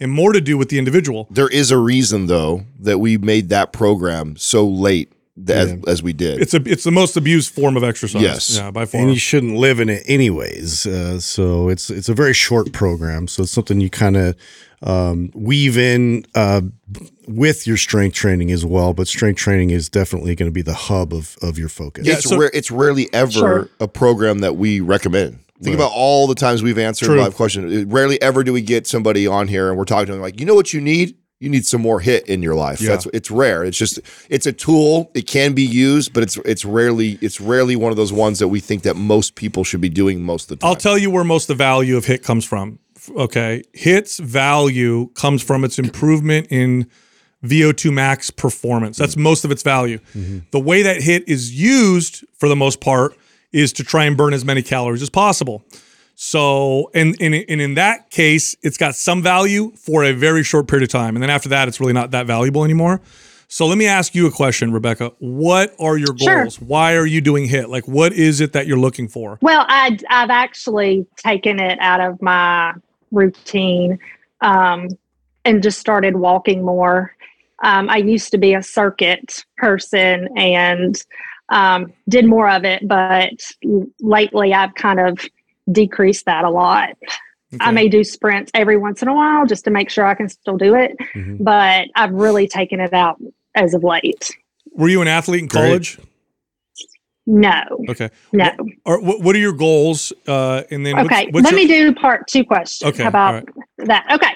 and 0.00 0.10
more 0.10 0.32
to 0.32 0.40
do 0.40 0.56
with 0.56 0.68
the 0.68 0.78
individual. 0.78 1.26
There 1.30 1.48
is 1.48 1.70
a 1.70 1.78
reason 1.78 2.26
though 2.26 2.64
that 2.78 2.98
we 2.98 3.18
made 3.18 3.48
that 3.50 3.72
program 3.72 4.36
so 4.36 4.66
late 4.66 5.12
th- 5.44 5.58
as, 5.58 5.84
as 5.86 6.02
we 6.02 6.12
did. 6.12 6.40
It's 6.40 6.54
a 6.54 6.62
it's 6.66 6.84
the 6.84 6.90
most 6.90 7.16
abused 7.16 7.52
form 7.52 7.76
of 7.76 7.84
exercise. 7.84 8.22
Yes. 8.22 8.56
yeah, 8.56 8.70
by 8.70 8.84
far. 8.86 9.00
and 9.00 9.10
you 9.10 9.18
shouldn't 9.18 9.56
live 9.56 9.80
in 9.80 9.88
it 9.88 10.02
anyways. 10.06 10.86
Uh, 10.86 11.20
so 11.20 11.68
it's 11.68 11.90
it's 11.90 12.08
a 12.08 12.14
very 12.14 12.32
short 12.34 12.72
program. 12.72 13.28
So 13.28 13.42
it's 13.42 13.52
something 13.52 13.80
you 13.80 13.90
kind 13.90 14.16
of 14.16 14.36
um, 14.82 15.30
weave 15.34 15.78
in 15.78 16.24
uh, 16.34 16.60
with 17.26 17.66
your 17.66 17.76
strength 17.76 18.14
training 18.14 18.50
as 18.52 18.64
well. 18.64 18.92
But 18.92 19.08
strength 19.08 19.38
training 19.38 19.70
is 19.70 19.88
definitely 19.88 20.34
going 20.34 20.48
to 20.48 20.54
be 20.54 20.62
the 20.62 20.74
hub 20.74 21.12
of 21.12 21.36
of 21.42 21.58
your 21.58 21.68
focus. 21.68 22.06
it's 22.06 22.28
so- 22.28 22.38
rare, 22.38 22.50
it's 22.54 22.70
rarely 22.70 23.08
ever 23.12 23.30
Sure. 23.32 23.68
a 23.80 23.88
program 23.88 24.40
that 24.40 24.56
we 24.56 24.80
recommend. 24.80 25.40
Think 25.62 25.74
about 25.74 25.92
all 25.94 26.26
the 26.26 26.34
times 26.34 26.62
we've 26.62 26.76
answered 26.76 27.06
True. 27.06 27.18
live 27.18 27.34
questions. 27.34 27.86
Rarely 27.86 28.20
ever 28.20 28.44
do 28.44 28.52
we 28.52 28.60
get 28.60 28.86
somebody 28.86 29.26
on 29.26 29.48
here 29.48 29.70
and 29.70 29.78
we're 29.78 29.86
talking 29.86 30.04
to 30.08 30.12
them 30.12 30.20
like, 30.20 30.38
you 30.38 30.44
know 30.44 30.54
what 30.54 30.74
you 30.74 30.82
need? 30.82 31.16
You 31.38 31.50
need 31.50 31.66
some 31.66 31.82
more 31.82 32.00
HIIT 32.00 32.24
in 32.24 32.42
your 32.42 32.54
life. 32.54 32.80
Yeah. 32.80 32.90
That's 32.90 33.06
it's 33.06 33.30
rare. 33.30 33.62
It's 33.62 33.76
just 33.76 34.00
it's 34.30 34.46
a 34.46 34.52
tool. 34.52 35.10
It 35.14 35.26
can 35.26 35.52
be 35.52 35.62
used, 35.64 36.14
but 36.14 36.22
it's 36.22 36.36
it's 36.38 36.64
rarely 36.64 37.18
it's 37.20 37.40
rarely 37.40 37.76
one 37.76 37.90
of 37.90 37.96
those 37.96 38.12
ones 38.12 38.38
that 38.38 38.48
we 38.48 38.58
think 38.58 38.84
that 38.84 38.96
most 38.96 39.34
people 39.34 39.62
should 39.62 39.82
be 39.82 39.90
doing 39.90 40.22
most 40.22 40.44
of 40.44 40.48
the 40.48 40.56
time. 40.62 40.68
I'll 40.68 40.76
tell 40.76 40.96
you 40.96 41.10
where 41.10 41.24
most 41.24 41.44
of 41.44 41.58
the 41.58 41.62
value 41.62 41.96
of 41.96 42.06
HIIT 42.06 42.22
comes 42.22 42.44
from. 42.46 42.78
Okay. 43.14 43.62
HIIT's 43.76 44.18
value 44.18 45.08
comes 45.08 45.42
from 45.42 45.62
its 45.62 45.78
improvement 45.78 46.48
in 46.50 46.90
VO2 47.44 47.92
max 47.92 48.30
performance. 48.30 48.96
That's 48.96 49.16
most 49.16 49.44
of 49.44 49.50
its 49.50 49.62
value. 49.62 49.98
Mm-hmm. 50.14 50.38
The 50.50 50.60
way 50.60 50.82
that 50.82 51.02
HIIT 51.02 51.24
is 51.26 51.52
used 51.54 52.24
for 52.34 52.48
the 52.48 52.56
most 52.56 52.80
part 52.80 53.16
is 53.52 53.72
to 53.74 53.84
try 53.84 54.04
and 54.04 54.16
burn 54.16 54.34
as 54.34 54.44
many 54.44 54.62
calories 54.62 55.02
as 55.02 55.10
possible. 55.10 55.64
So, 56.18 56.90
and, 56.94 57.14
and, 57.20 57.34
and 57.34 57.60
in 57.60 57.74
that 57.74 58.08
case, 58.10 58.56
it's 58.62 58.78
got 58.78 58.94
some 58.94 59.22
value 59.22 59.70
for 59.72 60.02
a 60.02 60.12
very 60.12 60.42
short 60.42 60.66
period 60.66 60.84
of 60.84 60.88
time. 60.88 61.14
And 61.14 61.22
then 61.22 61.28
after 61.28 61.50
that, 61.50 61.68
it's 61.68 61.78
really 61.78 61.92
not 61.92 62.10
that 62.12 62.26
valuable 62.26 62.64
anymore. 62.64 63.02
So 63.48 63.66
let 63.66 63.76
me 63.76 63.86
ask 63.86 64.14
you 64.14 64.26
a 64.26 64.30
question, 64.30 64.72
Rebecca. 64.72 65.12
What 65.18 65.74
are 65.78 65.98
your 65.98 66.16
Sure. 66.18 66.42
goals? 66.42 66.58
Why 66.58 66.96
are 66.96 67.06
you 67.06 67.20
doing 67.20 67.46
HIIT? 67.46 67.68
Like, 67.68 67.86
what 67.86 68.14
is 68.14 68.40
it 68.40 68.54
that 68.54 68.66
you're 68.66 68.78
looking 68.78 69.08
for? 69.08 69.38
Well, 69.42 69.66
I, 69.68 69.98
I've 70.08 70.30
actually 70.30 71.06
taken 71.16 71.60
it 71.60 71.78
out 71.80 72.00
of 72.00 72.20
my 72.22 72.72
routine 73.12 73.98
um, 74.40 74.88
and 75.44 75.62
just 75.62 75.78
started 75.78 76.16
walking 76.16 76.64
more. 76.64 77.14
Um, 77.62 77.90
I 77.90 77.98
used 77.98 78.30
to 78.32 78.38
be 78.38 78.54
a 78.54 78.62
circuit 78.62 79.44
person 79.58 80.28
and 80.34 81.00
um, 81.50 81.92
did 82.08 82.24
more 82.24 82.50
of 82.50 82.64
it, 82.64 82.88
but 82.88 83.52
lately 84.00 84.54
I've 84.54 84.74
kind 84.74 84.98
of 84.98 85.20
decreased 85.70 86.24
that 86.26 86.44
a 86.44 86.50
lot. 86.50 86.90
I 87.60 87.70
may 87.70 87.88
do 87.88 88.02
sprints 88.04 88.50
every 88.54 88.76
once 88.76 89.02
in 89.02 89.08
a 89.08 89.14
while 89.14 89.46
just 89.46 89.64
to 89.64 89.70
make 89.70 89.88
sure 89.88 90.04
I 90.04 90.14
can 90.14 90.28
still 90.28 90.56
do 90.56 90.74
it, 90.74 90.96
Mhm. 91.14 91.38
but 91.42 91.88
I've 91.94 92.12
really 92.12 92.48
taken 92.48 92.80
it 92.80 92.92
out 92.92 93.18
as 93.54 93.72
of 93.72 93.82
late. 93.84 94.30
Were 94.72 94.88
you 94.88 95.00
an 95.00 95.08
athlete 95.08 95.42
in 95.42 95.46
Great. 95.48 95.60
college? 95.62 95.98
No, 97.28 97.62
Okay. 97.88 98.08
no. 98.32 98.50
Or 98.84 99.00
what, 99.00 99.20
what 99.20 99.34
are 99.34 99.38
your 99.40 99.52
goals? 99.52 100.12
Uh, 100.28 100.62
and 100.70 100.86
then 100.86 100.96
Okay, 101.00 101.26
what's 101.30 101.44
let 101.44 101.52
your- 101.52 101.60
me 101.60 101.66
do 101.66 101.94
part 101.94 102.28
two 102.28 102.44
questions. 102.44 102.92
Okay, 102.94 103.04
about 103.04 103.34
all 103.48 103.62
that? 103.86 104.06
Okay. 104.12 104.30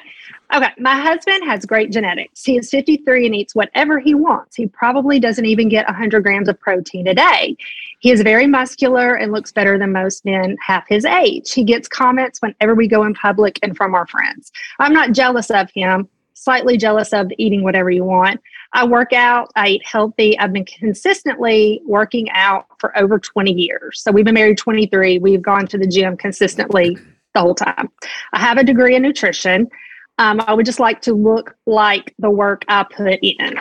Okay. 0.53 0.71
My 0.81 0.97
husband 1.01 1.45
has 1.45 1.65
great 1.65 1.93
genetics. 1.93 2.45
He 2.45 2.57
is 2.59 2.69
53 2.71 3.27
and 3.27 3.35
eats 3.37 3.55
whatever 3.55 4.01
he 4.01 4.15
wants. 4.15 4.57
He 4.57 4.67
probably 4.67 5.21
doesn't 5.21 5.45
even 5.45 5.69
get 5.69 5.87
100 5.87 6.25
grams 6.25 6.49
of 6.49 6.59
protein 6.59 7.07
a 7.07 7.15
day. 7.15 7.57
He 8.01 8.11
is 8.11 8.23
very 8.23 8.47
muscular 8.47 9.17
and 9.17 9.31
looks 9.31 9.53
better 9.53 9.79
than 9.79 9.93
most 9.93 10.25
men 10.25 10.57
half 10.67 10.89
his 10.89 11.05
age. 11.05 11.53
He 11.53 11.65
gets 11.65 11.87
comments 11.87 12.41
whenever 12.41 12.75
we 12.75 12.89
go 12.89 13.05
in 13.05 13.15
public 13.15 13.59
and 13.63 13.77
from 13.77 13.95
our 13.95 14.07
friends. 14.07 14.51
I'm 14.79 14.95
not 14.95 15.13
jealous 15.13 15.51
of 15.51 15.71
him, 15.71 16.09
slightly 16.33 16.79
jealous 16.79 17.13
of 17.13 17.31
eating 17.37 17.63
whatever 17.63 17.91
you 17.91 18.05
want. 18.05 18.41
I 18.73 18.87
work 18.87 19.13
out, 19.13 19.51
I 19.55 19.69
eat 19.69 19.87
healthy. 19.87 20.39
I've 20.39 20.53
been 20.53 20.65
consistently 20.65 21.83
working 21.85 22.31
out 22.31 22.67
for 22.79 22.97
over 22.97 23.19
20 23.19 23.53
years. 23.53 24.01
So 24.03 24.11
we've 24.13 24.25
been 24.25 24.35
married 24.35 24.57
23. 24.57 25.19
We've 25.19 25.43
gone 25.43 25.67
to 25.67 25.77
the 25.77 25.87
gym 25.87 26.17
consistently 26.17 26.97
the 27.35 27.41
whole 27.41 27.55
time. 27.55 27.91
I 28.33 28.41
have 28.41 28.57
a 28.57 28.65
degree 28.65 28.97
in 28.97 29.03
nutrition. 29.03 29.69
Um, 30.17 30.41
I 30.47 30.55
would 30.55 30.67
just 30.67 30.81
like 30.81 31.03
to 31.03 31.13
look 31.13 31.55
like 31.67 32.15
the 32.19 32.31
work 32.31 32.65
I 32.69 32.85
put 32.85 33.19
in. 33.23 33.61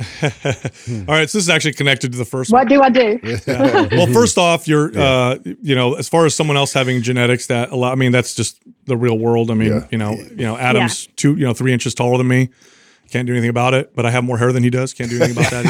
All 0.00 1.14
right, 1.14 1.28
so 1.28 1.38
this 1.38 1.44
is 1.44 1.48
actually 1.48 1.72
connected 1.74 2.12
to 2.12 2.18
the 2.18 2.24
first 2.24 2.52
What 2.52 2.68
do 2.68 2.82
I 2.82 2.88
do? 2.90 3.18
one. 3.22 3.88
Well, 3.90 4.06
first 4.06 4.38
off, 4.38 4.68
you're, 4.68 4.96
uh, 4.98 5.38
you 5.62 5.74
know, 5.74 5.94
as 5.94 6.08
far 6.08 6.24
as 6.26 6.34
someone 6.34 6.56
else 6.56 6.72
having 6.72 7.02
genetics 7.02 7.46
that 7.48 7.70
a 7.70 7.76
lot, 7.76 7.92
I 7.92 7.96
mean, 7.96 8.12
that's 8.12 8.34
just 8.34 8.60
the 8.86 8.96
real 8.96 9.18
world. 9.18 9.50
I 9.50 9.54
mean, 9.54 9.72
Yeah. 9.72 9.86
you 9.90 9.98
know, 9.98 10.12
you 10.12 10.36
know, 10.46 10.56
Adam's 10.56 11.08
two, 11.16 11.34
you 11.36 11.44
know, 11.44 11.52
three 11.54 11.72
inches 11.72 11.94
taller 11.94 12.18
than 12.18 12.28
me. 12.28 12.50
Can't 13.10 13.26
do 13.26 13.32
anything 13.32 13.48
about 13.48 13.72
it, 13.72 13.94
but 13.96 14.04
I 14.04 14.10
have 14.10 14.22
more 14.22 14.36
hair 14.36 14.52
than 14.52 14.62
he 14.62 14.68
does. 14.68 14.92
Can't 14.92 15.08
do 15.08 15.16
anything 15.22 15.38
about 15.38 15.50
that 15.50 15.66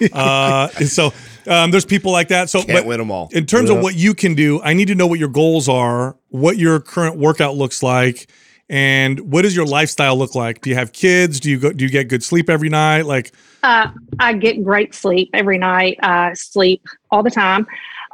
either. 0.00 0.08
uh, 0.14 0.68
and 0.78 0.88
so 0.88 1.12
um, 1.46 1.70
there's 1.70 1.84
people 1.84 2.10
like 2.10 2.28
that. 2.28 2.48
So, 2.48 2.60
Can't 2.62 2.72
but 2.78 2.86
win 2.86 2.98
them 2.98 3.10
all. 3.10 3.28
in 3.32 3.44
terms 3.44 3.68
of 3.68 3.82
what 3.82 3.96
you 3.96 4.14
can 4.14 4.34
do, 4.34 4.62
I 4.62 4.72
need 4.72 4.88
to 4.88 4.94
know 4.94 5.06
what 5.06 5.18
your 5.18 5.28
goals 5.28 5.68
are, 5.68 6.16
what 6.28 6.56
your 6.56 6.80
current 6.80 7.16
workout 7.18 7.54
looks 7.54 7.82
like, 7.82 8.30
and 8.70 9.18
what 9.32 9.42
does 9.42 9.54
your 9.54 9.66
lifestyle 9.66 10.16
look 10.16 10.36
like? 10.36 10.60
Do 10.60 10.70
you 10.70 10.76
have 10.76 10.92
kids? 10.92 11.40
Do 11.40 11.50
you 11.50 11.58
go? 11.58 11.72
Do 11.72 11.84
you 11.84 11.90
get 11.90 12.08
good 12.08 12.22
sleep 12.22 12.48
every 12.48 12.68
night? 12.68 13.02
Like, 13.02 13.32
Uh, 13.64 13.90
I 14.20 14.32
get 14.32 14.62
great 14.62 14.94
sleep 14.94 15.28
every 15.34 15.58
night. 15.58 15.98
I 16.02 16.32
sleep 16.34 16.86
all 17.10 17.24
the 17.24 17.32
time. 17.32 17.66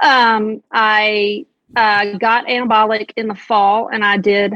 Um, 0.02 0.62
I 0.72 1.44
uh, 1.76 2.16
got 2.16 2.46
anabolic 2.46 3.10
in 3.16 3.28
the 3.28 3.34
fall, 3.34 3.88
and 3.88 4.02
I 4.02 4.16
did 4.16 4.54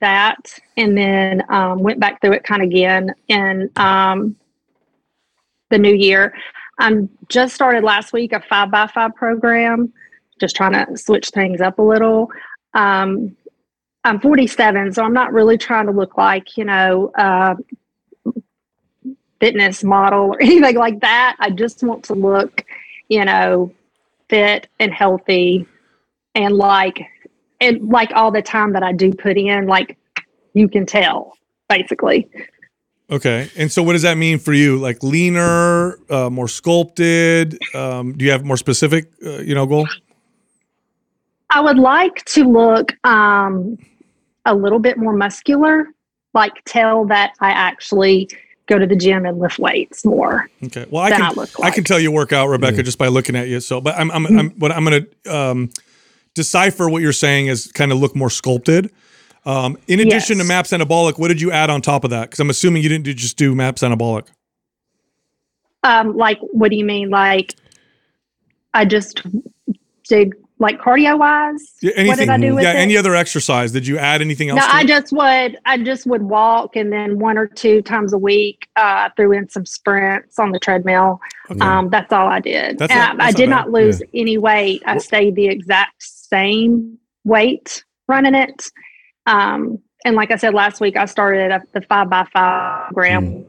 that, 0.00 0.58
and 0.78 0.96
then 0.96 1.42
um, 1.50 1.80
went 1.80 2.00
back 2.00 2.22
through 2.22 2.32
it 2.32 2.44
kind 2.44 2.62
of 2.62 2.68
again 2.68 3.14
in 3.28 3.70
um, 3.76 4.36
the 5.68 5.78
new 5.78 5.94
year. 5.94 6.34
I'm 6.78 7.10
just 7.28 7.54
started 7.54 7.84
last 7.84 8.14
week 8.14 8.32
a 8.32 8.40
five 8.40 8.70
by 8.70 8.86
five 8.86 9.14
program, 9.14 9.92
just 10.40 10.56
trying 10.56 10.72
to 10.72 10.96
switch 10.96 11.28
things 11.28 11.60
up 11.60 11.78
a 11.78 11.82
little. 11.82 12.30
Um, 12.72 13.36
I'm 14.04 14.20
47, 14.20 14.92
so 14.92 15.02
I'm 15.02 15.14
not 15.14 15.32
really 15.32 15.56
trying 15.56 15.86
to 15.86 15.92
look 15.92 16.16
like 16.16 16.56
you 16.56 16.64
know. 16.64 17.10
Uh, 17.16 17.54
fitness 19.44 19.84
model 19.84 20.30
or 20.30 20.36
anything 20.40 20.76
like 20.76 21.00
that. 21.00 21.36
I 21.38 21.50
just 21.50 21.82
want 21.82 22.04
to 22.04 22.14
look, 22.14 22.64
you 23.08 23.24
know, 23.24 23.72
fit 24.30 24.68
and 24.80 24.92
healthy 24.92 25.66
and 26.34 26.56
like 26.56 27.06
and 27.60 27.88
like 27.88 28.10
all 28.14 28.30
the 28.30 28.42
time 28.42 28.72
that 28.72 28.82
I 28.82 28.92
do 28.92 29.12
put 29.12 29.36
in, 29.36 29.66
like 29.66 29.98
you 30.54 30.68
can 30.68 30.86
tell, 30.86 31.36
basically. 31.68 32.28
okay, 33.10 33.50
and 33.56 33.70
so 33.70 33.82
what 33.82 33.92
does 33.92 34.02
that 34.02 34.16
mean 34.16 34.38
for 34.38 34.52
you? 34.52 34.78
Like 34.78 35.02
leaner, 35.02 35.98
uh, 36.10 36.30
more 36.30 36.48
sculpted? 36.48 37.58
Um, 37.74 38.16
do 38.16 38.24
you 38.24 38.30
have 38.30 38.44
more 38.44 38.56
specific, 38.56 39.10
uh, 39.24 39.38
you 39.38 39.54
know, 39.54 39.66
goal? 39.66 39.86
I 41.50 41.60
would 41.60 41.78
like 41.78 42.24
to 42.26 42.44
look 42.44 42.92
um 43.04 43.78
a 44.44 44.54
little 44.54 44.78
bit 44.78 44.98
more 44.98 45.12
muscular, 45.12 45.86
like 46.32 46.52
tell 46.64 47.04
that 47.06 47.32
I 47.40 47.50
actually 47.50 48.28
go 48.66 48.78
to 48.78 48.86
the 48.86 48.96
gym 48.96 49.26
and 49.26 49.38
lift 49.38 49.58
weights 49.58 50.04
more 50.04 50.48
Okay. 50.62 50.86
Well, 50.88 51.02
I 51.02 51.10
can 51.10 51.22
I 51.22 51.30
look 51.30 51.50
I 51.58 51.62
like. 51.64 51.72
Mm. 51.72 51.74
can 51.74 51.84
tell 51.84 52.00
you 52.00 52.10
work 52.10 52.32
out, 52.32 52.48
Rebecca, 52.48 52.82
just 52.82 52.98
by 52.98 53.08
looking 53.08 53.36
at 53.36 53.48
you. 53.48 53.60
So, 53.60 53.80
but 53.80 53.94
I'm 53.96 54.10
I'm, 54.10 54.26
I'm 54.26 54.50
what 54.52 54.72
I'm 54.72 54.84
going 54.84 55.06
to 55.24 55.36
um, 55.36 55.70
decipher 56.34 56.88
what 56.88 57.02
you're 57.02 57.12
saying 57.12 57.48
is 57.48 57.70
kind 57.72 57.92
of 57.92 57.98
look 57.98 58.16
more 58.16 58.30
sculpted. 58.30 58.90
Um, 59.46 59.76
in 59.88 60.00
addition 60.00 60.38
to 60.38 60.44
MAPS 60.44 60.70
anabolic, 60.70 61.18
what 61.18 61.28
did 61.28 61.38
you 61.38 61.52
add 61.52 61.68
on 61.68 61.82
top 61.82 62.04
of 62.04 62.10
that? 62.10 62.30
Because 62.30 62.40
I'm 62.40 62.48
assuming 62.48 62.82
you 62.82 62.88
didn't 62.88 63.04
do, 63.04 63.12
just 63.12 63.36
do 63.36 63.54
MAPS 63.54 63.82
anabolic. 63.82 64.26
um 65.82 66.16
like 66.16 66.38
what 66.40 66.70
do 66.70 66.76
you 66.76 66.84
mean? 66.84 67.10
Like 67.10 67.54
I 68.72 68.84
just 68.84 69.22
did 70.08 70.32
like 70.58 70.80
cardio 70.80 71.18
wise? 71.18 71.72
Yeah, 71.82 72.06
what 72.06 72.18
did 72.18 72.28
I 72.28 72.38
do 72.38 72.54
with 72.54 72.62
yeah, 72.62 72.72
it? 72.72 72.76
any 72.76 72.96
other 72.96 73.14
exercise? 73.14 73.72
Did 73.72 73.86
you 73.86 73.98
add 73.98 74.20
anything 74.20 74.50
else? 74.50 74.60
No, 74.60 74.66
I 74.68 74.82
it? 74.82 74.88
just 74.88 75.12
would. 75.12 75.58
I 75.66 75.78
just 75.78 76.06
would 76.06 76.22
walk, 76.22 76.76
and 76.76 76.92
then 76.92 77.18
one 77.18 77.36
or 77.36 77.46
two 77.46 77.82
times 77.82 78.12
a 78.12 78.18
week, 78.18 78.68
uh, 78.76 79.10
threw 79.16 79.32
in 79.32 79.48
some 79.48 79.66
sprints 79.66 80.38
on 80.38 80.52
the 80.52 80.58
treadmill. 80.58 81.20
Okay. 81.50 81.60
Um, 81.60 81.90
that's 81.90 82.12
all 82.12 82.28
I 82.28 82.40
did. 82.40 82.78
That's 82.78 82.94
not- 82.94 83.20
I, 83.20 83.26
I 83.26 83.32
did 83.32 83.48
not 83.48 83.54
not 83.54 83.70
lose 83.70 84.02
any 84.12 84.38
weight. 84.38 84.82
I 84.86 84.98
stayed 84.98 85.34
the 85.34 85.46
exact 85.46 86.02
same 86.02 86.98
weight 87.24 87.84
running 88.08 88.34
it. 88.34 88.70
Um, 89.26 89.78
and 90.04 90.16
like 90.16 90.30
I 90.30 90.36
said 90.36 90.54
last 90.54 90.80
week, 90.80 90.96
I 90.96 91.06
started 91.06 91.50
at 91.50 91.72
the 91.72 91.80
five 91.82 92.10
by 92.10 92.26
five 92.32 92.92
gram. 92.92 93.46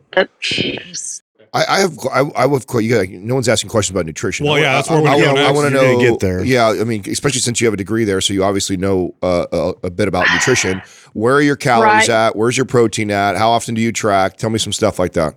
I, 1.55 1.65
I 1.69 1.79
have 1.79 1.97
I, 2.11 2.19
I 2.35 2.41
have 2.41 2.65
you 2.81 2.95
got 2.95 3.09
no 3.09 3.33
one's 3.33 3.47
asking 3.47 3.69
questions 3.69 3.95
about 3.95 4.05
nutrition. 4.05 4.45
Well, 4.45 4.55
I, 4.55 4.59
yeah, 4.59 4.73
that's 4.73 4.89
where 4.89 4.99
I, 4.99 5.01
we're 5.01 5.09
I, 5.09 5.19
going 5.21 5.37
I, 5.37 5.51
want 5.51 5.67
to 5.69 5.73
know. 5.73 5.93
gonna 5.93 6.09
get 6.11 6.19
there. 6.19 6.43
Yeah, 6.43 6.67
I 6.67 6.83
mean, 6.83 7.01
especially 7.09 7.39
since 7.39 7.61
you 7.61 7.67
have 7.67 7.73
a 7.73 7.77
degree 7.77 8.03
there, 8.03 8.19
so 8.19 8.33
you 8.33 8.43
obviously 8.43 8.75
know 8.75 9.15
uh, 9.23 9.45
a, 9.53 9.73
a 9.87 9.89
bit 9.89 10.09
about 10.09 10.27
nutrition. 10.33 10.81
Where 11.13 11.35
are 11.35 11.41
your 11.41 11.55
calories 11.55 12.09
Right. 12.09 12.09
at? 12.09 12.35
Where's 12.35 12.57
your 12.57 12.65
protein 12.65 13.09
at? 13.09 13.37
How 13.37 13.49
often 13.51 13.73
do 13.73 13.79
you 13.79 13.93
track? 13.93 14.35
Tell 14.35 14.49
me 14.49 14.59
some 14.59 14.73
stuff 14.73 14.99
like 14.99 15.13
that. 15.13 15.35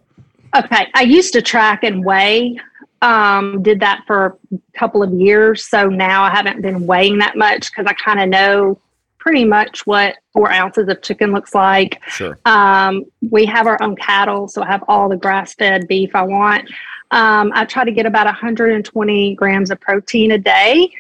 Okay, 0.56 0.88
I 0.94 1.02
used 1.02 1.32
to 1.34 1.42
track 1.42 1.84
and 1.84 2.04
weigh. 2.04 2.58
Um, 3.00 3.62
did 3.62 3.78
that 3.78 4.02
for 4.08 4.36
a 4.52 4.78
couple 4.78 5.04
of 5.04 5.12
years, 5.12 5.64
so 5.70 5.86
now 5.86 6.24
I 6.24 6.30
haven't 6.30 6.62
been 6.62 6.84
weighing 6.84 7.18
that 7.18 7.36
much 7.36 7.70
because 7.70 7.86
I 7.86 7.92
kind 7.92 8.18
of 8.18 8.28
know 8.28 8.80
pretty 9.18 9.44
much 9.44 9.86
what 9.86 10.16
four 10.32 10.50
ounces 10.50 10.88
of 10.88 11.02
chicken 11.02 11.32
looks 11.32 11.54
like. 11.54 12.00
Sure. 12.08 12.38
Um, 12.44 13.04
we 13.30 13.44
have 13.46 13.66
our 13.66 13.80
own 13.82 13.96
cattle, 13.96 14.48
so 14.48 14.62
I 14.62 14.66
have 14.66 14.84
all 14.88 15.08
the 15.08 15.16
grass 15.16 15.54
fed 15.54 15.88
beef 15.88 16.14
I 16.14 16.22
want. 16.22 16.68
Um, 17.10 17.52
I 17.54 17.64
try 17.64 17.84
to 17.84 17.92
get 17.92 18.06
about 18.06 18.26
120 18.26 19.34
grams 19.34 19.70
of 19.70 19.80
protein 19.80 20.32
a 20.32 20.38
day 20.38 20.92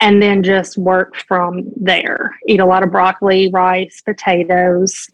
and 0.00 0.22
then 0.22 0.42
just 0.42 0.78
work 0.78 1.16
from 1.16 1.64
there. 1.76 2.36
Eat 2.46 2.60
a 2.60 2.66
lot 2.66 2.82
of 2.82 2.90
broccoli, 2.90 3.50
rice, 3.50 4.00
potatoes. 4.00 5.10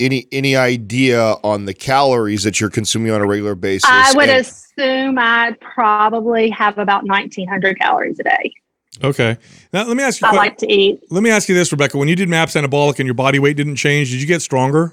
Any 0.00 0.28
any 0.30 0.54
idea 0.54 1.34
on 1.42 1.64
the 1.64 1.74
calories 1.74 2.44
that 2.44 2.60
you're 2.60 2.70
consuming 2.70 3.10
on 3.10 3.20
a 3.20 3.26
regular 3.26 3.56
basis? 3.56 3.90
I 3.90 4.12
would 4.14 4.28
And- 4.28 4.40
assume 4.46 5.18
I'd 5.18 5.58
probably 5.60 6.50
have 6.50 6.78
about 6.78 7.04
1,900 7.06 7.78
calories 7.80 8.20
a 8.20 8.22
day. 8.22 8.52
Okay. 9.04 9.36
Now 9.72 9.84
let 9.84 9.96
me 9.96 10.02
ask 10.02 10.20
you. 10.20 10.26
a 10.26 10.30
I 10.30 10.32
que- 10.32 10.36
like 10.38 10.58
to 10.58 10.72
eat. 10.72 11.00
let 11.10 11.22
me 11.22 11.30
ask 11.30 11.48
you 11.48 11.54
this, 11.54 11.70
Rebecca. 11.70 11.96
When 11.98 12.08
you 12.08 12.16
did 12.16 12.28
MAPS 12.28 12.54
anabolic 12.54 12.98
and 12.98 13.06
your 13.06 13.14
body 13.14 13.38
weight 13.38 13.56
didn't 13.56 13.76
change, 13.76 14.10
did 14.10 14.20
you 14.20 14.26
get 14.26 14.42
stronger? 14.42 14.92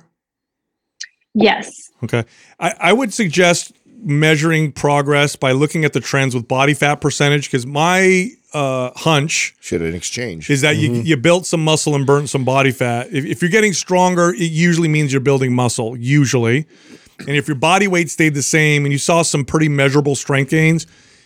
Yes. 1.33 1.91
Okay. 2.03 2.23
I, 2.59 2.73
I 2.79 2.93
would 2.93 3.13
suggest 3.13 3.71
measuring 4.03 4.71
progress 4.71 5.35
by 5.35 5.51
looking 5.51 5.83
at 5.85 5.93
the 5.93 5.99
trends 5.99 6.35
with 6.35 6.47
body 6.47 6.73
fat 6.73 6.95
percentage 7.01 7.47
because 7.49 7.65
my 7.65 8.29
uh, 8.53 8.91
hunch 8.95 9.55
Should 9.59 9.81
an 9.81 9.95
exchange. 9.95 10.49
is 10.49 10.61
that 10.61 10.77
you, 10.77 10.93
you 10.93 11.17
built 11.17 11.45
some 11.45 11.63
muscle 11.63 11.95
and 11.95 12.05
burnt 12.05 12.29
some 12.29 12.45
body 12.45 12.71
fat. 12.71 13.07
If, 13.11 13.25
if 13.25 13.41
you're 13.41 13.51
getting 13.51 13.73
stronger, 13.73 14.29
it 14.29 14.51
usually 14.51 14.87
means 14.87 15.11
you're 15.11 15.19
building 15.21 15.53
muscle, 15.53 15.97
usually. 15.97 16.67
And 17.19 17.29
if 17.31 17.47
your 17.47 17.55
body 17.55 17.87
weight 17.87 18.09
stayed 18.11 18.33
the 18.35 18.43
same 18.43 18.85
and 18.85 18.91
you 18.91 18.99
saw 18.99 19.23
some 19.23 19.43
pretty 19.43 19.69
measurable 19.69 20.15
strength 20.15 20.51
gains, 20.51 20.85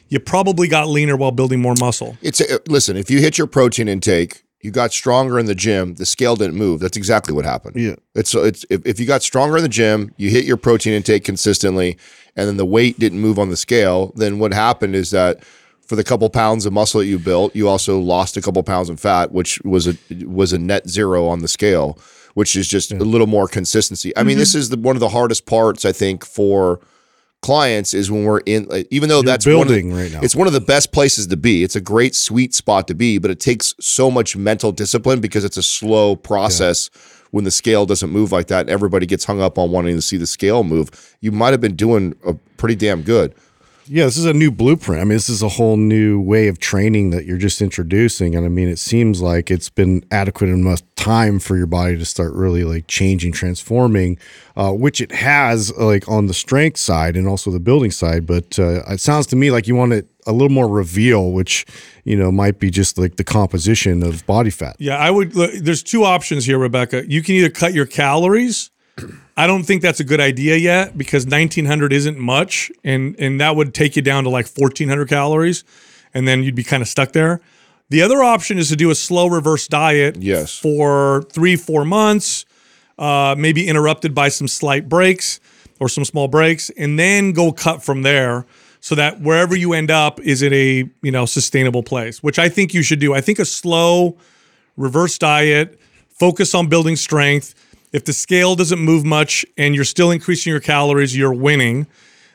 you 0.09 0.19
probably 0.19 0.67
got 0.67 0.87
leaner 0.87 1.15
while 1.15 1.31
building 1.31 1.61
more 1.61 1.75
muscle. 1.79 2.17
It's 2.21 2.41
a, 2.41 2.59
listen. 2.67 2.97
If 2.97 3.09
you 3.09 3.19
hit 3.19 3.37
your 3.37 3.47
protein 3.47 3.87
intake, 3.87 4.43
you 4.61 4.71
got 4.71 4.91
stronger 4.91 5.39
in 5.39 5.45
the 5.45 5.55
gym. 5.55 5.95
The 5.95 6.05
scale 6.05 6.35
didn't 6.35 6.57
move. 6.57 6.81
That's 6.81 6.97
exactly 6.97 7.33
what 7.33 7.45
happened. 7.45 7.77
Yeah. 7.77 7.95
It's 8.15 8.35
uh, 8.35 8.43
it's 8.43 8.65
if, 8.69 8.85
if 8.85 8.99
you 8.99 9.05
got 9.05 9.23
stronger 9.23 9.57
in 9.57 9.63
the 9.63 9.69
gym, 9.69 10.13
you 10.17 10.29
hit 10.29 10.45
your 10.45 10.57
protein 10.57 10.93
intake 10.93 11.23
consistently, 11.23 11.97
and 12.35 12.47
then 12.47 12.57
the 12.57 12.65
weight 12.65 12.99
didn't 12.99 13.19
move 13.19 13.39
on 13.39 13.49
the 13.49 13.57
scale. 13.57 14.11
Then 14.15 14.39
what 14.39 14.53
happened 14.53 14.95
is 14.95 15.11
that 15.11 15.43
for 15.85 15.95
the 15.95 16.03
couple 16.03 16.29
pounds 16.29 16.65
of 16.65 16.73
muscle 16.73 16.99
that 16.99 17.07
you 17.07 17.17
built, 17.17 17.55
you 17.55 17.67
also 17.69 17.99
lost 17.99 18.37
a 18.37 18.41
couple 18.41 18.61
pounds 18.63 18.89
of 18.89 18.99
fat, 18.99 19.31
which 19.31 19.61
was 19.61 19.87
a 19.87 19.95
was 20.25 20.51
a 20.51 20.59
net 20.59 20.89
zero 20.89 21.27
on 21.27 21.39
the 21.39 21.47
scale, 21.47 21.97
which 22.33 22.55
is 22.55 22.67
just 22.67 22.91
a 22.91 22.97
little 22.97 23.27
more 23.27 23.47
consistency. 23.47 24.15
I 24.17 24.23
mean, 24.23 24.33
mm-hmm. 24.33 24.39
this 24.39 24.55
is 24.55 24.69
the, 24.69 24.77
one 24.77 24.95
of 24.95 24.99
the 24.99 25.09
hardest 25.09 25.45
parts 25.45 25.85
I 25.85 25.91
think 25.91 26.25
for 26.25 26.81
clients 27.41 27.93
is 27.93 28.11
when 28.11 28.23
we're 28.23 28.39
in 28.39 28.65
like, 28.65 28.87
even 28.91 29.07
though 29.09 29.21
that's 29.21 29.45
one 29.45 29.55
of 29.55 29.67
building 29.67 29.93
right 29.93 30.11
now. 30.11 30.19
it's 30.21 30.35
one 30.35 30.47
of 30.47 30.53
the 30.53 30.61
best 30.61 30.91
places 30.91 31.27
to 31.27 31.37
be. 31.37 31.63
It's 31.63 31.75
a 31.75 31.81
great 31.81 32.15
sweet 32.15 32.53
spot 32.53 32.87
to 32.87 32.93
be 32.93 33.17
but 33.17 33.31
it 33.31 33.39
takes 33.39 33.75
so 33.79 34.11
much 34.11 34.35
mental 34.35 34.71
discipline 34.71 35.21
because 35.21 35.43
it's 35.45 35.57
a 35.57 35.63
slow 35.63 36.15
process 36.15 36.89
when 37.31 37.43
the 37.43 37.51
scale 37.51 37.85
doesn't 37.85 38.09
move 38.09 38.31
like 38.31 38.47
that 38.47 38.61
and 38.61 38.69
everybody 38.69 39.05
gets 39.05 39.23
hung 39.23 39.41
up 39.41 39.57
on 39.57 39.71
wanting 39.71 39.95
to 39.95 40.01
see 40.01 40.17
the 40.17 40.27
scale 40.27 40.63
move. 40.63 41.15
You 41.21 41.31
might 41.31 41.51
have 41.51 41.61
been 41.61 41.75
doing 41.75 42.15
a 42.25 42.33
pretty 42.57 42.75
damn 42.75 43.03
good 43.03 43.33
Yeah, 43.91 44.05
this 44.05 44.17
is 44.17 44.25
a 44.25 44.33
new 44.33 44.51
blueprint. 44.51 45.01
I 45.01 45.03
mean, 45.03 45.15
this 45.15 45.29
is 45.29 45.41
a 45.41 45.49
whole 45.49 45.75
new 45.75 46.21
way 46.21 46.47
of 46.47 46.59
training 46.59 47.09
that 47.09 47.25
you're 47.25 47.39
just 47.39 47.59
introducing. 47.59 48.35
And 48.35 48.45
I 48.45 48.49
mean, 48.49 48.67
it 48.67 48.77
seems 48.77 49.19
like 49.19 49.49
it's 49.49 49.69
been 49.69 50.05
adequate 50.11 50.51
enough 50.51 50.83
time 50.95 51.39
for 51.39 51.57
your 51.57 51.65
body 51.65 51.97
to 51.97 52.05
start 52.05 52.33
really 52.33 52.63
like 52.63 52.85
changing, 52.85 53.31
transforming, 53.31 54.19
uh, 54.55 54.73
which 54.73 55.01
it 55.01 55.11
has 55.11 55.75
like 55.75 56.07
on 56.07 56.27
the 56.27 56.35
strength 56.35 56.77
side 56.77 57.17
and 57.17 57.27
also 57.27 57.49
the 57.49 57.59
building 57.59 57.89
side. 57.89 58.27
But 58.27 58.59
uh, 58.59 58.83
it 58.87 58.99
sounds 58.99 59.25
to 59.27 59.35
me 59.35 59.49
like 59.49 59.67
you 59.67 59.75
want 59.75 59.93
it 59.93 60.07
a 60.27 60.33
little 60.33 60.49
more 60.49 60.67
reveal, 60.67 61.31
which, 61.31 61.65
you 62.03 62.15
know, 62.15 62.31
might 62.31 62.59
be 62.59 62.69
just 62.69 62.99
like 62.99 63.15
the 63.15 63.23
composition 63.23 64.03
of 64.03 64.23
body 64.27 64.51
fat. 64.51 64.75
Yeah, 64.77 64.97
I 64.97 65.09
would. 65.09 65.33
Look, 65.33 65.51
there's 65.53 65.81
two 65.81 66.03
options 66.03 66.45
here, 66.45 66.59
Rebecca. 66.59 67.09
You 67.09 67.23
can 67.23 67.33
either 67.33 67.49
cut 67.49 67.73
your 67.73 67.87
calories. 67.87 68.69
I 69.37 69.47
don't 69.47 69.63
think 69.63 69.81
that's 69.81 69.99
a 69.99 70.03
good 70.03 70.19
idea 70.19 70.57
yet 70.57 70.97
because 70.97 71.25
1900 71.25 71.93
isn't 71.93 72.17
much, 72.17 72.71
and 72.83 73.15
and 73.19 73.39
that 73.39 73.55
would 73.55 73.73
take 73.73 73.95
you 73.95 74.01
down 74.01 74.23
to 74.25 74.29
like 74.29 74.47
1400 74.47 75.07
calories, 75.07 75.63
and 76.13 76.27
then 76.27 76.43
you'd 76.43 76.55
be 76.55 76.63
kind 76.63 76.81
of 76.81 76.87
stuck 76.87 77.11
there. 77.13 77.41
The 77.89 78.01
other 78.01 78.21
option 78.23 78.57
is 78.57 78.69
to 78.69 78.75
do 78.75 78.91
a 78.91 78.95
slow 78.95 79.27
reverse 79.27 79.67
diet. 79.67 80.17
Yes. 80.17 80.57
For 80.57 81.23
three 81.31 81.55
four 81.55 81.85
months, 81.85 82.45
uh, 82.97 83.35
maybe 83.37 83.67
interrupted 83.67 84.13
by 84.13 84.29
some 84.29 84.47
slight 84.47 84.87
breaks 84.87 85.39
or 85.79 85.89
some 85.89 86.05
small 86.05 86.27
breaks, 86.27 86.69
and 86.71 86.99
then 86.99 87.31
go 87.31 87.51
cut 87.51 87.83
from 87.83 88.01
there. 88.03 88.45
So 88.81 88.95
that 88.95 89.19
wherever 89.19 89.55
you 89.55 89.73
end 89.73 89.91
up 89.91 90.21
is 90.21 90.41
in 90.41 90.53
a 90.53 90.89
you 91.01 91.11
know 91.11 91.25
sustainable 91.25 91.83
place, 91.83 92.21
which 92.23 92.39
I 92.39 92.49
think 92.49 92.73
you 92.73 92.83
should 92.83 92.99
do. 92.99 93.13
I 93.13 93.21
think 93.21 93.39
a 93.39 93.45
slow 93.45 94.17
reverse 94.77 95.17
diet, 95.17 95.79
focus 96.09 96.55
on 96.55 96.67
building 96.67 96.95
strength. 96.95 97.55
If 97.91 98.05
the 98.05 98.13
scale 98.13 98.55
doesn't 98.55 98.79
move 98.79 99.03
much 99.03 99.45
and 99.57 99.73
you're 99.73 99.83
still 99.83 100.11
increasing 100.11 100.51
your 100.51 100.59
calories, 100.59 101.17
you're 101.17 101.33
winning. 101.33 101.87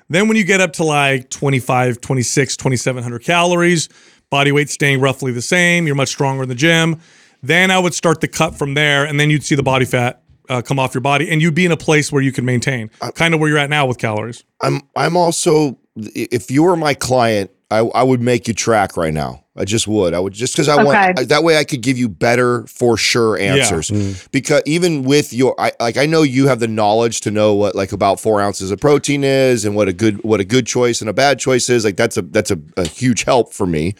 Then 0.08 0.28
when 0.28 0.36
you 0.36 0.44
get 0.44 0.60
up 0.60 0.72
to 0.74 0.84
like 0.84 1.30
25, 1.30 2.00
26, 2.00 2.56
2700 2.56 3.22
calories, 3.22 3.88
body 4.30 4.52
weight 4.52 4.68
staying 4.68 5.00
roughly 5.00 5.32
the 5.32 5.42
same, 5.42 5.86
you're 5.86 5.96
much 5.96 6.08
stronger 6.08 6.42
in 6.42 6.48
the 6.48 6.54
gym, 6.54 7.00
then 7.42 7.70
I 7.70 7.78
would 7.78 7.94
start 7.94 8.20
the 8.20 8.28
cut 8.28 8.56
from 8.56 8.74
there 8.74 9.04
and 9.04 9.18
then 9.20 9.30
you'd 9.30 9.44
see 9.44 9.54
the 9.54 9.62
body 9.62 9.84
fat 9.84 10.22
uh, 10.48 10.60
come 10.60 10.78
off 10.78 10.92
your 10.92 11.00
body 11.00 11.30
and 11.30 11.40
you'd 11.40 11.54
be 11.54 11.64
in 11.64 11.72
a 11.72 11.76
place 11.76 12.12
where 12.12 12.22
you 12.22 12.32
can 12.32 12.44
maintain, 12.44 12.90
kind 13.14 13.32
of 13.32 13.40
where 13.40 13.48
you're 13.48 13.58
at 13.58 13.70
now 13.70 13.86
with 13.86 13.98
calories. 13.98 14.44
i'm 14.60 14.82
i'm 14.96 15.16
also 15.16 15.78
if 15.96 16.50
you 16.50 16.62
were 16.64 16.76
my 16.76 16.92
client 16.92 17.50
i, 17.70 17.78
I 17.78 18.02
would 18.02 18.20
make 18.20 18.48
you 18.48 18.54
track 18.54 18.96
right 18.96 19.14
now. 19.14 19.40
I 19.56 19.64
just 19.64 19.86
would. 19.86 20.14
I 20.14 20.18
would 20.18 20.32
just 20.32 20.52
because 20.54 20.68
i 20.68 20.82
want 20.82 20.98
Okay. 21.18 21.24
that 21.26 21.44
way 21.44 21.56
i 21.58 21.64
could 21.64 21.80
give 21.80 21.96
you 21.96 22.08
better 22.08 22.66
for 22.66 22.96
sure 22.96 23.38
answers. 23.38 23.88
Mm-hmm. 23.90 24.26
Because 24.32 24.62
even 24.66 25.04
with 25.04 25.32
your 25.32 25.54
I, 25.60 25.70
like 25.78 25.96
i 25.96 26.06
know 26.06 26.22
you 26.22 26.48
have 26.48 26.58
the 26.60 26.66
knowledge 26.68 27.20
to 27.22 27.30
know 27.30 27.54
what 27.54 27.74
like 27.76 27.92
about 27.92 28.18
four 28.18 28.40
ounces 28.40 28.70
of 28.72 28.80
protein 28.80 29.22
is 29.22 29.64
and 29.64 29.76
what 29.76 29.88
a 29.88 29.92
good 29.92 30.22
what 30.24 30.40
a 30.40 30.44
good 30.44 30.66
choice 30.66 31.00
and 31.00 31.08
a 31.08 31.12
bad 31.12 31.38
choice 31.38 31.68
is. 31.70 31.84
Like 31.84 31.96
that's 31.96 32.16
a 32.16 32.22
that's 32.22 32.50
a, 32.50 32.58
a 32.76 32.86
huge 32.86 33.22
help 33.24 33.52
for 33.52 33.66
me. 33.66 33.94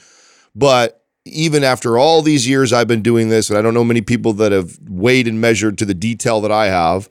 But 0.56 1.00
even 1.24 1.64
after 1.64 1.98
all 1.98 2.20
these 2.20 2.46
years 2.48 2.72
I've 2.72 2.88
been 2.88 3.02
doing 3.02 3.28
this, 3.28 3.48
and 3.48 3.58
I 3.58 3.62
don't 3.62 3.74
know 3.74 3.84
many 3.84 4.02
people 4.02 4.32
that 4.34 4.52
have 4.52 4.78
weighed 4.88 5.26
and 5.28 5.40
measured 5.40 5.78
to 5.78 5.84
the 5.84 5.94
detail 5.94 6.40
that 6.42 6.52
I 6.52 6.66
have, 6.66 7.08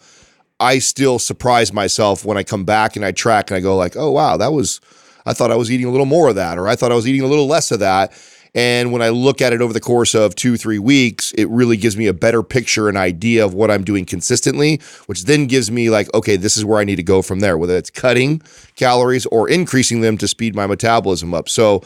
I 0.59 0.80
still 0.80 1.17
surprise 1.17 1.73
myself 1.73 2.23
when 2.25 2.38
I 2.38 2.43
come 2.43 2.63
back 2.65 2.95
and 2.95 3.03
I 3.05 3.11
track 3.11 3.49
and 3.49 3.57
I 3.57 3.61
go 3.61 3.75
like, 3.77 3.95
oh 3.95 4.11
wow, 4.11 4.38
that 4.38 4.51
was 4.53 4.80
I 5.26 5.34
thought 5.34 5.52
I 5.52 5.56
was 5.56 5.72
eating 5.72 5.86
a 5.86 5.91
little 5.91 6.06
more 6.06 6.30
of 6.30 6.36
that, 6.36 6.58
or 6.58 6.68
I 6.68 6.76
thought 6.76 6.91
I 6.91 6.95
was 6.95 7.08
eating 7.08 7.22
a 7.22 7.28
little 7.28 7.48
less 7.48 7.72
of 7.72 7.80
that. 7.80 8.14
And 8.56 8.91
when 8.91 9.02
I 9.02 9.10
look 9.10 9.41
at 9.41 9.52
it 9.52 9.62
over 9.62 9.74
the 9.74 9.80
course 9.80 10.14
of 10.14 10.36
two, 10.36 10.58
three 10.58 10.78
weeks, 10.78 11.34
it 11.34 11.50
really 11.50 11.76
gives 11.76 11.98
me 11.98 12.06
a 12.06 12.14
better 12.14 12.44
picture 12.44 12.88
and 12.88 12.98
idea 12.98 13.44
of 13.44 13.56
what 13.56 13.72
I'm 13.72 13.84
doing 13.84 14.06
consistently, 14.06 14.80
which 15.08 15.26
then 15.26 15.48
gives 15.48 15.72
me 15.72 15.90
like, 15.90 16.14
okay, 16.14 16.36
this 16.36 16.56
is 16.56 16.64
where 16.64 16.80
I 16.80 16.84
need 16.84 16.98
to 16.98 17.04
go 17.04 17.24
from 17.24 17.40
there, 17.40 17.58
whether 17.58 17.76
it's 17.76 17.90
cutting 17.90 18.41
calories 18.76 19.26
or 19.28 19.50
increasing 19.50 20.02
them 20.02 20.18
to 20.20 20.28
speed 20.28 20.56
my 20.56 20.68
metabolism 20.68 21.34
up. 21.34 21.50
So 21.50 21.82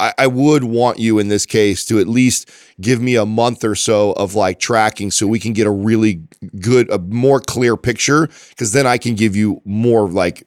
I, 0.00 0.12
I 0.18 0.26
would 0.26 0.64
want 0.64 0.98
you 0.98 1.20
in 1.20 1.28
this 1.28 1.46
case 1.46 1.84
to 1.86 2.00
at 2.00 2.08
least 2.08 2.50
give 2.80 3.00
me 3.00 3.14
a 3.14 3.26
month 3.26 3.62
or 3.62 3.76
so 3.76 4.12
of 4.12 4.34
like 4.34 4.58
tracking 4.58 5.12
so 5.12 5.28
we 5.28 5.38
can 5.38 5.52
get 5.52 5.66
a 5.66 5.70
really 5.70 6.22
good, 6.60 6.90
a 6.90 6.98
more 6.98 7.38
clear 7.38 7.76
picture. 7.76 8.28
Cause 8.56 8.72
then 8.72 8.86
I 8.86 8.98
can 8.98 9.14
give 9.14 9.36
you 9.36 9.60
more 9.64 10.08
like 10.08 10.44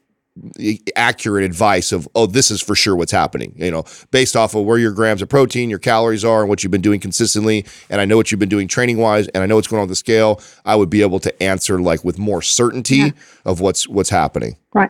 accurate 0.96 1.44
advice 1.44 1.92
of, 1.92 2.08
oh, 2.16 2.26
this 2.26 2.50
is 2.50 2.62
for 2.62 2.76
sure 2.76 2.96
what's 2.96 3.12
happening, 3.12 3.54
you 3.56 3.70
know, 3.70 3.86
based 4.12 4.36
off 4.36 4.56
of 4.56 4.66
where 4.66 4.78
your 4.78 4.92
grams 4.92 5.22
of 5.22 5.30
protein, 5.30 5.70
your 5.70 5.80
calories 5.80 6.26
are, 6.26 6.42
and 6.42 6.50
what 6.50 6.64
you've 6.64 6.72
been 6.72 6.82
doing 6.82 7.00
consistently. 7.00 7.66
And 7.90 8.02
I 8.02 8.06
know 8.06 8.18
what 8.18 8.32
you've 8.32 8.40
been 8.40 8.50
doing 8.50 8.68
training 8.68 8.98
wise, 8.98 9.28
and 9.30 9.44
I 9.44 9.46
know 9.46 9.56
what's 9.56 9.68
going 9.68 9.80
on 9.80 9.88
with 9.88 9.92
the 9.92 9.96
scale. 9.96 10.42
I 10.66 10.76
would 10.76 10.90
be 10.90 11.02
able 11.02 11.20
to 11.20 11.44
answer 11.44 11.80
like 11.80 12.04
with 12.04 12.18
more 12.18 12.42
certainty 12.42 13.14
of 13.46 13.60
what's 13.62 13.88
what's 13.88 14.10
happening. 14.10 14.58
Right. 14.74 14.90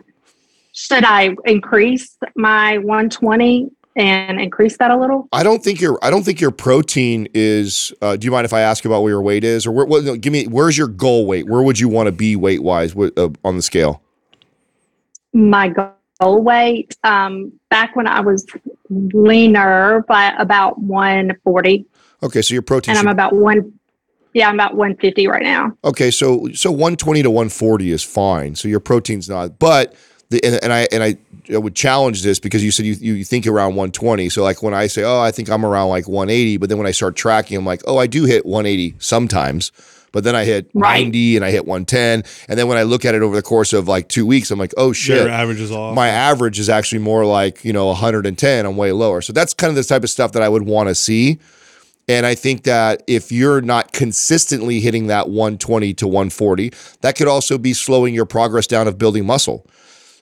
Should 0.72 1.04
I 1.04 1.36
increase 1.44 2.16
my 2.34 2.78
120 2.78 3.70
and 3.96 4.40
increase 4.40 4.76
that 4.78 4.90
a 4.90 4.98
little? 4.98 5.28
I 5.32 5.42
don't 5.42 5.62
think 5.62 5.80
your 5.80 5.98
I 6.02 6.10
don't 6.10 6.24
think 6.24 6.40
your 6.40 6.50
protein 6.50 7.28
is. 7.34 7.92
Uh, 8.00 8.16
do 8.16 8.24
you 8.24 8.30
mind 8.30 8.44
if 8.44 8.52
I 8.52 8.60
ask 8.60 8.84
about 8.84 9.02
what 9.02 9.08
your 9.08 9.22
weight 9.22 9.44
is, 9.44 9.66
or 9.66 9.72
where, 9.72 9.86
what, 9.86 10.20
give 10.20 10.32
me 10.32 10.46
where's 10.46 10.76
your 10.76 10.88
goal 10.88 11.26
weight? 11.26 11.46
Where 11.48 11.62
would 11.62 11.78
you 11.78 11.88
want 11.88 12.06
to 12.06 12.12
be 12.12 12.34
weight 12.34 12.62
wise 12.62 12.96
uh, 12.96 13.28
on 13.44 13.56
the 13.56 13.62
scale? 13.62 14.02
My 15.34 15.68
goal 15.68 16.42
weight, 16.42 16.96
um, 17.04 17.52
back 17.68 17.96
when 17.96 18.06
I 18.06 18.20
was 18.20 18.46
leaner 18.88 20.04
by 20.08 20.32
about 20.38 20.78
140, 20.80 21.86
Okay, 22.22 22.40
so 22.40 22.54
your 22.54 22.62
protein. 22.62 22.96
and 22.96 22.98
I'm 23.06 23.12
about 23.12 23.34
one. 23.34 23.72
Yeah, 24.32 24.48
I'm 24.48 24.54
about 24.54 24.74
150 24.74 25.26
right 25.28 25.42
now. 25.42 25.76
okay, 25.84 26.10
so 26.10 26.48
so 26.54 26.70
120 26.70 27.22
to 27.22 27.30
140 27.30 27.90
is 27.90 28.02
fine. 28.02 28.54
So 28.54 28.68
your 28.68 28.80
protein's 28.80 29.28
not, 29.28 29.58
but 29.58 29.94
the 30.30 30.42
and, 30.44 30.58
and 30.62 30.72
I 30.72 30.88
and 30.90 31.02
I, 31.02 31.16
I 31.52 31.58
would 31.58 31.74
challenge 31.76 32.22
this 32.22 32.38
because 32.40 32.64
you 32.64 32.70
said 32.70 32.86
you 32.86 32.94
you 32.94 33.24
think 33.24 33.46
around 33.46 33.70
120. 33.76 34.28
So 34.30 34.42
like 34.42 34.62
when 34.62 34.72
I 34.74 34.86
say, 34.86 35.02
oh, 35.04 35.20
I 35.20 35.30
think 35.30 35.50
I'm 35.50 35.64
around 35.66 35.88
like 35.90 36.08
180, 36.08 36.56
but 36.56 36.68
then 36.68 36.78
when 36.78 36.86
I 36.86 36.92
start 36.92 37.14
tracking, 37.16 37.56
I'm 37.58 37.66
like, 37.66 37.82
oh, 37.86 37.98
I 37.98 38.06
do 38.06 38.24
hit 38.24 38.46
180 38.46 38.94
sometimes. 38.98 39.70
But 40.14 40.24
then 40.24 40.34
I 40.34 40.44
hit 40.46 40.70
Right. 40.72 41.02
90 41.02 41.36
and 41.36 41.44
I 41.44 41.50
hit 41.50 41.66
110. 41.66 42.22
And 42.48 42.58
then 42.58 42.68
when 42.68 42.78
I 42.78 42.84
look 42.84 43.04
at 43.04 43.14
it 43.14 43.20
over 43.20 43.34
the 43.36 43.42
course 43.42 43.74
of 43.74 43.88
like 43.88 44.08
two 44.08 44.24
weeks, 44.24 44.50
I'm 44.50 44.58
like, 44.58 44.72
oh 44.78 44.92
shit. 44.94 45.18
Your 45.18 45.28
average 45.28 45.60
is 45.60 45.70
off. 45.72 45.94
my 45.94 46.08
average 46.08 46.58
is 46.58 46.68
actually 46.70 47.00
more 47.00 47.26
like 47.26 47.62
you 47.64 47.72
know 47.72 47.86
110 47.88 48.64
i'm 48.66 48.76
way 48.76 48.92
lower 48.92 49.20
so 49.20 49.32
that's 49.32 49.52
kind 49.52 49.68
of 49.70 49.74
the 49.76 49.82
type 49.82 50.04
of 50.04 50.10
stuff 50.10 50.32
that 50.32 50.42
i 50.42 50.48
would 50.48 50.62
want 50.62 50.88
to 50.88 50.94
see 50.94 51.38
and 52.08 52.24
i 52.26 52.34
think 52.34 52.62
that 52.62 53.02
if 53.06 53.32
you're 53.32 53.60
not 53.60 53.92
consistently 53.92 54.80
hitting 54.80 55.08
that 55.08 55.28
120 55.28 55.92
to 55.94 56.06
140 56.06 56.72
that 57.00 57.16
could 57.16 57.26
also 57.28 57.58
be 57.58 57.72
slowing 57.74 58.14
your 58.14 58.24
progress 58.26 58.66
down 58.66 58.86
of 58.88 58.96
building 58.98 59.26
muscle 59.26 59.66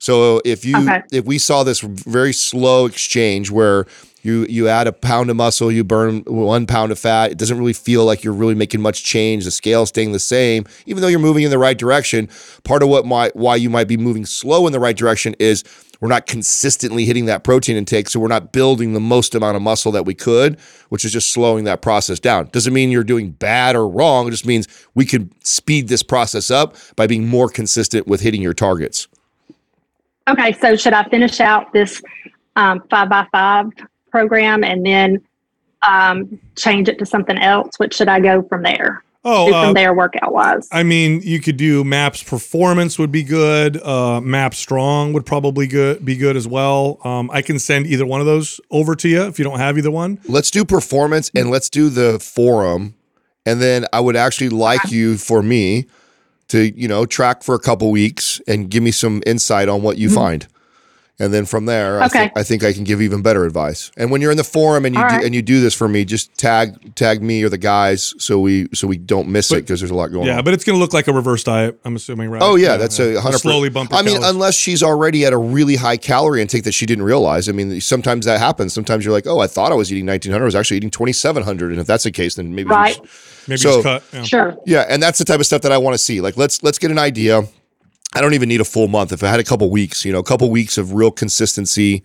So 0.02 0.42
if 0.44 0.64
you 0.64 0.76
Okay. 0.76 1.00
if 1.12 1.24
we 1.26 1.38
saw 1.38 1.62
this 1.62 1.78
very 1.78 2.32
slow 2.32 2.86
exchange 2.86 3.52
where 3.52 3.86
you 4.24 4.44
you 4.48 4.66
add 4.66 4.88
a 4.88 4.92
pound 4.92 5.30
of 5.30 5.36
muscle, 5.36 5.70
you 5.70 5.84
burn 5.84 6.24
one 6.26 6.66
pound 6.66 6.90
of 6.90 6.98
fat, 6.98 7.30
it 7.30 7.38
doesn't 7.38 7.56
really 7.56 7.72
feel 7.72 8.04
like 8.04 8.24
you're 8.24 8.32
really 8.32 8.56
making 8.56 8.82
much 8.82 9.04
change. 9.04 9.44
The 9.44 9.52
scale 9.52 9.86
staying 9.86 10.10
the 10.10 10.18
same, 10.18 10.64
even 10.86 11.02
though 11.02 11.06
you're 11.08 11.20
moving 11.20 11.44
in 11.44 11.50
the 11.50 11.58
right 11.58 11.78
direction. 11.78 12.28
Part 12.64 12.82
of 12.82 12.88
what 12.88 13.06
might 13.06 13.36
why 13.36 13.54
you 13.54 13.70
might 13.70 13.86
be 13.86 13.96
moving 13.96 14.26
slow 14.26 14.66
in 14.66 14.72
the 14.72 14.80
right 14.80 14.96
direction 14.96 15.36
is 15.38 15.62
we're 16.00 16.08
not 16.08 16.26
consistently 16.26 17.04
hitting 17.04 17.26
that 17.26 17.44
protein 17.44 17.76
intake, 17.76 18.08
so 18.10 18.18
we're 18.18 18.26
not 18.26 18.50
building 18.50 18.94
the 18.94 19.00
most 19.00 19.36
amount 19.36 19.54
of 19.54 19.62
muscle 19.62 19.92
that 19.92 20.04
we 20.04 20.14
could, 20.14 20.58
which 20.88 21.04
is 21.04 21.12
just 21.12 21.32
slowing 21.32 21.62
that 21.62 21.80
process 21.80 22.18
down. 22.18 22.48
Doesn't 22.50 22.72
mean 22.72 22.90
you're 22.90 23.04
doing 23.04 23.30
bad 23.30 23.76
or 23.76 23.88
wrong. 23.88 24.26
It 24.26 24.32
just 24.32 24.46
means 24.46 24.66
we 24.96 25.06
could 25.06 25.30
speed 25.46 25.86
this 25.86 26.02
process 26.02 26.50
up 26.50 26.74
by 26.96 27.06
being 27.06 27.28
more 27.28 27.48
consistent 27.48 28.08
with 28.08 28.20
hitting 28.20 28.42
your 28.42 28.52
targets. 28.54 29.06
Okay, 30.28 30.52
so 30.52 30.76
should 30.76 30.92
I 30.92 31.04
finish 31.08 31.40
out 31.40 31.72
this 31.72 32.02
um, 32.56 32.82
five 32.90 33.08
by 33.08 33.26
five 33.32 33.66
program 34.10 34.62
and 34.62 34.84
then 34.84 35.22
um, 35.86 36.38
change 36.56 36.88
it 36.88 36.98
to 36.98 37.06
something 37.06 37.38
else? 37.38 37.78
What 37.78 37.92
should 37.92 38.08
I 38.08 38.20
go 38.20 38.42
from 38.42 38.62
there? 38.62 39.02
Oh, 39.24 39.48
do 39.48 39.54
uh, 39.54 39.64
from 39.64 39.74
there 39.74 39.94
workout 39.94 40.32
wise. 40.32 40.68
I 40.72 40.82
mean, 40.82 41.20
you 41.22 41.40
could 41.40 41.56
do 41.56 41.84
Maps 41.84 42.22
Performance 42.22 42.98
would 42.98 43.12
be 43.12 43.22
good. 43.22 43.80
Uh, 43.80 44.20
Map 44.20 44.52
Strong 44.52 45.12
would 45.12 45.24
probably 45.24 45.66
good 45.68 46.04
be 46.04 46.16
good 46.16 46.36
as 46.36 46.48
well. 46.48 46.98
Um, 47.04 47.30
I 47.32 47.40
can 47.42 47.58
send 47.58 47.86
either 47.86 48.04
one 48.04 48.20
of 48.20 48.26
those 48.26 48.60
over 48.70 48.96
to 48.96 49.08
you 49.08 49.22
if 49.22 49.38
you 49.38 49.44
don't 49.44 49.58
have 49.58 49.78
either 49.78 49.92
one. 49.92 50.18
Let's 50.28 50.50
do 50.50 50.64
performance 50.64 51.30
and 51.36 51.50
let's 51.50 51.70
do 51.70 51.88
the 51.88 52.18
forum. 52.18 52.94
And 53.46 53.60
then 53.60 53.86
I 53.92 54.00
would 54.00 54.16
actually 54.16 54.50
like 54.50 54.90
you 54.90 55.16
for 55.16 55.42
me 55.42 55.86
to, 56.52 56.78
you 56.78 56.86
know, 56.86 57.06
track 57.06 57.42
for 57.42 57.54
a 57.54 57.58
couple 57.58 57.90
weeks 57.90 58.40
and 58.46 58.70
give 58.70 58.82
me 58.82 58.90
some 58.90 59.22
insight 59.26 59.68
on 59.70 59.82
what 59.82 59.96
you 59.96 60.08
mm-hmm. 60.08 60.16
find. 60.16 60.46
And 61.18 61.32
then 61.32 61.44
from 61.46 61.66
there, 61.66 62.02
I, 62.02 62.06
Okay. 62.06 62.18
think, 62.18 62.32
I 62.36 62.42
think 62.42 62.64
I 62.64 62.72
can 62.72 62.84
give 62.84 63.00
even 63.00 63.22
better 63.22 63.44
advice. 63.44 63.90
And 63.96 64.10
when 64.10 64.20
you're 64.20 64.32
in 64.32 64.36
the 64.36 64.44
forum 64.44 64.84
and 64.84 64.94
you 64.94 65.00
All 65.00 65.08
do, 65.08 65.14
right. 65.16 65.24
and 65.24 65.34
you 65.34 65.40
do 65.40 65.60
this 65.60 65.72
for 65.72 65.86
me, 65.88 66.04
just 66.04 66.36
tag 66.36 66.94
tag 66.96 67.22
me 67.22 67.42
or 67.44 67.48
the 67.48 67.58
guys 67.58 68.12
so 68.18 68.40
we 68.40 68.66
so 68.74 68.86
we 68.88 68.96
don't 68.98 69.28
miss 69.28 69.52
it 69.52 69.56
because 69.62 69.80
there's 69.80 69.90
a 69.90 69.94
lot 69.94 70.08
going 70.08 70.26
Yeah, 70.26 70.32
on. 70.32 70.38
Yeah 70.38 70.42
but 70.42 70.52
it's 70.54 70.64
going 70.64 70.76
to 70.76 70.80
look 70.80 70.92
like 70.92 71.06
a 71.06 71.12
reverse 71.12 71.44
diet. 71.44 71.78
I'm 71.84 71.94
assuming, 71.96 72.28
right? 72.28 72.42
Oh 72.42 72.56
yeah, 72.56 72.76
that's 72.76 72.98
a 72.98 73.20
hundred. 73.20 73.38
Slowly 73.38 73.68
bump. 73.68 73.94
I 73.94 74.02
mean, 74.02 74.14
calories. 74.16 74.30
unless 74.30 74.56
she's 74.56 74.82
already 74.82 75.24
at 75.24 75.32
a 75.32 75.38
really 75.38 75.76
high 75.76 75.96
calorie 75.96 76.42
intake 76.42 76.64
that 76.64 76.72
she 76.72 76.86
didn't 76.86 77.04
realize. 77.04 77.48
I 77.48 77.52
mean, 77.52 77.80
sometimes 77.80 78.24
that 78.26 78.38
happens. 78.40 78.72
Sometimes 78.72 79.04
you're 79.04 79.14
like, 79.14 79.26
oh, 79.26 79.38
I 79.38 79.46
thought 79.46 79.70
I 79.70 79.76
was 79.76 79.92
eating 79.92 80.06
1900, 80.06 80.42
I 80.42 80.44
was 80.44 80.54
actually 80.56 80.78
eating 80.78 80.90
2700, 80.90 81.70
and 81.70 81.80
if 81.80 81.86
that's 81.86 82.04
the 82.04 82.10
case, 82.10 82.34
then 82.34 82.54
maybe 82.54 82.70
Right. 82.70 82.98
Just- 83.46 83.48
maybe 83.48 83.58
so- 83.58 83.82
just 83.82 83.84
cut. 83.84 84.02
Yeah. 84.12 84.22
Sure. 84.24 84.56
yeah, 84.66 84.84
and 84.88 85.02
that's 85.02 85.18
the 85.18 85.24
type 85.24 85.40
of 85.40 85.46
stuff 85.46 85.62
that 85.62 85.72
I 85.72 85.78
want 85.78 85.94
to 85.94 85.98
see. 85.98 86.20
Like, 86.20 86.36
let's 86.36 86.62
let's 86.62 86.78
get 86.78 86.90
an 86.90 86.98
idea. 86.98 87.42
I 88.14 88.20
don't 88.20 88.34
even 88.34 88.48
need 88.48 88.60
a 88.60 88.64
full 88.64 88.88
month. 88.88 89.12
If 89.12 89.22
I 89.22 89.28
had 89.28 89.40
a 89.40 89.44
couple 89.44 89.70
weeks, 89.70 90.04
you 90.04 90.12
know, 90.12 90.18
a 90.18 90.24
couple 90.24 90.50
weeks 90.50 90.76
of 90.76 90.92
real 90.92 91.10
consistency 91.10 92.02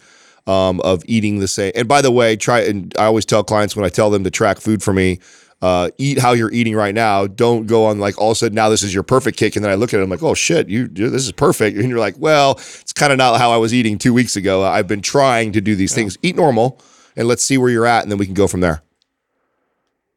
um, 0.47 0.80
of 0.81 1.03
eating 1.05 1.39
the 1.39 1.47
same. 1.49 1.73
And 1.76 1.88
by 1.88 2.01
the 2.01 2.11
way, 2.11 2.35
try 2.38 2.61
and 2.61 2.93
I 2.97 3.03
always 3.05 3.26
tell 3.26 3.43
clients 3.43 3.76
when 3.76 3.84
I 3.85 3.89
tell 3.89 4.09
them 4.09 4.23
to 4.23 4.31
track 4.31 4.59
food 4.61 4.81
for 4.81 4.93
me, 4.93 5.19
uh, 5.61 5.89
eat 5.97 6.18
how 6.19 6.31
you're 6.31 6.51
eating 6.53 6.76
right 6.76 6.95
now. 6.95 7.27
Don't 7.27 7.68
go 7.68 7.85
on 7.88 7.99
like 7.99 8.18
all 8.22 8.30
of 8.31 8.35
a 8.35 8.39
sudden 8.39 8.55
now 8.55 8.69
this 8.69 8.84
is 8.84 8.93
your 8.93 9.03
perfect 9.03 9.38
kick, 9.38 9.55
and 9.57 9.65
then 9.65 9.72
I 9.72 9.76
look 9.76 9.93
at 9.93 9.99
it, 9.99 10.03
I'm 10.03 10.09
like, 10.09 10.23
oh 10.23 10.34
shit, 10.34 10.69
you 10.69 10.89
you- 10.95 11.09
this 11.09 11.26
is 11.26 11.31
perfect, 11.34 11.77
and 11.77 11.89
you're 11.89 11.99
like, 11.99 12.15
well, 12.19 12.51
it's 12.53 12.93
kind 12.93 13.11
of 13.11 13.18
not 13.18 13.38
how 13.39 13.51
I 13.51 13.57
was 13.57 13.73
eating 13.73 13.97
two 13.97 14.14
weeks 14.14 14.38
ago. 14.38 14.64
I've 14.64 14.88
been 14.88 15.01
trying 15.01 15.51
to 15.53 15.59
do 15.61 15.76
these 15.76 15.93
things. 15.93 16.18
Eat 16.22 16.38
normal, 16.38 16.80
and 17.18 17.27
let's 17.27 17.43
see 17.43 17.57
where 17.57 17.69
you're 17.69 17.85
at, 17.85 18.03
and 18.03 18.11
then 18.11 18.18
we 18.18 18.26
can 18.26 18.34
go 18.35 18.47
from 18.47 18.61
there. 18.61 18.81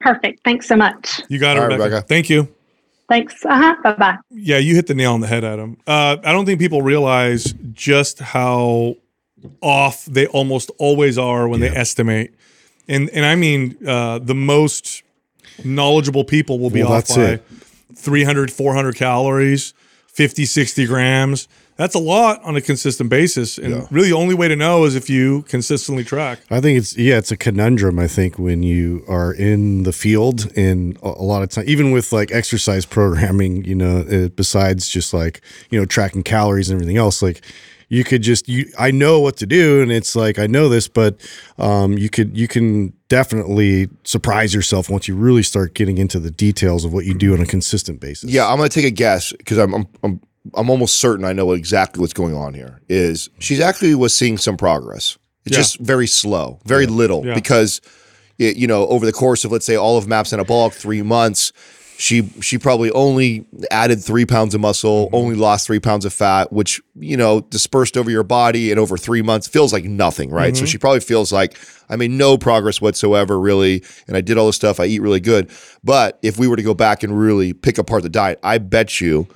Perfect. 0.01 0.41
Thanks 0.45 0.67
so 0.67 0.77
much. 0.77 1.21
You 1.29 1.39
got 1.39 1.57
it, 1.57 1.61
All 1.61 1.67
right, 1.69 1.73
Rebecca. 1.75 1.95
Rebecca. 1.97 2.07
Thank 2.09 2.31
you. 2.31 2.49
Thanks. 3.09 3.45
Uh 3.45 3.57
huh. 3.57 3.77
Bye 3.83 3.93
bye. 3.95 4.17
Yeah, 4.31 4.59
you 4.59 4.75
hit 4.75 4.87
the 4.87 4.95
nail 4.95 5.13
on 5.15 5.21
the 5.21 5.27
head, 5.27 5.45
Adam. 5.45 5.77
Uh, 5.87 6.17
I 6.25 6.33
don't 6.33 6.47
think 6.47 6.61
people 6.61 6.81
realize 6.83 7.53
just 7.73 8.21
how 8.21 8.97
off 9.61 10.05
they 10.05 10.27
almost 10.29 10.71
always 10.79 11.19
are 11.19 11.49
when 11.49 11.61
they 11.61 11.69
estimate, 11.69 12.33
and 12.89 13.11
and 13.11 13.27
I 13.27 13.35
mean 13.35 13.77
uh, 13.87 14.21
the 14.21 14.35
most 14.35 15.03
knowledgeable 15.65 16.25
people 16.25 16.59
will 16.59 16.71
be 16.71 16.83
Well, 16.83 16.93
off 16.93 17.09
by 17.09 17.23
it. 17.25 17.45
300, 17.97 18.51
400 18.53 18.95
calories, 18.95 19.75
50, 20.07 20.45
60 20.47 20.87
grams. 20.87 21.49
That's 21.81 21.94
a 21.94 21.98
lot 21.98 22.43
on 22.44 22.57
a 22.57 22.61
consistent 22.61 23.09
basis, 23.09 23.57
and 23.57 23.90
really 23.90 24.11
the 24.11 24.15
only 24.15 24.35
way 24.35 24.48
to 24.48 24.55
know 24.55 24.85
is 24.85 24.94
if 24.94 25.09
you 25.09 25.44
consistently 25.48 26.05
track. 26.05 26.40
I 26.51 26.61
think 26.61 26.77
it's 26.77 26.94
yeah, 26.94 27.16
it's 27.16 27.32
a 27.32 27.39
conundrum. 27.39 27.98
I 27.98 28.07
think 28.07 28.39
when 28.39 28.62
you 28.62 29.02
are 29.09 29.32
in 29.32 29.85
the 29.85 29.93
field, 29.94 30.52
and 30.59 30.98
a, 30.98 31.07
a 31.07 31.24
lot 31.24 31.43
of 31.43 31.48
time, 31.48 31.65
even 31.66 31.90
with 31.90 32.12
like 32.12 32.32
exercise 32.32 32.85
programming, 32.85 33.65
you 33.65 33.74
know, 33.74 34.01
uh, 34.01 34.28
besides 34.28 34.90
just 34.90 35.15
like 35.15 35.40
you 35.70 35.81
know 35.81 35.86
tracking 35.86 36.23
calories 36.23 36.69
and 36.69 36.77
everything 36.77 36.98
else, 36.98 37.23
like 37.23 37.40
you 37.89 38.05
could 38.05 38.20
just 38.20 38.47
you. 38.47 38.70
I 38.78 38.90
know 38.90 39.19
what 39.20 39.39
to 39.39 39.47
do, 39.47 39.81
and 39.81 39.90
it's 39.90 40.15
like 40.15 40.39
I 40.39 40.47
know 40.47 40.69
this, 40.69 40.86
but 40.86 41.16
um, 41.59 41.97
you 41.97 42.11
could 42.11 42.36
you 42.36 42.47
can 42.47 42.93
definitely 43.09 43.89
surprise 44.05 44.52
yourself 44.52 44.90
once 44.90 45.09
you 45.09 45.15
really 45.15 45.43
start 45.43 45.73
getting 45.73 45.97
into 45.97 46.20
the 46.20 46.31
details 46.31 46.85
of 46.85 46.93
what 46.93 47.07
you 47.07 47.15
do 47.15 47.32
on 47.32 47.40
a 47.40 47.47
consistent 47.47 48.01
basis. 48.01 48.31
Yeah, 48.31 48.47
I'm 48.47 48.59
going 48.59 48.69
to 48.69 48.74
take 48.74 48.85
a 48.85 48.90
guess 48.90 49.32
because 49.32 49.57
I'm, 49.57 49.73
I'm 49.73 49.89
I'm 50.02 50.20
I'm 50.55 50.71
almost 50.71 50.99
certain 50.99 51.25
I 51.25 51.33
know 51.33 51.53
exactly 51.53 52.01
what's 52.01 52.15
going 52.15 52.35
on 52.35 52.55
here. 52.55 52.81
Is 52.89 53.29
she's 53.39 53.61
actually 53.61 53.95
was 53.95 54.15
seeing 54.15 54.39
some 54.39 54.57
progress. 54.57 55.19
It's 55.45 55.57
Yeah. 55.57 55.62
just 55.62 55.79
very 55.79 56.07
slow, 56.07 56.59
very 56.65 56.87
little 56.87 57.25
Yeah. 57.27 57.35
because 57.35 57.81
it, 58.39 58.57
you 58.57 58.67
know 58.67 58.87
over 58.89 59.05
the 59.05 59.12
course 59.12 59.45
of 59.45 59.53
let's 59.53 59.67
say 59.67 59.77
all 59.77 59.99
of 59.99 60.07
MAPS 60.09 60.33
Anabolic 60.33 60.73
three 60.73 61.03
months. 61.03 61.53
She 61.99 62.31
she 62.41 62.57
probably 62.57 62.91
only 62.93 63.45
added 63.71 64.03
three 64.03 64.25
pounds 64.25 64.55
of 64.55 64.62
muscle, 64.62 65.07
Mm-hmm. 65.09 65.15
only 65.17 65.35
lost 65.35 65.67
three 65.67 65.81
pounds 65.81 66.07
of 66.07 66.15
fat, 66.15 66.51
which 66.51 66.81
you 66.99 67.19
know 67.19 67.43
dispersed 67.43 67.99
over 67.99 68.11
your 68.11 68.23
body 68.23 68.71
and 68.71 68.81
over 68.81 68.97
three 68.97 69.21
months 69.21 69.47
feels 69.47 69.71
like 69.75 69.85
nothing, 69.85 70.31
right? 70.31 70.55
Mm-hmm. 70.55 70.61
So 70.61 70.65
she 70.65 70.79
probably 70.79 71.01
feels 71.01 71.31
like 71.31 71.59
I 71.91 71.97
made 71.97 72.11
no 72.12 72.39
progress 72.39 72.81
whatsoever, 72.81 73.39
really, 73.39 73.85
and 74.09 74.17
I 74.17 74.23
did 74.23 74.39
all 74.39 74.47
this 74.47 74.57
stuff. 74.57 74.81
I 74.81 74.87
eat 74.87 75.03
really 75.03 75.21
good, 75.21 75.51
but 75.85 76.19
if 76.23 76.39
we 76.39 76.49
were 76.49 76.57
to 76.57 76.62
go 76.62 76.73
back 76.73 77.03
and 77.03 77.19
really 77.21 77.53
pick 77.53 77.77
apart 77.77 78.03
the 78.03 78.09
diet, 78.09 78.39
I 78.43 78.57
bet 78.57 79.03
you 79.03 79.27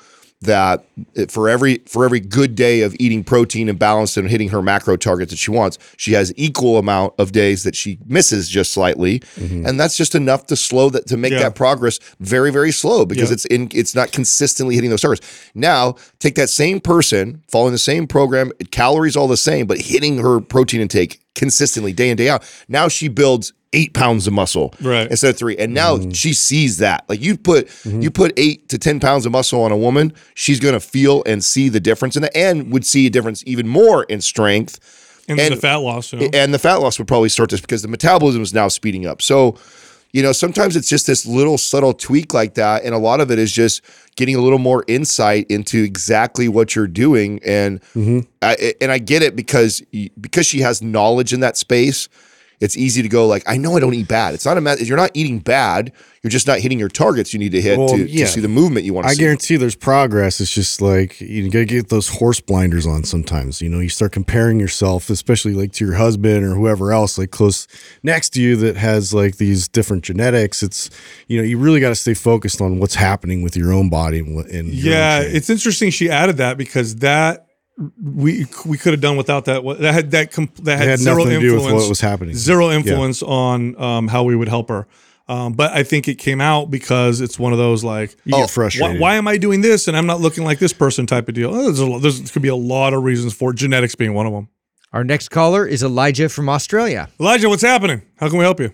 that 0.45 0.85
for 1.29 1.49
every 1.49 1.79
for 1.87 2.05
every 2.05 2.21
good 2.21 2.55
day 2.55 2.83
of 2.83 2.95
eating 2.99 3.23
protein 3.25 3.69
and 3.69 3.79
balanced 3.79 4.17
and 4.17 4.29
hitting 4.31 4.49
her 4.51 4.63
macro 4.63 4.97
targets 4.97 5.31
that 5.31 5.37
she 5.39 5.51
wants, 5.51 5.79
she 5.97 6.13
has 6.13 6.33
equal 6.37 6.79
amount 6.79 7.15
of 7.19 7.33
days 7.33 7.63
that 7.65 7.77
she 7.77 7.99
misses 8.07 8.49
just 8.49 8.73
slightly, 8.73 9.21
mm-hmm. 9.21 9.67
and 9.67 9.79
that's 9.79 9.97
just 9.97 10.15
enough 10.15 10.47
to 10.47 10.57
slow 10.57 10.89
that 10.91 11.07
to 11.09 11.17
make 11.17 11.33
Yeah. 11.33 11.41
that 11.41 11.55
progress 11.55 11.99
very 12.21 12.51
very 12.51 12.73
slow 12.73 13.05
because 13.05 13.31
Yeah. 13.31 13.35
it's 13.35 13.45
in 13.47 13.69
it's 13.75 13.95
not 13.95 14.13
consistently 14.13 14.75
hitting 14.75 14.91
those 14.91 15.01
targets. 15.03 15.27
Now 15.55 15.97
take 16.19 16.35
that 16.37 16.49
same 16.51 16.81
person 16.81 17.43
following 17.49 17.73
the 17.73 17.79
same 17.79 18.07
program, 18.07 18.53
calories 18.71 19.17
all 19.17 19.29
the 19.29 19.37
same, 19.37 19.67
but 19.67 19.79
hitting 19.81 20.19
her 20.19 20.41
protein 20.41 20.81
intake 20.81 21.21
consistently 21.35 21.93
day 21.93 22.11
in 22.11 22.17
day 22.17 22.29
out. 22.29 22.43
Now 22.69 22.89
she 22.89 23.09
builds 23.09 23.53
eight 23.75 23.93
pounds 23.93 24.27
of 24.27 24.33
muscle 24.33 24.73
Right. 24.81 25.11
instead 25.11 25.31
of 25.31 25.37
three. 25.37 25.57
And 25.57 25.75
now 25.75 25.97
mm. 25.97 26.15
she 26.15 26.33
sees 26.33 26.79
that. 26.79 27.05
Like 27.09 27.21
you 27.21 27.37
put 27.37 27.67
mm-hmm. 27.67 28.01
you 28.01 28.11
put 28.11 28.33
eight 28.39 28.69
to 28.71 28.79
ten 28.79 29.01
pounds 29.01 29.27
of 29.27 29.33
muscle 29.33 29.63
on 29.63 29.73
a 29.73 29.77
woman, 29.77 30.13
she's 30.35 30.61
gonna 30.61 30.81
feel 30.81 31.23
and 31.27 31.45
see 31.45 31.69
the 31.69 31.81
difference 31.81 32.17
in 32.17 32.23
that, 32.23 32.37
and 32.37 32.73
would 32.73 32.87
see 32.87 33.07
a 33.07 33.11
difference 33.11 33.43
even 33.47 33.69
more 33.69 34.05
in 34.05 34.21
strength. 34.21 34.79
And, 35.29 35.41
And- 35.41 35.55
the 35.55 35.61
fat 35.61 35.77
loss. 35.77 36.13
You 36.13 36.21
know? 36.21 36.31
And 36.33 36.53
the 36.55 36.59
fat 36.59 36.77
loss 36.77 36.99
would 36.99 37.09
probably 37.09 37.29
start 37.29 37.51
this 37.51 37.61
because 37.61 37.83
the 37.83 37.89
metabolism 37.89 38.43
is 38.43 38.53
now 38.53 38.69
speeding 38.69 39.07
up. 39.07 39.23
So, 39.23 39.57
you 40.13 40.23
know, 40.23 40.33
sometimes 40.33 40.77
it's 40.77 40.89
just 40.89 41.07
this 41.07 41.27
little 41.27 41.59
subtle 41.59 41.93
tweak 41.93 42.33
like 42.35 42.55
that, 42.55 42.85
and 42.85 42.95
a 42.95 42.99
lot 42.99 43.21
of 43.21 43.31
it 43.31 43.39
is 43.39 43.51
just 43.51 43.83
getting 44.17 44.37
a 44.37 44.41
little 44.41 44.61
more 44.61 44.85
insight 44.87 45.47
into 45.51 45.83
exactly 45.83 46.47
what 46.47 46.77
you're 46.77 46.87
doing. 46.87 47.41
And 47.45 47.81
mm-hmm. 47.97 48.21
I, 48.41 48.75
and 48.81 48.93
I 48.93 48.99
get 48.99 49.23
it 49.23 49.35
because 49.35 49.83
because 50.21 50.47
she 50.47 50.61
has 50.61 50.83
knowledge 50.83 51.33
in 51.33 51.41
that 51.41 51.57
space. 51.57 52.09
It's 52.65 52.77
easy 52.77 53.03
to 53.03 53.09
go 53.09 53.27
like, 53.27 53.43
I 53.47 53.57
know 53.59 53.77
I 53.77 53.81
don't 53.81 53.95
eat 53.95 54.09
bad. 54.09 54.35
It's 54.35 54.47
not 54.47 54.57
a 54.57 54.61
matter. 54.61 54.83
You're 54.83 54.97
not 54.97 55.11
eating 55.15 55.39
bad. 55.39 55.93
You're 56.23 56.31
just 56.31 56.47
not 56.47 56.59
hitting 56.61 56.79
your 56.79 56.89
targets 56.89 57.35
you 57.35 57.39
need 57.39 57.53
to 57.53 57.61
hit 57.61 57.79
Well, 57.79 57.89
to, 57.91 58.09
yeah. 58.09 58.25
to 58.25 58.31
see 58.33 58.41
the 58.41 58.49
movement 58.49 58.87
you 58.87 58.95
want 58.95 59.05
to 59.07 59.11
I 59.11 59.13
see. 59.13 59.21
guarantee 59.21 59.57
there's 59.57 59.77
progress. 59.77 60.41
It's 60.41 60.51
just 60.51 60.81
like 60.81 61.21
you 61.21 61.51
gotta 61.51 61.67
get 61.67 61.91
those 61.91 62.09
horse 62.09 62.41
blinders 62.41 62.87
on 62.87 63.05
sometimes. 63.05 63.61
You 63.61 63.69
know, 63.69 63.79
you 63.81 63.91
start 63.91 64.13
comparing 64.13 64.59
yourself, 64.59 65.11
especially 65.11 65.53
like 65.53 65.73
to 65.73 65.85
your 65.85 65.95
husband 65.97 66.43
or 66.45 66.55
whoever 66.55 66.93
else 66.93 67.19
like 67.19 67.31
close 67.31 67.69
next 68.03 68.31
to 68.31 68.41
you 68.41 68.57
that 68.57 68.77
has 68.77 69.13
like 69.13 69.37
these 69.37 69.69
different 69.69 70.03
genetics. 70.03 70.63
It's 70.63 70.89
you 71.29 71.37
know, 71.39 71.45
you 71.45 71.59
really 71.59 71.81
got 71.81 71.91
to 71.91 71.95
stay 71.95 72.15
focused 72.15 72.63
on 72.63 72.79
what's 72.81 72.95
happening 72.95 73.43
with 73.43 73.55
your 73.55 73.73
own 73.75 73.91
body 73.91 74.21
and, 74.21 74.39
and 74.47 74.69
your 74.71 74.95
own 74.95 74.99
Yeah, 74.99 75.21
it's 75.21 75.51
interesting 75.51 75.91
she 75.91 76.09
added 76.09 76.39
that 76.39 76.57
because 76.57 76.97
that 76.97 77.47
we 78.03 78.47
we 78.67 78.79
could 78.79 78.93
have 78.93 79.01
done 79.01 79.17
without 79.17 79.47
that. 79.47 79.63
That 79.81 79.95
had 79.95 80.11
that 80.13 80.31
comp, 80.33 80.57
that 80.59 80.79
had, 80.79 80.89
had 80.89 80.99
zero 81.01 81.19
nothing 81.25 81.35
to 81.35 81.41
do 81.41 81.55
influence. 81.55 81.65
with 81.75 81.83
what 81.83 81.89
was 81.89 82.01
happening. 82.01 82.35
Zero 82.35 82.71
Yeah. 82.71 82.77
influence 82.77 83.23
on 83.23 83.81
um, 83.81 84.09
how 84.09 84.23
we 84.25 84.37
would 84.37 84.49
help 84.49 84.69
her. 84.69 84.87
Um, 85.27 85.55
but 85.55 85.73
I 85.73 85.83
think 85.85 86.07
it 86.07 86.17
came 86.17 86.41
out 86.41 86.71
because 86.71 87.21
it's 87.23 87.39
one 87.39 87.53
of 87.53 87.59
those 87.59 87.83
like, 87.83 88.15
You 88.25 88.35
Oh, 88.35 88.39
get 88.41 88.43
why, 88.43 88.47
frustrated. 88.49 89.01
why 89.01 89.15
am 89.15 89.27
I 89.27 89.39
doing 89.39 89.63
this 89.63 89.89
and 89.89 89.97
I'm 89.97 90.07
not 90.07 90.21
looking 90.21 90.45
like 90.45 90.59
this 90.59 90.75
person 90.75 91.07
type 91.07 91.29
of 91.29 91.35
deal? 91.35 91.49
Oh, 91.55 91.63
There's, 91.63 91.79
a, 91.79 91.87
lo- 91.87 91.99
there's 91.99 92.31
could 92.31 92.43
be 92.43 92.49
a 92.49 92.55
lot 92.57 92.93
of 92.93 93.03
reasons 93.03 93.33
for 93.33 93.51
it, 93.53 93.55
genetics 93.57 93.95
being 93.95 94.13
one 94.13 94.27
of 94.27 94.33
them. 94.35 94.49
Our 94.93 95.03
next 95.03 95.31
caller 95.31 95.67
is 95.67 95.83
Elijah 95.83 96.29
from 96.29 96.49
Australia. 96.51 97.09
Elijah, 97.19 97.49
what's 97.49 97.63
happening? 97.63 98.03
How 98.19 98.29
can 98.29 98.37
we 98.39 98.45
help 98.45 98.61
you? 98.61 98.71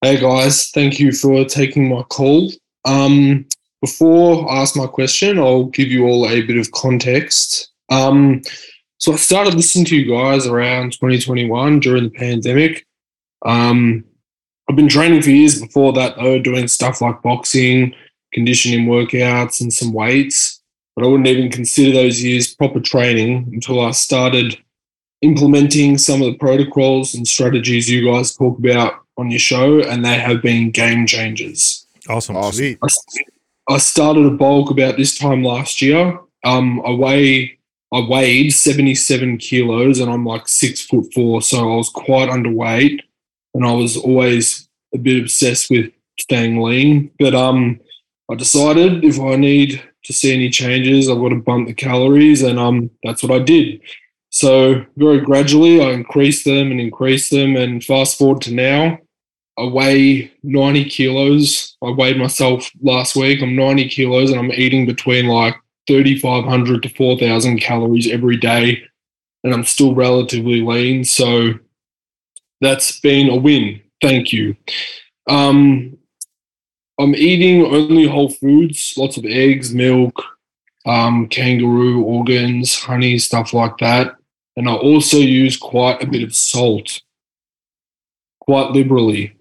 Hey 0.00 0.18
guys, 0.20 0.68
thank 0.70 1.00
you 1.00 1.10
for 1.10 1.44
taking 1.44 1.88
my 1.88 2.02
call. 2.04 2.52
Um, 2.84 3.44
before 3.82 4.48
I 4.48 4.62
ask 4.62 4.76
my 4.76 4.86
question, 4.86 5.40
I'll 5.40 5.64
give 5.66 5.88
you 5.88 6.06
all 6.06 6.26
a 6.28 6.40
bit 6.42 6.56
of 6.56 6.70
context. 6.70 7.72
Um, 7.90 8.42
so 8.98 9.12
I 9.12 9.16
started 9.16 9.54
listening 9.54 9.84
to 9.86 9.96
you 9.96 10.10
guys 10.10 10.46
around 10.46 10.92
2021 10.92 11.80
during 11.80 12.04
the 12.04 12.10
pandemic. 12.10 12.86
Um, 13.46 14.04
I've 14.68 14.76
been 14.76 14.88
training 14.88 15.22
for 15.22 15.30
years 15.30 15.60
before 15.60 15.92
that, 15.94 16.16
though, 16.16 16.38
doing 16.38 16.68
stuff 16.68 17.00
like 17.00 17.22
boxing, 17.22 17.94
conditioning 18.32 18.86
workouts, 18.86 19.60
and 19.60 19.72
some 19.72 19.92
weights. 19.92 20.60
But 20.94 21.04
I 21.04 21.08
wouldn't 21.08 21.28
even 21.28 21.50
consider 21.50 21.92
those 21.92 22.22
years 22.22 22.54
proper 22.54 22.80
training 22.80 23.50
until 23.52 23.80
I 23.80 23.92
started 23.92 24.58
implementing 25.22 25.96
some 25.96 26.22
of 26.22 26.32
the 26.32 26.38
protocols 26.38 27.14
and 27.14 27.26
strategies 27.26 27.88
you 27.88 28.04
guys 28.04 28.34
talk 28.34 28.58
about 28.58 28.94
on 29.16 29.30
your 29.30 29.40
show, 29.40 29.80
and 29.80 30.04
they 30.04 30.18
have 30.18 30.42
been 30.42 30.70
game 30.70 31.06
changers. 31.06 31.86
Awesome. 32.08 32.36
Awesome. 32.36 32.76
I, 32.82 33.74
I 33.74 33.78
started 33.78 34.26
a 34.26 34.30
bulk 34.30 34.70
about 34.70 34.96
this 34.96 35.16
time 35.16 35.44
last 35.44 35.80
year. 35.80 36.18
Um, 36.44 36.80
I 36.84 36.90
weigh 36.90 37.57
I 37.92 38.00
weighed 38.06 38.52
77 38.52 39.38
kilos 39.38 39.98
and 39.98 40.10
I'm 40.10 40.26
like 40.26 40.46
six 40.46 40.82
foot 40.82 41.12
four, 41.14 41.40
so 41.40 41.72
I 41.72 41.76
was 41.76 41.88
quite 41.88 42.28
underweight 42.28 43.00
and 43.54 43.64
I 43.64 43.72
was 43.72 43.96
always 43.96 44.68
a 44.94 44.98
bit 44.98 45.22
obsessed 45.22 45.70
with 45.70 45.90
staying 46.20 46.60
lean. 46.60 47.10
But 47.18 47.34
um 47.34 47.80
I 48.30 48.34
decided 48.34 49.04
if 49.04 49.18
I 49.18 49.36
need 49.36 49.82
to 50.04 50.12
see 50.12 50.34
any 50.34 50.50
changes, 50.50 51.08
I've 51.08 51.18
got 51.18 51.30
to 51.30 51.36
bump 51.36 51.68
the 51.68 51.74
calories 51.74 52.42
and 52.42 52.58
um 52.58 52.90
that's 53.02 53.22
what 53.22 53.32
I 53.32 53.42
did. 53.42 53.80
So 54.30 54.84
very 54.96 55.20
gradually 55.20 55.80
I 55.80 55.92
increased 55.92 56.44
them 56.44 56.70
and 56.70 56.80
increased 56.80 57.30
them 57.30 57.56
and 57.56 57.82
fast 57.82 58.18
forward 58.18 58.42
to 58.42 58.54
now, 58.54 58.98
I 59.58 59.64
weigh 59.64 60.30
90 60.42 60.84
kilos. 60.84 61.76
I 61.82 61.90
weighed 61.90 62.18
myself 62.18 62.70
last 62.82 63.16
week. 63.16 63.42
I'm 63.42 63.56
90 63.56 63.88
kilos 63.88 64.30
and 64.30 64.38
I'm 64.38 64.52
eating 64.52 64.84
between 64.84 65.26
like 65.26 65.56
3,500 65.88 66.82
to 66.84 66.88
4,000 66.90 67.58
calories 67.58 68.08
every 68.08 68.36
day. 68.36 68.84
And 69.42 69.52
I'm 69.52 69.64
still 69.64 69.94
relatively 69.94 70.60
lean. 70.60 71.04
So 71.04 71.54
that's 72.60 73.00
been 73.00 73.28
a 73.28 73.36
win. 73.36 73.80
Thank 74.00 74.32
you. 74.32 74.56
Um, 75.28 75.98
I'm 77.00 77.14
eating 77.14 77.64
only 77.64 78.06
whole 78.06 78.30
foods, 78.30 78.94
lots 78.96 79.16
of 79.16 79.24
eggs, 79.24 79.74
milk, 79.74 80.22
um, 80.86 81.28
kangaroo 81.28 82.02
organs, 82.02 82.78
honey, 82.78 83.18
stuff 83.18 83.52
like 83.52 83.78
that. 83.78 84.16
And 84.56 84.68
I 84.68 84.74
also 84.74 85.18
use 85.18 85.56
quite 85.56 86.02
a 86.02 86.06
bit 86.06 86.22
of 86.22 86.34
salt, 86.34 87.00
quite 88.40 88.72
liberally. 88.72 89.37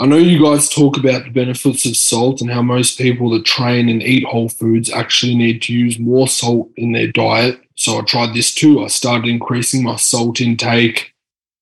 I 0.00 0.06
know 0.06 0.16
you 0.16 0.40
guys 0.40 0.68
talk 0.68 0.96
about 0.96 1.24
the 1.24 1.30
benefits 1.30 1.84
of 1.84 1.96
salt 1.96 2.40
and 2.40 2.50
how 2.50 2.62
most 2.62 2.98
people 2.98 3.30
that 3.30 3.44
train 3.44 3.88
and 3.88 4.00
eat 4.00 4.24
whole 4.24 4.48
foods 4.48 4.90
actually 4.90 5.34
need 5.34 5.60
to 5.62 5.72
use 5.72 5.98
more 5.98 6.28
salt 6.28 6.70
in 6.76 6.92
their 6.92 7.08
diet. 7.08 7.60
So 7.74 7.98
I 7.98 8.02
tried 8.02 8.32
this 8.32 8.54
too. 8.54 8.84
I 8.84 8.86
started 8.86 9.28
increasing 9.28 9.82
my 9.82 9.96
salt 9.96 10.40
intake 10.40 11.14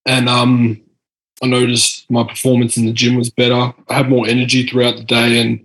and 0.04 0.28
um, 0.28 0.82
I 1.42 1.46
noticed 1.46 2.10
my 2.10 2.24
performance 2.24 2.76
in 2.76 2.84
the 2.84 2.92
gym 2.92 3.16
was 3.16 3.30
better. 3.30 3.72
I 3.88 3.94
had 3.94 4.10
more 4.10 4.26
energy 4.26 4.66
throughout 4.66 4.96
the 4.96 5.04
day. 5.04 5.40
And 5.40 5.64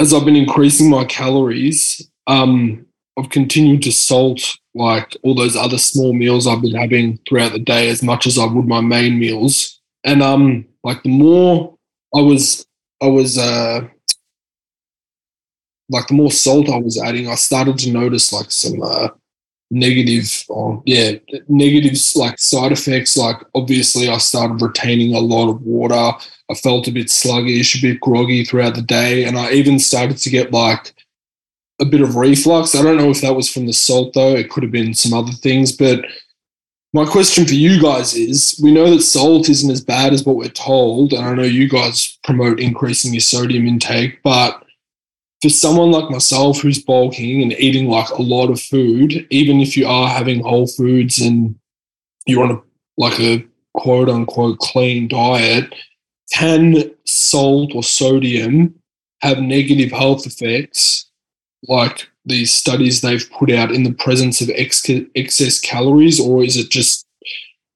as 0.00 0.14
I've 0.14 0.24
been 0.24 0.36
increasing 0.36 0.88
my 0.88 1.04
calories, 1.04 2.08
um, 2.26 2.86
I've 3.18 3.30
continued 3.30 3.82
to 3.82 3.92
salt 3.92 4.56
like 4.74 5.16
all 5.22 5.34
those 5.34 5.54
other 5.54 5.78
small 5.78 6.14
meals 6.14 6.46
I've 6.46 6.62
been 6.62 6.74
having 6.74 7.18
throughout 7.28 7.52
the 7.52 7.58
day 7.58 7.88
as 7.90 8.02
much 8.02 8.26
as 8.26 8.38
I 8.38 8.46
would 8.46 8.66
my 8.66 8.80
main 8.80 9.18
meals. 9.18 9.80
And 10.02 10.22
um, 10.22 10.66
like 10.82 11.02
the 11.02 11.10
more 11.10 11.73
I 12.14 12.20
was, 12.20 12.66
I 13.02 13.06
was 13.06 13.36
uh, 13.38 13.88
like 15.88 16.06
the 16.06 16.14
more 16.14 16.30
salt 16.30 16.68
I 16.68 16.78
was 16.78 17.00
adding, 17.00 17.28
I 17.28 17.34
started 17.34 17.78
to 17.78 17.92
notice 17.92 18.32
like 18.32 18.50
some 18.50 18.82
uh, 18.82 19.08
negative, 19.70 20.44
or 20.48 20.82
yeah, 20.86 21.12
negatives 21.48 22.16
like 22.16 22.38
side 22.38 22.72
effects. 22.72 23.16
Like 23.16 23.36
obviously, 23.54 24.08
I 24.08 24.18
started 24.18 24.62
retaining 24.62 25.14
a 25.14 25.20
lot 25.20 25.50
of 25.50 25.62
water. 25.62 25.94
I 26.50 26.54
felt 26.54 26.88
a 26.88 26.92
bit 26.92 27.10
sluggish, 27.10 27.76
a 27.76 27.82
bit 27.82 28.00
groggy 28.00 28.44
throughout 28.44 28.74
the 28.74 28.82
day, 28.82 29.24
and 29.24 29.38
I 29.38 29.52
even 29.52 29.78
started 29.78 30.18
to 30.18 30.30
get 30.30 30.52
like 30.52 30.94
a 31.80 31.84
bit 31.84 32.00
of 32.00 32.16
reflux. 32.16 32.74
I 32.74 32.82
don't 32.82 32.96
know 32.96 33.10
if 33.10 33.20
that 33.22 33.34
was 33.34 33.52
from 33.52 33.66
the 33.66 33.72
salt 33.72 34.14
though. 34.14 34.34
It 34.34 34.50
could 34.50 34.62
have 34.62 34.72
been 34.72 34.94
some 34.94 35.12
other 35.12 35.32
things, 35.32 35.72
but 35.72 36.04
my 36.94 37.04
question 37.04 37.44
for 37.44 37.54
you 37.54 37.82
guys 37.82 38.14
is 38.14 38.58
we 38.62 38.70
know 38.72 38.88
that 38.88 39.02
salt 39.02 39.48
isn't 39.48 39.70
as 39.72 39.80
bad 39.80 40.12
as 40.12 40.24
what 40.24 40.36
we're 40.36 40.48
told 40.48 41.12
and 41.12 41.26
i 41.26 41.34
know 41.34 41.42
you 41.42 41.68
guys 41.68 42.18
promote 42.22 42.60
increasing 42.60 43.12
your 43.12 43.20
sodium 43.20 43.66
intake 43.66 44.22
but 44.22 44.64
for 45.42 45.48
someone 45.50 45.90
like 45.90 46.08
myself 46.08 46.60
who's 46.60 46.82
bulking 46.82 47.42
and 47.42 47.52
eating 47.54 47.88
like 47.88 48.08
a 48.10 48.22
lot 48.22 48.48
of 48.48 48.60
food 48.60 49.26
even 49.30 49.60
if 49.60 49.76
you 49.76 49.86
are 49.86 50.08
having 50.08 50.42
whole 50.42 50.68
foods 50.68 51.18
and 51.18 51.54
you're 52.26 52.44
on 52.44 52.52
a 52.52 52.62
like 52.96 53.18
a 53.18 53.44
quote 53.74 54.08
unquote 54.08 54.58
clean 54.60 55.08
diet 55.08 55.74
can 56.32 56.90
salt 57.04 57.72
or 57.74 57.82
sodium 57.82 58.72
have 59.20 59.38
negative 59.40 59.90
health 59.90 60.26
effects 60.26 61.03
like 61.68 62.08
these 62.26 62.52
studies 62.52 63.00
they've 63.00 63.28
put 63.30 63.50
out 63.50 63.70
in 63.70 63.82
the 63.82 63.92
presence 63.92 64.40
of 64.40 64.50
ex- 64.54 64.88
excess 65.14 65.60
calories, 65.60 66.20
or 66.20 66.42
is 66.42 66.56
it 66.56 66.70
just 66.70 67.06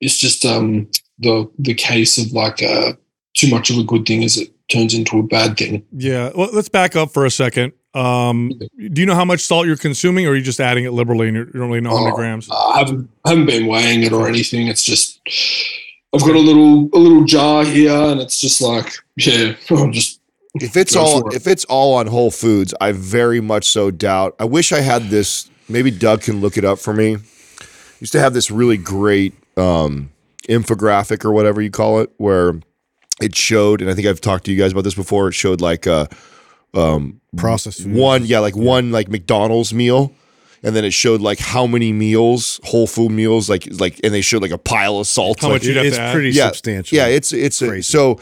it's 0.00 0.16
just 0.16 0.44
um, 0.44 0.88
the 1.18 1.50
the 1.58 1.74
case 1.74 2.18
of 2.18 2.32
like 2.32 2.62
uh, 2.62 2.92
too 3.34 3.48
much 3.48 3.70
of 3.70 3.78
a 3.78 3.84
good 3.84 4.06
thing 4.06 4.24
as 4.24 4.36
it 4.36 4.50
turns 4.68 4.94
into 4.94 5.18
a 5.18 5.22
bad 5.22 5.56
thing? 5.56 5.84
Yeah. 5.92 6.30
Well, 6.34 6.50
let's 6.52 6.68
back 6.68 6.96
up 6.96 7.12
for 7.12 7.24
a 7.24 7.30
second. 7.30 7.72
Um, 7.94 8.52
do 8.58 9.00
you 9.00 9.06
know 9.06 9.14
how 9.14 9.24
much 9.24 9.40
salt 9.40 9.66
you're 9.66 9.76
consuming, 9.76 10.26
or 10.26 10.30
are 10.30 10.36
you 10.36 10.42
just 10.42 10.60
adding 10.60 10.84
it 10.84 10.92
liberally 10.92 11.28
and 11.28 11.36
you 11.36 11.44
don't 11.46 11.68
really 11.68 11.80
know 11.80 11.96
how 11.96 12.04
many 12.04 12.16
grams? 12.16 12.48
I 12.50 12.78
haven't 12.78 13.10
haven't 13.24 13.46
been 13.46 13.66
weighing 13.66 14.02
it 14.02 14.12
or 14.12 14.28
anything. 14.28 14.68
It's 14.68 14.84
just 14.84 15.20
I've 16.14 16.20
got 16.20 16.36
a 16.36 16.40
little 16.40 16.88
a 16.94 16.98
little 16.98 17.24
jar 17.24 17.64
here, 17.64 17.90
and 17.90 18.20
it's 18.20 18.40
just 18.40 18.60
like 18.60 18.92
yeah, 19.16 19.54
I'm 19.70 19.92
just 19.92 20.17
If 20.54 20.76
it's 20.76 20.94
Go 20.94 21.00
all 21.00 21.20
for 21.20 21.34
if 21.34 21.46
it's 21.46 21.64
all 21.66 21.94
on 21.94 22.06
Whole 22.06 22.30
Foods, 22.30 22.74
I 22.80 22.92
very 22.92 23.40
much 23.40 23.68
so 23.68 23.90
doubt. 23.90 24.34
I 24.38 24.44
wish 24.44 24.72
I 24.72 24.80
had 24.80 25.04
this. 25.04 25.50
Maybe 25.68 25.90
Doug 25.90 26.22
can 26.22 26.40
look 26.40 26.56
it 26.56 26.64
up 26.64 26.78
for 26.78 26.94
me. 26.94 27.18
Used 28.00 28.12
to 28.12 28.20
have 28.20 28.32
this 28.32 28.50
really 28.50 28.76
great 28.76 29.34
um, 29.56 30.10
infographic 30.48 31.24
or 31.24 31.32
whatever 31.32 31.60
you 31.60 31.70
call 31.70 32.00
it, 32.00 32.10
where 32.16 32.60
it 33.20 33.36
showed, 33.36 33.82
and 33.82 33.90
I 33.90 33.94
think 33.94 34.06
I've 34.06 34.20
talked 34.20 34.44
to 34.44 34.52
you 34.52 34.58
guys 34.58 34.72
about 34.72 34.84
this 34.84 34.94
before. 34.94 35.28
It 35.28 35.34
showed 35.34 35.60
like 35.60 35.86
a 35.86 36.08
um, 36.74 37.20
Processed 37.36 37.82
food. 37.82 37.94
one, 37.94 38.24
yeah, 38.24 38.38
like 38.38 38.56
one 38.56 38.90
like 38.90 39.08
McDonald's 39.08 39.74
meal, 39.74 40.12
and 40.62 40.74
then 40.74 40.84
it 40.84 40.92
showed 40.92 41.20
like 41.20 41.38
how 41.38 41.66
many 41.66 41.92
meals, 41.92 42.60
whole 42.64 42.86
food 42.86 43.10
meals, 43.10 43.50
like 43.50 43.68
like, 43.78 44.00
and 44.02 44.14
they 44.14 44.22
showed 44.22 44.42
like 44.42 44.50
a 44.50 44.58
pile 44.58 44.98
of 44.98 45.06
salt. 45.06 45.40
How 45.40 45.48
like, 45.48 45.56
much 45.56 45.66
you'd 45.66 45.76
have 45.76 45.86
it's 45.86 45.98
add? 45.98 46.14
pretty 46.14 46.30
yeah, 46.30 46.46
substantial. 46.46 46.96
Yeah, 46.96 47.06
it's 47.06 47.32
it's 47.32 47.60
a, 47.60 47.82
so 47.82 48.18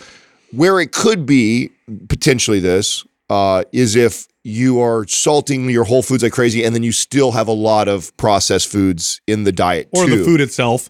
where 0.52 0.81
it 0.81 0.93
could 0.93 1.27
be 1.27 1.70
potentially 2.09 2.60
this 2.60 3.05
uh, 3.31 3.64
is 3.73 3.97
if 3.97 4.28
you 4.44 4.81
are 4.81 5.06
salting 5.06 5.68
your 5.68 5.85
whole 5.85 6.02
foods 6.02 6.23
like 6.23 6.32
crazy, 6.32 6.64
and 6.64 6.74
then 6.74 6.82
you 6.82 6.93
still 6.93 7.32
have 7.32 7.48
a 7.48 7.52
lot 7.52 7.89
of 7.89 8.16
processed 8.16 8.68
foods 8.68 9.20
in 9.27 9.44
the 9.44 9.52
diet 9.52 9.89
or 9.93 10.06
too. 10.06 10.18
the 10.18 10.24
food 10.24 10.40
itself 10.40 10.89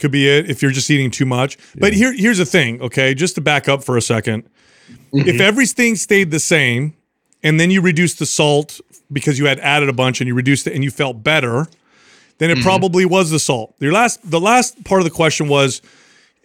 could 0.00 0.10
be 0.10 0.28
it 0.28 0.50
if 0.50 0.62
you're 0.62 0.70
just 0.70 0.90
eating 0.90 1.10
too 1.10 1.26
much. 1.26 1.56
But 1.76 1.92
here, 1.92 2.12
here's 2.12 2.38
the 2.38 2.44
thing, 2.44 2.80
okay? 2.82 3.14
Just 3.14 3.36
to 3.36 3.40
back 3.40 3.68
up 3.68 3.84
for 3.84 3.96
a 3.96 4.00
2nd 4.00 4.44
if 5.12 5.40
everything 5.40 5.96
stayed 5.96 6.30
the 6.30 6.40
same, 6.40 6.94
and 7.42 7.58
then 7.58 7.70
you 7.70 7.80
reduced 7.80 8.18
the 8.18 8.26
salt 8.26 8.80
because 9.12 9.38
you 9.38 9.46
had 9.46 9.58
added 9.60 9.88
a 9.88 9.92
bunch 9.92 10.20
and 10.20 10.28
you 10.28 10.34
reduced 10.34 10.66
it 10.66 10.74
and 10.74 10.84
you 10.84 10.90
felt 10.90 11.22
better, 11.22 11.66
then 12.38 12.50
it 12.50 12.62
probably 12.62 13.04
was 13.04 13.30
the 13.30 13.38
salt. 13.38 13.74
Your 13.78 13.92
last, 13.92 14.18
the 14.28 14.40
last 14.40 14.84
part 14.84 15.00
of 15.00 15.04
the 15.04 15.10
question 15.10 15.48
was, 15.48 15.82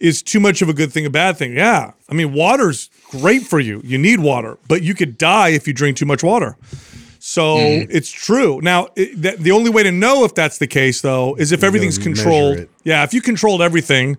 is 0.04 0.22
too 0.22 0.38
much 0.38 0.60
of 0.60 0.68
a 0.68 0.74
good 0.74 0.92
thing 0.92 1.06
a 1.06 1.10
bad 1.10 1.38
thing? 1.38 1.56
Yeah, 1.56 1.92
I 2.10 2.14
mean, 2.14 2.34
water's 2.34 2.90
great 3.08 3.42
for 3.42 3.58
you. 3.58 3.80
You 3.84 3.96
need 3.96 4.20
water, 4.20 4.58
but 4.68 4.82
you 4.82 4.94
could 4.94 5.16
die 5.16 5.48
if 5.48 5.66
you 5.66 5.72
drink 5.72 5.96
too 5.96 6.04
much 6.04 6.22
water. 6.22 6.56
So 7.18 7.56
it's 7.58 8.10
true. 8.10 8.60
Now, 8.60 8.88
it, 8.96 9.22
that, 9.22 9.38
the 9.38 9.52
only 9.52 9.70
way 9.70 9.82
to 9.82 9.90
know 9.90 10.24
if 10.24 10.34
that's 10.34 10.58
the 10.58 10.66
case, 10.66 11.00
though, 11.00 11.34
is 11.36 11.52
if 11.52 11.64
everything's 11.64 11.96
controlled. 11.96 12.68
Yeah, 12.84 13.02
if 13.02 13.14
you 13.14 13.22
controlled 13.22 13.62
everything, 13.62 14.18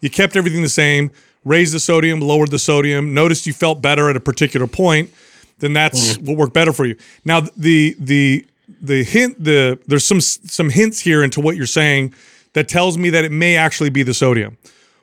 you 0.00 0.08
kept 0.08 0.36
everything 0.36 0.62
the 0.62 0.70
same, 0.70 1.10
raised 1.44 1.74
the 1.74 1.80
sodium, 1.80 2.20
lowered 2.20 2.50
the 2.50 2.58
sodium, 2.58 3.12
noticed 3.12 3.46
you 3.46 3.52
felt 3.52 3.82
better 3.82 4.08
at 4.08 4.16
a 4.16 4.20
particular 4.20 4.66
point, 4.66 5.10
then 5.58 5.74
that's 5.74 6.16
what 6.16 6.38
worked 6.38 6.54
better 6.54 6.72
for 6.72 6.86
you. 6.86 6.96
Now, 7.26 7.42
the 7.56 7.94
the 8.00 8.46
the 8.80 9.04
hint 9.04 9.42
the 9.42 9.78
there's 9.86 10.06
some 10.06 10.22
some 10.22 10.70
hints 10.70 11.00
here 11.00 11.22
into 11.22 11.42
what 11.42 11.56
you're 11.56 11.66
saying 11.66 12.14
that 12.54 12.68
tells 12.68 12.96
me 12.96 13.10
that 13.10 13.24
it 13.24 13.32
may 13.32 13.56
actually 13.56 13.90
be 13.90 14.02
the 14.02 14.14
sodium. 14.14 14.56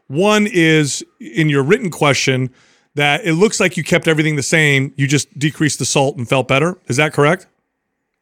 One 0.07 0.47
is 0.47 1.03
in 1.19 1.49
your 1.49 1.63
written 1.63 1.89
question 1.89 2.49
that 2.95 3.25
it 3.25 3.33
looks 3.33 3.59
like 3.59 3.77
you 3.77 3.83
kept 3.83 4.07
everything 4.07 4.35
the 4.35 4.43
same, 4.43 4.93
you 4.97 5.07
just 5.07 5.37
decreased 5.37 5.79
the 5.79 5.85
salt 5.85 6.17
and 6.17 6.29
felt 6.29 6.47
better. 6.47 6.77
Is 6.87 6.97
that 6.97 7.13
correct? 7.13 7.47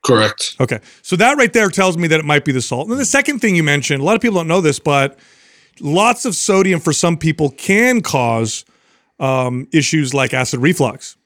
correct. 0.03 0.55
Okay. 0.59 0.79
So 1.01 1.15
that 1.17 1.37
right 1.37 1.51
there 1.51 1.69
tells 1.69 1.97
me 1.97 2.07
that 2.07 2.19
it 2.19 2.25
might 2.25 2.45
be 2.45 2.51
the 2.51 2.61
salt. 2.61 2.83
And 2.83 2.91
then 2.91 2.97
the 2.97 3.05
second 3.05 3.39
thing 3.39 3.55
you 3.55 3.63
mentioned, 3.63 4.01
a 4.01 4.05
lot 4.05 4.15
of 4.15 4.21
people 4.21 4.37
don't 4.37 4.47
know 4.47 4.61
this, 4.61 4.79
but 4.79 5.19
lots 5.79 6.25
of 6.25 6.35
sodium 6.35 6.79
for 6.79 6.93
some 6.93 7.17
people 7.17 7.51
can 7.51 8.01
cause 8.01 8.65
um, 9.19 9.67
issues 9.71 10.13
like 10.13 10.33
acid 10.33 10.59
reflux. 10.59 11.17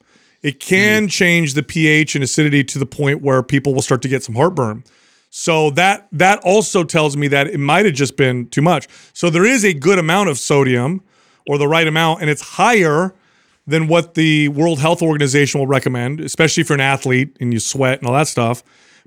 It 0.42 0.60
can 0.60 1.08
change 1.08 1.54
the 1.54 1.62
pH 1.62 2.14
and 2.14 2.22
acidity 2.22 2.62
to 2.64 2.78
the 2.78 2.86
point 2.86 3.22
where 3.22 3.42
people 3.42 3.74
will 3.74 3.82
start 3.82 4.02
to 4.02 4.08
get 4.08 4.22
some 4.22 4.34
heartburn. 4.34 4.84
So 5.30 5.70
that 5.70 6.08
that 6.12 6.40
also 6.44 6.82
tells 6.84 7.16
me 7.16 7.28
that 7.28 7.48
it 7.48 7.58
might 7.58 7.84
have 7.84 7.94
just 7.94 8.16
been 8.16 8.48
too 8.48 8.62
much. 8.62 8.88
So 9.12 9.28
there 9.30 9.44
is 9.44 9.64
a 9.64 9.74
good 9.74 9.98
amount 9.98 10.28
of 10.28 10.38
sodium 10.38 11.02
or 11.48 11.58
the 11.58 11.68
right 11.68 11.86
amount 11.86 12.22
and 12.22 12.30
it's 12.30 12.42
higher 12.42 13.14
than 13.66 13.88
what 13.88 14.14
the 14.14 14.48
World 14.48 14.78
Health 14.78 15.02
Organization 15.02 15.58
will 15.60 15.66
recommend, 15.66 16.20
especially 16.20 16.62
for 16.62 16.74
an 16.74 16.80
athlete 16.80 17.36
and 17.40 17.52
you 17.52 17.60
sweat 17.60 17.98
and 17.98 18.06
all 18.06 18.14
that 18.14 18.28
stuff. 18.28 18.62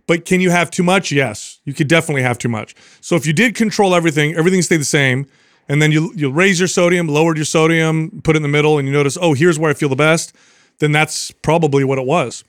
But 0.05 0.25
can 0.25 0.41
you 0.41 0.49
have 0.49 0.71
too 0.71 0.83
much? 0.83 1.11
Yes, 1.11 1.59
you 1.65 1.73
could 1.73 1.87
definitely 1.87 2.23
have 2.23 2.37
too 2.37 2.49
much. 2.49 2.75
So 2.99 3.15
if 3.15 3.25
you 3.25 3.33
did 3.33 3.55
control 3.55 3.93
everything, 3.95 4.35
everything 4.35 4.61
stayed 4.61 4.81
the 4.81 4.85
same, 4.85 5.27
and 5.67 5.81
then 5.81 5.91
you 5.91 6.11
you 6.15 6.31
raise 6.31 6.59
your 6.59 6.67
sodium, 6.67 7.07
lowered 7.07 7.37
your 7.37 7.45
sodium, 7.45 8.21
put 8.23 8.35
it 8.35 8.37
in 8.37 8.43
the 8.43 8.49
middle, 8.49 8.79
and 8.79 8.87
you 8.87 8.93
notice, 8.93 9.17
oh, 9.21 9.33
here's 9.33 9.59
where 9.59 9.69
I 9.69 9.75
feel 9.75 9.89
the 9.89 9.95
best, 9.95 10.35
then 10.79 10.91
that's 10.91 11.29
probably 11.29 11.83
what 11.83 11.99
it 11.99 12.05
was. 12.05 12.43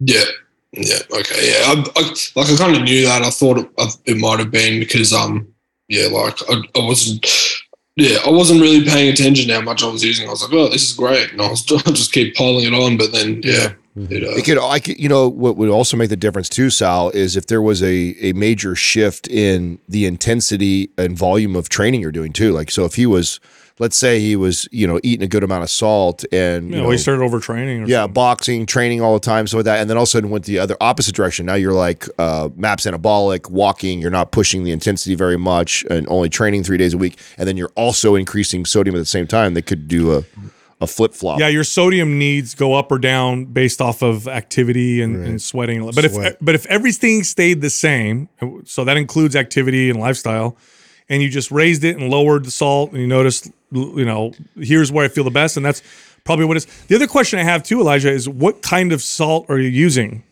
Yeah. 0.00 0.24
Yeah. 0.72 0.98
Okay. 1.10 1.50
Yeah. 1.50 1.64
I, 1.66 1.84
I, 1.96 2.02
like 2.34 2.50
I 2.50 2.56
kind 2.56 2.76
of 2.76 2.82
knew 2.82 3.04
that. 3.04 3.22
I 3.22 3.30
thought 3.30 3.58
it, 3.58 3.68
it 4.06 4.16
might 4.18 4.38
have 4.38 4.50
been 4.50 4.80
because 4.80 5.12
um 5.12 5.46
yeah 5.88 6.06
like 6.06 6.38
I, 6.48 6.62
I 6.74 6.84
wasn't 6.86 7.26
yeah 7.96 8.18
I 8.24 8.30
wasn't 8.30 8.62
really 8.62 8.84
paying 8.84 9.12
attention 9.12 9.48
to 9.48 9.54
how 9.54 9.60
much 9.60 9.82
I 9.82 9.88
was 9.88 10.02
using. 10.02 10.26
I 10.26 10.30
was 10.30 10.42
like 10.42 10.52
oh 10.52 10.68
this 10.68 10.90
is 10.90 10.96
great 10.96 11.32
and 11.32 11.42
I 11.42 11.48
was 11.50 11.64
I 11.86 11.90
just 11.90 12.12
keep 12.12 12.34
piling 12.34 12.64
it 12.64 12.74
on. 12.74 12.96
But 12.96 13.12
then 13.12 13.42
yeah. 13.44 13.72
It, 13.94 14.24
uh, 14.24 14.30
It 14.30 14.46
could, 14.46 14.56
I 14.56 14.80
could, 14.80 14.98
you 14.98 15.08
know, 15.08 15.28
what 15.28 15.58
would 15.58 15.68
also 15.68 15.98
make 15.98 16.08
the 16.08 16.16
difference 16.16 16.48
too, 16.48 16.70
Sal, 16.70 17.10
is 17.10 17.36
if 17.36 17.46
there 17.48 17.60
was 17.60 17.82
a 17.82 18.16
a 18.22 18.32
major 18.32 18.74
shift 18.74 19.28
in 19.28 19.78
the 19.86 20.06
intensity 20.06 20.88
and 20.96 21.14
volume 21.14 21.54
of 21.54 21.68
training 21.68 22.00
you're 22.00 22.10
doing 22.10 22.32
too. 22.32 22.52
Like, 22.52 22.70
so 22.70 22.86
if 22.86 22.94
he 22.94 23.04
was, 23.04 23.38
let's 23.78 23.96
say 23.96 24.20
he 24.20 24.36
was, 24.36 24.68
you 24.70 24.86
know, 24.86 25.00
eating 25.02 25.24
a 25.24 25.28
good 25.28 25.42
amount 25.44 25.62
of 25.62 25.70
salt 25.70 26.24
and 26.32 26.68
You 26.68 26.70
you 26.70 26.76
know, 26.76 26.84
know, 26.84 26.90
he 26.90 26.98
started 26.98 27.22
overtraining. 27.22 27.84
Or 27.84 27.88
yeah, 27.88 28.02
something. 28.02 28.14
boxing, 28.14 28.66
training 28.66 29.00
all 29.00 29.14
the 29.14 29.20
time, 29.20 29.46
so 29.46 29.58
with 29.58 29.66
that, 29.66 29.80
and 29.80 29.88
then 29.88 29.96
all 29.96 30.04
of 30.04 30.08
a 30.08 30.10
sudden 30.10 30.30
went 30.30 30.44
the 30.44 30.58
other 30.58 30.76
opposite 30.80 31.14
direction. 31.14 31.46
Now 31.46 31.54
you're 31.54 31.72
like 31.72 32.06
uh, 32.18 32.48
MAPS 32.56 32.86
Anabolic, 32.86 33.50
walking. 33.50 34.00
You're 34.00 34.10
not 34.10 34.32
pushing 34.32 34.64
the 34.64 34.72
intensity 34.72 35.14
very 35.14 35.38
much, 35.38 35.84
and 35.90 36.06
only 36.08 36.28
training 36.28 36.64
three 36.64 36.78
days 36.78 36.94
a 36.94 36.98
week, 36.98 37.18
and 37.36 37.48
then 37.48 37.56
you're 37.56 37.72
also 37.74 38.14
increasing 38.14 38.64
sodium 38.64 38.96
at 38.96 39.00
the 39.00 39.04
same 39.04 39.26
time. 39.26 39.54
They 39.54 39.62
could 39.62 39.88
do 39.88 40.16
a 40.16 40.24
a 40.82 40.86
flip 40.86 41.14
flop. 41.14 41.38
Yeah, 41.38 41.46
your 41.46 41.64
sodium 41.64 42.18
needs 42.18 42.54
go 42.54 42.74
up 42.74 42.90
or 42.90 42.98
down 42.98 43.44
based 43.44 43.80
off 43.80 44.02
of 44.02 44.26
activity 44.26 45.00
and, 45.00 45.24
and 45.24 45.40
sweating. 45.40 45.84
But 45.84 46.10
Sweat. 46.10 46.32
if 46.32 46.36
but 46.40 46.54
if 46.56 46.66
everything 46.66 47.22
stayed 47.22 47.60
the 47.60 47.70
same, 47.70 48.28
so 48.64 48.84
that 48.84 48.96
includes 48.96 49.36
activity 49.36 49.90
and 49.90 50.00
lifestyle, 50.00 50.56
and 51.08 51.22
you 51.22 51.28
just 51.28 51.50
raised 51.50 51.84
it 51.84 51.96
and 51.96 52.10
lowered 52.10 52.44
the 52.44 52.50
salt, 52.50 52.92
and 52.92 53.00
you 53.00 53.06
notice, 53.06 53.50
you 53.70 54.04
know, 54.04 54.32
here's 54.56 54.90
where 54.90 55.04
I 55.04 55.08
feel 55.08 55.24
the 55.24 55.30
best, 55.30 55.56
and 55.56 55.64
that's 55.64 55.82
probably 56.24 56.44
what 56.44 56.56
it's. 56.56 56.66
The 56.86 56.94
other 56.94 57.06
question 57.06 57.38
I 57.38 57.44
have 57.44 57.62
too, 57.62 57.80
Elijah, 57.80 58.10
is 58.10 58.28
what 58.28 58.62
kind 58.62 58.92
of 58.92 59.02
salt 59.02 59.46
are 59.48 59.58
you 59.58 59.68
using? 59.68 60.22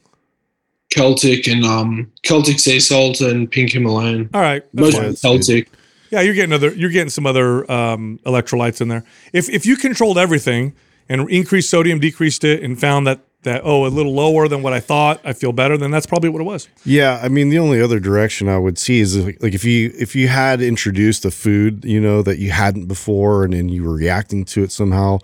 Celtic 0.91 1.47
and 1.47 1.65
um 1.65 2.11
Celtic 2.23 2.59
sea 2.59 2.81
salt 2.81 3.21
and 3.21 3.51
pink 3.51 3.73
Himalayan. 3.73 4.29
All 4.35 4.41
right, 4.41 4.65
that's 4.75 4.97
Most 4.97 4.97
fine. 4.97 5.17
Celtic. 5.17 5.71
Yeah, 6.11 6.23
you're 6.23 6.35
getting 6.35 6.53
other. 6.53 6.75
You're 6.75 6.91
getting 6.91 7.11
some 7.11 7.27
other 7.27 7.71
um, 7.71 8.19
electrolytes 8.27 8.81
in 8.81 8.89
there. 8.89 9.05
If 9.33 9.49
if 9.49 9.65
you 9.65 9.77
controlled 9.77 10.19
everything 10.19 10.75
and 11.11 11.29
increased 11.29 11.69
sodium, 11.69 11.99
decreased 11.99 12.45
it, 12.45 12.63
and 12.63 12.81
found 12.81 13.07
that 13.07 13.21
that 13.43 13.63
oh 13.65 13.87
a 13.87 13.89
little 13.89 14.15
lower 14.15 14.49
than 14.49 14.63
what 14.63 14.73
I 14.73 14.81
thought, 14.81 15.21
I 15.25 15.33
feel 15.33 15.53
better. 15.53 15.77
Then 15.77 15.91
that's 15.91 16.07
probably 16.07 16.29
what 16.29 16.41
it 16.41 16.45
was. 16.45 16.69
Yeah, 16.85 17.21
I 17.23 17.29
mean 17.29 17.49
the 17.49 17.59
only 17.59 17.81
other 17.81 17.99
direction 17.99 18.49
I 18.49 18.59
would 18.59 18.79
see 18.79 19.01
is 19.01 19.17
like, 19.17 19.43
like 19.43 19.55
if 19.55 19.65
you 19.65 19.93
if 19.99 20.15
you 20.15 20.29
had 20.29 20.61
introduced 20.63 21.25
a 21.25 21.31
food 21.31 21.85
you 21.85 22.01
know 22.01 22.23
that 22.23 22.39
you 22.39 22.51
hadn't 22.51 22.87
before 22.87 23.45
and 23.45 23.53
then 23.55 23.69
you 23.69 23.85
were 23.85 23.95
reacting 23.95 24.45
to 24.47 24.63
it 24.63 24.73
somehow 24.73 25.19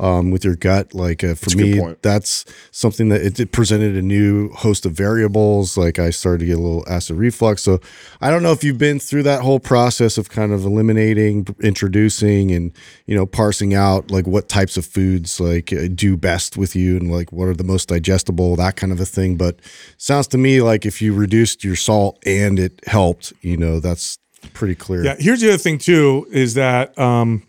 um, 0.00 0.30
with 0.30 0.44
your 0.44 0.56
gut. 0.56 0.94
Like 0.94 1.22
uh, 1.22 1.34
for 1.34 1.50
good 1.50 1.58
me, 1.58 1.94
that's 2.02 2.44
something 2.72 3.10
that 3.10 3.20
it, 3.20 3.38
it 3.38 3.52
presented 3.52 3.96
a 3.96 4.02
new 4.02 4.48
host 4.50 4.86
of 4.86 4.92
variables. 4.92 5.76
Like 5.76 5.98
I 5.98 6.10
started 6.10 6.40
to 6.40 6.46
get 6.46 6.56
a 6.56 6.60
little 6.60 6.84
acid 6.88 7.16
reflux. 7.16 7.62
So 7.62 7.80
I 8.20 8.30
don't 8.30 8.42
know 8.42 8.52
if 8.52 8.64
you've 8.64 8.78
been 8.78 8.98
through 8.98 9.24
that 9.24 9.42
whole 9.42 9.60
process 9.60 10.18
of 10.18 10.30
kind 10.30 10.52
of 10.52 10.64
eliminating, 10.64 11.46
introducing, 11.62 12.50
and 12.50 12.72
you 13.06 13.14
know 13.14 13.26
parsing 13.26 13.74
out 13.74 14.10
like 14.10 14.26
what 14.26 14.48
types 14.48 14.76
of 14.76 14.86
foods 14.86 15.38
like 15.38 15.72
uh, 15.72 15.88
do 15.94 16.16
best 16.16 16.56
with 16.56 16.74
you 16.74 16.96
and 16.96 17.12
like 17.12 17.30
what 17.30 17.46
are 17.46 17.54
the 17.54 17.64
most 17.64 17.88
digestible, 17.88 18.56
that 18.56 18.76
kind 18.76 18.92
of 18.92 19.00
a 19.00 19.06
thing. 19.06 19.36
But 19.36 19.60
sounds 19.98 20.26
to 20.28 20.38
me 20.38 20.62
like 20.62 20.86
if 20.86 21.02
you 21.02 21.14
reduced 21.14 21.62
your 21.62 21.76
salt 21.76 22.18
and 22.24 22.58
it 22.58 22.80
helped, 22.86 23.34
you 23.42 23.58
know, 23.58 23.80
that's 23.80 24.18
pretty 24.54 24.74
clear. 24.74 25.04
Yeah. 25.04 25.16
Here's 25.18 25.42
the 25.42 25.48
other 25.48 25.58
thing 25.58 25.78
too 25.78 26.26
is 26.30 26.54
that 26.54 26.98
um, 26.98 27.42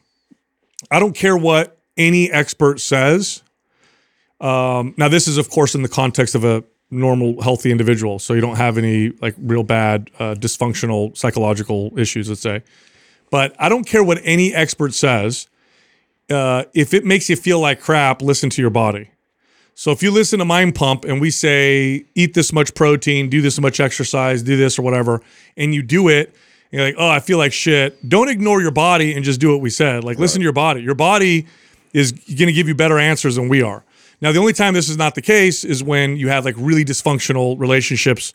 I 0.90 1.00
don't 1.00 1.16
care 1.16 1.38
what 1.38 1.78
any 2.08 2.32
expert 2.32 2.80
says. 2.80 3.44
Um, 4.40 4.94
now, 4.98 5.08
this 5.08 5.28
is 5.28 5.38
of 5.38 5.50
course 5.50 5.76
in 5.76 5.84
the 5.84 5.90
context 5.90 6.36
of 6.36 6.44
a 6.44 6.64
normal, 6.90 7.42
healthy 7.42 7.72
individual, 7.72 8.20
so 8.20 8.34
you 8.34 8.42
don't 8.42 8.58
have 8.58 8.78
any 8.78 9.12
like 9.22 9.36
real 9.38 9.64
bad 9.64 10.10
uh, 10.20 10.36
dysfunctional 10.36 11.16
psychological 11.16 11.98
issues. 11.98 12.28
Let's 12.28 12.42
say, 12.42 12.64
but 13.30 13.56
I 13.60 13.70
don't 13.70 13.86
care 13.86 14.04
what 14.04 14.20
any 14.24 14.54
expert 14.54 14.94
says. 14.94 15.48
Uh, 16.30 16.64
if 16.74 16.94
it 16.94 17.06
makes 17.06 17.30
you 17.30 17.36
feel 17.36 17.60
like 17.60 17.82
crap, 17.82 18.22
listen 18.22 18.50
to 18.52 18.62
your 18.62 18.72
body. 18.72 19.12
So 19.74 19.92
if 19.92 20.04
you 20.04 20.12
listen 20.12 20.40
to 20.40 20.46
Mind 20.46 20.76
Pump 20.76 21.06
and 21.06 21.20
we 21.20 21.32
say 21.32 22.06
eat 22.14 22.34
this 22.34 22.54
much 22.54 22.76
protein, 22.76 23.30
do 23.30 23.42
this 23.42 23.60
much 23.60 23.80
exercise, 23.80 24.44
do 24.44 24.58
this 24.58 24.78
or 24.78 24.82
whatever, 24.82 25.22
and 25.58 25.74
you 25.74 25.82
do 25.82 26.08
it, 26.08 26.36
and 26.72 26.80
you're 26.80 26.86
like, 26.86 26.96
oh, 26.98 27.10
I 27.10 27.20
feel 27.20 27.38
like 27.38 27.54
shit. 27.54 28.08
Don't 28.08 28.30
ignore 28.30 28.62
your 28.62 28.72
body 28.72 29.14
and 29.14 29.26
just 29.26 29.40
do 29.40 29.52
what 29.52 29.62
we 29.62 29.70
said. 29.70 30.04
Like 30.04 30.20
listen 30.20 30.40
to 30.40 30.44
your 30.44 30.54
body. 30.54 30.82
Your 30.82 30.96
body 30.96 31.48
is 31.94 32.12
going 32.12 32.48
to 32.48 32.54
give 32.54 32.68
you 32.68 32.76
better 32.76 33.00
answers 33.00 33.36
than 33.36 33.50
we 33.50 33.62
are. 33.62 33.84
Now 34.22 34.32
the 34.32 34.40
only 34.40 34.54
time 34.54 34.74
this 34.74 34.90
is 34.90 34.98
not 34.98 35.16
the 35.16 35.22
case 35.22 35.64
is 35.64 35.84
when 35.84 36.16
you 36.16 36.30
have 36.30 36.46
like 36.46 36.56
really 36.58 36.86
dysfunctional 36.86 37.60
relationships 37.60 38.34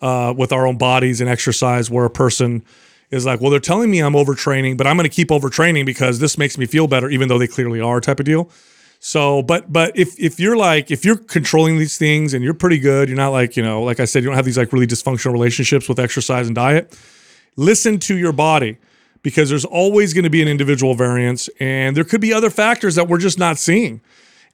uh, 0.00 0.34
with 0.36 0.52
our 0.52 0.66
own 0.66 0.76
bodies 0.76 1.20
and 1.20 1.30
exercise, 1.30 1.90
where 1.90 2.04
a 2.04 2.10
person 2.10 2.64
is 3.10 3.26
like, 3.26 3.40
well, 3.40 3.50
they're 3.50 3.60
telling 3.60 3.90
me 3.90 4.00
I'm 4.00 4.14
overtraining, 4.14 4.76
but 4.76 4.86
I'm 4.86 4.96
going 4.96 5.08
to 5.08 5.14
keep 5.14 5.28
overtraining 5.28 5.84
because 5.84 6.18
this 6.18 6.38
makes 6.38 6.56
me 6.56 6.66
feel 6.66 6.86
better, 6.86 7.10
even 7.10 7.28
though 7.28 7.38
they 7.38 7.46
clearly 7.46 7.80
are, 7.80 8.00
type 8.00 8.20
of 8.20 8.26
deal. 8.26 8.50
So, 8.98 9.42
but 9.42 9.72
but 9.72 9.96
if 9.98 10.18
if 10.18 10.38
you're 10.38 10.56
like 10.56 10.90
if 10.90 11.06
you're 11.06 11.16
controlling 11.16 11.78
these 11.78 11.96
things 11.96 12.34
and 12.34 12.44
you're 12.44 12.54
pretty 12.54 12.78
good, 12.78 13.08
you're 13.08 13.16
not 13.16 13.30
like 13.30 13.56
you 13.56 13.62
know, 13.62 13.82
like 13.82 13.98
I 13.98 14.04
said, 14.04 14.22
you 14.22 14.28
don't 14.28 14.36
have 14.36 14.44
these 14.44 14.58
like 14.58 14.72
really 14.72 14.86
dysfunctional 14.86 15.32
relationships 15.32 15.88
with 15.88 15.98
exercise 15.98 16.46
and 16.46 16.54
diet. 16.54 16.96
Listen 17.56 17.98
to 18.00 18.16
your 18.16 18.32
body 18.32 18.76
because 19.22 19.50
there's 19.50 19.64
always 19.64 20.14
going 20.14 20.24
to 20.24 20.30
be 20.30 20.42
an 20.42 20.48
individual 20.48 20.94
variance, 20.94 21.48
and 21.60 21.96
there 21.96 22.04
could 22.04 22.20
be 22.20 22.32
other 22.32 22.50
factors 22.50 22.94
that 22.94 23.08
we're 23.08 23.18
just 23.18 23.38
not 23.38 23.58
seeing. 23.58 24.00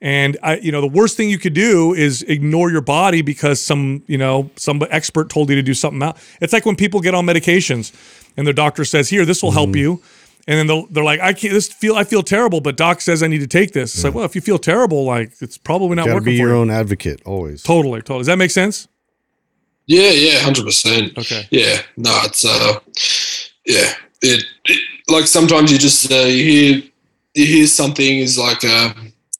And 0.03 0.37
I, 0.43 0.59
you 0.59 0.73
know, 0.73 0.83
the 0.83 0.87
worst 0.89 1.17
thing 1.17 1.31
you 1.31 1.39
could 1.39 1.55
do 1.55 1.95
is 1.95 2.23
ignore 2.25 2.71
your 2.71 2.83
body 2.83 3.23
because 3.23 3.63
some, 3.63 4.03
you 4.07 4.19
know, 4.19 4.51
some 4.57 4.83
expert 4.91 5.31
told 5.31 5.49
you 5.49 5.57
to 5.57 5.63
do 5.63 5.73
something 5.73 6.03
else. 6.03 6.23
It's 6.41 6.53
like 6.53 6.67
when 6.67 6.77
people 6.77 7.01
get 7.01 7.15
on 7.15 7.25
medications 7.25 7.95
and 8.37 8.47
their 8.47 8.53
doctor 8.53 8.85
says, 8.85 9.09
"Here, 9.09 9.25
this 9.25 9.43
will 9.43 9.53
help 9.53 9.75
you," 9.75 10.03
and 10.47 10.59
then 10.59 10.67
they'll, 10.67 10.87
they're 10.89 11.03
like, 11.03 11.21
"I 11.21 11.33
can't. 11.33 11.55
This 11.55 11.69
feel 11.69 11.97
I 11.97 12.05
feel 12.05 12.23
terrible, 12.23 12.61
but 12.61 12.77
doc 12.77 13.01
says 13.01 13.23
I 13.23 13.27
need 13.27 13.39
to 13.39 13.47
take 13.47 13.73
this." 13.73 13.95
It's 13.95 14.05
like, 14.05 14.13
well, 14.15 14.27
if 14.27 14.35
you 14.35 14.43
feel 14.43 14.59
terrible, 14.59 15.05
like 15.05 15.33
it's 15.41 15.57
probably 15.57 15.97
not 15.97 16.05
Got 16.05 16.11
to 16.11 16.15
working 16.17 16.33
be 16.33 16.37
for 16.37 16.43
your 16.43 16.51
you. 16.57 16.61
own 16.61 16.71
advocate 16.71 17.23
always. 17.25 17.63
Totally, 17.63 18.01
totally. 18.01 18.21
Does 18.21 18.27
that 18.27 18.37
make 18.37 18.51
sense? 18.51 18.89
Yeah, 19.87 20.11
yeah, 20.11 20.41
hundred 20.41 20.67
percent. 20.67 21.17
Okay. 21.17 21.47
Yeah, 21.51 21.81
no, 21.97 22.11
it's 22.25 22.45
uh, 22.45 22.81
yeah, 23.65 23.95
it, 24.35 24.45
it 24.67 24.81
like 25.09 25.27
sometimes 25.27 25.71
you 25.73 25.79
just 25.79 26.11
uh, 26.13 26.17
you 26.17 26.45
hear 26.45 26.83
you 27.35 27.47
hear 27.47 27.67
something 27.67 28.19
is 28.19 28.39
like 28.39 28.65
uh, 28.65 28.93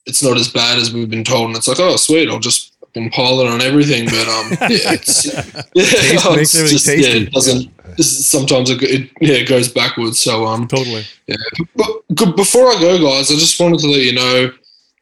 it's 0.07 0.23
not 0.23 0.37
as 0.37 0.49
bad 0.49 0.79
as 0.79 0.93
we've 0.93 1.11
been 1.11 1.25
told, 1.25 1.49
and 1.49 1.57
it's 1.57 1.69
like, 1.69 1.81
oh, 1.81 1.97
sweet, 1.97 2.29
I'll 2.29 2.39
just 2.39 2.75
fucking 2.81 3.11
pile 3.11 3.41
it 3.41 3.47
on 3.49 3.61
everything. 3.61 4.05
But 4.07 4.29
um, 4.29 4.51
yeah, 4.71 4.93
it's 4.93 5.27
yeah, 5.27 5.43
Taste 5.75 5.75
it's 5.75 6.55
everything 6.55 6.69
just, 6.69 6.87
yeah, 6.89 7.23
it 7.23 7.33
doesn't. 7.33 7.97
this- 7.97 8.27
Sometimes 8.27 8.69
it, 8.71 8.83
it 8.83 9.11
yeah 9.21 9.35
it 9.37 9.49
goes 9.49 9.69
backwards. 9.73 10.19
So 10.19 10.45
um, 10.47 10.69
Totally. 10.69 11.05
yeah. 11.27 11.37
But 11.75 11.89
good, 12.15 12.37
before 12.37 12.67
I 12.69 12.79
go, 12.81 12.99
guys, 13.03 13.31
I 13.31 13.35
just 13.35 13.59
wanted 13.61 13.81
to 13.81 13.89
let 13.89 14.03
you 14.03 14.13
know 14.15 14.53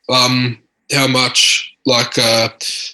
um, 0.08 0.58
how 0.92 1.06
much 1.08 1.73
like 1.86 2.18
uh, 2.18 2.48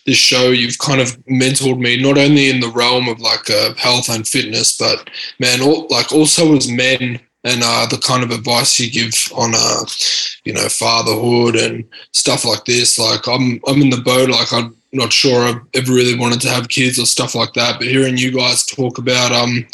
this 0.06 0.16
show 0.16 0.50
you've 0.50 0.78
kind 0.78 1.00
of 1.00 1.16
mentored 1.26 1.78
me 1.78 2.00
not 2.00 2.18
only 2.18 2.50
in 2.50 2.60
the 2.60 2.68
realm 2.68 3.08
of 3.08 3.20
like 3.20 3.48
uh, 3.50 3.74
health 3.74 4.08
and 4.08 4.26
fitness, 4.26 4.76
but 4.76 5.08
man, 5.38 5.60
all, 5.60 5.86
like 5.90 6.12
also 6.12 6.56
as 6.56 6.70
men 6.70 7.20
and 7.44 7.62
uh, 7.64 7.86
the 7.86 7.98
kind 7.98 8.22
of 8.22 8.30
advice 8.30 8.78
you 8.78 8.90
give 8.90 9.14
on 9.34 9.52
uh, 9.54 9.84
you 10.44 10.52
know 10.52 10.68
fatherhood 10.68 11.56
and 11.56 11.84
stuff 12.12 12.44
like 12.44 12.64
this. 12.64 12.98
Like 12.98 13.26
I'm 13.28 13.60
I'm 13.66 13.80
in 13.80 13.90
the 13.90 14.02
boat. 14.04 14.30
Like 14.30 14.52
I'm 14.52 14.76
not 14.92 15.12
sure 15.12 15.44
I 15.44 15.54
ever 15.74 15.92
really 15.92 16.18
wanted 16.18 16.40
to 16.40 16.48
have 16.48 16.68
kids 16.68 16.98
or 16.98 17.06
stuff 17.06 17.34
like 17.34 17.52
that. 17.54 17.78
But 17.78 17.86
hearing 17.86 18.18
you 18.18 18.32
guys 18.32 18.66
talk 18.66 18.98
about 18.98 19.32
um 19.32 19.66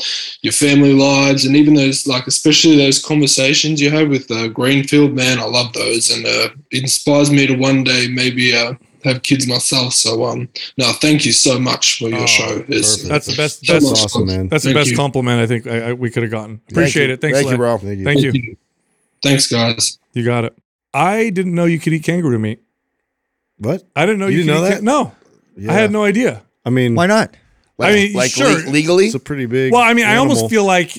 your 0.42 0.52
family 0.52 0.92
lives 0.92 1.46
and 1.46 1.56
even 1.56 1.74
those 1.74 2.06
like 2.06 2.26
especially 2.26 2.76
those 2.76 3.02
conversations 3.02 3.80
you 3.80 3.90
have 3.90 4.08
with 4.08 4.30
uh, 4.30 4.48
Greenfield, 4.48 5.14
man, 5.14 5.38
I 5.38 5.44
love 5.44 5.72
those 5.72 6.10
and 6.10 6.24
uh, 6.24 6.48
it 6.70 6.82
inspires 6.82 7.30
me 7.30 7.46
to 7.46 7.54
one 7.54 7.82
day 7.82 8.08
maybe 8.08 8.54
uh, 8.54 8.74
have 9.06 9.22
kids 9.22 9.46
myself. 9.46 9.92
So 9.94 10.24
um 10.24 10.48
no, 10.76 10.92
thank 10.92 11.24
you 11.24 11.32
so 11.32 11.58
much 11.58 11.98
for 11.98 12.08
your 12.08 12.20
Oh, 12.22 12.26
show. 12.26 12.64
It's. 12.68 13.02
That's 13.04 13.26
the 13.26 13.36
best. 13.36 13.64
so 13.64 13.76
awesome, 13.76 14.26
man. 14.26 14.48
That's 14.48 14.64
the 14.64 14.74
best 14.74 14.90
you. 14.90 14.96
compliment 14.96 15.40
I 15.40 15.46
think 15.46 15.66
I, 15.66 15.88
I, 15.88 15.92
we 15.94 16.10
could 16.10 16.22
have 16.22 16.32
gotten. 16.32 16.60
Appreciate 16.70 17.10
it. 17.10 17.20
Thanks, 17.20 17.36
Thank 17.38 17.46
you, 17.46 17.50
Len. 17.50 17.56
bro. 17.58 17.78
Thank 17.78 17.98
you. 17.98 18.04
Thank 18.04 18.22
you. 18.22 18.56
Thanks, 19.22 19.46
guys. 19.46 19.98
You 20.12 20.24
got 20.24 20.44
it. 20.44 20.56
I 20.92 21.30
didn't 21.30 21.54
know 21.54 21.64
you 21.64 21.78
could 21.78 21.92
eat 21.92 22.04
kangaroo 22.04 22.38
meat. 22.38 22.62
What? 23.58 23.82
I 23.96 24.04
didn't 24.06 24.18
know 24.18 24.26
You 24.26 24.38
you, 24.38 24.44
didn't 24.44 24.54
could 24.56 24.60
know 24.62 24.66
eat 24.66 24.70
that? 24.70 24.76
can- 24.76 24.84
no, 24.84 25.12
Yeah. 25.56 25.70
I 25.72 25.74
had 25.74 25.90
no 25.90 26.04
idea. 26.04 26.42
I 26.64 26.70
mean, 26.70 26.94
Why 26.94 27.06
not? 27.06 27.34
I 27.78 27.92
mean, 27.92 28.12
like 28.14 28.30
sure. 28.30 28.48
le- 28.64 28.70
legally. 28.70 29.06
It's 29.06 29.14
a 29.14 29.18
pretty 29.20 29.46
big. 29.46 29.72
well, 29.72 29.82
I 29.82 29.92
mean, 29.94 30.06
I 30.06 30.16
almost 30.16 30.48
feel 30.50 30.64
like 30.64 30.96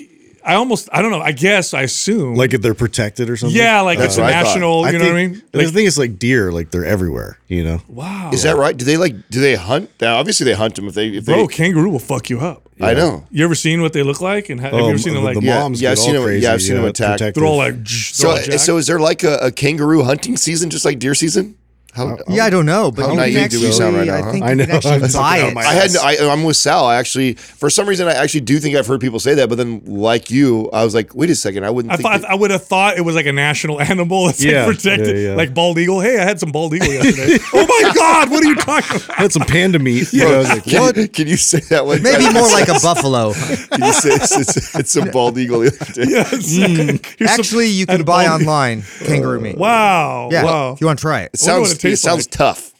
I 0.47 0.55
almost 0.55 0.87
I 0.93 1.01
don't 1.01 1.11
know. 1.11 1.19
I 1.21 1.33
guess 1.33 1.73
I 1.73 1.81
assume 1.83 2.35
like 2.35 2.53
if 2.53 2.61
they're 2.61 2.73
protected 2.73 3.29
or 3.29 3.35
something. 3.37 3.55
yeah, 3.57 3.81
like 3.81 3.99
That's 3.99 4.13
it's 4.13 4.17
a 4.17 4.21
what 4.21 4.33
I 4.33 4.41
thought. 4.43 4.45
national. 4.47 4.85
You 4.87 4.91
know 4.93 4.99
think, 4.99 5.01
what 5.03 5.11
I 5.11 5.27
mean? 5.27 5.43
the 5.51 5.57
Like, 5.65 5.73
thing 5.73 5.85
is, 5.85 5.97
like 5.97 6.17
deer, 6.17 6.51
like 6.51 6.71
they're 6.71 6.85
everywhere. 6.85 7.37
You 7.47 7.63
know. 7.63 7.81
wow, 7.89 8.31
Is 8.33 8.43
that 8.43 8.55
right? 8.55 8.75
Do 8.75 8.85
they 8.85 8.97
like? 8.97 9.13
Do 9.29 9.41
they 9.41 9.55
hunt? 9.55 9.91
Now, 10.01 10.17
obviously, 10.17 10.45
they 10.45 10.53
hunt 10.53 10.75
them 10.75 10.87
if 10.87 10.93
they. 10.95 11.09
If 11.09 11.25
bro? 11.25 11.45
they, 11.45 11.53
Kangaroo 11.53 11.89
will 11.89 11.99
fuck 11.99 12.29
you 12.29 12.39
up. 12.39 12.63
I 12.79 12.93
know. 12.93 13.25
You 13.31 13.43
ever 13.43 13.55
seen 13.55 13.81
what 13.81 13.93
they 13.93 14.03
look 14.03 14.21
like? 14.21 14.49
And 14.49 14.59
ha- 14.61 14.67
have 14.67 14.75
you 14.75 14.79
ever 14.85 14.91
Um, 14.91 14.97
seen 14.99 15.13
them 15.15 15.23
like? 15.23 15.35
the 15.39 15.41
Yeah, 15.43 15.59
moms 15.59 15.81
yeah, 15.81 15.91
I've 15.91 15.97
get 15.97 16.03
seen 16.03 16.15
all 16.15 16.23
them- 16.25 16.41
yeah, 16.41 16.53
I've 16.53 16.61
seen 16.61 16.75
them 16.75 16.85
attack. 16.85 17.13
protective. 17.13 17.41
they're 17.41 17.49
all 17.49 17.57
like. 17.57 17.75
So, 17.87 18.29
all 18.31 18.37
so 18.37 18.77
is 18.77 18.87
there 18.87 18.99
like 18.99 19.23
a, 19.23 19.35
a 19.41 19.51
kangaroo 19.51 20.03
hunting 20.03 20.37
season, 20.37 20.69
just 20.69 20.85
like 20.85 20.99
deer 20.99 21.15
season? 21.15 21.55
How, 21.97 22.17
Yeah, 22.29 22.45
I 22.45 22.49
don't 22.49 22.65
know, 22.65 22.91
but 22.91 23.01
How 23.05 23.11
you 23.13 23.17
can 23.17 23.33
naive 23.33 23.49
do 23.49 23.59
we 23.59 23.65
actually, 23.67 23.71
sound 23.73 23.95
right 23.97 24.07
now, 24.07 24.15
I 24.27 24.31
think 24.31 24.45
I 24.45 24.49
you 24.51 24.55
know, 24.55 24.65
can 24.65 24.75
actually 24.75 24.91
I'm 25.03 25.11
buy 25.11 25.39
looking 25.41 25.57
it. 25.57 25.65
I 25.65 25.73
had 25.73 25.95
I, 25.97 26.31
I'm 26.31 26.43
with 26.43 26.55
Sal. 26.55 26.85
I 26.85 26.95
actually, 26.97 27.33
for 27.33 27.69
some 27.69 27.87
reason, 27.89 28.07
I 28.07 28.11
actually 28.13 28.41
do 28.41 28.59
think 28.59 28.75
I've 28.75 28.87
heard 28.87 29.01
people 29.01 29.19
say 29.19 29.33
that, 29.35 29.49
but 29.49 29.55
then, 29.57 29.81
like 29.85 30.29
you, 30.31 30.69
I 30.71 30.83
was 30.85 30.93
like, 30.95 31.13
wait 31.15 31.29
a 31.29 31.35
second, 31.35 31.65
I 31.65 31.69
wouldn't. 31.69 31.91
I 31.91 31.97
think 31.97 32.07
thought 32.07 32.21
that- 32.21 32.29
I 32.29 32.35
would 32.35 32.51
have 32.51 32.63
thought 32.65 32.97
it 32.97 33.01
was 33.01 33.15
like 33.15 33.25
a 33.25 33.33
national 33.33 33.81
animal 33.91 34.27
that's 34.27 34.43
Yeah, 34.43 34.65
like 34.65 34.75
protected, 34.77 35.15
yeah, 35.17 35.29
yeah. 35.31 35.35
like 35.35 35.53
bald 35.53 35.77
eagle. 35.79 35.99
Hey, 35.99 36.19
I 36.19 36.23
had 36.23 36.39
some 36.39 36.51
bald 36.51 36.73
eagle 36.73 36.87
yesterday. 36.93 37.37
oh 37.53 37.65
my 37.67 37.91
god, 37.93 38.29
what 38.29 38.43
are 38.43 38.47
you 38.47 38.55
talking 38.55 38.95
about? 38.97 39.09
I 39.17 39.21
had 39.23 39.31
some 39.33 39.43
panda 39.43 39.79
meat. 39.79 40.13
You 40.13 40.23
know, 40.25 40.35
I 40.35 40.37
was 40.37 40.49
like, 40.49 40.63
can, 40.63 40.81
what? 40.81 40.95
You, 40.97 41.07
can 41.07 41.27
you 41.27 41.37
say 41.37 41.59
that 41.69 41.85
one? 41.85 42.01
Maybe 42.03 42.31
more 42.33 42.47
like 42.49 42.67
a 42.67 42.79
buffalo. 42.81 43.33
Can 43.33 43.81
you 43.83 43.93
say 43.93 44.09
it's, 44.11 44.37
it's, 44.37 44.75
it's 44.75 44.95
a 44.95 45.05
bald 45.07 45.37
eagle? 45.37 45.59
the 45.61 45.67
other 45.67 45.93
day? 45.93 46.11
Yes. 46.11 46.57
Mm. 46.57 47.27
Actually, 47.27 47.67
you 47.67 47.85
can 47.85 48.03
buy 48.03 48.27
online 48.27 48.83
kangaroo 48.99 49.39
meat. 49.39 49.57
Wow. 49.57 50.29
Yeah, 50.31 50.43
Wow. 50.43 50.73
if 50.73 50.81
you 50.81 50.87
want 50.87 50.99
to 50.99 51.01
try 51.01 51.21
it. 51.21 51.31
It 51.33 51.41
I 51.41 51.45
wonder 51.51 51.59
what 51.61 51.67
sounds. 51.69 51.81
It 51.89 51.93
It, 51.93 51.97
sounds 51.97 52.25
like. 52.27 52.31
tough. 52.31 52.73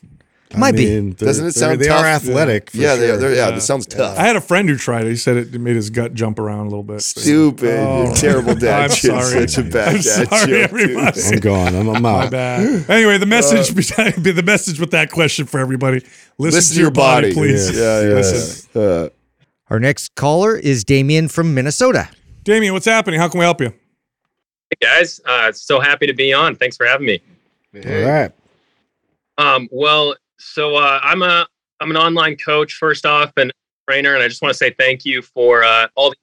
Might 0.55 0.75
be. 0.75 0.85
mean, 0.85 1.09
they're- 1.11 1.27
Doesn't 1.27 1.43
it 1.45 1.53
they're- 1.55 1.61
sound 1.61 1.81
They 1.81 1.87
tough? 1.87 2.01
are 2.03 2.07
athletic. 2.07 2.69
for 2.71 2.77
yeah, 2.77 2.95
they, 2.95 3.07
sure. 3.07 3.17
they're, 3.17 3.35
yeah, 3.35 3.51
that 3.51 3.61
sounds 3.61 3.85
tough. 3.85 4.17
I 4.17 4.23
had 4.25 4.37
a 4.37 4.41
friend 4.41 4.69
who 4.69 4.77
tried 4.77 5.05
it. 5.05 5.09
He 5.09 5.17
said 5.17 5.35
it 5.35 5.51
made 5.59 5.75
his 5.75 5.89
gut 5.89 6.13
jump 6.13 6.39
around 6.39 6.61
a 6.61 6.69
little 6.69 6.83
bit. 6.83 7.01
Stupid, 7.01 7.77
Oh, 7.81 8.13
terrible 8.15 8.55
dad 8.59 8.83
I'm 8.85 8.89
shit. 8.95 9.11
sorry. 9.11 9.45
Such 9.49 9.65
a 9.65 9.69
bad 9.69 9.87
I'm 9.89 9.93
dad 10.01 10.01
sorry, 10.29 10.47
joke, 10.47 10.63
everybody. 10.63 11.21
I'm 11.21 11.39
gone. 11.41 11.75
I'm, 11.75 11.89
I'm 11.89 12.01
My 12.01 12.23
out. 12.25 12.31
bad. 12.31 12.89
Anyway, 12.89 13.17
the 13.17 13.25
message 13.25 13.67
the 13.75 14.43
message 14.45 14.79
with 14.79 14.91
that 14.91 15.11
question 15.11 15.45
for 15.47 15.59
everybody. 15.59 15.97
Listen, 16.37 16.57
Listen 16.57 16.75
to 16.75 16.81
your 16.81 16.91
body, 16.91 17.33
please. 17.33 17.69
Yeah, 17.77 18.01
yeah. 18.01 18.07
Listen. 18.13 18.69
yeah. 18.73 18.81
Uh, 18.81 19.09
Our 19.69 19.81
next 19.81 20.15
caller 20.15 20.55
is 20.55 20.85
Damien 20.85 21.27
from 21.27 21.53
Minnesota. 21.53 22.07
Damien, 22.45 22.71
what's 22.71 22.85
happening? 22.85 23.19
How 23.19 23.27
can 23.27 23.39
we 23.39 23.43
help 23.43 23.59
you? 23.59 23.67
Hey 24.69 24.77
guys, 24.81 25.19
uh, 25.25 25.51
so 25.51 25.81
happy 25.81 26.07
to 26.07 26.13
be 26.13 26.31
on. 26.31 26.55
Thanks 26.55 26.77
for 26.77 26.85
having 26.85 27.05
me. 27.07 27.21
All 27.75 28.01
right. 28.01 28.31
Um, 29.37 29.67
well, 29.71 30.15
so 30.39 30.75
uh, 30.75 30.99
I'm 31.03 31.21
a 31.21 31.47
I'm 31.79 31.91
an 31.91 31.97
online 31.97 32.35
coach 32.37 32.73
first 32.73 33.05
off 33.05 33.31
and 33.37 33.51
trainer, 33.87 34.13
and 34.15 34.23
I 34.23 34.27
just 34.27 34.41
want 34.41 34.51
to 34.53 34.57
say 34.57 34.73
thank 34.77 35.05
you 35.05 35.21
for 35.21 35.63
uh, 35.63 35.87
all 35.95 36.09
the 36.09 36.15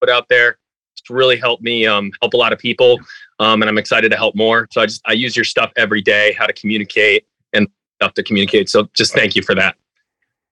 put 0.00 0.10
out 0.10 0.28
there. 0.28 0.58
It's 0.94 1.08
really 1.10 1.36
helped 1.36 1.62
me 1.62 1.86
um, 1.86 2.10
help 2.22 2.34
a 2.34 2.36
lot 2.36 2.52
of 2.52 2.58
people, 2.58 2.98
um, 3.38 3.62
and 3.62 3.68
I'm 3.68 3.78
excited 3.78 4.10
to 4.10 4.16
help 4.16 4.34
more. 4.34 4.66
So 4.72 4.80
I 4.80 4.86
just 4.86 5.02
I 5.06 5.12
use 5.12 5.36
your 5.36 5.44
stuff 5.44 5.72
every 5.76 6.00
day, 6.02 6.34
how 6.38 6.46
to 6.46 6.52
communicate 6.52 7.26
and 7.52 7.68
stuff 8.00 8.14
to 8.14 8.22
communicate. 8.22 8.68
So 8.68 8.88
just 8.94 9.12
thank 9.14 9.36
you 9.36 9.42
for 9.42 9.54
that. 9.54 9.76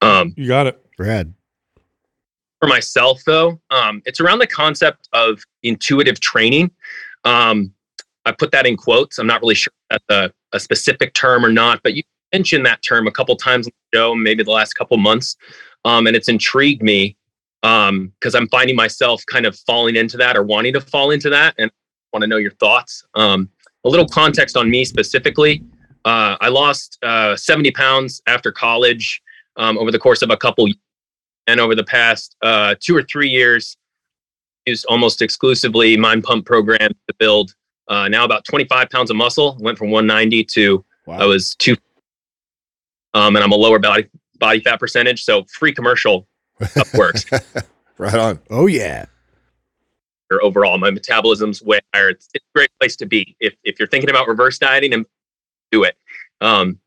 Um, 0.03 0.35
You 0.37 0.47
got 0.49 0.67
it. 0.67 0.81
Brad. 0.97 1.35
for 2.61 2.69
myself 2.69 3.21
though 3.27 3.61
um, 3.71 4.01
it's 4.07 4.21
around 4.21 4.39
the 4.39 4.47
concept 4.47 5.09
of 5.13 5.43
intuitive 5.65 6.21
training 6.21 6.71
um, 7.25 7.73
i 8.27 8.31
put 8.33 8.53
that 8.53 8.65
in 8.65 8.77
quotes 8.77 9.19
i'm 9.19 9.27
not 9.27 9.41
really 9.43 9.57
sure 9.57 9.73
if 9.91 10.01
that's 10.09 10.33
a, 10.55 10.61
specific 10.61 11.13
term 11.15 11.45
or 11.45 11.51
not 11.51 11.81
but 11.83 11.95
you 11.95 12.03
mentioned 12.33 12.65
that 12.65 12.83
term 12.83 13.07
a 13.07 13.11
couple 13.11 13.37
times 13.37 13.67
in 13.67 13.73
the 13.93 13.99
show 13.99 14.15
maybe 14.15 14.43
the 14.43 14.51
last 14.51 14.75
couple 14.75 14.97
months 14.97 15.37
um, 15.85 16.07
and 16.07 16.17
it's 16.17 16.29
intrigued 16.29 16.83
me 16.83 17.17
because 17.63 18.35
i'm 18.35 18.49
finding 18.49 18.77
myself 18.77 19.25
kind 19.27 19.47
of 19.47 19.57
falling 19.61 19.97
into 19.97 20.17
that 20.17 20.37
or 20.37 20.43
wanting 20.43 20.73
to 20.73 20.81
fall 20.81 21.11
into 21.11 21.31
that 21.31 21.55
and 21.59 21.71
want 22.13 22.23
to 22.23 22.29
know 22.29 22.37
your 22.37 22.53
thoughts. 22.53 23.05
Um, 23.17 23.51
a 23.85 23.89
little 23.89 24.07
context 24.07 24.57
on 24.57 24.71
me 24.71 24.85
specifically 24.85 25.63
uh, 26.05 26.37
i 26.41 26.49
lost 26.49 26.99
uh, 27.03 27.37
70 27.37 27.71
pounds 27.73 28.23
after 28.27 28.51
college 28.51 29.23
um, 29.57 29.79
over 29.79 29.91
the 29.91 29.99
course 29.99 30.23
of 30.23 30.31
a 30.31 30.37
couple 30.37 30.69
and 31.47 31.61
over 31.61 31.75
the 31.75 31.85
past 31.85 32.37
uh, 32.43 32.75
two 32.81 32.97
or 32.97 33.03
three 33.03 33.29
years 33.29 33.77
used 34.67 34.87
almost 34.87 35.23
exclusively 35.23 35.97
mind 35.97 36.25
pump 36.25 36.47
program 36.47 36.89
to 37.09 37.15
build 37.19 37.55
uh, 37.89 38.09
now 38.09 38.25
about 38.25 38.45
25 38.45 38.91
pounds 38.91 39.11
of 39.11 39.17
muscle 39.17 39.57
went 39.61 39.79
from 39.79 39.91
190 39.91 40.45
to 40.45 40.85
i 41.09 41.25
was 41.25 41.55
two 41.57 41.77
um, 43.15 43.37
and 43.37 43.45
i'm 43.45 43.53
a 43.53 43.57
lower 43.57 43.79
body 43.79 44.09
body 44.39 44.61
fat 44.61 44.79
percentage 44.79 45.25
so 45.25 45.45
free 45.57 45.73
commercial 45.73 46.27
works. 46.95 47.25
Right 47.99 48.15
on. 48.15 48.41
Oh 48.51 48.67
yeah. 48.67 49.07
or 50.31 50.43
overall 50.43 50.79
my 50.79 50.91
metabolism's 50.91 51.63
way 51.63 51.81
higher. 51.93 52.11
It's, 52.11 52.29
it's 52.35 52.45
a 52.45 52.59
great 52.59 52.71
place 52.81 52.97
to 52.97 53.07
be. 53.07 53.37
If, 53.41 53.55
if 53.65 53.79
you're 53.79 53.89
thinking 53.89 54.11
about 54.11 54.29
reverse 54.29 54.59
dieting 54.59 54.95
and 54.95 55.07
do 55.71 55.85
it. 55.85 55.97
Um, 56.41 56.79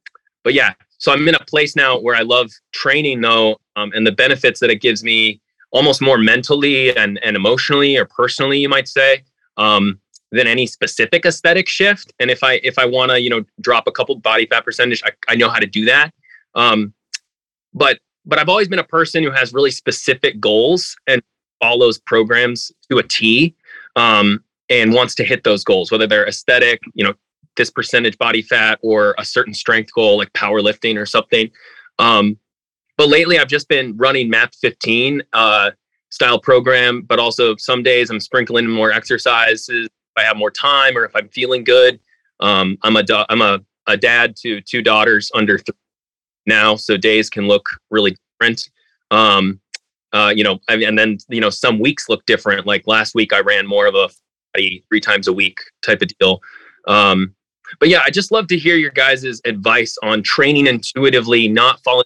but 0.44 0.54
yeah 0.54 0.74
so 0.98 1.12
i'm 1.12 1.28
in 1.28 1.36
a 1.36 1.40
place 1.46 1.76
now 1.76 2.00
where 2.00 2.16
i 2.16 2.22
love 2.22 2.50
training 2.72 3.20
though 3.20 3.58
um, 3.76 3.92
and 3.94 4.08
the 4.08 4.12
benefits 4.12 4.62
that 4.62 4.70
it 4.70 4.82
gives 4.82 5.04
me 5.04 5.42
almost 5.72 6.02
more 6.02 6.18
mentally 6.18 6.96
and, 6.96 7.20
and 7.24 7.36
emotionally 7.36 7.98
or 7.98 8.06
personally 8.06 8.58
you 8.60 8.70
might 8.70 8.88
say. 8.88 9.24
Um, 9.58 10.00
than 10.32 10.48
any 10.48 10.68
specific 10.68 11.26
aesthetic 11.26 11.68
shift. 11.68 12.14
And 12.20 12.30
if 12.30 12.44
i 12.44 12.60
if 12.64 12.78
i 12.78 12.86
want 12.86 13.12
to 13.12 13.22
you 13.22 13.30
know 13.30 13.44
drop 13.62 13.88
a 13.88 13.92
couple 13.92 14.16
body 14.16 14.46
fat 14.46 14.66
percentage 14.66 15.02
i, 15.06 15.12
I 15.28 15.36
know 15.36 15.50
how 15.50 15.60
to 15.60 15.68
do 15.68 15.86
that. 15.86 16.14
Um, 16.56 16.94
but 17.74 18.00
but 18.26 18.40
i've 18.40 18.50
always 18.50 18.68
been 18.68 18.80
a 18.80 18.84
person 18.84 19.24
who 19.24 19.32
has 19.32 19.54
really 19.54 19.72
specific 19.72 20.40
goals 20.40 20.96
and 21.08 21.22
follows 21.62 22.00
programs 22.00 22.72
to 22.90 22.98
a 22.98 23.04
t 23.04 23.56
um, 23.96 24.44
and 24.70 24.94
wants 24.94 25.16
to 25.16 25.24
hit 25.24 25.44
those 25.44 25.64
goals 25.64 25.92
whether 25.92 26.08
they're 26.08 26.28
aesthetic 26.28 26.82
you 26.94 27.04
know 27.04 27.14
this 27.56 27.72
percentage 27.72 28.18
body 28.18 28.42
fat 28.42 28.80
or 28.84 29.16
a 29.18 29.26
certain 29.26 29.54
strength 29.54 29.92
goal 29.94 30.18
like 30.18 30.32
powerlifting 30.34 30.96
or 30.96 31.08
something. 31.08 31.50
Um, 31.98 32.38
but 32.98 33.10
lately 33.10 33.40
i've 33.40 33.48
just 33.48 33.68
been 33.68 33.96
running 33.98 34.30
MAPS 34.30 34.60
15 34.60 35.24
uh, 35.34 35.72
style 36.10 36.40
program 36.40 37.02
but 37.02 37.20
also 37.20 37.56
some 37.58 37.84
days 37.84 38.10
i'm 38.10 38.20
sprinkling 38.20 38.66
in 38.66 38.72
more 38.72 38.92
exercises 38.92 39.88
i 40.18 40.24
have 40.24 40.38
more 40.38 40.52
time 40.52 40.98
or 40.98 41.06
if 41.06 41.16
i'm 41.16 41.30
feeling 41.30 41.64
good 41.64 42.00
um, 42.40 42.78
i'm 42.84 42.96
a 42.96 43.04
da- 43.04 43.26
i'm 43.30 43.42
a, 43.42 43.60
a 43.88 43.98
dad 43.98 44.36
to 44.36 44.62
two 44.62 44.82
daughters 44.82 45.32
under 45.34 45.58
three 45.58 45.76
now 46.48 46.76
so 46.76 46.98
days 46.98 47.30
can 47.30 47.48
look 47.48 47.70
really 47.92 48.16
different. 48.40 48.70
Um, 49.12 49.60
uh, 50.14 50.32
you 50.34 50.44
know 50.44 50.58
and 50.70 50.98
then 50.98 51.18
you 51.28 51.42
know 51.42 51.50
some 51.50 51.80
weeks 51.80 52.10
look 52.10 52.26
different. 52.26 52.66
Like 52.66 52.88
last 52.88 53.14
week 53.14 53.34
i 53.34 53.42
ran 53.42 53.68
more 53.68 53.86
of 53.86 53.94
a 53.94 54.10
three 54.90 55.02
times 55.02 55.28
a 55.28 55.34
week 55.34 55.60
type 55.84 56.02
of 56.02 56.08
deal. 56.18 56.40
Um, 56.88 57.36
but 57.82 57.90
yeah 57.90 58.02
i 58.06 58.10
just 58.10 58.32
love 58.32 58.48
to 58.48 58.58
hear 58.58 58.78
your 58.78 58.92
guys' 58.92 59.42
advice 59.44 59.98
on 60.02 60.24
training 60.24 60.68
intuitively 60.68 61.50
not 61.50 61.84
following 61.84 62.06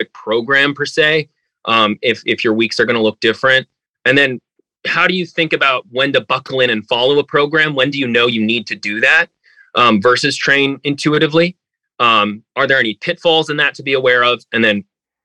a 0.00 0.04
program 0.12 0.74
per 0.74 0.84
se 0.84 1.28
um, 1.64 1.98
if 2.02 2.22
if 2.26 2.44
your 2.44 2.52
weeks 2.52 2.78
are 2.78 2.84
going 2.84 2.96
to 2.96 3.02
look 3.02 3.18
different. 3.20 3.66
And 4.04 4.16
then 4.16 4.40
how 4.86 5.06
do 5.06 5.14
you 5.14 5.26
think 5.26 5.52
about 5.52 5.84
when 5.90 6.12
to 6.12 6.20
buckle 6.20 6.60
in 6.60 6.70
and 6.70 6.86
follow 6.88 7.18
a 7.18 7.24
program? 7.24 7.74
When 7.74 7.90
do 7.90 7.98
you 7.98 8.06
know 8.06 8.26
you 8.26 8.44
need 8.44 8.66
to 8.68 8.76
do 8.76 9.00
that 9.00 9.26
um, 9.74 10.00
versus 10.00 10.36
train 10.36 10.80
intuitively? 10.84 11.56
Um, 12.00 12.44
are 12.56 12.66
there 12.66 12.78
any 12.78 12.94
pitfalls 12.94 13.50
in 13.50 13.56
that 13.56 13.74
to 13.74 13.82
be 13.82 13.92
aware 13.92 14.22
of 14.22 14.44
and 14.52 14.64
then 14.64 14.84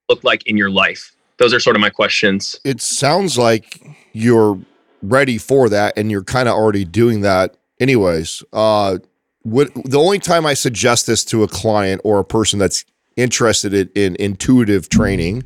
look 0.10 0.24
like 0.24 0.48
in 0.48 0.58
your 0.58 0.72
life? 0.72 1.16
Those 1.38 1.54
are 1.54 1.60
sort 1.60 1.76
of 1.76 1.82
my 1.82 1.90
questions. 1.90 2.60
It 2.64 2.82
sounds 2.82 3.38
like 3.38 3.82
you're 4.14 4.60
ready 5.02 5.38
for 5.38 5.70
that, 5.70 5.98
and 5.98 6.10
you're 6.10 6.24
kind 6.24 6.48
of 6.48 6.56
already 6.56 6.86
doing 6.86 7.22
that, 7.22 7.58
anyways. 7.80 8.44
Uh, 8.54 9.00
what 9.42 9.72
the 9.84 10.00
only 10.00 10.20
time 10.20 10.46
I 10.46 10.54
suggest 10.54 11.06
this 11.06 11.26
to 11.26 11.44
a 11.44 11.48
client 11.48 12.02
or 12.04 12.20
a 12.20 12.24
person 12.24 12.60
that's 12.60 12.86
interested 13.18 13.74
in, 13.74 13.90
in 13.96 14.16
intuitive 14.16 14.90
training 14.90 15.44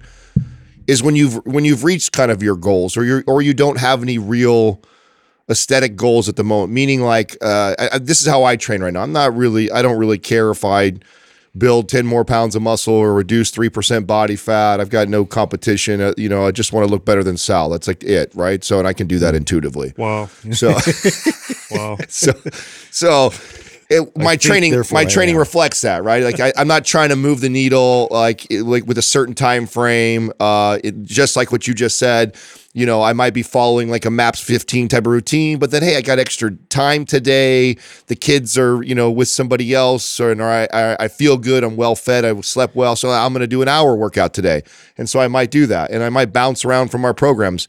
is 0.88 1.04
when 1.04 1.16
you've 1.16 1.46
when 1.46 1.66
you've 1.66 1.84
reached 1.84 2.12
kind 2.12 2.32
of 2.32 2.42
your 2.42 2.56
goals, 2.56 2.98
or 2.98 3.04
you 3.04 3.24
or 3.28 3.42
you 3.42 3.54
don't 3.54 3.80
have 3.80 4.02
any 4.02 4.18
real 4.18 4.82
aesthetic 5.50 5.96
goals 5.96 6.28
at 6.28 6.36
the 6.36 6.44
moment. 6.44 6.74
Meaning, 6.74 7.02
like 7.02 7.38
uh, 7.42 7.76
I, 7.92 7.98
this 8.00 8.22
is 8.22 8.28
how 8.28 8.44
I 8.44 8.56
train 8.56 8.82
right 8.82 8.94
now. 8.94 9.02
I'm 9.02 9.14
not 9.14 9.36
really. 9.36 9.72
I 9.72 9.82
don't 9.82 9.98
really 9.98 10.20
care 10.20 10.50
if 10.50 10.66
I 10.66 10.94
build 11.58 11.90
10 11.90 12.06
more 12.06 12.24
pounds 12.24 12.56
of 12.56 12.62
muscle 12.62 12.94
or 12.94 13.16
reduce 13.16 13.52
3% 13.52 14.06
body 14.06 14.36
fat. 14.36 14.80
I've 14.80 14.92
got 14.92 15.10
no 15.10 15.26
competition. 15.26 16.02
Uh, 16.02 16.14
you 16.16 16.30
know, 16.30 16.46
I 16.46 16.52
just 16.52 16.72
want 16.72 16.86
to 16.86 16.92
look 16.92 17.04
better 17.04 17.24
than 17.24 17.36
Sal. 17.36 17.70
That's 17.70 17.88
like 17.88 18.04
it, 18.04 18.32
right? 18.36 18.64
So, 18.64 18.78
and 18.78 18.88
I 18.88 18.94
can 18.94 19.08
do 19.08 19.18
that 19.18 19.34
intuitively. 19.34 19.94
Wow. 19.98 20.30
So, 20.52 20.76
Wow. 21.72 21.98
so, 22.08 22.34
so 22.92 23.32
it, 23.90 24.18
my 24.18 24.36
think 24.36 24.42
training 24.42 24.72
my 24.92 25.06
training 25.06 25.36
am. 25.36 25.40
reflects 25.40 25.82
that 25.82 26.04
right? 26.04 26.24
Like 26.24 26.40
I, 26.40 26.54
i'm 26.58 26.68
not 26.68 26.84
trying 26.86 27.10
to 27.10 27.16
move 27.16 27.42
the 27.42 27.50
needle 27.50 28.08
like 28.12 28.50
it- 28.52 28.64
like 28.64 28.86
with 28.86 28.98
a 28.98 29.02
certain 29.02 29.34
time 29.36 29.66
frame 29.68 30.32
uh 30.40 30.78
it, 30.84 31.04
just 31.04 31.36
like 31.36 31.52
what 31.52 31.68
you 31.68 31.74
just 31.74 31.98
said 31.98 32.36
you 32.74 32.86
know 32.86 33.02
i 33.02 33.14
might 33.14 33.34
be 33.34 33.44
following 33.44 33.90
like 33.90 34.06
a 34.06 34.10
MAPS 34.12 34.42
15 34.42 34.90
type 34.90 35.00
of 35.06 35.08
routine 35.08 35.58
but 35.58 35.72
then 35.72 35.82
hey 35.84 35.96
i 35.96 36.02
got 36.02 36.20
extra 36.20 36.52
time 36.70 37.06
today. 37.06 37.78
The 38.08 38.16
kids 38.16 38.58
are 38.58 38.84
you 38.84 38.94
know 38.94 39.10
with 39.10 39.30
somebody 39.30 39.74
else 39.74 40.20
or, 40.20 40.32
or 40.32 40.44
I, 40.50 40.68
I 40.74 40.96
i 41.06 41.08
feel 41.08 41.38
good 41.38 41.64
i'm 41.64 41.76
well 41.78 41.96
fed 41.96 42.26
i 42.26 42.40
slept 42.42 42.76
well 42.76 42.96
so 42.96 43.10
i'm 43.10 43.32
going 43.34 43.42
to 43.42 43.48
do 43.48 43.62
an 43.62 43.68
hour 43.70 43.96
workout 43.96 44.34
today. 44.34 44.64
And 44.98 45.10
so 45.10 45.20
i 45.22 45.28
might 45.28 45.50
do 45.52 45.66
that 45.68 45.92
and 45.92 46.04
i 46.04 46.10
might 46.10 46.34
bounce 46.34 46.66
around 46.66 46.90
from 46.90 47.06
our 47.06 47.14
programs 47.14 47.68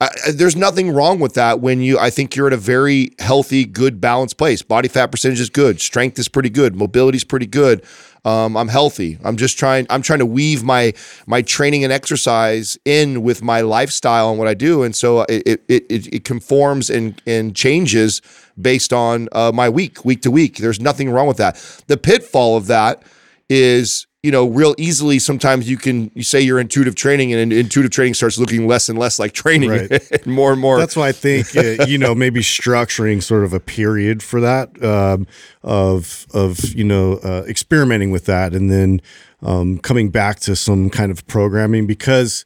I, 0.00 0.08
there's 0.32 0.56
nothing 0.56 0.90
wrong 0.90 1.20
with 1.20 1.34
that 1.34 1.60
when 1.60 1.82
you 1.82 1.98
I 1.98 2.10
think 2.10 2.34
you're 2.34 2.46
at 2.46 2.52
a 2.52 2.56
very 2.58 3.10
healthy, 3.18 3.64
good, 3.64 4.00
balanced 4.00 4.38
place. 4.38 4.62
Body 4.62 4.88
fat 4.88 5.08
percentage 5.08 5.40
is 5.40 5.50
good, 5.50 5.80
strength 5.80 6.18
is 6.18 6.28
pretty 6.28 6.50
good, 6.50 6.74
mobility 6.74 7.16
is 7.16 7.24
pretty 7.24 7.46
good. 7.46 7.84
Um, 8.24 8.56
I'm 8.56 8.68
healthy. 8.68 9.18
I'm 9.24 9.36
just 9.36 9.58
trying. 9.58 9.86
I'm 9.88 10.02
trying 10.02 10.18
to 10.18 10.26
weave 10.26 10.62
my 10.62 10.92
my 11.26 11.42
training 11.42 11.84
and 11.84 11.92
exercise 11.92 12.78
in 12.84 13.22
with 13.22 13.42
my 13.42 13.62
lifestyle 13.62 14.30
and 14.30 14.38
what 14.38 14.46
I 14.48 14.54
do, 14.54 14.82
and 14.82 14.94
so 14.94 15.22
it 15.22 15.42
it 15.46 15.64
it, 15.68 16.14
it 16.14 16.24
conforms 16.24 16.90
and 16.90 17.20
and 17.26 17.56
changes 17.56 18.20
based 18.60 18.92
on 18.92 19.28
uh, 19.32 19.52
my 19.54 19.68
week, 19.70 20.04
week 20.04 20.20
to 20.22 20.30
week. 20.30 20.58
There's 20.58 20.80
nothing 20.80 21.10
wrong 21.10 21.28
with 21.28 21.38
that. 21.38 21.56
The 21.86 21.96
pitfall 21.96 22.56
of 22.58 22.66
that 22.66 23.02
is 23.48 24.06
you 24.22 24.30
know 24.30 24.46
real 24.48 24.74
easily 24.76 25.18
sometimes 25.18 25.68
you 25.68 25.76
can 25.76 26.10
you 26.14 26.22
say 26.22 26.40
you're 26.40 26.60
intuitive 26.60 26.94
training 26.94 27.32
and 27.32 27.52
intuitive 27.52 27.90
training 27.90 28.12
starts 28.14 28.38
looking 28.38 28.66
less 28.66 28.88
and 28.88 28.98
less 28.98 29.18
like 29.18 29.32
training 29.32 29.70
Right. 29.70 29.90
and 30.12 30.26
more 30.26 30.52
and 30.52 30.60
more 30.60 30.78
That's 30.78 30.96
why 30.96 31.08
I 31.08 31.12
think 31.12 31.56
uh, 31.56 31.84
you 31.86 31.96
know 31.96 32.14
maybe 32.14 32.40
structuring 32.40 33.22
sort 33.22 33.44
of 33.44 33.52
a 33.54 33.60
period 33.60 34.22
for 34.22 34.40
that 34.40 34.82
um, 34.82 35.26
of 35.62 36.26
of 36.34 36.74
you 36.74 36.84
know 36.84 37.14
uh, 37.24 37.44
experimenting 37.48 38.10
with 38.10 38.26
that 38.26 38.52
and 38.52 38.70
then 38.70 39.00
um, 39.42 39.78
coming 39.78 40.10
back 40.10 40.38
to 40.40 40.54
some 40.54 40.90
kind 40.90 41.10
of 41.10 41.26
programming 41.26 41.86
because 41.86 42.44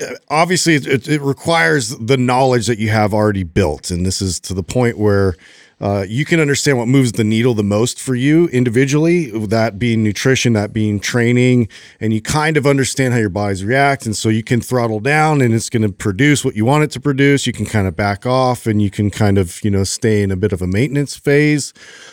uh, 0.00 0.14
obviously 0.28 0.74
it, 0.74 0.86
it, 0.88 1.08
it 1.08 1.20
requires 1.22 1.96
the 1.98 2.16
knowledge 2.16 2.66
that 2.66 2.78
you 2.78 2.88
have 2.88 3.14
already 3.14 3.44
built 3.44 3.92
and 3.92 4.04
this 4.04 4.20
is 4.20 4.40
to 4.40 4.54
the 4.54 4.64
point 4.64 4.98
where 4.98 5.36
uh, 5.80 6.04
you 6.06 6.24
can 6.24 6.40
understand 6.40 6.76
what 6.76 6.88
moves 6.88 7.12
the 7.12 7.24
needle 7.24 7.54
the 7.54 7.62
most 7.62 7.98
for 7.98 8.14
you 8.14 8.48
individually 8.48 9.30
that 9.46 9.78
being 9.78 10.02
nutrition 10.02 10.52
that 10.52 10.72
being 10.72 11.00
training 11.00 11.68
and 12.00 12.12
you 12.12 12.20
kind 12.20 12.56
of 12.56 12.66
understand 12.66 13.14
how 13.14 13.18
your 13.18 13.30
bodies 13.30 13.64
react 13.64 14.04
and 14.04 14.14
so 14.14 14.28
you 14.28 14.42
can 14.42 14.60
throttle 14.60 15.00
down 15.00 15.40
and 15.40 15.54
it's 15.54 15.70
going 15.70 15.82
to 15.82 15.88
produce 15.88 16.44
what 16.44 16.54
you 16.54 16.64
want 16.64 16.84
it 16.84 16.90
to 16.90 17.00
produce. 17.00 17.46
You 17.46 17.52
can 17.52 17.66
kind 17.66 17.86
of 17.86 17.96
back 17.96 18.26
off 18.26 18.66
and 18.66 18.82
you 18.82 18.90
can 18.90 19.10
kind 19.10 19.38
of 19.38 19.62
you 19.64 19.70
know 19.70 19.84
stay 19.84 20.22
in 20.22 20.30
a 20.30 20.36
bit 20.36 20.52
of 20.52 20.60
a 20.60 20.66
maintenance 20.66 21.16
phase. 21.16 21.72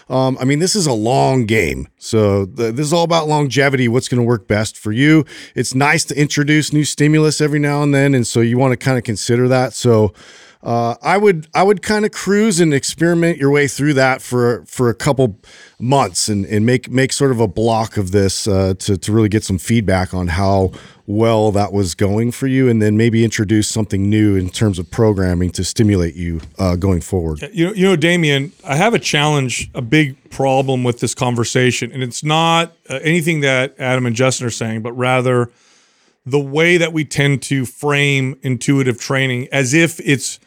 Um, 0.09 0.37
i 0.39 0.45
mean 0.45 0.59
this 0.59 0.75
is 0.75 0.87
a 0.87 0.93
long 0.93 1.45
game 1.45 1.87
so 1.97 2.45
th- 2.45 2.75
this 2.75 2.85
is 2.85 2.93
all 2.93 3.03
about 3.03 3.27
longevity 3.27 3.87
what's 3.87 4.07
going 4.07 4.21
to 4.21 4.27
work 4.27 4.47
best 4.47 4.77
for 4.77 4.91
you. 4.91 5.25
It's 5.55 5.75
nice 5.75 6.05
to 6.05 6.19
introduce 6.19 6.71
new 6.71 6.85
stimulus 6.85 7.41
every 7.41 7.59
now 7.59 7.83
and 7.83 7.93
then 7.93 8.13
and 8.13 8.25
so 8.25 8.39
you 8.39 8.57
want 8.57 8.71
to 8.71 8.77
kind 8.77 8.97
of 8.97 9.03
consider 9.03 9.47
that 9.49 9.73
so 9.73 10.13
uh, 10.63 10.95
I 11.01 11.17
would 11.17 11.47
I 11.53 11.63
would 11.63 11.81
kind 11.81 12.05
of 12.05 12.11
cruise 12.11 12.59
and 12.59 12.73
experiment 12.73 13.37
your 13.37 13.51
way 13.51 13.67
through 13.67 13.93
that 13.93 14.21
for 14.21 14.65
for 14.65 14.89
a 14.89 14.95
couple 14.95 15.39
months 15.79 16.27
and, 16.29 16.45
and 16.45 16.65
make 16.65 16.89
make 16.89 17.13
sort 17.13 17.31
of 17.31 17.39
a 17.39 17.47
block 17.47 17.97
of 17.97 18.11
this 18.11 18.47
uh, 18.47 18.73
to 18.79 18.97
to 18.97 19.11
really 19.11 19.29
get 19.29 19.43
some 19.43 19.59
feedback 19.59 20.13
on 20.13 20.29
how 20.29 20.71
well 21.05 21.51
that 21.53 21.71
was 21.71 21.95
going 21.95 22.31
for 22.31 22.47
you, 22.47 22.67
and 22.67 22.81
then 22.81 22.97
maybe 22.97 23.23
introduce 23.23 23.67
something 23.67 24.09
new 24.09 24.35
in 24.35 24.49
terms 24.49 24.77
of 24.77 24.89
programming 24.91 25.51
to 25.51 25.63
stimulate 25.63 26.15
you 26.15 26.41
uh, 26.59 26.75
going 26.75 27.01
forward. 27.01 27.41
You 27.53 27.67
know, 27.67 27.73
you 27.73 27.85
know, 27.85 27.95
Damien, 27.95 28.51
I 28.65 28.75
have 28.75 28.93
a 28.93 28.99
challenge, 28.99 29.69
a 29.73 29.81
big 29.81 30.29
problem 30.31 30.83
with 30.83 30.99
this 30.99 31.13
conversation, 31.13 31.91
and 31.91 32.03
it's 32.03 32.23
not 32.23 32.73
uh, 32.89 32.99
anything 33.03 33.41
that 33.41 33.75
Adam 33.79 34.05
and 34.05 34.15
Justin 34.15 34.47
are 34.47 34.51
saying, 34.51 34.81
but 34.81 34.91
rather 34.93 35.49
the 36.25 36.39
way 36.39 36.75
that 36.75 36.91
we 36.91 37.05
tend 37.05 37.41
to 37.41 37.65
frame 37.65 38.37
intuitive 38.41 38.99
training 38.99 39.47
as 39.51 39.73
if 39.73 40.01
it's 40.01 40.39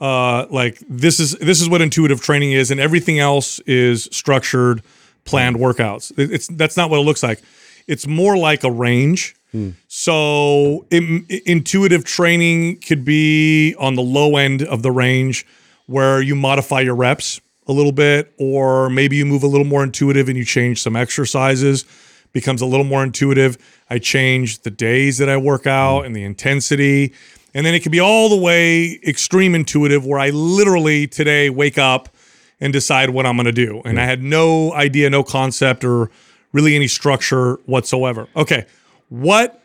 uh, 0.00 0.46
like 0.50 0.78
this 0.88 1.20
is 1.20 1.32
this 1.32 1.60
is 1.60 1.68
what 1.68 1.80
intuitive 1.80 2.20
training 2.20 2.52
is, 2.52 2.70
and 2.70 2.80
everything 2.80 3.18
else 3.18 3.58
is 3.60 4.08
structured, 4.12 4.82
planned 5.24 5.56
mm. 5.56 5.60
workouts. 5.60 6.16
It- 6.18 6.32
It's 6.32 6.46
that's 6.48 6.76
not 6.76 6.90
what 6.90 6.98
it 7.00 7.04
looks 7.04 7.22
like. 7.22 7.40
It's 7.86 8.06
more 8.06 8.36
like 8.36 8.64
a 8.64 8.70
range. 8.70 9.34
Mm. 9.54 9.74
So 9.88 10.86
in, 10.90 11.26
intuitive 11.46 12.04
training 12.04 12.80
could 12.80 13.04
be 13.04 13.74
on 13.78 13.94
the 13.94 14.02
low 14.02 14.36
end 14.36 14.62
of 14.62 14.82
the 14.82 14.90
range 14.92 15.46
where 15.86 16.20
you 16.20 16.34
modify 16.34 16.80
your 16.80 16.94
reps 16.94 17.40
a 17.66 17.72
little 17.72 17.92
bit, 17.92 18.32
or 18.38 18.90
maybe 18.90 19.16
you 19.16 19.24
move 19.24 19.42
a 19.42 19.46
little 19.46 19.66
more 19.66 19.82
intuitive 19.82 20.28
and 20.28 20.36
you 20.36 20.44
change 20.44 20.82
some 20.82 20.96
exercises, 20.96 21.86
becomes 22.32 22.60
a 22.60 22.66
little 22.66 22.84
more 22.84 23.02
intuitive. 23.02 23.56
I 23.88 23.98
change 23.98 24.60
the 24.60 24.70
days 24.70 25.16
that 25.16 25.30
I 25.30 25.38
work 25.38 25.66
out 25.66 26.02
mm. 26.02 26.06
and 26.06 26.16
the 26.16 26.24
intensity. 26.24 27.14
And 27.58 27.66
then 27.66 27.74
it 27.74 27.80
could 27.80 27.90
be 27.90 27.98
all 27.98 28.28
the 28.28 28.36
way 28.36 29.00
extreme 29.04 29.52
intuitive 29.52 30.06
where 30.06 30.20
I 30.20 30.30
literally 30.30 31.08
today 31.08 31.50
wake 31.50 31.76
up 31.76 32.08
and 32.60 32.72
decide 32.72 33.10
what 33.10 33.26
I'm 33.26 33.34
going 33.34 33.46
to 33.46 33.52
do. 33.52 33.82
And 33.84 34.00
I 34.00 34.04
had 34.04 34.22
no 34.22 34.72
idea, 34.74 35.10
no 35.10 35.24
concept, 35.24 35.82
or 35.82 36.08
really 36.52 36.76
any 36.76 36.86
structure 36.86 37.54
whatsoever. 37.66 38.28
Okay. 38.36 38.64
What 39.08 39.60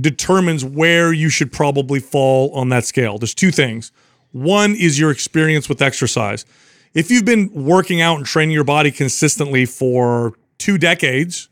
determines 0.00 0.64
where 0.64 1.12
you 1.12 1.28
should 1.28 1.52
probably 1.52 2.00
fall 2.00 2.50
on 2.54 2.70
that 2.70 2.86
scale? 2.86 3.18
There's 3.18 3.34
two 3.34 3.50
things. 3.50 3.92
One 4.32 4.74
is 4.74 4.98
your 4.98 5.10
experience 5.10 5.68
with 5.68 5.82
exercise. 5.82 6.46
If 6.94 7.10
you've 7.10 7.26
been 7.26 7.50
working 7.52 8.00
out 8.00 8.16
and 8.16 8.24
training 8.24 8.54
your 8.54 8.64
body 8.64 8.90
consistently 8.90 9.66
for 9.66 10.32
two 10.56 10.78
decades, 10.78 11.50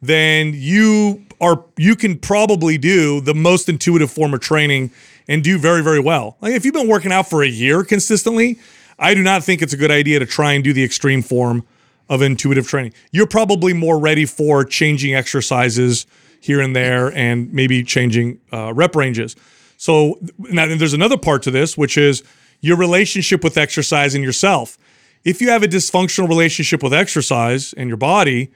then 0.00 0.50
you 0.52 1.24
are 1.40 1.64
you 1.76 1.94
can 1.94 2.18
probably 2.18 2.76
do 2.76 3.20
the 3.20 3.34
most 3.34 3.68
intuitive 3.68 4.10
form 4.10 4.34
of 4.34 4.40
training 4.40 4.90
and 5.28 5.42
do 5.42 5.58
very 5.58 5.82
very 5.82 6.00
well. 6.00 6.36
Like 6.40 6.54
if 6.54 6.64
you've 6.64 6.74
been 6.74 6.88
working 6.88 7.12
out 7.12 7.28
for 7.28 7.42
a 7.42 7.48
year 7.48 7.84
consistently, 7.84 8.58
I 8.98 9.14
do 9.14 9.22
not 9.22 9.42
think 9.44 9.62
it's 9.62 9.72
a 9.72 9.76
good 9.76 9.90
idea 9.90 10.18
to 10.18 10.26
try 10.26 10.52
and 10.52 10.62
do 10.62 10.72
the 10.72 10.84
extreme 10.84 11.22
form 11.22 11.66
of 12.08 12.22
intuitive 12.22 12.68
training. 12.68 12.92
You're 13.10 13.26
probably 13.26 13.72
more 13.72 13.98
ready 13.98 14.26
for 14.26 14.64
changing 14.64 15.14
exercises 15.14 16.06
here 16.40 16.60
and 16.60 16.74
there 16.74 17.12
and 17.16 17.52
maybe 17.52 17.82
changing 17.82 18.40
uh, 18.52 18.74
rep 18.74 18.94
ranges. 18.96 19.36
So 19.76 20.18
now 20.38 20.66
there's 20.66 20.92
another 20.92 21.16
part 21.16 21.42
to 21.44 21.50
this, 21.50 21.76
which 21.76 21.96
is 21.96 22.22
your 22.60 22.76
relationship 22.76 23.42
with 23.42 23.56
exercise 23.56 24.14
and 24.14 24.22
yourself. 24.22 24.78
If 25.24 25.40
you 25.40 25.50
have 25.50 25.62
a 25.62 25.68
dysfunctional 25.68 26.28
relationship 26.28 26.82
with 26.82 26.92
exercise 26.92 27.72
and 27.72 27.88
your 27.88 27.96
body, 27.96 28.50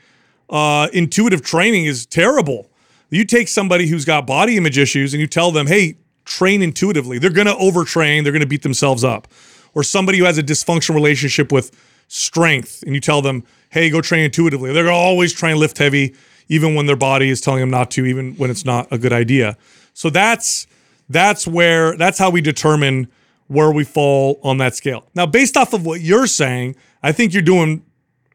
uh, 0.51 0.89
intuitive 0.93 1.43
training 1.43 1.87
is 1.87 2.07
terrible. 2.07 2.71
You 3.11 3.25
take 3.25 3.49
somebody 3.49 3.87
who's 3.87 4.05
got 4.05 4.27
body 4.27 4.57
image 4.57 4.79
issues 4.79 5.15
and 5.15 5.21
you 5.21 5.27
tell 5.27 5.51
them, 5.51 5.67
hey, 5.67 5.97
train 6.27 6.61
intuitively. 6.61 7.19
They're 7.19 7.31
going 7.31 7.47
to 7.47 7.55
overtrain, 7.55 8.23
they're 8.23 8.33
going 8.33 8.41
to 8.43 8.47
beat 8.47 8.63
themselves 8.63 9.03
up. 9.03 9.29
Or 9.75 9.83
somebody 9.83 10.19
who 10.19 10.25
has 10.25 10.37
a 10.37 10.43
dysfunctional 10.43 10.95
relationship 10.95 11.51
with 11.51 11.71
strength 12.09 12.83
and 12.85 12.95
you 12.95 13.01
tell 13.01 13.23
them, 13.23 13.45
hey, 13.71 13.89
go 13.89 14.01
train 14.01 14.25
intuitively. 14.25 14.73
They're 14.73 14.85
going 14.85 14.95
to 14.95 14.99
always 14.99 15.33
try 15.33 15.51
and 15.51 15.59
lift 15.59 15.79
heavy, 15.79 16.15
even 16.49 16.75
when 16.75 16.87
their 16.87 16.97
body 16.97 17.31
is 17.31 17.41
telling 17.41 17.61
them 17.61 17.71
not 17.71 17.91
to, 17.93 18.05
even 18.05 18.35
when 18.35 18.51
it's 18.51 18.65
not 18.65 18.89
a 18.91 18.99
good 18.99 19.13
idea. 19.13 19.57
So 19.95 20.11
that's 20.11 20.67
that's 21.09 21.47
where 21.47 21.97
that's 21.97 22.19
how 22.19 22.31
we 22.31 22.41
determine 22.41 23.09
where 23.49 23.71
we 23.71 23.85
fall 23.85 24.41
on 24.43 24.59
that 24.59 24.75
scale. 24.75 25.07
Now, 25.15 25.27
based 25.27 25.57
off 25.57 25.73
of 25.73 25.87
what 25.87 26.01
you're 26.01 26.27
saying, 26.27 26.77
I 27.03 27.13
think 27.13 27.33
you're 27.33 27.43
doing 27.43 27.85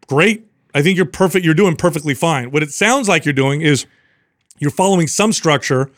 great. 0.08 0.48
I 0.74 0.82
think 0.82 0.96
you're 0.96 1.06
perfect. 1.06 1.44
You're 1.44 1.54
doing 1.54 1.76
perfectly 1.76 2.14
fine. 2.14 2.52
What 2.52 2.64
it 2.64 2.72
sounds 2.72 3.10
like 3.10 3.26
you're 3.26 3.34
doing 3.34 3.62
is 3.62 3.86
you're 4.60 4.72
following 4.72 5.08
some 5.08 5.34
structure, 5.34 5.92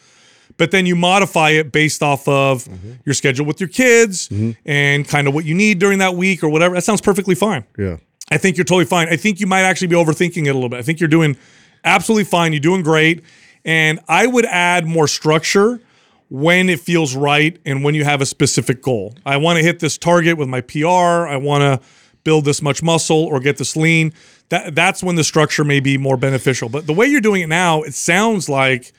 but 0.57 0.71
then 0.71 0.85
you 0.85 0.95
modify 0.95 1.51
it 1.51 1.71
based 1.71 2.03
off 2.03 2.27
of 2.27 2.65
mm-hmm. 2.65 2.93
your 3.05 3.13
schedule 3.13 3.45
with 3.45 3.59
your 3.59 3.69
kids 3.69 4.29
mm-hmm. 4.29 4.51
and 4.65 5.07
kind 5.07 5.27
of 5.27 5.33
what 5.33 5.45
you 5.45 5.55
need 5.55 5.79
during 5.79 5.99
that 5.99 6.15
week 6.15 6.43
or 6.43 6.49
whatever. 6.49 6.75
That 6.75 6.83
sounds 6.83 7.01
perfectly 7.01 7.35
fine. 7.35 7.65
Yeah. 7.77 7.97
I 8.31 8.37
think 8.37 8.57
you're 8.57 8.65
totally 8.65 8.85
fine. 8.85 9.09
I 9.09 9.17
think 9.17 9.39
you 9.39 9.47
might 9.47 9.61
actually 9.61 9.87
be 9.87 9.95
overthinking 9.95 10.45
it 10.45 10.49
a 10.49 10.53
little 10.53 10.69
bit. 10.69 10.79
I 10.79 10.81
think 10.81 10.99
you're 10.99 11.09
doing 11.09 11.37
absolutely 11.83 12.23
fine. 12.25 12.53
You're 12.53 12.59
doing 12.61 12.81
great. 12.81 13.23
And 13.65 13.99
I 14.07 14.27
would 14.27 14.45
add 14.45 14.85
more 14.85 15.07
structure 15.07 15.81
when 16.29 16.69
it 16.69 16.79
feels 16.79 17.15
right 17.15 17.59
and 17.65 17.83
when 17.83 17.95
you 17.95 18.03
have 18.03 18.21
a 18.21 18.25
specific 18.25 18.81
goal. 18.81 19.13
I 19.25 19.37
want 19.37 19.57
to 19.57 19.63
hit 19.63 19.79
this 19.79 19.97
target 19.97 20.37
with 20.37 20.49
my 20.49 20.61
PR. 20.61 21.27
I 21.27 21.37
want 21.37 21.61
to 21.61 21.87
build 22.23 22.45
this 22.45 22.61
much 22.61 22.81
muscle 22.81 23.25
or 23.25 23.39
get 23.39 23.57
this 23.57 23.75
lean. 23.75 24.13
That 24.49 24.75
that's 24.75 25.03
when 25.03 25.15
the 25.15 25.23
structure 25.23 25.63
may 25.63 25.79
be 25.79 25.97
more 25.97 26.17
beneficial. 26.17 26.69
But 26.69 26.87
the 26.87 26.93
way 26.93 27.07
you're 27.07 27.21
doing 27.21 27.41
it 27.41 27.49
now, 27.49 27.83
it 27.83 27.93
sounds 27.93 28.49
like 28.49 28.93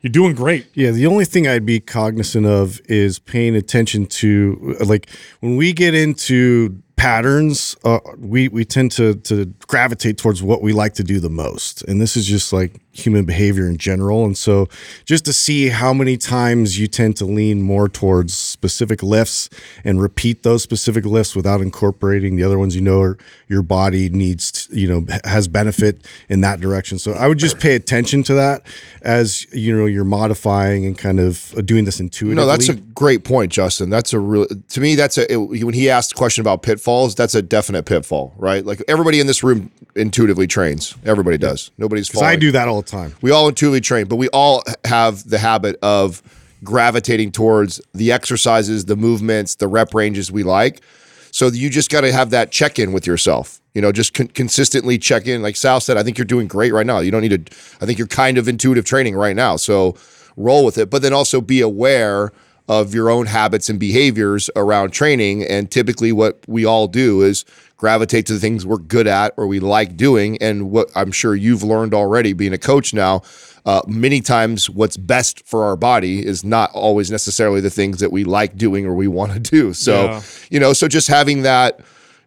you're 0.00 0.12
doing 0.12 0.34
great. 0.34 0.66
Yeah, 0.74 0.90
the 0.90 1.06
only 1.06 1.24
thing 1.24 1.48
I'd 1.48 1.66
be 1.66 1.80
cognizant 1.80 2.46
of 2.46 2.80
is 2.84 3.18
paying 3.18 3.56
attention 3.56 4.06
to 4.06 4.76
like 4.84 5.08
when 5.40 5.56
we 5.56 5.72
get 5.72 5.94
into 5.94 6.82
patterns, 6.96 7.76
uh, 7.84 8.00
we 8.18 8.48
we 8.48 8.64
tend 8.64 8.90
to 8.92 9.14
to 9.14 9.46
gravitate 9.66 10.18
towards 10.18 10.42
what 10.42 10.62
we 10.62 10.72
like 10.72 10.94
to 10.94 11.04
do 11.04 11.20
the 11.20 11.30
most, 11.30 11.82
and 11.84 12.00
this 12.00 12.16
is 12.16 12.26
just 12.26 12.52
like 12.52 12.80
human 12.92 13.24
behavior 13.24 13.66
in 13.68 13.76
general. 13.76 14.24
And 14.24 14.36
so, 14.36 14.68
just 15.04 15.24
to 15.26 15.32
see 15.32 15.68
how 15.68 15.92
many 15.92 16.16
times 16.16 16.78
you 16.78 16.88
tend 16.88 17.16
to 17.18 17.24
lean 17.24 17.62
more 17.62 17.88
towards 17.88 18.55
specific 18.56 19.02
lifts 19.02 19.50
and 19.84 20.00
repeat 20.00 20.42
those 20.42 20.62
specific 20.62 21.04
lifts 21.04 21.36
without 21.36 21.60
incorporating 21.60 22.36
the 22.36 22.42
other 22.42 22.58
ones 22.58 22.74
you 22.74 22.80
know 22.80 23.02
are, 23.02 23.18
your 23.48 23.62
body 23.62 24.08
needs, 24.08 24.50
to, 24.50 24.74
you 24.74 24.88
know, 24.88 25.06
has 25.24 25.46
benefit 25.46 26.06
in 26.30 26.40
that 26.40 26.58
direction. 26.58 26.98
So 26.98 27.12
I 27.12 27.28
would 27.28 27.36
just 27.36 27.60
pay 27.60 27.74
attention 27.74 28.22
to 28.24 28.34
that 28.34 28.66
as 29.02 29.46
you 29.52 29.76
know 29.76 29.84
you're 29.84 30.04
modifying 30.04 30.86
and 30.86 30.96
kind 30.96 31.20
of 31.20 31.54
uh, 31.56 31.60
doing 31.60 31.84
this 31.84 32.00
intuitively. 32.00 32.34
No, 32.34 32.46
that's 32.46 32.70
a 32.70 32.74
great 32.74 33.24
point, 33.24 33.52
Justin. 33.52 33.90
That's 33.90 34.14
a 34.14 34.18
real 34.18 34.46
to 34.46 34.80
me. 34.80 34.94
That's 34.94 35.18
a 35.18 35.30
it, 35.30 35.36
when 35.36 35.74
he 35.74 35.90
asked 35.90 36.10
the 36.10 36.16
question 36.16 36.40
about 36.40 36.62
pitfalls. 36.62 37.14
That's 37.14 37.34
a 37.34 37.42
definite 37.42 37.84
pitfall, 37.84 38.32
right? 38.38 38.64
Like 38.64 38.82
everybody 38.88 39.20
in 39.20 39.26
this 39.26 39.42
room 39.42 39.70
intuitively 39.94 40.46
trains. 40.46 40.94
Everybody 41.04 41.36
does. 41.36 41.70
Nobody's 41.76 42.10
I 42.16 42.36
do 42.36 42.52
that 42.52 42.68
all 42.68 42.80
the 42.80 42.88
time. 42.88 43.14
We 43.20 43.30
all 43.30 43.48
intuitively 43.48 43.82
train, 43.82 44.06
but 44.06 44.16
we 44.16 44.28
all 44.30 44.62
have 44.84 45.28
the 45.28 45.38
habit 45.38 45.78
of 45.82 46.22
gravitating 46.64 47.32
towards 47.32 47.80
the 47.92 48.12
exercises, 48.12 48.84
the 48.86 48.96
movements, 48.96 49.56
the 49.56 49.68
rep 49.68 49.94
ranges 49.94 50.30
we 50.32 50.42
like. 50.42 50.82
So 51.30 51.48
you 51.48 51.68
just 51.68 51.90
got 51.90 52.00
to 52.00 52.12
have 52.12 52.30
that 52.30 52.50
check 52.50 52.78
in 52.78 52.92
with 52.92 53.06
yourself. 53.06 53.60
You 53.74 53.82
know, 53.82 53.92
just 53.92 54.14
con- 54.14 54.28
consistently 54.28 54.96
check 54.96 55.26
in. 55.26 55.42
Like 55.42 55.56
Sal 55.56 55.80
said, 55.80 55.98
I 55.98 56.02
think 56.02 56.16
you're 56.16 56.24
doing 56.24 56.48
great 56.48 56.72
right 56.72 56.86
now. 56.86 57.00
You 57.00 57.10
don't 57.10 57.20
need 57.20 57.46
to. 57.46 57.56
I 57.80 57.86
think 57.86 57.98
you're 57.98 58.08
kind 58.08 58.38
of 58.38 58.48
intuitive 58.48 58.86
training 58.86 59.16
right 59.16 59.36
now. 59.36 59.56
So 59.56 59.96
roll 60.36 60.64
with 60.64 60.78
it, 60.78 60.88
but 60.88 61.02
then 61.02 61.12
also 61.12 61.40
be 61.40 61.60
aware 61.60 62.32
of 62.68 62.94
your 62.94 63.10
own 63.10 63.26
habits 63.26 63.68
and 63.68 63.78
behaviors 63.78 64.50
around 64.56 64.90
training. 64.90 65.44
And 65.44 65.70
typically, 65.70 66.10
what 66.12 66.40
we 66.48 66.64
all 66.64 66.88
do 66.88 67.22
is 67.22 67.44
gravitate 67.76 68.26
to 68.26 68.32
the 68.32 68.40
things 68.40 68.64
we're 68.64 68.78
good 68.78 69.06
at 69.06 69.34
or 69.36 69.46
we 69.46 69.60
like 69.60 69.96
doing. 69.96 70.40
And 70.40 70.70
what 70.70 70.88
I'm 70.94 71.12
sure 71.12 71.34
you've 71.34 71.62
learned 71.62 71.94
already 71.94 72.32
being 72.32 72.52
a 72.52 72.58
coach 72.58 72.94
now, 72.94 73.22
uh, 73.66 73.82
many 73.86 74.20
times 74.20 74.70
what's 74.70 74.96
best 74.96 75.44
for 75.46 75.64
our 75.64 75.76
body 75.76 76.24
is 76.24 76.42
not 76.44 76.70
always 76.72 77.10
necessarily 77.10 77.60
the 77.60 77.68
things 77.70 77.98
that 78.00 78.10
we 78.12 78.24
like 78.24 78.56
doing 78.56 78.86
or 78.86 78.94
we 78.94 79.08
want 79.08 79.32
to 79.32 79.40
do. 79.40 79.72
So, 79.74 80.04
Yeah. 80.04 80.22
you 80.50 80.60
know, 80.60 80.72
so 80.72 80.86
just 80.88 81.08
having 81.08 81.42
that, 81.42 81.80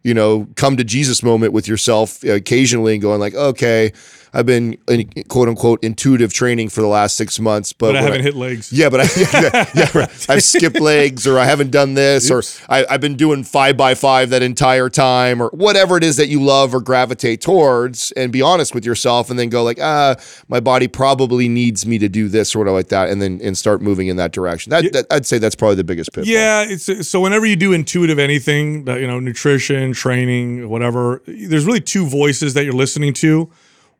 you 0.03 0.13
know, 0.13 0.47
come 0.55 0.75
to 0.77 0.83
Jesus 0.83 1.23
moment 1.23 1.53
with 1.53 1.67
yourself 1.67 2.23
occasionally 2.23 2.93
and 2.93 3.01
going 3.01 3.19
like, 3.21 3.35
okay, 3.35 3.91
I've 4.33 4.45
been 4.45 4.77
in 4.87 5.09
quote 5.27 5.47
unquote 5.49 5.83
intuitive 5.83 6.33
training 6.33 6.69
for 6.69 6.81
the 6.81 6.87
last 6.87 7.15
six 7.15 7.39
months, 7.39 7.73
but, 7.73 7.93
But 7.93 7.97
I 7.97 8.01
haven't 8.01 8.21
hit 8.21 8.35
legs. 8.35 8.71
yeah, 8.71 8.89
but 8.89 9.01
I, 9.01 9.03
yeah, 9.17 9.69
yeah, 9.75 9.97
right. 9.97 10.29
I've 10.29 10.43
skipped 10.43 10.79
legs 10.79 11.25
or 11.27 11.39
I 11.39 11.45
haven't 11.45 11.71
done 11.71 11.93
this 11.93 12.29
or 12.29 12.43
I, 12.69 12.85
I've 12.89 13.01
been 13.01 13.15
doing 13.15 13.43
five 13.43 13.77
by 13.77 13.95
five 13.95 14.29
that 14.29 14.41
entire 14.41 14.89
time 14.89 15.41
or 15.41 15.49
whatever 15.49 15.97
it 15.97 16.03
is 16.03 16.17
that 16.17 16.27
you 16.27 16.41
love 16.41 16.73
or 16.73 16.81
gravitate 16.81 17.41
towards 17.41 18.11
and 18.13 18.31
be 18.31 18.41
honest 18.41 18.73
with 18.75 18.85
yourself 18.85 19.29
and 19.29 19.39
then 19.39 19.49
go 19.49 19.63
like, 19.63 19.79
ah, 19.81 20.15
my 20.47 20.59
body 20.59 20.87
probably 20.87 21.47
needs 21.47 21.85
me 21.85 21.97
to 21.97 22.09
do 22.09 22.27
this 22.27 22.55
or 22.55 22.59
whatever 22.59 22.75
like 22.75 22.89
that 22.89 23.09
and 23.09 23.21
then 23.21 23.39
and 23.43 23.57
start 23.57 23.81
moving 23.81 24.07
in 24.07 24.17
that 24.17 24.31
direction. 24.31 24.69
That, 24.69 24.91
that 24.93 25.05
I'd 25.11 25.25
say 25.25 25.37
that's 25.37 25.55
probably 25.55 25.75
the 25.75 25.83
biggest 25.83 26.13
pitfall. 26.13 26.31
Yeah, 26.31 26.65
it's 26.67 27.07
so 27.07 27.19
whenever 27.21 27.45
you 27.45 27.55
do 27.55 27.73
intuitive 27.73 28.19
anything, 28.19 28.85
that, 28.85 28.99
you 29.01 29.07
know, 29.07 29.19
nutrition, 29.19 29.93
training, 29.93 30.69
whatever, 30.69 31.21
there's 31.25 31.65
really 31.65 31.81
two 31.81 32.05
voices 32.05 32.53
that 32.53 32.63
you're 32.63 32.73
listening 32.73 33.13
to. 33.15 33.49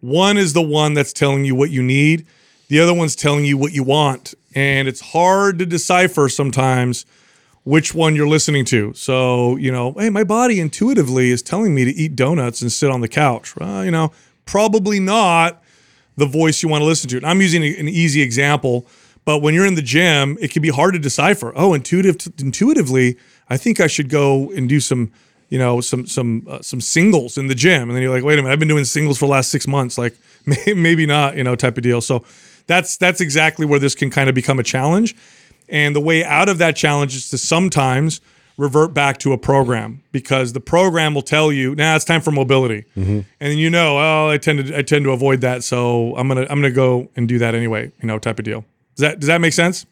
One 0.02 0.38
is 0.38 0.54
the 0.54 0.62
one 0.62 0.94
that's 0.94 1.14
telling 1.14 1.46
you 1.46 1.56
what 1.56 1.72
you 1.72 1.84
need. 1.84 2.26
The 2.70 2.80
other 2.80 2.94
one's 2.94 3.16
telling 3.16 3.46
you 3.46 3.58
what 3.58 3.74
you 3.74 3.84
want. 3.84 4.34
And 4.56 4.88
it's 4.88 5.02
hard 5.02 5.60
to 5.60 5.66
decipher 5.66 6.30
sometimes 6.30 7.06
which 7.64 7.94
one 7.94 8.16
you're 8.16 8.28
listening 8.28 8.66
to. 8.66 8.94
So, 8.94 9.56
you 9.58 9.72
know, 9.72 9.94
hey, 9.94 10.10
my 10.10 10.24
body 10.24 10.60
intuitively 10.60 11.30
is 11.30 11.42
telling 11.42 11.76
me 11.76 11.86
to 11.86 11.92
eat 11.92 12.16
donuts 12.16 12.62
and 12.62 12.72
sit 12.72 12.90
on 12.90 13.02
the 13.02 13.08
couch. 13.08 13.56
Well, 13.56 13.84
you 13.84 13.92
know, 13.92 14.12
probably 14.46 15.00
not 15.00 15.62
the 16.18 16.26
voice 16.26 16.64
you 16.64 16.70
want 16.70 16.82
to 16.82 16.86
listen 16.86 17.10
to. 17.10 17.18
And 17.18 17.26
I'm 17.26 17.42
using 17.42 17.64
an 17.64 17.88
easy 17.88 18.22
example, 18.22 18.88
but 19.26 19.40
when 19.40 19.54
you're 19.54 19.66
in 19.66 19.76
the 19.76 19.82
gym, 19.82 20.38
it 20.42 20.52
can 20.52 20.62
be 20.62 20.70
hard 20.70 20.94
to 20.94 21.00
decipher. 21.00 21.54
Oh, 21.56 21.74
intuitive, 21.74 22.18
intuitively, 22.40 23.18
I 23.50 23.58
think 23.58 23.80
I 23.80 23.88
should 23.88 24.10
go 24.10 24.52
and 24.52 24.68
do 24.68 24.80
some, 24.80 25.12
you 25.50 25.60
know, 25.60 25.82
some 25.82 26.06
some 26.06 26.46
uh, 26.50 26.62
some 26.62 26.82
singles 26.82 27.38
in 27.38 27.48
the 27.48 27.56
gym. 27.56 27.84
And 27.90 27.92
then 27.92 28.02
you're 28.02 28.14
like, 28.14 28.24
wait 28.24 28.40
a 28.40 28.42
minute, 28.42 28.54
I've 28.54 28.60
been 28.60 28.68
doing 28.68 28.86
singles 28.86 29.18
for 29.18 29.26
the 29.26 29.32
last 29.32 29.50
six 29.50 29.68
months. 29.68 29.98
Like 29.98 30.16
maybe 30.68 31.06
not, 31.06 31.36
you 31.36 31.44
know, 31.44 31.56
type 31.56 31.78
of 31.78 31.84
deal. 31.84 32.02
So 32.02 32.24
that's 32.68 32.98
that's 32.98 33.20
exactly 33.20 33.66
where 33.66 33.80
this 33.80 33.96
can 33.96 34.10
kind 34.10 34.30
of 34.30 34.36
become 34.36 34.60
a 34.60 34.64
challenge. 34.64 35.16
And 35.68 35.96
the 35.96 36.02
way 36.02 36.24
out 36.24 36.50
of 36.50 36.58
that 36.60 36.76
challenge 36.76 37.16
is 37.16 37.30
to 37.30 37.38
sometimes 37.38 38.22
revert 38.58 38.94
back 38.94 39.18
to 39.20 39.32
a 39.32 39.38
program 39.38 40.04
because 40.12 40.54
the 40.54 40.60
program 40.60 41.14
will 41.14 41.22
tell 41.22 41.52
you, 41.52 41.76
"Nah, 41.76 41.96
it's 41.96 42.06
time 42.06 42.22
for 42.22 42.32
mobility," 42.32 42.86
and 42.96 43.26
then 43.40 43.58
you 43.58 43.70
know, 43.70 43.98
"Oh, 43.98 44.30
I 44.30 44.38
tend 44.38 44.68
to 44.68 44.78
I 44.78 44.82
tend 44.82 45.06
to 45.06 45.12
avoid 45.12 45.42
that, 45.42 45.64
so 45.64 46.16
I'm 46.16 46.28
gonna 46.28 46.42
I'm 46.42 46.60
gonna 46.60 46.72
go 46.72 47.10
and 47.16 47.28
do 47.28 47.40
that 47.40 47.56
anyway," 47.56 47.92
you 48.02 48.08
know, 48.08 48.20
type 48.20 48.38
of 48.40 48.46
deal. 48.46 48.66
Does 48.96 49.02
that 49.02 49.20
does 49.20 49.28
that 49.28 49.42
make 49.42 49.54
sense? 49.54 49.86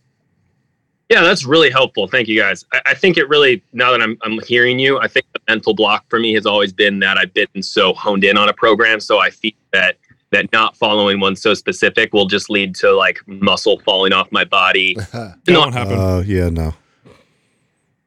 Yeah, 1.09 1.21
that's 1.21 1.45
really 1.45 1.69
helpful. 1.69 2.07
Thank 2.07 2.27
you 2.27 2.37
guys. 2.37 2.65
I, 2.73 2.81
I 2.87 2.93
think 2.93 3.17
it 3.17 3.29
really 3.29 3.63
now 3.71 3.91
that 3.91 4.01
I'm 4.01 4.17
I'm 4.23 4.39
hearing 4.45 4.77
you, 4.79 4.99
I 4.99 5.07
think 5.07 5.25
the 5.33 5.36
mental 5.47 5.73
block 5.73 6.05
for 6.09 6.19
me 6.19 6.33
has 6.33 6.45
always 6.45 6.73
been 6.73 6.99
that 6.99 7.17
I've 7.17 7.33
been 7.33 7.61
so 7.61 7.93
honed 7.93 8.23
in 8.23 8.37
on 8.37 8.49
a 8.49 8.53
program, 8.53 8.99
so 8.99 9.19
I 9.19 9.29
feel 9.29 9.51
that 9.73 9.97
that 10.31 10.51
not 10.51 10.75
following 10.75 11.21
one 11.21 11.37
so 11.37 11.53
specific 11.53 12.13
will 12.13 12.25
just 12.25 12.49
lead 12.49 12.75
to 12.75 12.91
like 12.91 13.19
muscle 13.27 13.79
falling 13.85 14.11
off 14.11 14.29
my 14.31 14.43
body. 14.43 14.95
That 15.13 15.37
No. 15.47 15.59
won't 15.61 15.73
happen. 15.73 15.97
Uh, 15.97 16.23
yeah, 16.25 16.49
no. 16.49 16.73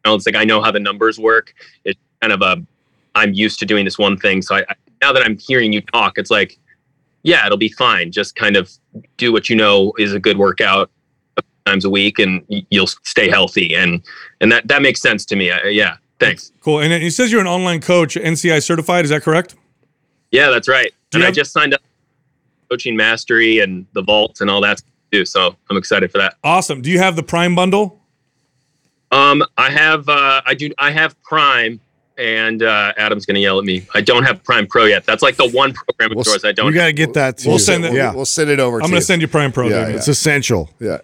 know, 0.04 0.14
it's 0.14 0.26
like 0.26 0.34
I 0.36 0.44
know 0.44 0.60
how 0.62 0.70
the 0.70 0.80
numbers 0.80 1.18
work. 1.18 1.54
It's 1.84 1.98
kind 2.20 2.32
of 2.32 2.42
a 2.42 2.62
I'm 3.14 3.32
used 3.32 3.58
to 3.60 3.66
doing 3.66 3.84
this 3.86 3.98
one 3.98 4.16
thing. 4.18 4.42
So 4.42 4.54
I, 4.56 4.60
I 4.68 4.74
now 5.02 5.12
that 5.14 5.22
I'm 5.24 5.38
hearing 5.38 5.72
you 5.72 5.80
talk, 5.80 6.18
it's 6.18 6.30
like, 6.30 6.58
yeah, 7.22 7.46
it'll 7.46 7.56
be 7.58 7.70
fine. 7.70 8.12
Just 8.12 8.36
kind 8.36 8.54
of 8.56 8.70
do 9.16 9.32
what 9.32 9.48
you 9.48 9.56
know 9.56 9.92
is 9.98 10.12
a 10.12 10.20
good 10.20 10.36
workout 10.36 10.90
times 11.66 11.84
a 11.86 11.90
week, 11.90 12.18
and 12.18 12.44
you'll 12.70 12.86
stay 12.86 13.30
healthy. 13.30 13.74
And 13.74 14.02
and 14.42 14.52
that 14.52 14.68
that 14.68 14.82
makes 14.82 15.00
sense 15.00 15.24
to 15.26 15.36
me. 15.36 15.50
I, 15.50 15.68
yeah, 15.68 15.96
thanks. 16.20 16.52
cool. 16.60 16.80
And 16.80 16.92
it 16.92 17.12
says 17.12 17.32
you're 17.32 17.40
an 17.40 17.46
online 17.46 17.80
coach, 17.80 18.14
NCI 18.14 18.62
certified. 18.62 19.04
Is 19.04 19.10
that 19.10 19.22
correct? 19.22 19.56
Yeah, 20.30 20.50
that's 20.50 20.68
right. 20.68 20.92
Do 21.10 21.16
And 21.16 21.22
you 21.22 21.24
I 21.24 21.26
have- 21.26 21.34
just 21.34 21.52
signed 21.52 21.74
up 21.74 21.80
coaching 22.70 22.94
mastery 22.96 23.58
and 23.58 23.84
the 23.94 24.02
vault 24.02 24.40
and 24.40 24.48
all 24.48 24.60
that 24.60 24.80
too. 25.10 25.24
So 25.24 25.56
I'm 25.70 25.76
excited 25.76 26.12
for 26.12 26.18
that. 26.18 26.34
Awesome. 26.44 26.82
Do 26.82 26.90
you 26.90 26.98
have 27.00 27.16
the 27.16 27.22
Prime 27.24 27.54
bundle? 27.56 28.00
Um, 29.10 29.42
I 29.58 29.70
have 29.70 30.08
uh, 30.08 30.40
I 30.46 30.54
do 30.54 30.70
I 30.78 30.90
have 30.92 31.20
Prime. 31.22 31.80
And 32.18 32.62
uh, 32.62 32.92
Adam's 32.98 33.24
gonna 33.24 33.38
yell 33.38 33.58
at 33.58 33.64
me. 33.64 33.86
I 33.94 34.02
don't 34.02 34.24
have 34.24 34.44
Prime 34.44 34.66
Pro 34.66 34.84
yet. 34.84 35.06
That's 35.06 35.22
like 35.22 35.36
the 35.36 35.48
one 35.48 35.72
program 35.72 36.10
of 36.10 36.16
We'll 36.16 36.24
yours 36.26 36.44
I 36.44 36.52
don't. 36.52 36.66
You 36.66 36.74
got 36.74 36.84
to 36.86 36.92
get 36.92 37.14
that 37.14 37.38
too. 37.38 37.48
We'll 37.48 37.58
send 37.58 37.82
it- 37.82 37.94
Yeah, 37.94 38.12
We'll 38.12 38.26
send 38.26 38.50
it 38.50 38.60
over 38.60 38.76
I'm 38.76 38.82
to 38.82 38.88
gonna 38.88 38.96
you. 38.98 39.02
send 39.04 39.22
you 39.22 39.28
Prime 39.28 39.52
Pro. 39.52 39.68
Yeah, 39.68 39.84
David. 39.84 39.94
it's 39.96 40.08
essential. 40.08 40.68
yeah. 40.78 40.98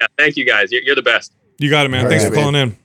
Yeah, 0.00 0.06
thank 0.16 0.36
you 0.36 0.44
guys. 0.44 0.70
You're, 0.70 0.82
you're 0.82 0.94
the 0.94 1.02
best. 1.02 1.32
You 1.58 1.70
got 1.70 1.86
it, 1.86 1.88
man. 1.88 2.04
All 2.04 2.08
Thanks 2.10 2.22
right, 2.22 2.32
for 2.32 2.38
calling 2.38 2.54
in. 2.54 2.76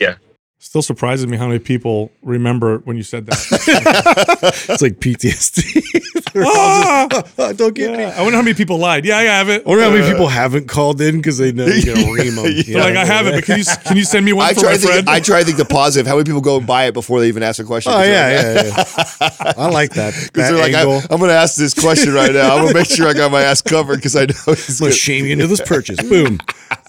Yeah. 0.00 0.16
Still 0.60 0.82
surprises 0.82 1.26
me 1.26 1.36
how 1.36 1.46
many 1.46 1.60
people 1.60 2.10
remember 2.22 2.78
when 2.78 2.96
you 2.96 3.02
said 3.04 3.26
that. 3.26 3.38
It's 4.68 4.82
like 4.82 4.98
PTSD. 5.00 5.82
They're 6.32 6.44
all 6.44 6.50
Ah! 6.54 7.08
just, 7.10 7.26
"Oh, 7.38 7.52
don't 7.52 7.74
get 7.74 7.96
me. 7.96 8.04
I 8.04 8.20
wonder 8.22 8.36
how 8.36 8.42
many 8.42 8.54
people 8.54 8.78
lied. 8.78 9.04
Yeah, 9.04 9.18
I 9.18 9.22
have 9.22 9.48
it. 9.48 9.64
I 9.64 9.68
wonder 9.68 9.84
how 9.84 9.90
many 9.90 10.10
people 10.10 10.28
haven't 10.28 10.68
called 10.68 11.00
in 11.00 11.16
because 11.16 11.38
they 11.38 11.52
know 11.52 11.66
you're 11.66 11.94
gonna 11.94 12.12
ream 12.12 12.34
them. 12.36 12.44
They're 12.66 12.80
like, 12.80 12.96
I 12.96 13.04
have 13.04 13.26
it, 13.26 13.34
but 13.34 13.44
can 13.44 13.58
you 13.58 13.64
can 13.84 13.96
you 13.96 14.04
send 14.04 14.24
me 14.24 14.32
one 14.32 14.46
I 14.46 14.54
for 14.54 14.60
try 14.60 14.68
my 14.70 14.74
to 14.74 14.78
think. 14.80 14.92
friend? 14.92 15.08
I 15.10 15.20
try 15.20 15.40
to 15.40 15.44
think 15.46 15.58
the 15.58 15.64
positive. 15.64 16.06
How 16.06 16.14
many 16.16 16.24
people 16.24 16.40
go 16.40 16.58
and 16.58 16.66
buy 16.66 16.86
it 16.86 16.94
before 16.94 17.20
they 17.20 17.28
even 17.28 17.42
ask 17.42 17.60
a 17.60 17.64
question? 17.64 17.92
Oh 17.94 18.02
yeah, 18.02 18.30
yeah, 18.52 18.62
yeah. 18.64 19.52
I 19.56 19.68
like 19.70 19.92
that. 19.94 20.14
Because 20.28 20.50
they're 20.50 20.58
like, 20.58 20.74
I, 20.74 20.82
I'm 20.82 21.18
going 21.18 21.28
to 21.30 21.34
ask 21.34 21.56
this 21.56 21.72
question 21.74 22.12
right 22.12 22.32
now. 22.32 22.54
I'm 22.54 22.62
going 22.62 22.68
to 22.68 22.78
make 22.78 22.86
sure 22.88 23.08
I 23.08 23.14
got 23.14 23.30
my 23.32 23.42
ass 23.42 23.62
covered 23.62 23.96
because 23.96 24.14
I 24.14 24.26
know 24.26 24.34
he's 24.46 24.80
I'm 24.80 24.84
gonna 24.84 24.90
gonna, 24.90 24.92
shame 24.92 25.24
you 25.24 25.32
into 25.32 25.46
this 25.46 25.60
purchase. 25.60 25.96
Boom. 26.02 26.38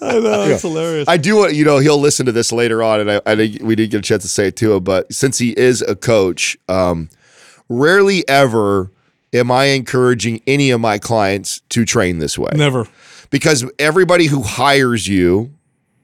I 0.02 0.18
know 0.18 0.44
it's 0.44 0.62
hilarious. 0.62 1.08
I 1.08 1.16
do 1.16 1.36
want 1.36 1.54
you 1.54 1.64
know 1.64 1.78
he'll 1.78 1.98
listen 1.98 2.26
to 2.26 2.32
this 2.32 2.52
later 2.52 2.82
on, 2.82 3.00
and 3.00 3.10
I, 3.12 3.20
I 3.26 3.36
think 3.36 3.62
we 3.62 3.74
did 3.74 3.90
get 3.90 3.98
a 3.98 4.02
chance 4.02 4.22
to 4.22 4.28
say 4.28 4.48
it 4.48 4.56
to 4.56 4.74
him. 4.74 4.84
But 4.84 5.12
since 5.12 5.38
he 5.38 5.50
is 5.58 5.82
a 5.82 5.94
coach, 5.96 6.56
um, 6.68 7.08
rarely 7.68 8.26
ever 8.28 8.90
am 9.32 9.50
I 9.50 9.66
encouraging 9.66 10.40
any 10.46 10.70
of 10.70 10.80
my 10.80 10.98
clients 10.98 11.60
to 11.70 11.84
train 11.84 12.18
this 12.18 12.38
way 12.38 12.50
Never. 12.54 12.86
because 13.30 13.64
everybody 13.78 14.26
who 14.26 14.42
hires 14.42 15.06
you. 15.08 15.52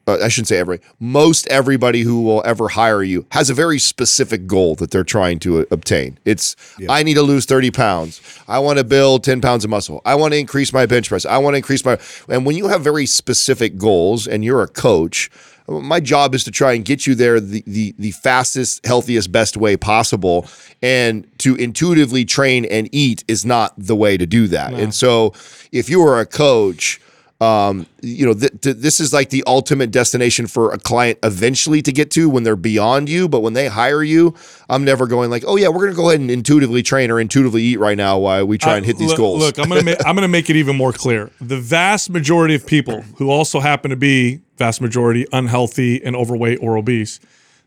Uh, 0.08 0.18
I 0.22 0.28
shouldn't 0.28 0.46
say 0.46 0.58
everybody. 0.58 0.88
Most 1.00 1.48
everybody 1.48 2.02
who 2.02 2.22
will 2.22 2.40
ever 2.46 2.68
hire 2.68 3.02
you 3.02 3.26
has 3.32 3.50
a 3.50 3.54
very 3.54 3.80
specific 3.80 4.46
goal 4.46 4.76
that 4.76 4.92
they're 4.92 5.02
trying 5.02 5.40
to 5.40 5.58
uh, 5.58 5.64
obtain. 5.72 6.20
It's 6.24 6.54
I 6.88 7.02
need 7.02 7.14
to 7.14 7.22
lose 7.22 7.44
30 7.44 7.72
pounds. 7.72 8.20
I 8.46 8.60
want 8.60 8.78
to 8.78 8.84
build 8.84 9.24
10 9.24 9.40
pounds 9.40 9.64
of 9.64 9.70
muscle. 9.70 10.02
I 10.04 10.14
want 10.14 10.32
to 10.34 10.38
increase 10.38 10.72
my 10.72 10.86
bench 10.86 11.08
press. 11.08 11.26
I 11.26 11.38
want 11.38 11.54
to 11.54 11.56
increase 11.56 11.84
my. 11.84 11.98
And 12.28 12.46
when 12.46 12.54
you 12.54 12.68
have 12.68 12.84
very 12.84 13.04
specific 13.04 13.78
goals 13.78 14.28
and 14.28 14.44
you're 14.44 14.62
a 14.62 14.68
coach, 14.68 15.28
my 15.68 16.00
job 16.00 16.34
is 16.34 16.44
to 16.44 16.50
try 16.50 16.72
and 16.72 16.84
get 16.84 17.06
you 17.06 17.14
there 17.14 17.40
the, 17.40 17.62
the, 17.66 17.94
the 17.98 18.12
fastest, 18.12 18.84
healthiest, 18.86 19.32
best 19.32 19.56
way 19.56 19.76
possible. 19.76 20.46
And 20.82 21.26
to 21.38 21.56
intuitively 21.56 22.24
train 22.24 22.64
and 22.64 22.88
eat 22.92 23.24
is 23.28 23.44
not 23.44 23.74
the 23.76 23.96
way 23.96 24.16
to 24.16 24.26
do 24.26 24.46
that. 24.48 24.74
And 24.74 24.94
so 24.94 25.32
if 25.72 25.88
you 25.88 26.02
are 26.02 26.20
a 26.20 26.26
coach, 26.26 27.00
um, 27.40 27.86
you 28.00 28.24
know, 28.24 28.32
th- 28.32 28.60
th- 28.62 28.76
this 28.76 28.98
is 28.98 29.12
like 29.12 29.28
the 29.28 29.44
ultimate 29.46 29.90
destination 29.90 30.46
for 30.46 30.72
a 30.72 30.78
client 30.78 31.18
eventually 31.22 31.82
to 31.82 31.92
get 31.92 32.10
to 32.12 32.30
when 32.30 32.44
they're 32.44 32.56
beyond 32.56 33.10
you. 33.10 33.28
But 33.28 33.40
when 33.40 33.52
they 33.52 33.68
hire 33.68 34.02
you, 34.02 34.34
I'm 34.70 34.84
never 34.84 35.06
going 35.06 35.30
like, 35.30 35.44
oh 35.46 35.56
yeah, 35.56 35.68
we're 35.68 35.84
gonna 35.84 35.96
go 35.96 36.08
ahead 36.08 36.20
and 36.20 36.30
intuitively 36.30 36.82
train 36.82 37.10
or 37.10 37.20
intuitively 37.20 37.62
eat 37.62 37.78
right 37.78 37.96
now 37.96 38.18
while 38.18 38.46
we 38.46 38.56
try 38.56 38.76
and 38.76 38.86
hit 38.86 38.96
these 38.96 39.10
look, 39.10 39.18
goals. 39.18 39.40
Look, 39.40 39.58
I'm 39.58 39.68
gonna 39.68 39.84
ma- 39.84 39.96
I'm 40.06 40.14
gonna 40.14 40.28
make 40.28 40.48
it 40.48 40.56
even 40.56 40.76
more 40.76 40.92
clear. 40.92 41.30
The 41.40 41.60
vast 41.60 42.08
majority 42.08 42.54
of 42.54 42.66
people 42.66 43.02
who 43.16 43.30
also 43.30 43.60
happen 43.60 43.90
to 43.90 43.96
be 43.96 44.40
vast 44.56 44.80
majority 44.80 45.26
unhealthy 45.32 46.02
and 46.02 46.16
overweight 46.16 46.58
or 46.62 46.78
obese, 46.78 47.20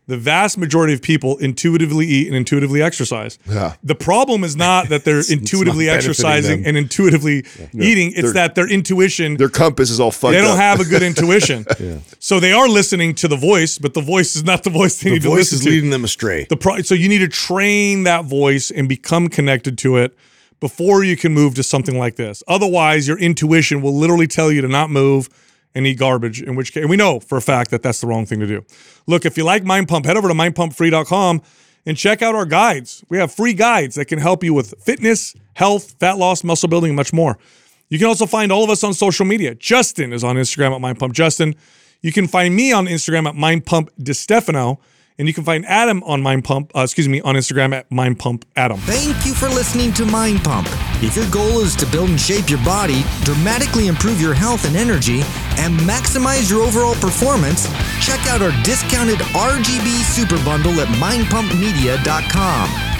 the 0.06 0.16
vast 0.16 0.58
majority 0.58 0.92
of 0.92 1.00
people 1.00 1.36
intuitively 1.38 2.04
eat 2.04 2.26
and 2.26 2.34
intuitively 2.36 2.82
exercise. 2.82 3.38
Yeah. 3.48 3.74
The 3.84 3.94
problem 3.94 4.42
is 4.42 4.56
not 4.56 4.88
that 4.88 5.04
they're 5.04 5.22
intuitively 5.30 5.86
not 5.86 5.92
benefiting 5.92 6.10
exercising 6.10 6.60
them. 6.62 6.68
and 6.68 6.76
intuitively 6.76 7.44
eating. 7.74 8.12
It's 8.16 8.32
that 8.32 8.56
their 8.56 8.68
intuition 8.68 9.36
Their 9.36 9.48
compass 9.48 9.88
is 9.88 10.00
all 10.00 10.10
fucked 10.10 10.32
they 10.32 10.40
don't 10.40 10.52
up. 10.52 10.56
have 10.58 10.80
a 10.80 10.84
good 10.84 11.02
intuition. 11.10 11.64
So 12.18 12.40
they 12.40 12.52
are 12.52 12.68
listening 12.68 13.14
to 13.16 13.28
the 13.28 13.36
voice, 13.36 13.78
but 13.78 13.94
the 13.94 14.00
voice 14.00 14.34
is 14.34 14.42
not 14.42 14.64
the 14.64 14.70
voice 14.70 14.98
they 15.00 15.10
The 15.10 15.14
need 15.16 15.22
to 15.22 15.28
voice 15.28 15.38
listen 15.52 15.56
is 15.58 15.64
to. 15.64 15.70
leading 15.70 15.90
them 15.90 16.02
astray. 16.04 16.44
The 16.48 16.56
pro- 16.56 16.82
so 16.82 16.94
you 16.96 17.08
need 17.08 17.18
to 17.18 17.28
train 17.28 18.02
that 18.04 18.24
voice 18.24 18.72
and 18.72 18.88
become 18.88 19.28
connected 19.28 19.78
to 19.78 19.96
it 19.98 20.16
before 20.58 21.04
you 21.04 21.16
can 21.16 21.32
move 21.32 21.54
to 21.54 21.62
something 21.62 21.96
like 21.96 22.16
this. 22.16 22.42
Otherwise, 22.48 23.06
your 23.06 23.18
intuition 23.18 23.80
will 23.80 23.94
literally 23.96 24.26
tell 24.26 24.50
you 24.50 24.60
to 24.60 24.68
not 24.68 24.90
move 24.90 25.28
and 25.74 25.86
eat 25.86 25.98
garbage. 25.98 26.42
In 26.42 26.56
which 26.56 26.72
case, 26.72 26.86
we 26.86 26.96
know 26.96 27.20
for 27.20 27.38
a 27.38 27.42
fact 27.42 27.70
that 27.70 27.82
that's 27.82 28.00
the 28.00 28.06
wrong 28.06 28.26
thing 28.26 28.40
to 28.40 28.46
do. 28.46 28.64
Look, 29.06 29.24
if 29.24 29.36
you 29.36 29.44
like 29.44 29.64
Mind 29.64 29.88
Pump, 29.88 30.06
head 30.06 30.16
over 30.16 30.28
to 30.28 30.34
mindpumpfree.com 30.34 31.42
and 31.86 31.96
check 31.96 32.22
out 32.22 32.34
our 32.34 32.46
guides. 32.46 33.04
We 33.08 33.18
have 33.18 33.32
free 33.32 33.54
guides 33.54 33.94
that 33.94 34.06
can 34.06 34.18
help 34.18 34.44
you 34.44 34.54
with 34.54 34.74
fitness, 34.82 35.34
health, 35.54 35.96
fat 35.98 36.18
loss, 36.18 36.44
muscle 36.44 36.68
building, 36.68 36.90
and 36.90 36.96
much 36.96 37.12
more. 37.12 37.38
You 37.88 37.98
can 37.98 38.06
also 38.06 38.26
find 38.26 38.52
all 38.52 38.64
of 38.64 38.70
us 38.70 38.84
on 38.84 38.94
social 38.94 39.26
media. 39.26 39.54
Justin 39.54 40.12
is 40.12 40.22
on 40.22 40.36
Instagram 40.36 40.74
at 40.74 40.80
mindpumpjustin. 40.80 41.56
You 42.02 42.12
can 42.12 42.28
find 42.28 42.54
me 42.54 42.72
on 42.72 42.86
Instagram 42.86 43.28
at 43.28 43.34
mindpumpdestefano. 43.34 44.78
And 45.18 45.28
you 45.28 45.34
can 45.34 45.44
find 45.44 45.66
Adam 45.66 46.02
on 46.04 46.22
Mind 46.22 46.44
Pump, 46.44 46.72
uh, 46.74 46.80
excuse 46.80 47.06
me, 47.06 47.20
on 47.20 47.34
Instagram 47.34 47.74
at 47.74 47.92
Mind 47.92 48.18
Pump 48.18 48.46
Adam. 48.56 48.78
Thank 48.78 49.26
you 49.26 49.34
for 49.34 49.50
listening 49.50 49.92
to 49.92 50.06
Mind 50.06 50.42
Pump. 50.42 50.66
If 51.02 51.16
your 51.16 51.28
goal 51.30 51.60
is 51.60 51.74
to 51.76 51.86
build 51.86 52.10
and 52.10 52.20
shape 52.20 52.50
your 52.50 52.62
body, 52.62 53.04
dramatically 53.22 53.86
improve 53.86 54.20
your 54.20 54.34
health 54.34 54.66
and 54.66 54.76
energy, 54.76 55.22
and 55.56 55.74
maximize 55.80 56.50
your 56.50 56.62
overall 56.62 56.94
performance, 56.94 57.64
check 58.04 58.20
out 58.26 58.42
our 58.42 58.52
discounted 58.62 59.18
RGB 59.32 60.04
Super 60.04 60.36
Bundle 60.44 60.78
at 60.78 60.88
mindpumpmedia.com. 61.00 62.99